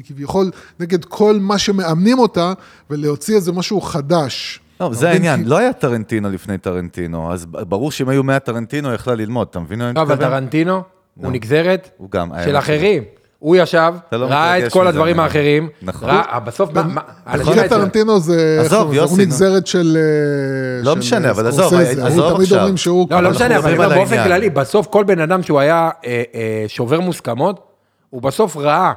כביכול, 0.06 0.50
נגד 0.80 1.04
כל 1.04 1.38
מה 1.40 1.58
שמאמנים 1.58 2.18
אותה, 2.18 2.52
ולהוציא 2.90 3.36
איזה 3.36 3.52
משהו 3.52 3.80
חדש. 3.80 4.60
לא, 4.80 4.90
זה? 4.92 5.10
העניין, 5.10 5.44
לא 5.44 5.58
היה 5.58 5.72
טרנטינו 5.72 6.30
לפני 6.30 6.58
טרנטינו, 6.58 7.32
אז 7.32 7.46
ברור 7.46 7.90
שאם 7.92 8.08
היו 8.08 8.22
100 8.22 8.38
טרנטינו, 8.38 8.88
היא 8.88 8.94
יכלה 8.94 9.14
ללמוד, 9.14 9.46
אתה 9.50 9.60
מבין 9.60 9.80
לא, 9.80 10.02
אבל? 10.02 10.16
טרנטינו 10.16 10.82
הוא 11.20 11.32
נגזרת 11.32 11.90
הוא 11.96 12.08
היה 12.32 12.44
של 12.44 12.50
משהו. 12.50 12.58
אחרים. 12.58 13.02
הוא 13.38 13.56
ישב, 13.56 13.94
לא 14.12 14.26
ראה 14.26 14.66
את 14.66 14.72
כל 14.72 14.86
הדברים 14.86 15.20
האחרים, 15.20 15.68
נכון. 15.82 16.08
ראה, 16.08 16.40
בסוף, 16.40 16.70
מה- 16.72 17.00
אצל- 17.26 17.68
טרנטינו 17.68 18.20
זה, 18.20 18.62
הוא. 18.80 19.18
נגזרת 19.18 19.66
של... 19.66 19.96
אה, 19.96 20.84
לא 20.84 20.96
משנה, 20.96 21.26
אה, 21.26 21.30
אבל 21.30 21.46
עזוב. 21.46 21.74
עזוב 22.04 22.24
הוא 22.24 22.36
תמיד. 22.36 22.52
אומרים 22.52 22.76
שהוא... 22.76 23.06
לא, 23.10 23.20
לא 23.20 23.30
משנה, 23.30 23.58
אבל 23.58 23.88
באופן. 23.94 24.24
כללי, 24.24 24.50
בסוף 24.50 24.86
כל 24.86 25.04
בן 25.04 25.20
אדם 25.20 25.42
שהוא 25.42 25.60
היה 25.60 25.90
אה, 26.06 26.22
אה, 26.34 26.64
שובר 26.68 27.00
מוסכמות, 27.00 27.60
הוא 28.10 28.22
בסוף 28.22 28.56
ראה 28.56 28.92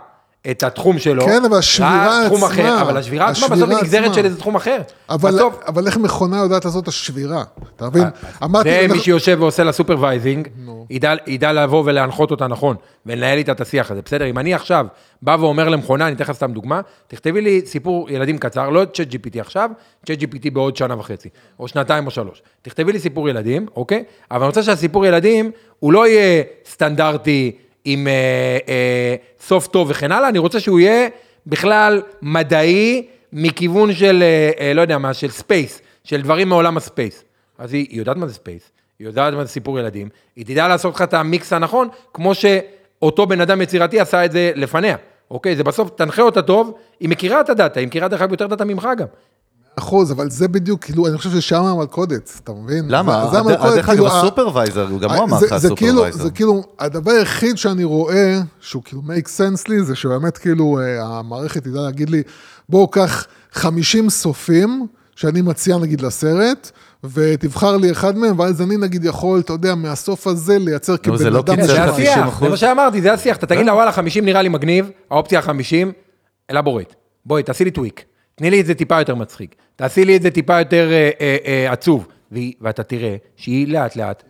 את 0.51 0.63
התחום 0.63 0.99
שלו. 0.99 1.25
כן, 1.25 1.45
אבל 1.45 1.57
השבירה 1.57 2.21
תחום 2.25 2.43
עצמה, 2.43 2.47
אחר, 2.47 2.81
אבל 2.81 2.97
השבירה 2.97 3.29
עצמה 3.29 3.47
בסוף 3.47 3.69
היא 3.69 3.77
נגזרת. 3.77 4.13
של 4.13 4.25
איזה 4.25 4.37
תחום 4.39 4.55
אחר. 4.55 4.81
אבל, 5.09 5.31
בסוף, 5.31 5.59
אבל 5.67 5.87
איך 5.87 5.97
מכונה 5.97 6.37
יודעת 6.37 6.65
לעשות 6.65 6.83
את 6.83 6.87
השבירה? 6.87 7.43
אתה 7.75 7.89
מבין? 7.89 8.03
אמרתי... 8.43 8.69
זה 8.69 8.93
מי 8.93 8.99
שיושב 8.99 9.37
ועושה 9.39 9.63
לה 9.63 9.71
supervising, 9.71 10.47
ידע, 10.89 11.13
ידע 11.27 11.53
לבוא 11.53 11.83
ולהנחות 11.85 12.31
אותה 12.31 12.47
נכון, 12.47 12.75
ולנהל 13.05 13.37
איתה 13.37 13.51
את 13.51 13.61
השיח 13.61 13.91
הזה, 13.91 14.01
בסדר? 14.05 14.25
אם 14.25 14.37
אני 14.37 14.53
עכשיו 14.53 14.85
בא 15.21 15.37
ואומר 15.39 15.69
למכונה, 15.69 16.07
אני 16.07 16.15
אתן 16.15 16.23
לך 16.23 16.31
סתם 16.31 16.51
דוגמה, 16.53 16.81
תכתבי 17.07 17.41
לי 17.41 17.61
סיפור 17.65 18.09
ילדים 18.09 18.37
קצר, 18.37 18.69
לא 18.69 18.85
ChatGPT 18.93 19.39
עכשיו, 19.39 19.69
ChatGPT 20.05 20.51
בעוד 20.53 20.75
שנה 20.77 20.99
וחצי, 20.99 21.29
או 21.59 21.67
שנתיים 21.67 22.05
או 22.05 22.11
שלוש. 22.11 22.41
תכתבי 22.61 22.91
לי 22.91 22.99
סיפור 22.99 23.29
ילדים, 23.29 23.65
אוקיי? 23.75 24.03
אבל 24.31 24.39
אני 24.39 24.47
רוצה 24.47 24.63
שהסיפור 24.63 25.05
ילדים, 25.05 25.51
הוא 25.79 25.93
לא 25.93 26.07
יהיה 26.07 26.43
סטנדרטי 26.69 27.51
עם 27.85 28.07
אה, 28.07 28.57
אה, 28.67 29.15
סוף 29.39 29.67
טוב 29.67 29.87
וכן 29.89 30.11
הלאה, 30.11 30.29
אני 30.29 30.39
רוצה 30.39 30.59
שהוא 30.59 30.79
יהיה 30.79 31.07
בכלל 31.47 32.01
מדעי, 32.21 33.07
מכיוון 33.33 33.93
של, 33.93 34.23
אה, 34.23 34.51
אה, 34.59 34.73
לא 34.73 34.81
יודע 34.81 34.97
מה, 34.97 35.13
של 35.13 35.29
space, 35.29 35.81
של 36.03 36.21
דברים 36.21 36.49
מעולם 36.49 36.77
ה 36.77 36.84
space. 36.84 37.23
אז 37.57 37.73
היא, 37.73 37.87
היא 37.89 37.99
יודעת 37.99 38.17
מה 38.17 38.27
זה 38.27 38.33
space, 38.33 38.71
היא 38.99 39.07
יודעת 39.07 39.33
מה 39.33 39.43
זה 39.45 39.49
סיפור 39.51 39.79
ילדים, 39.79 40.09
היא 40.35 40.45
תדע 40.45 40.67
לעשות 40.67 40.95
לך 40.95 41.01
את 41.01 41.13
המיקס 41.13 41.53
הנכון, 41.53 41.87
כמו 42.13 42.35
שאותו 42.35 43.25
בן 43.25 43.41
אדם 43.41 43.61
יצירתי 43.61 43.99
עשה 43.99 44.25
את 44.25 44.31
זה 44.31 44.51
לפניה. 44.55 44.95
אוקיי, 45.31 45.55
זה 45.55 45.63
בסוף, 45.63 45.89
תנחה 45.89 46.21
אותה 46.21 46.41
טוב, 46.41 46.73
היא 46.99 47.09
מכירה 47.09 47.41
את 47.41 47.49
הדאטה, 47.49 47.79
היא 47.79 47.87
מכירה 47.87 48.07
דרך 48.07 48.21
אגב 48.21 48.31
יותר 48.31 48.47
דאטה 48.47 48.65
ממך 48.65 48.89
גם. 48.97 49.07
אחוז, 49.75 50.11
אבל 50.11 50.29
זה 50.29 50.47
בדיוק, 50.47 50.83
כאילו, 50.83 51.07
אני 51.07 51.17
חושב 51.17 51.29
ששם 51.31 51.63
המלכודת, 51.63 52.39
אתה 52.43 52.51
מבין? 52.51 52.85
למה? 52.87 53.27
זה 53.31 53.39
המלכודת, 53.39 53.73
דרך 53.75 53.89
אגב, 53.89 53.97
כאילו, 53.97 54.07
הסופרוויזר, 54.07 54.87
גם 55.01 55.11
הוא 55.11 55.23
אמר 55.23 55.39
זה- 55.39 55.45
לך 55.45 55.57
זה 55.57 55.69
כאילו, 55.75 55.91
הסופרוויזר. 55.91 56.23
זה 56.23 56.31
כאילו, 56.31 56.63
הדבר 56.79 57.11
היחיד 57.11 57.57
שאני 57.57 57.83
רואה, 57.83 58.39
שהוא 58.59 58.83
כאילו 58.85 59.01
make 59.01 59.27
sense 59.27 59.63
לי, 59.67 59.83
זה 59.83 59.95
שבאמת 59.95 60.37
כאילו 60.37 60.79
אה, 60.79 61.03
המערכת 61.19 61.63
תדע 61.63 61.79
להגיד 61.81 62.09
לי, 62.09 62.23
בואו 62.69 62.87
קח 62.87 63.25
50 63.53 64.09
סופים, 64.09 64.87
שאני 65.15 65.41
מציע 65.41 65.77
נגיד 65.77 66.01
לסרט, 66.01 66.71
ותבחר 67.03 67.77
לי 67.77 67.91
אחד 67.91 68.17
מהם, 68.17 68.39
ואז 68.39 68.61
אני 68.61 68.77
נגיד 68.77 69.05
יכול, 69.05 69.39
אתה 69.39 69.53
יודע, 69.53 69.75
מהסוף 69.75 70.27
הזה 70.27 70.59
לייצר 70.59 70.93
זה 70.93 70.97
כבן 70.97 71.33
לא 71.33 71.39
אדם. 71.39 71.55
קיצר 71.55 71.67
זה 71.67 71.73
לך 71.73 71.79
אחד. 71.79 71.89
השיח, 71.89 72.27
90%. 72.39 72.43
זה 72.43 72.49
מה 72.49 72.57
שאמרתי, 72.57 73.01
זה 73.01 73.13
השיח. 73.13 73.37
אתה 73.37 73.45
תגיד 73.45 73.65
לה, 73.65 73.73
וואלה, 73.73 73.91
50 73.91 74.25
נראה 74.25 74.41
לי 74.41 74.49
מגניב, 74.49 74.89
האופציה 75.11 75.39
ה-50, 75.39 75.87
אלבורט. 76.51 76.95
בואי, 77.25 77.43
תעשי 77.43 77.63
לי 77.63 77.71
טוויק. 77.71 78.03
תני 78.35 78.49
לי 78.49 78.61
את 78.61 78.65
זה 78.65 78.73
טיפה 78.73 78.99
יותר 78.99 79.15
מצחיק. 79.15 79.55
תעשי 79.75 80.05
לי 80.05 80.15
את 80.17 80.21
זה 80.21 80.31
טיפה 80.31 80.59
יותר 80.59 80.89
אה, 80.91 81.09
אה, 81.21 81.37
אה, 81.45 81.71
עצוב. 81.71 82.07
והיא- 82.31 82.53
ואתה 82.61 82.83
תראה 82.83 83.15
שהיא 83.35 83.67
לאט 83.67 83.95
לאט, 83.95 84.23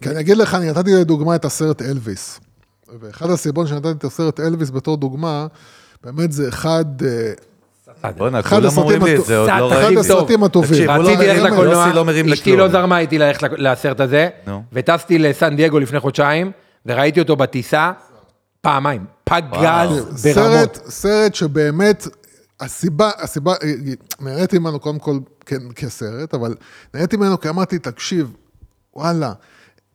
כי 0.00 0.08
אני 0.08 0.20
אגיד 0.20 0.36
לך, 0.36 0.54
אני 0.54 0.70
נתתי 0.70 0.92
לדוגמה 0.94 1.34
את 1.34 1.44
הסרט 1.44 1.82
אלוויס. 1.82 2.40
ואחד 3.00 3.30
הסיבות 3.30 3.68
שנתתי 3.68 3.90
את 3.90 4.04
הסרט 4.04 4.40
אלוויס 4.40 4.70
בתור 4.70 4.96
דוגמה, 4.96 5.46
באמת 6.04 6.32
זה 6.32 6.48
אחד... 6.48 6.84
אה, 8.04 8.10
בואנה, 8.16 8.40
אחד 8.40 8.56
כולם 8.56 8.66
הסרטים 8.66 8.82
אומרים 8.82 9.02
לי 9.04 9.16
את 9.16 9.24
זה, 9.24 9.36
עוד 9.38 9.50
לא 9.58 9.72
אחד 9.72 9.82
ראיתי. 9.84 10.00
הסרטים 10.00 10.44
הטובים. 10.44 10.86
לא 10.86 10.92
רציתי 10.92 11.26
ללכת 11.26 11.42
לקולנוע, 11.52 11.92
לא 11.94 12.02
אשתי 12.10 12.22
לכלום. 12.22 12.58
לא 12.58 12.68
זרמה 12.68 12.98
איתי 12.98 13.18
ללכת 13.18 13.48
לסרט 13.58 14.00
הזה. 14.00 14.28
וטסתי 14.72 15.18
לסן 15.18 15.56
דייגו 15.56 15.78
לפני 15.78 16.00
חודשיים, 16.00 16.52
וראיתי 16.86 17.20
אותו 17.20 17.36
בטיסה 17.36 17.92
פעמיים. 18.60 19.04
פגז 19.24 20.26
ברמות. 20.36 20.78
סרט 20.88 21.34
שבאמת, 21.34 22.06
הסיבה, 22.62 23.10
הסיבה, 23.18 23.52
אה, 23.52 23.74
נהניתי 24.20 24.58
ממנו 24.58 24.80
קודם 24.80 24.98
כל 24.98 25.18
כן, 25.46 25.72
כסרט, 25.76 26.34
אבל 26.34 26.54
נהניתי 26.94 27.16
ממנו 27.16 27.40
כי 27.40 27.48
אמרתי, 27.48 27.78
תקשיב, 27.78 28.32
וואלה, 28.94 29.32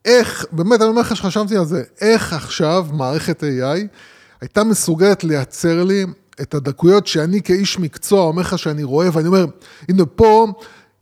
איך, 0.05 0.45
באמת, 0.51 0.81
אני 0.81 0.89
אומר 0.89 1.01
לך 1.01 1.15
שחשבתי 1.15 1.57
על 1.57 1.65
זה, 1.65 1.83
איך 2.01 2.33
עכשיו 2.33 2.85
מערכת 2.91 3.43
AI 3.43 3.87
הייתה 4.41 4.63
מסוגלת 4.63 5.23
לייצר 5.23 5.83
לי 5.83 6.05
את 6.41 6.53
הדקויות 6.53 7.07
שאני 7.07 7.41
כאיש 7.41 7.79
מקצוע 7.79 8.21
אומר 8.21 8.41
לך 8.41 8.57
שאני 8.59 8.83
רואה, 8.83 9.09
ואני 9.13 9.27
אומר, 9.27 9.45
הנה 9.89 10.05
פה, 10.05 10.47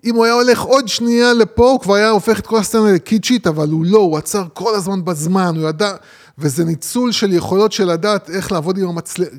אם 0.06 0.16
הוא 0.16 0.26
היה 0.26 0.34
הולך 0.34 0.62
עוד 0.62 0.88
שנייה 0.88 1.34
לפה, 1.34 1.72
הוא 1.72 1.80
כבר 1.80 1.94
היה 1.94 2.10
הופך 2.10 2.40
את 2.40 2.48
כל 2.48 2.58
הסצנה 2.58 2.92
לקיצ'ית, 2.92 3.48
אבל 3.48 3.70
הוא 3.70 3.86
לא, 3.86 3.98
הוא 3.98 4.18
עצר 4.18 4.44
כל 4.54 4.76
הזמן 4.76 5.06
בזמן, 5.06 5.56
הוא 5.56 5.70
ידע, 5.70 5.92
וזה 6.38 6.66
ניצול 6.66 7.12
של 7.12 7.34
יכולות 7.34 7.72
של 7.72 7.86
לדעת 7.86 8.30
איך 8.30 8.52
לעבוד 8.52 8.78
עם 8.78 8.88
המצלמה. 8.88 9.30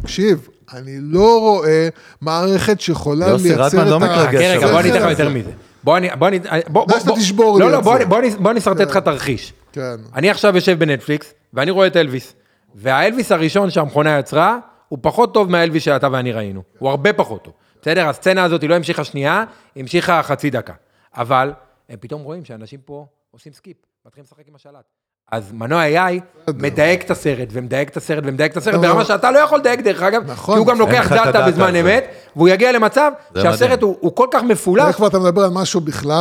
תקשיב, 0.00 0.48
אני 0.74 0.96
לא 1.00 1.38
רואה 1.40 1.88
מערכת 2.20 2.80
שיכולה 2.80 3.26
יוסי 3.28 3.48
לייצר 3.56 3.82
את 3.82 3.86
לא 3.86 3.94
ה... 3.94 3.98
מתרגש 3.98 4.44
חכה 4.44 4.56
רגע, 4.56 4.70
בוא 4.70 4.80
אני 4.80 4.90
אתן 4.90 5.02
לך 5.02 5.10
יותר. 5.10 5.28
מזה. 5.28 5.50
בוא 5.84 5.96
אני, 5.96 6.08
בוא 6.18 6.28
אני, 6.28 6.38
בוא, 6.68 6.86
די 6.88 6.94
שאתה 7.00 7.10
בוא, 7.10 7.16
תשבור 7.18 7.58
לא, 7.60 7.66
לי 7.66 7.72
לא, 7.72 7.78
את 7.78 7.84
בוא, 7.84 7.92
זה. 7.92 7.98
אני- 7.98 8.08
בוא, 8.08 8.18
אני- 8.18 8.30
בוא 8.30 8.50
אני 8.50 8.58
אשרטט 8.58 8.80
לך 8.80 8.96
תרחיש. 8.96 9.52
כן. 9.72 9.96
אני 10.14 10.30
עכשיו 10.30 10.54
יושב 10.54 10.78
בנטפליקס, 10.78 11.34
ואני 11.54 11.70
רואה 11.70 11.86
את 11.86 11.96
אלוויס, 11.96 12.34
והאלוויס 12.74 13.32
הראשון 13.32 13.70
שהמכונה 13.70 14.18
יצרה, 14.18 14.58
הוא 14.88 14.98
פחות 15.02 15.34
טוב 15.34 15.50
מהאלוויס 15.50 15.82
שאתה 15.82 16.08
ואני 16.12 16.32
ראינו. 16.32 16.62
הוא 16.78 16.90
הרבה 16.90 17.12
פחות 17.12 17.44
טוב. 17.44 17.54
בסדר? 17.82 18.08
הסצנה 18.08 18.44
הזאת 18.44 18.62
היא 18.62 18.70
לא 18.70 18.74
המשיכה 18.74 19.04
שנייה, 19.04 19.44
היא 19.74 19.80
המשיכה 19.82 20.22
חצי 20.22 20.50
דקה. 20.50 20.72
אבל 21.16 21.52
הם 21.88 21.96
פתאום 22.00 22.22
רואים 22.22 22.44
שאנשים 22.44 22.80
פה 22.84 23.06
עושים 23.30 23.52
skip, 23.52 23.76
מתחילים 24.06 24.24
לשחק 24.24 24.48
עם 24.48 24.54
השלט. 24.54 24.84
אז 25.30 25.52
מנוע 25.52 25.84
AI 25.84 26.20
מדייק 26.56 27.02
את 27.04 27.10
הסרט, 27.10 27.48
ומדייק 27.52 27.88
את 27.88 27.96
הסרט, 27.96 28.24
ומדייק 28.26 28.52
את 28.52 28.56
הסרט, 28.56 28.74
אבל- 28.74 28.88
ברמה 28.88 29.04
שאתה 29.04 29.30
לא 29.30 29.38
יכול 29.38 29.58
לדייק 29.58 29.80
דרך 29.80 30.02
אגב, 30.02 30.22
נכון. 30.30 30.54
כי 30.54 30.58
הוא 30.58 30.66
גם 30.66 30.78
לוקח 30.78 31.06
data 31.10 31.46
בזמן. 31.46 31.76
אמת, 31.76 32.04
והוא 32.36 32.48
יגיע 32.48 32.72
למצב 32.72 33.10
שהסרט. 33.38 33.82
הוא 33.82 34.16
כל 34.16 34.26
כך 34.30 34.42
מפולח, 34.42 34.96
כבר 34.96 35.06
אתה 35.06 35.18
מדבר 35.18 35.42
על 35.44 35.50
משהו 35.50 35.80
בכלל, 35.80 36.12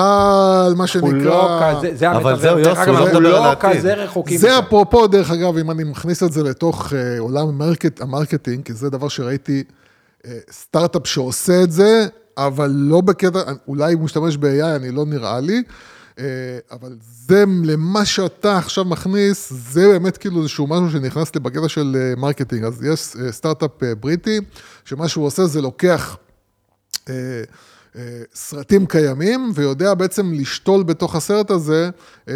מה 0.78 0.84
הוא 1.02 1.14
לא 1.14 1.20
שנקרא... 1.20 1.74
כזה, 1.78 1.90
זה 1.96 2.08
זהו, 2.36 2.56
דרך 2.64 2.78
אגב, 2.80 2.96
הוא 2.96 3.22
לא 3.22 3.50
אנחנו 3.50 3.70
לא. 3.70 3.76
כזה 3.76 3.94
רחוקים. 3.94 4.38
זה. 4.38 4.60
אפרופו, 4.60 5.08
דרך 5.08 5.32
אגב, 5.32 5.58
אם 5.58 5.72
אני 5.72 5.84
מכניס 5.84 6.24
את 6.24 6.32
זה 6.32 6.44
לתוך 6.44 6.94
אה, 6.94 7.20
עולם 7.20 7.48
ה 7.48 7.54
market, 7.55 8.02
ה 8.02 8.07
marketing, 8.07 8.66
כי 8.66 8.74
זה 8.74 8.90
דבר 8.90 9.08
שראיתי 9.08 9.64
אה, 10.26 10.32
סטארט-אפ 10.52 11.08
שעושה 11.08 11.64
את 11.64 11.72
זה, 11.72 12.06
אבל 12.38 12.72
לא 12.74 13.02
בקטע, 13.02 13.40
אולי 13.68 13.94
הוא 13.94 14.02
משתמש 14.02 14.38
ב-AI, 14.38 14.76
אני 14.76 14.92
לא 14.92 15.06
נראה 15.06 15.40
לי, 15.40 15.64
אבל 16.72 16.98
זה 17.02 17.44
למה 17.64 18.06
שאתה 18.06 18.58
עכשיו 18.58 18.86
מכניס, 18.86 19.54
זה 19.54 19.88
באמת 19.88 20.18
כאילו 20.18 20.40
איזשהו 20.40 20.68
משהו 20.68 20.92
שנכנס 20.92 21.36
לי 21.36 21.42
בקטע 21.42 21.70
של 21.70 21.96
אה, 22.00 22.14
marketing. 22.18 22.64
אז 22.64 22.84
יש 22.84 23.16
אה, 23.16 23.32
סטארט-אפ 23.32 23.84
אה, 23.84 23.96
בריטי, 23.96 24.40
שמה 24.86 25.08
שהוא 25.08 25.26
עושה 25.26 25.46
זה 25.46 25.62
לוקח... 25.62 26.18
אה, 27.10 27.44
אה, 27.96 28.22
סרטים 28.34 28.86
קיימים, 28.86 29.52
ויודע 29.56 29.94
בעצם 29.94 30.34
לשתול 30.34 30.84
בתוך 30.84 31.16
הסרט 31.16 31.52
הזה 31.52 31.90
אה, 32.30 32.34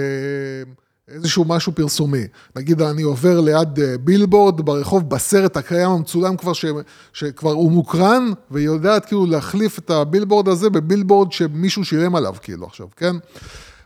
איזשהו 1.07 1.45
משהו 1.45 1.71
פרסומי. 1.75 2.23
נגיד 2.55 2.81
אני 2.81 3.01
עובר 3.01 3.41
ליד 3.41 3.79
אה, 3.79 3.97
בילבורד 3.97 4.65
ברחוב 4.65 5.09
בסרט 5.09 5.57
הקיים 5.57 5.89
המצולם 5.89 6.37
כבר, 6.37 6.53
ש, 6.53 6.65
שכבר 7.13 7.51
הוא 7.51 7.71
מוקרן, 7.71 8.31
והיא 8.51 8.65
יודעת 8.65 9.05
כאילו 9.05 9.25
להחליף 9.25 9.79
את 9.79 9.89
הבילבורד 9.89 10.47
הזה 10.47 10.69
בבילבורד 10.69 11.31
שמישהו 11.31 11.85
שילם 11.85 12.15
עליו 12.15 12.35
כאילו 12.41 12.65
עכשיו, 12.65 12.87
כן? 12.95 13.15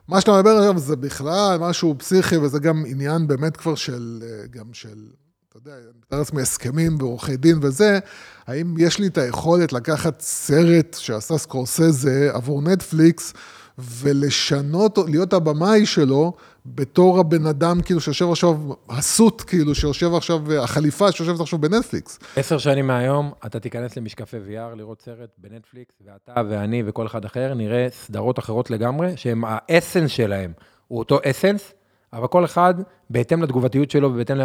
מה 0.07 0.21
שאתה 0.21 0.31
מדבר 0.31 0.57
עכשיו 0.57 0.79
זה 0.79 0.95
בכלל 0.95 1.57
משהו 1.61 1.95
פסיכי, 1.97 2.37
וזה 2.37 2.59
גם 2.59 2.83
עניין 2.87 3.27
באמת 3.27 3.57
כבר 3.57 3.75
של, 3.75 4.23
אה, 4.23 4.47
גם 4.51 4.65
של, 4.73 4.97
אתה 5.49 5.57
יודע, 5.57 5.71
אני 5.71 5.85
מתאר 6.05 6.19
לעצמי 6.19 6.41
הסכמים 6.41 6.97
ועורכי 6.99 7.37
דין 7.37 7.59
וזה, 7.61 7.99
האם 8.47 8.75
יש 8.77 8.99
לי 8.99 9.07
את 9.07 9.17
היכולת 9.17 9.73
לקחת 9.73 10.21
סרט 10.21 10.97
שעשה 10.99 11.37
סקורסזה 11.37 12.29
עבור 12.33 12.61
נטפליקס, 12.61 13.33
ולשנות, 13.79 14.97
להיות 15.07 15.33
הבמאי 15.33 15.85
שלו, 15.85 16.33
בתור 16.75 17.19
הבן 17.19 17.45
אדם 17.45 17.81
כאילו 17.81 18.01
שיושב 18.01 18.29
עכשיו, 18.29 18.57
ה 18.89 19.00
suit 19.00 19.43
כאילו, 19.47 19.75
שיושב 19.75 20.13
עכשיו, 20.13 20.53
החליפה 20.53 21.11
שיושבת 21.11 21.39
עכשיו 21.39 21.59
בנטפליקס. 21.59 22.19
עשר 22.35 22.57
שנים 22.57 22.87
מהיום, 22.87 23.31
אתה 23.45 23.59
תיכנס 23.59 23.97
למשקפי 23.97 24.37
VR, 24.37 24.75
לראות 24.75 25.01
סרט 25.01 25.29
בנטפליקס, 25.37 25.95
ואתה 26.05 26.41
ואני 26.49 26.83
וכל 26.85 27.05
אחד 27.07 27.25
אחר 27.25 27.53
נראה 27.53 27.87
סדרות 27.91 28.39
אחרות 28.39 28.71
לגמרי, 28.71 29.17
שהם 29.17 29.43
ה 29.47 29.55
essence 29.55 30.11
שלהם, 30.11 30.51
הוא 30.87 30.99
אותו 30.99 31.19
essence, 31.25 31.73
אבל 32.13 32.27
כל 32.27 32.45
אחד, 32.45 32.73
בהתאם 33.09 33.43
לתגובתיות 33.43 33.91
שלו 33.91 34.13
ובהתאם 34.13 34.37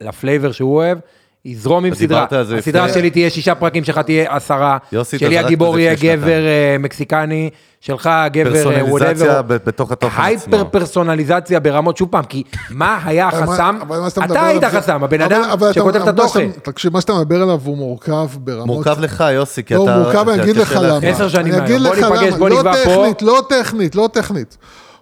ל 0.00 0.07
flavor 0.07 0.52
שהוא 0.52 0.76
אוהב, 0.76 0.98
יזרום 1.44 1.84
עם 1.84 1.94
סדרה. 1.94 2.26
הסדרה 2.58 2.86
לפני- 2.86 2.92
שלי 3.00 3.10
תהיה 3.10 3.30
שישה 3.30 3.54
פרקים, 3.54 3.84
שלך 3.84 3.98
תהיה 3.98 4.36
עשרה, 4.36 4.78
יוסי, 4.92 5.18
שלי 5.18 5.38
הגיבור 5.38 5.78
יהיה 5.78 5.94
גבר 5.94 6.46
אה, 6.46 6.76
מקסיקני, 6.78 7.50
שלך 7.80 8.10
גבר 8.32 8.56
אה, 8.56 8.64
פרסונליזציה 8.64 9.42
בתוך 9.42 9.92
התוכן 9.92 10.22
הייפר 10.22 10.56
עצמו. 10.56 10.70
פרסונליזציה 10.70 11.60
ברמות, 11.60 11.96
שוב 11.96 12.08
פעם, 12.10 12.24
כי 12.24 12.42
מה 12.70 12.98
היה 13.04 13.28
החסם? 13.28 13.78
אתה 14.24 14.46
היית 14.46 14.64
חסם, 14.64 15.04
הבן 15.04 15.20
אבל- 15.22 15.34
אדם 15.36 15.72
שכותב 15.72 16.02
את 16.02 16.08
התוכן. 16.08 16.50
תקשיב, 16.62 16.92
מה 16.92 17.00
שאתה 17.00 17.12
מדבר 17.14 17.42
עליו 17.42 17.60
הוא 17.64 17.76
מורכב 17.76 18.28
ברמות... 18.38 18.66
מורכב 18.66 19.00
לך, 19.00 19.24
יוסי, 19.34 19.62
כי 19.62 19.74
לא, 19.74 19.84
אתה... 19.84 19.94
הוא 19.96 20.02
מורכב, 20.02 20.28
אני 20.28 20.42
אגיד 20.42 20.56
לך 20.56 20.78
למה. 20.82 20.98
עשר 21.08 21.28
שנים 21.28 21.54
מהיום. 21.58 21.82
בוא 21.82 21.94
ניפגש. 21.96 22.34
בוא 22.38 22.48
לא 22.50 22.56
נקבע 22.58 22.72
פה. 22.84 22.90
טכנית, 22.90 23.22
לא 23.22 23.42
טכנית, 23.48 23.94
לא 23.94 24.08
טכנית. 24.12 24.56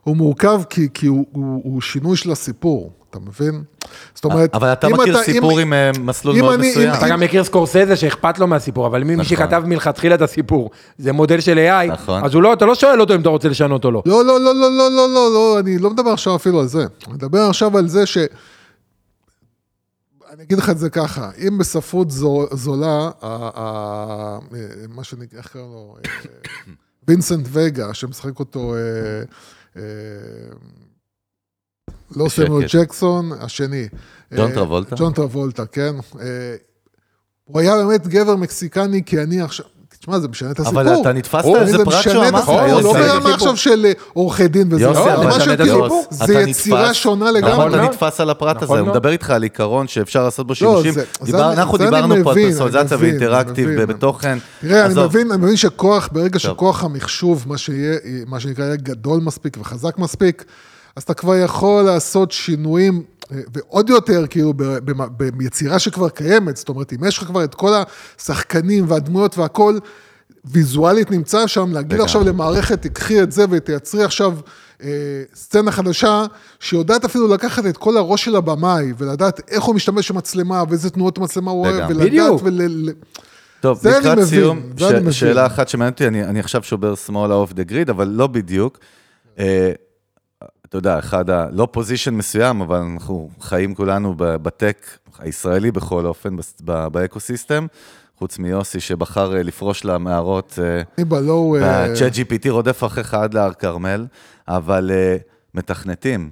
הוא 0.04 0.16
מורכב 0.16 0.60
כי, 0.70 0.88
כי 0.94 1.06
הוא, 1.06 1.26
הוא, 1.32 1.60
הוא 1.64 1.80
שינוי 1.80 2.16
של 2.16 2.32
הסיפור, 2.32 2.92
אתה 3.10 3.18
מבין? 3.18 3.62
זאת 4.14 4.24
אומרת, 4.24 4.54
אבל 4.54 4.72
אתה 4.72 4.86
אם 4.86 4.92
מכיר 4.92 5.18
אם- 5.18 5.24
סיפור 5.24 5.58
עם 5.58 5.72
אה, 5.72 5.90
מסלול 6.00 6.36
אם 6.36 6.40
מאוד 6.40 6.54
אני- 6.58 6.70
מסוים. 6.70 6.88
אם- 6.90 6.94
אתה 6.94 7.08
גם 7.08 7.20
מכיר 7.20 7.44
סקורסזה 7.44 7.96
שאכפת 7.96 8.38
לו 8.38 8.46
מהסיפור, 8.46 8.86
אבל 8.86 9.04
מי 9.04 9.12
נכון. 9.16 9.24
שכתב 9.24 9.62
מלכתחילה 9.66 10.14
את 10.14 10.22
הסיפור, 10.22 10.70
זה 10.98 11.12
מודל 11.12 11.40
של 11.40 11.58
AI, 11.58 11.92
נכון. 11.92 12.24
אז 12.24 12.34
לא, 12.34 12.52
אתה 12.52 12.66
לא 12.66 12.74
שואל 12.74 13.00
אותו 13.00 13.14
אם 13.14 13.20
אתה 13.20 13.28
רוצה 13.28 13.48
לשנות 13.48 13.84
או 13.84 13.90
לא. 13.90 14.02
לא, 14.06 14.24
לא, 14.24 14.40
לא, 14.40 14.54
לא, 14.54 14.70
לא, 14.70 14.90
לא, 14.90 15.08
לא, 15.14 15.34
לא, 15.34 15.58
אני 15.60 15.78
לא 15.78 15.90
מדבר 15.90 16.10
עכשיו 16.10 16.36
אפילו 16.36 16.60
על 16.60 16.66
זה. 16.66 16.84
אני 17.06 17.14
מדבר 17.14 17.40
עכשיו 17.48 17.78
על 17.78 17.88
זה 17.88 18.06
ש... 18.06 18.18
אני 20.32 20.42
אגיד 20.42 20.58
לך 20.58 20.70
את 20.70 20.78
זה 20.78 20.90
ככה, 20.90 21.30
אם 21.48 21.58
בספרות 21.58 22.10
זו, 22.10 22.46
זולה, 22.52 23.10
ה, 23.22 23.50
ה, 23.56 24.38
מה 24.88 25.04
שנקרא, 25.04 25.38
איך 25.38 25.52
קוראים 25.52 25.70
לו, 25.72 25.96
אה, 26.04 26.10
וינסנט 27.08 27.46
וגה, 27.52 27.94
שמשחק 27.94 28.38
אותו, 28.38 28.74
אה, 28.74 28.78
אה, 28.78 29.22
לא 32.16 32.24
בשקט. 32.24 32.46
סמואל 32.46 32.64
ג'קסון, 32.72 33.32
השני. 33.32 33.88
ג'ון 34.36 34.50
אה, 34.50 34.54
טרבולטה? 34.54 34.96
ג'ון 34.96 35.12
טרבולטה, 35.12 35.66
כן. 35.66 35.94
אה, 36.20 36.56
הוא 37.44 37.60
היה 37.60 37.76
באמת 37.76 38.06
גבר 38.06 38.36
מקסיקני, 38.36 39.04
כי 39.04 39.22
אני 39.22 39.40
עכשיו, 39.40 39.66
תשמע, 40.00 40.18
זה 40.18 40.28
משנה 40.28 40.50
את 40.50 40.60
הסיפור. 40.60 40.80
אבל 40.80 41.00
אתה 41.00 41.12
נתפסת 41.12 41.44
איזה 41.60 41.84
פרט 41.84 42.02
שאמרת, 42.02 42.48
יוסי. 42.68 42.84
לא 42.84 42.92
ברמה 42.92 43.34
עכשיו 43.34 43.56
של 43.56 43.86
אה, 43.86 43.92
עורכי 44.12 44.48
דין 44.48 44.72
וזה, 44.72 44.92
זה 46.10 46.26
כאילו, 46.26 46.48
יצירה 46.48 46.94
שונה 46.94 47.24
נכון, 47.24 47.34
לגמרי. 47.36 47.52
נכון, 47.52 47.74
אתה 47.74 47.82
נתפס 47.82 48.20
על 48.20 48.30
הפרט 48.30 48.56
נכון, 48.56 48.76
הזה, 48.76 48.80
הוא 48.80 48.88
לא? 48.88 48.94
מדבר 48.94 49.10
איתך 49.10 49.30
על 49.30 49.42
עיקרון 49.42 49.88
שאפשר 49.88 50.24
לעשות 50.24 50.46
בו 50.46 50.52
לא, 50.60 50.82
שימושים. 50.82 51.04
אנחנו 51.34 51.78
דיברנו 51.78 52.14
פה 52.24 52.32
על 52.32 52.36
פרסונליזציה 52.36 52.96
ואינטראקטיב 53.00 53.70
ובתוכן. 53.78 54.38
תראה, 54.60 54.86
אני 54.86 55.24
מבין 55.38 55.56
שכוח, 55.56 56.08
ברגע 56.12 56.38
שכוח 56.38 56.84
המחשוב, 56.84 57.44
מה 58.26 58.40
שנקרא, 58.40 58.64
יהיה 58.64 58.76
גדול 58.76 59.20
מספיק 59.20 59.56
וחזק 59.60 59.98
מספיק, 59.98 60.44
אז 60.96 61.02
אתה 61.02 61.14
כבר 61.14 61.34
יכול 61.36 61.82
לעשות 61.82 62.32
שינויים 62.32 63.02
ועוד 63.30 63.90
יותר, 63.90 64.24
כאילו, 64.30 64.52
ביצירה 65.36 65.78
שכבר 65.78 66.08
קיימת, 66.08 66.56
זאת 66.56 66.68
אומרת, 66.68 66.92
אם 66.92 67.04
יש 67.04 67.18
לך 67.18 67.24
כבר 67.24 67.44
את 67.44 67.54
כל 67.54 67.72
השחקנים 68.18 68.84
והדמויות 68.88 69.38
והכל, 69.38 69.78
ויזואלית 70.44 71.10
נמצא 71.10 71.46
שם, 71.46 71.72
להגיד. 71.72 72.00
עכשיו 72.00 72.24
למערכת, 72.24 72.82
תיקחי 72.82 73.22
את 73.22 73.32
זה 73.32 73.44
ותייצרי 73.50 74.04
עכשיו 74.04 74.34
אה, 74.82 74.88
סצנה 75.34 75.72
חדשה, 75.72 76.24
שיודעת 76.60 77.04
אפילו 77.04 77.28
לקחת 77.28 77.66
את 77.66 77.76
כל 77.76 77.96
הראש 77.96 78.24
של 78.24 78.36
הבמאי, 78.36 78.92
ולדעת 78.98 79.40
איך 79.50 79.62
הוא 79.64 79.74
משתמש 79.74 80.10
במצלמה, 80.10 80.62
ואיזה 80.68 80.90
תנועות 80.90 81.18
מצלמה 81.18 81.50
הוא 81.50 81.66
אוהב. 81.66 81.90
ולדעת, 81.90 82.06
בדיוק. 82.06 82.40
ול... 82.44 82.88
טוב, 83.60 83.78
זה 83.82 83.90
אני 83.90 83.98
לקראת 84.00 84.18
מבין, 84.18 84.28
סיום, 84.28 84.60
זה 84.78 84.88
אני 84.88 85.00
מבין. 85.00 85.12
ש- 85.12 85.20
שאלה 85.20 85.46
אחת 85.46 85.68
שמעניינת 85.68 85.94
אותי, 85.94 86.06
אני 86.08 86.24
אני 86.24 86.40
עכשיו 86.40 86.62
שובר 86.62 86.94
שמאלה 86.94 87.34
אוף 87.34 87.52
דה 87.52 87.62
גריד, 87.62 87.90
אבל 87.90 88.08
לא 88.08 88.26
בדיוק. 88.26 88.78
אה, 89.38 89.72
אתה 90.68 90.78
יודע, 90.78 90.98
אחד 90.98 91.30
ה... 91.30 91.46
לא 91.52 91.68
position 91.70 92.14
מסוים, 92.14 92.60
אבל 92.60 92.76
אנחנו 92.76 93.30
חיים 93.40 93.74
כולנו 93.74 94.14
ב 94.16 94.30
tech 94.30 94.86
הישראלי 95.18 95.70
בכל 95.70 96.06
אופן, 96.06 96.36
ב 96.92 96.99
ecosystem, 96.99 97.66
חוץ 98.18 98.38
מיוסי 98.38 98.80
שבחר 98.80 99.36
אה, 99.36 99.42
לפרוש 99.42 99.84
למערות. 99.84 100.58
אה, 100.62 100.82
אני 100.98 101.04
בלואו... 101.04 101.56
אה, 101.56 101.60
וה-chat 101.60 102.14
GPT 102.14 102.50
רודף 102.50 102.84
אחריך 102.84 103.14
עד 103.14 103.34
להר 103.34 103.52
כרמל, 103.52 104.06
אבל 104.48 104.90
uh, 104.90 105.22
מתכנתים. 105.54 106.30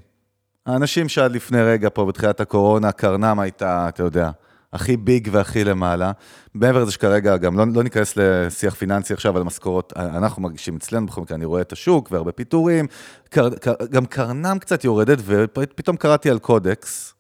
האנשים 0.67 1.09
שעד 1.09 1.33
לפני 1.33 1.63
רגע 1.63 1.89
פה 1.93 2.05
בתחילת 2.05 2.41
הקורונה, 2.41 2.93
קרנם 2.93 3.41
הייתה, 3.41 3.89
אתה 3.89 4.03
יודע, 4.03 4.31
הכי 4.77 4.97
big 4.97 5.29
והכי 5.33 5.65
למעלה. 5.65 6.13
מעבר 6.55 6.83
לזה 6.83 6.93
שכרגע 6.93 7.37
גם 7.37 7.59
לא, 7.59 7.65
לא 7.75 7.83
ניכנס 7.83 8.17
לשיח 8.17 8.75
פיננסי 8.75 9.15
עכשיו 9.15 9.37
על 9.37 9.43
משכורות, 9.43 9.93
אנחנו 9.97 10.43
מרגישים 10.43 10.77
אצלנו 10.77 11.07
בכל 11.07 11.21
מקרה, 11.21 11.37
אני 11.37 11.45
רואה 11.45 11.61
את 11.61 11.73
השוק 11.73 12.09
והרבה 12.13 12.33
פיטורים, 12.33 12.87
קר, 13.31 13.51
קר, 13.51 13.75
גם 13.91 14.07
קרנם 14.07 14.59
קצת 14.61 14.85
יורדת, 14.85 15.19
ופתאום 15.25 15.97
קראתי 15.97 16.31
על 16.31 16.39
קודקס, 16.39 17.15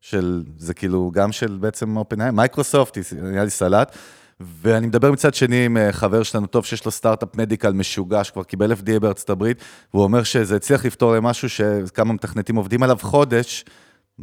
של, 0.00 0.42
זה 0.56 0.74
כאילו 0.74 1.10
גם 1.14 1.32
של 1.32 1.58
בעצם 1.60 1.96
OpenAI, 1.96 2.36
Microsoft, 2.36 2.98
היה 3.32 3.44
לי 3.44 3.50
סלט, 3.50 3.96
ואני 4.40 4.86
מדבר 4.86 5.12
מצד 5.12 5.34
שני 5.34 5.64
עם 5.64 5.76
אה, 5.76 5.92
חבר 5.92 6.22
שלנו 6.22 6.46
טוב, 6.46 6.64
שיש 6.64 6.84
לו 6.84 6.90
סטארט-אפ 6.90 7.36
medical 7.36 7.72
משוגע, 7.72 8.24
שכבר 8.24 8.42
קיבל 8.42 8.72
FDA 8.72 9.00
בארצות 9.00 9.30
הברית, 9.30 9.62
והוא 9.94 10.04
אומר 10.04 10.22
שזה 10.22 10.56
הצליח 10.56 10.84
לפתור 10.84 11.12
להם 11.12 11.22
משהו 11.22 11.48
שכמה 11.48 12.12
מתכנתים 12.12 12.56
עובדים 12.56 12.82
עליו 12.82 12.98
חודש, 13.00 13.64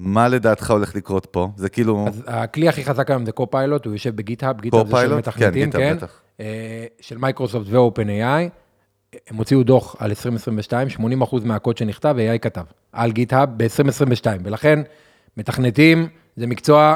מה 0.02 0.28
לדעתך 0.28 0.72
הולך 0.72 0.95
לקרות 0.95 1.28
פה? 1.32 1.50
זה 1.56 1.70
כאילו... 1.70 2.06
אז 2.08 2.24
הכלי 2.28 2.70
הכי 2.70 2.86
חזק 2.86 3.12
היום 3.12 3.26
זה 3.26 3.32
Copilot, 3.32 3.86
הוא 3.86 3.93
יושב 3.93 4.16
ב 4.16 4.21
GitHub, 4.21 4.62
GitHub 4.62 4.88
זה 4.88 4.97
של? 5.02 5.16
מתכנתים, 5.16 5.72
כן, 5.72 5.78
כן, 5.78 5.93
GitHub, 5.93 5.97
בטח. 5.97 6.22
אה, 6.39 6.86
של 7.02 7.18
מייקרוסופט 7.18 7.66
ו-OpenAI. 7.70 8.50
הם 9.30 9.38
הוציאו 9.38 9.64
דוח 9.64 9.95
על 10.00 10.10
2022, 10.10 10.88
80% 11.22 11.36
מהקוד 11.45 11.78
שנכתב, 11.78 12.16
AI 12.18 12.38
כתב, 12.38 12.64
על 12.91 13.12
GitHub 13.12 13.50
ב-2022, 13.58 14.26
ולכן 14.43 14.80
מתכנתים 15.38 16.08
זה 16.36 16.47
מקצוע, 16.47 16.95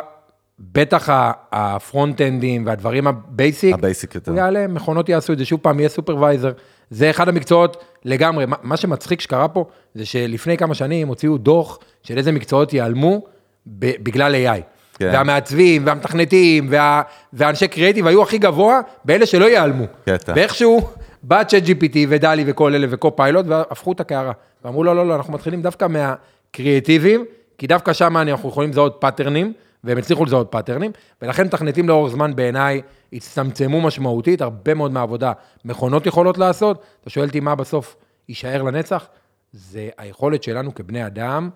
בטח 0.59 1.09
הפרונט-אנדים 1.51 2.65
והדברים 2.65 3.07
ה 3.07 3.16
basic, 3.16 3.73
ה 3.73 3.80
basic 3.80 4.15
יותר. 4.15 4.31
הוא 4.31 4.39
יעלה, 4.39 4.67
מכונות 4.67 5.09
יעשו 5.09 5.33
את 5.33 5.37
זה, 5.37 5.45
שוב 5.45 5.59
פעם, 5.59 5.79
יהיה 5.79 5.89
supervisor. 5.89 6.51
זה 6.93 7.09
אחד 7.09 7.29
המקצועות 7.29 7.83
לגמרי. 8.05 8.45
מה, 8.63 8.77
שמצחיק 8.77 9.21
שקרה 9.21 9.47
פה, 9.47 9.65
זה 9.95 10.05
שלפני 10.05 10.57
כמה 10.57 10.75
שנים 10.75 11.07
הוציאו 11.07 11.37
דוח 11.37 11.79
של 12.03 12.17
איזה 12.17 12.31
מקצועות 12.31 12.73
ייעלמו 12.73 13.21
ב- 13.67 14.03
בגלל 14.03 14.35
AI. 14.35 14.61
כן. 14.99 15.09
והמעצבים, 15.13 15.85
והמתכנתים, 15.85 16.67
וה, 16.69 17.01
והאנשי 17.33 17.67
קריאיטיב 17.67 18.07
היו 18.07 18.23
הכי 18.23 18.37
גבוה 18.37 18.81
באלה 19.05 19.25
שלא 19.25 19.45
ייעלמו. 19.45 19.83
קטע. 20.05 20.33
ואיכשהו 20.35 20.89
בא 21.23 21.43
ChatGPT 21.43 21.63
ו 21.63 21.97
DALL-E 22.09 22.43
וכל 22.47 22.75
אלה 22.75 22.87
ו 22.89 23.15
Copilot, 23.15 23.45
והפכו 23.47 23.91
את 23.91 23.99
הקערה. 23.99 24.31
ואמרו, 24.65 24.83
לא, 24.83 24.95
לא, 24.95 25.07
לא, 25.07 25.15
אנחנו 25.15 25.33
מתחילים 25.33 25.61
דווקא 25.61 25.87
מהקריאיטיבים, 25.87 27.25
כי 27.57 27.67
דווקא 27.67 27.93
שם 27.93 28.17
אנחנו 28.17 28.49
יכולים 28.49 28.69
לזהות 28.69 28.97
פאטרנים, 28.99 29.53
והם 29.83 29.97
הצליחו 29.97 30.25
לזהות 30.25 30.47
פאטרנים, 30.51 30.91
ולכן 31.21 31.45
מתכנתים 31.45 31.89
לאורך 31.89 32.11
זמן 32.11 32.35
בעיניי 32.35 32.81
הצטמצמו 33.13 33.81
משמעותית, 33.81 34.41
הרבה 34.41 34.73
מאוד 34.73 34.91
מהעבודה 34.91 35.31
מכונות 35.65 36.05
יכולות 36.05 36.37
לעשות. 36.37 36.83
אתה 37.01 37.09
שואל 37.09 37.27
אותי 37.27 37.39
מה 37.39 37.55
בסוף 37.55 37.95
יישאר 38.29 38.63
לנצח? 38.63 39.07
זה 39.53 39.89
היכולת 39.97 40.43
שלנו 40.43 40.75
כבני 40.75 41.05
אדם. 41.05 41.49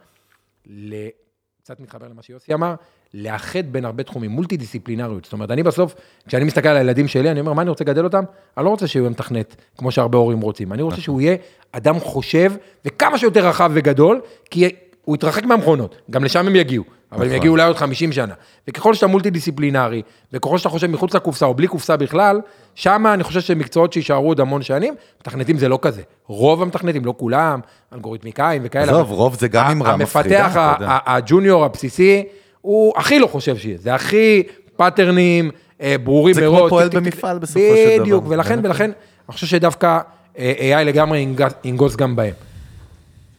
קצת 1.64 1.80
מתחבר 1.80 2.08
למה 2.08 2.22
שיוסי 2.22 2.54
אמר, 2.54 2.76
לאחד 3.14 3.72
בין 3.72 3.86
הרבה 3.86 4.04
תחומים, 4.04 4.32
מולטי 4.32 4.58
דיסציפלינריות. 4.58 5.24
זאת 5.24 5.34
אומרת, 5.34 5.52
אני 5.52 5.64
בסוף, 5.64 5.96
כשאני 6.28 6.44
מסתכל 6.44 6.70
על 6.70 6.78
הילדים 6.78 7.08
שלי, 7.08 7.32
אני 7.32 7.40
אומר, 7.40 7.54
מה 7.54 7.62
אני 7.62 7.70
רוצה 7.70 7.84
לגדל 7.84 8.04
אותם? 8.04 8.24
אני 8.58 8.66
לא 8.66 8.70
רוצה 8.70 8.88
שהוא 8.88 9.02
יהיה 9.02 9.10
מתכנת, 9.10 9.56
כמו 9.78 9.92
שהרבה 9.92 10.18
הורים 10.18 10.42
רוצים. 10.42 10.74
אני 10.74 10.82
רוצה 10.82 11.02
שהוא 11.02 11.22
יהיה 11.22 11.36
אדם 11.72 12.00
חושב, 12.00 12.54
וכמה 12.86 13.18
שיותר 13.18 13.48
רחב 13.48 13.72
וגדול, 13.74 14.22
כי 14.50 14.70
הוא 15.04 15.16
יתרחק 15.16 15.44
מהמכונות, 15.44 15.96
גם 16.12 16.24
לשם 16.24 16.48
הם 16.48 16.56
יגיעו. 16.56 16.84
אבל 17.12 17.22
הם 17.22 17.28
נכון. 17.28 17.38
יגיעו 17.38 17.51
אולי 17.51 17.68
עוד 17.68 17.76
50 17.76 18.12
שנה. 18.12 18.34
וככל 18.68 18.93
שאתה 18.93 19.08
מולטי 19.08 19.30
דיסציפלינרי, 19.30 20.01
וככל 20.34 20.58
שאתה 20.58 20.70
חושב 20.70 20.88
מחוץ 20.88 21.14
לקופסה 21.14 21.45
או 21.45 21.53
בלי 21.53 21.68
קופסה 21.68 21.97
בכלל, 21.97 22.41
שם 22.76 23.05
אני 23.14 23.24
חושב 23.24 23.41
שמקצועות 23.41 23.93
שיישארו 23.93 24.28
עוד 24.28 24.39
המון 24.39 24.62
שנים, 24.62 24.95
מתכנתים 25.22 25.58
זה 25.58 25.70
לא 25.70 25.80
כזה. 25.82 26.01
רוב 26.28 26.62
המתכנתים, 26.62 27.05
לא 27.05 27.14
כולם, 27.18 27.60
אלגוריתמיקאים 27.93 28.62
וכאלה. 28.66 28.91
עזוב, 28.91 29.12
רוב 29.12 29.36
זה 29.36 29.47
גם 29.47 29.66
אמרה 29.66 29.97
מפחידה, 29.97 30.45
המפתח 30.45 30.78
הג'וניור 31.05 31.66
הבסיסי, 31.66 32.24
הוא 32.62 32.93
הכי 32.97 33.20
לא 33.20 33.28
חושב 33.28 33.58
שיהיה, 33.58 33.78
זה 33.78 33.95
הכי 33.95 34.43
פאטרנים, 34.76 35.51
אה, 35.82 35.95
ברורים 36.03 36.36
זה 36.36 36.41
כמו 36.41 36.51
מראש. 36.51 36.70
פועל 36.70 36.89
במפעל. 36.89 37.39
בסופו 37.39 37.60
של 37.60 37.95
דבר. 37.95 38.03
בדיוק, 38.03 38.26
ולכן. 38.28 38.60
ולכן, 38.64 38.91
אני 39.30 39.34
חושב 39.34 39.47
שדווקא 39.47 39.99
אה, 40.38 40.80
AI 40.82 40.84
לגמרי 40.84 41.28
ינגוס 41.64 41.95
גם 41.95 42.16
בהם. 42.16 42.34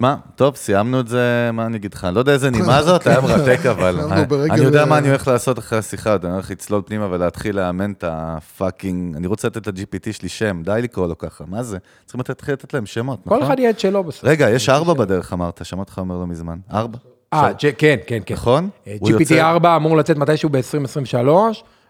מה, 0.01 0.17
טוב, 0.37 0.57
סיימנו 0.57 1.01
את 1.01 1.09
זה, 1.09 1.51
מה 1.53 1.67
אני 1.67 1.77
אגיד 1.77 1.95
לך? 1.95 2.05
אני 2.05 2.15
לא 2.15 2.21
יודע 2.21 2.33
איזה 2.33 2.51
נימה 2.51 2.83
זאת, 2.87 3.07
היה 3.07 3.21
מרתק, 3.21 3.67
אבל 3.67 4.01
אני- 4.51 4.63
יודע 4.63 4.85
מה 4.85 4.99
אני 4.99 5.09
הולך 5.09 5.29
לעשות 5.29 5.59
אחרי 5.59 5.79
השיחה, 5.79 6.17
אני 6.25 6.33
הולך 6.33 6.51
לצלול 6.51 6.83
פנימה 6.87 7.07
ולהתחיל 7.11 7.57
לאמן 7.57 7.93
את 7.93 8.05
ה 8.07 8.19
fucking, 8.19 9.17
אני 9.17 9.27
רוצה 9.27 9.49
לתת 9.49 9.67
ל-GPT 9.67 10.13
שלי 10.13 10.29
שם, 10.29 10.63
די 10.65 10.79
לקרוא 10.83 11.07
לו 11.07 11.19
ככה, 11.19 11.45
מה 11.47 11.63
זה? 11.63 11.79
צריכים 12.05 12.21
להתחיל 12.29 12.55
לתת 12.55 12.75
להם 12.75 12.87
שמות, 12.87 13.27
נכון? 13.27 13.39
כל 13.39 13.45
אחד 13.47 13.59
יהיה 13.59 13.71
את 13.71 13.79
שלו 13.81 14.05
בסוף. 14.05 14.25
רגע, 14.25 14.51
יש 14.51 14.69
ארבע 14.69 14.95
בדרך, 14.95 15.33
אמרת, 15.33 15.61
שמעתי 15.65 15.81
אותך 15.91 15.99
אומר 15.99 16.17
לא 16.19 16.27
מזמן. 16.27 16.59
ארבע? 16.73 16.99
אה, 17.33 17.51
כן, 17.79 17.97
כן, 18.07 18.19
כן. 18.27 18.35
נכון? 18.35 18.69
אה, 18.87 18.97
GPT 19.05 19.33
4 19.41 19.77
אמור 19.77 19.97
לצאת 19.97 20.17
מתישהו 20.17 20.49
ב-2023, 20.51 21.27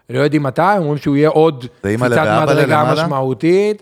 לא 0.09 0.19
יודעים 0.19 0.43
מתי, 0.43 0.61
אומרים 0.77 0.97
שהוא 0.97 1.15
יהיה 1.15 1.29
עוד 1.29 1.65
קפיצת 1.81 2.01
מדרגה? 2.43 2.93
משמעותית. 2.93 3.81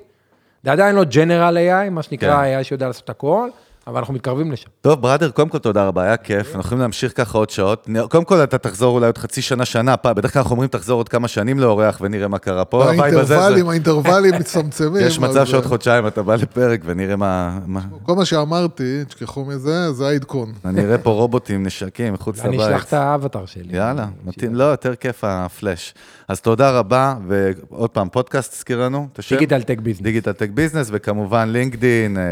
זה 0.63 0.71
עדיין 0.71 0.95
לא 0.95 1.03
General 1.11 1.53
AI, 1.88 1.89
מה 1.91 2.03
שנקרא 2.03 2.43
כן. 2.43 2.59
AI 2.59 2.63
שיודע 2.63 2.88
לעשות 2.88 3.09
הכל, 3.09 3.49
אבל 3.88 3.97
אנחנו 3.97 4.13
מתקרבים 4.13 4.51
לשם. 4.51 4.69
טוב, 4.81 5.01
בראדר, 5.01 5.31
קודם 5.31 5.49
כל 5.49 5.57
תודה 5.57 5.88
רבה, 5.88 6.03
היה 6.03 6.17
כיף, 6.17 6.47
אנחנו 6.47 6.59
יכולים 6.59 6.81
להמשיך 6.81 7.17
ככה 7.17 7.38
עוד 7.38 7.49
שעות. 7.49 7.88
קודם 8.09 8.23
כל, 8.23 8.43
אתה 8.43 8.57
תחזור 8.57 8.95
אולי 8.95 9.05
עוד 9.05 9.17
חצי 9.17 9.41
שנה, 9.41 9.65
שנה, 9.65 9.97
פעם, 9.97 10.15
בדרך 10.15 10.33
כלל 10.33 10.41
אנחנו 10.41 10.53
אומרים 10.53 10.69
תחזור 10.69 10.99
עוד 10.99 11.09
כמה 11.09 11.27
שנים 11.27 11.59
לאורח 11.59 11.97
ונראה 12.01 12.27
מה 12.27 12.38
קרה 12.39 12.65
פה. 12.65 12.89
האינטרוולים, 12.89 13.69
האינטרוולים 13.69 14.33
מצטמצמים. 14.39 15.07
יש 15.07 15.19
מצב 15.19 15.45
שעוד 15.45 15.63
אה, 15.63 15.69
חודשיים 15.69 16.07
אתה 16.07 16.23
בא 16.23 16.35
לפרק 16.35 16.81
ונראה 16.85 17.15
מה... 17.15 17.59
כל 18.03 18.15
מה 18.15 18.25
שאמרתי, 18.25 19.05
תשכחו 19.07 19.45
מזה, 19.45 19.93
זה 19.93 20.07
העדכון. 20.07 20.53
אני 20.65 20.85
אראה 20.85 20.97
פה 20.97 21.09
רובוטים 21.09 21.65
נשקים 21.65 22.13
מחוץ 22.13 22.39
אני 22.39 22.57
אשלח 22.57 22.69
לבית. 22.69 22.88
את 22.88 22.93
האבטר 22.93 23.45
שלי. 23.45 23.77
יאללה, 23.77 24.07
מתאים, 24.25 24.55
לא, 24.55 24.63
יותר 24.63 24.95
כיף 24.95 25.23
הפלאש. 25.23 25.93
אז 26.28 26.41
תודה 26.41 26.71
רבה, 26.71 27.15
ועוד 27.28 27.89
פעם, 27.89 28.09
פודקאסט 28.09 28.53
הזכיר 28.53 28.84
לנו, 28.84 29.07
את 29.13 29.19
השם? 29.19 29.36
Digital 29.35 29.61
Tech 29.61 29.79
Business. 29.79 30.03
Digital 30.03 30.31
Tech 30.31 30.49
Business, 30.49 30.88
וכמובן 30.91 31.49
LinkedIn, 31.49 32.17
אה, 32.17 32.23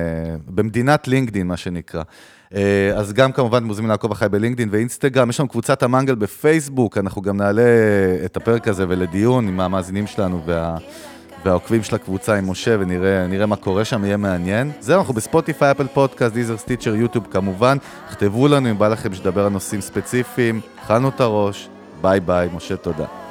במדינת 0.47 1.07
LinkedIn, 1.07 1.47
מה 1.47 1.57
שנקרא. 1.57 2.03
אה, 2.55 2.91
אז 2.95 3.13
גם 3.13 3.31
כמובן 3.31 3.63
מוזמנים 3.63 3.89
לעקוב 3.89 4.11
אחריי 4.11 4.29
ב 4.29 4.34
LinkedIn 4.34 4.69
ואינסטגרם, 4.71 5.29
יש 5.29 5.39
לנו 5.39 5.49
קבוצת 5.49 5.83
המנגל 5.83 6.15
בפייסבוק, 6.15 6.97
אנחנו 6.97 7.21
גם 7.21 7.37
נעלה 7.37 7.61
את 8.25 8.37
הפרק 8.37 8.67
הזה 8.67 8.85
ולדיון 8.89 9.47
עם 9.47 9.59
המאזינים 9.59 10.07
שלנו 10.07 10.41
וה... 10.45 10.77
והעוקבים 11.45 11.83
של 11.83 11.95
הקבוצה 11.95 12.35
עם 12.35 12.49
משה, 12.49 12.75
ונראה 12.79 13.27
נראה 13.27 13.45
מה 13.45 13.55
קורה 13.55 13.85
שם, 13.85 14.05
יהיה 14.05 14.17
מעניין. 14.17 14.71
זהו, 14.79 14.99
אנחנו 14.99 15.13
ב 15.13 15.20
Spotify, 15.20 15.71
Apple 15.71 15.87
Podcast, 15.87 16.33
Deezer, 16.33 16.57
Stitcher, 16.57 16.95
YouTube 16.95 17.27
כמובן. 17.31 17.77
תכתבו 18.09 18.47
לנו 18.47 18.69
אם 18.69 18.77
בא 18.77 18.87
לכם 18.87 19.13
שנדבר 19.13 19.45
על 19.45 19.51
נושאים 19.51 19.81
ספציפיים, 19.81 20.61
אכלנו 20.83 21.09
את 21.09 21.21
הראש, 21.21 21.69
ביי 22.01 22.19
ביי, 22.19 22.49
משה 22.55 22.77
תודה. 22.77 23.24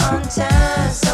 on 0.00 0.22
time. 0.22 1.07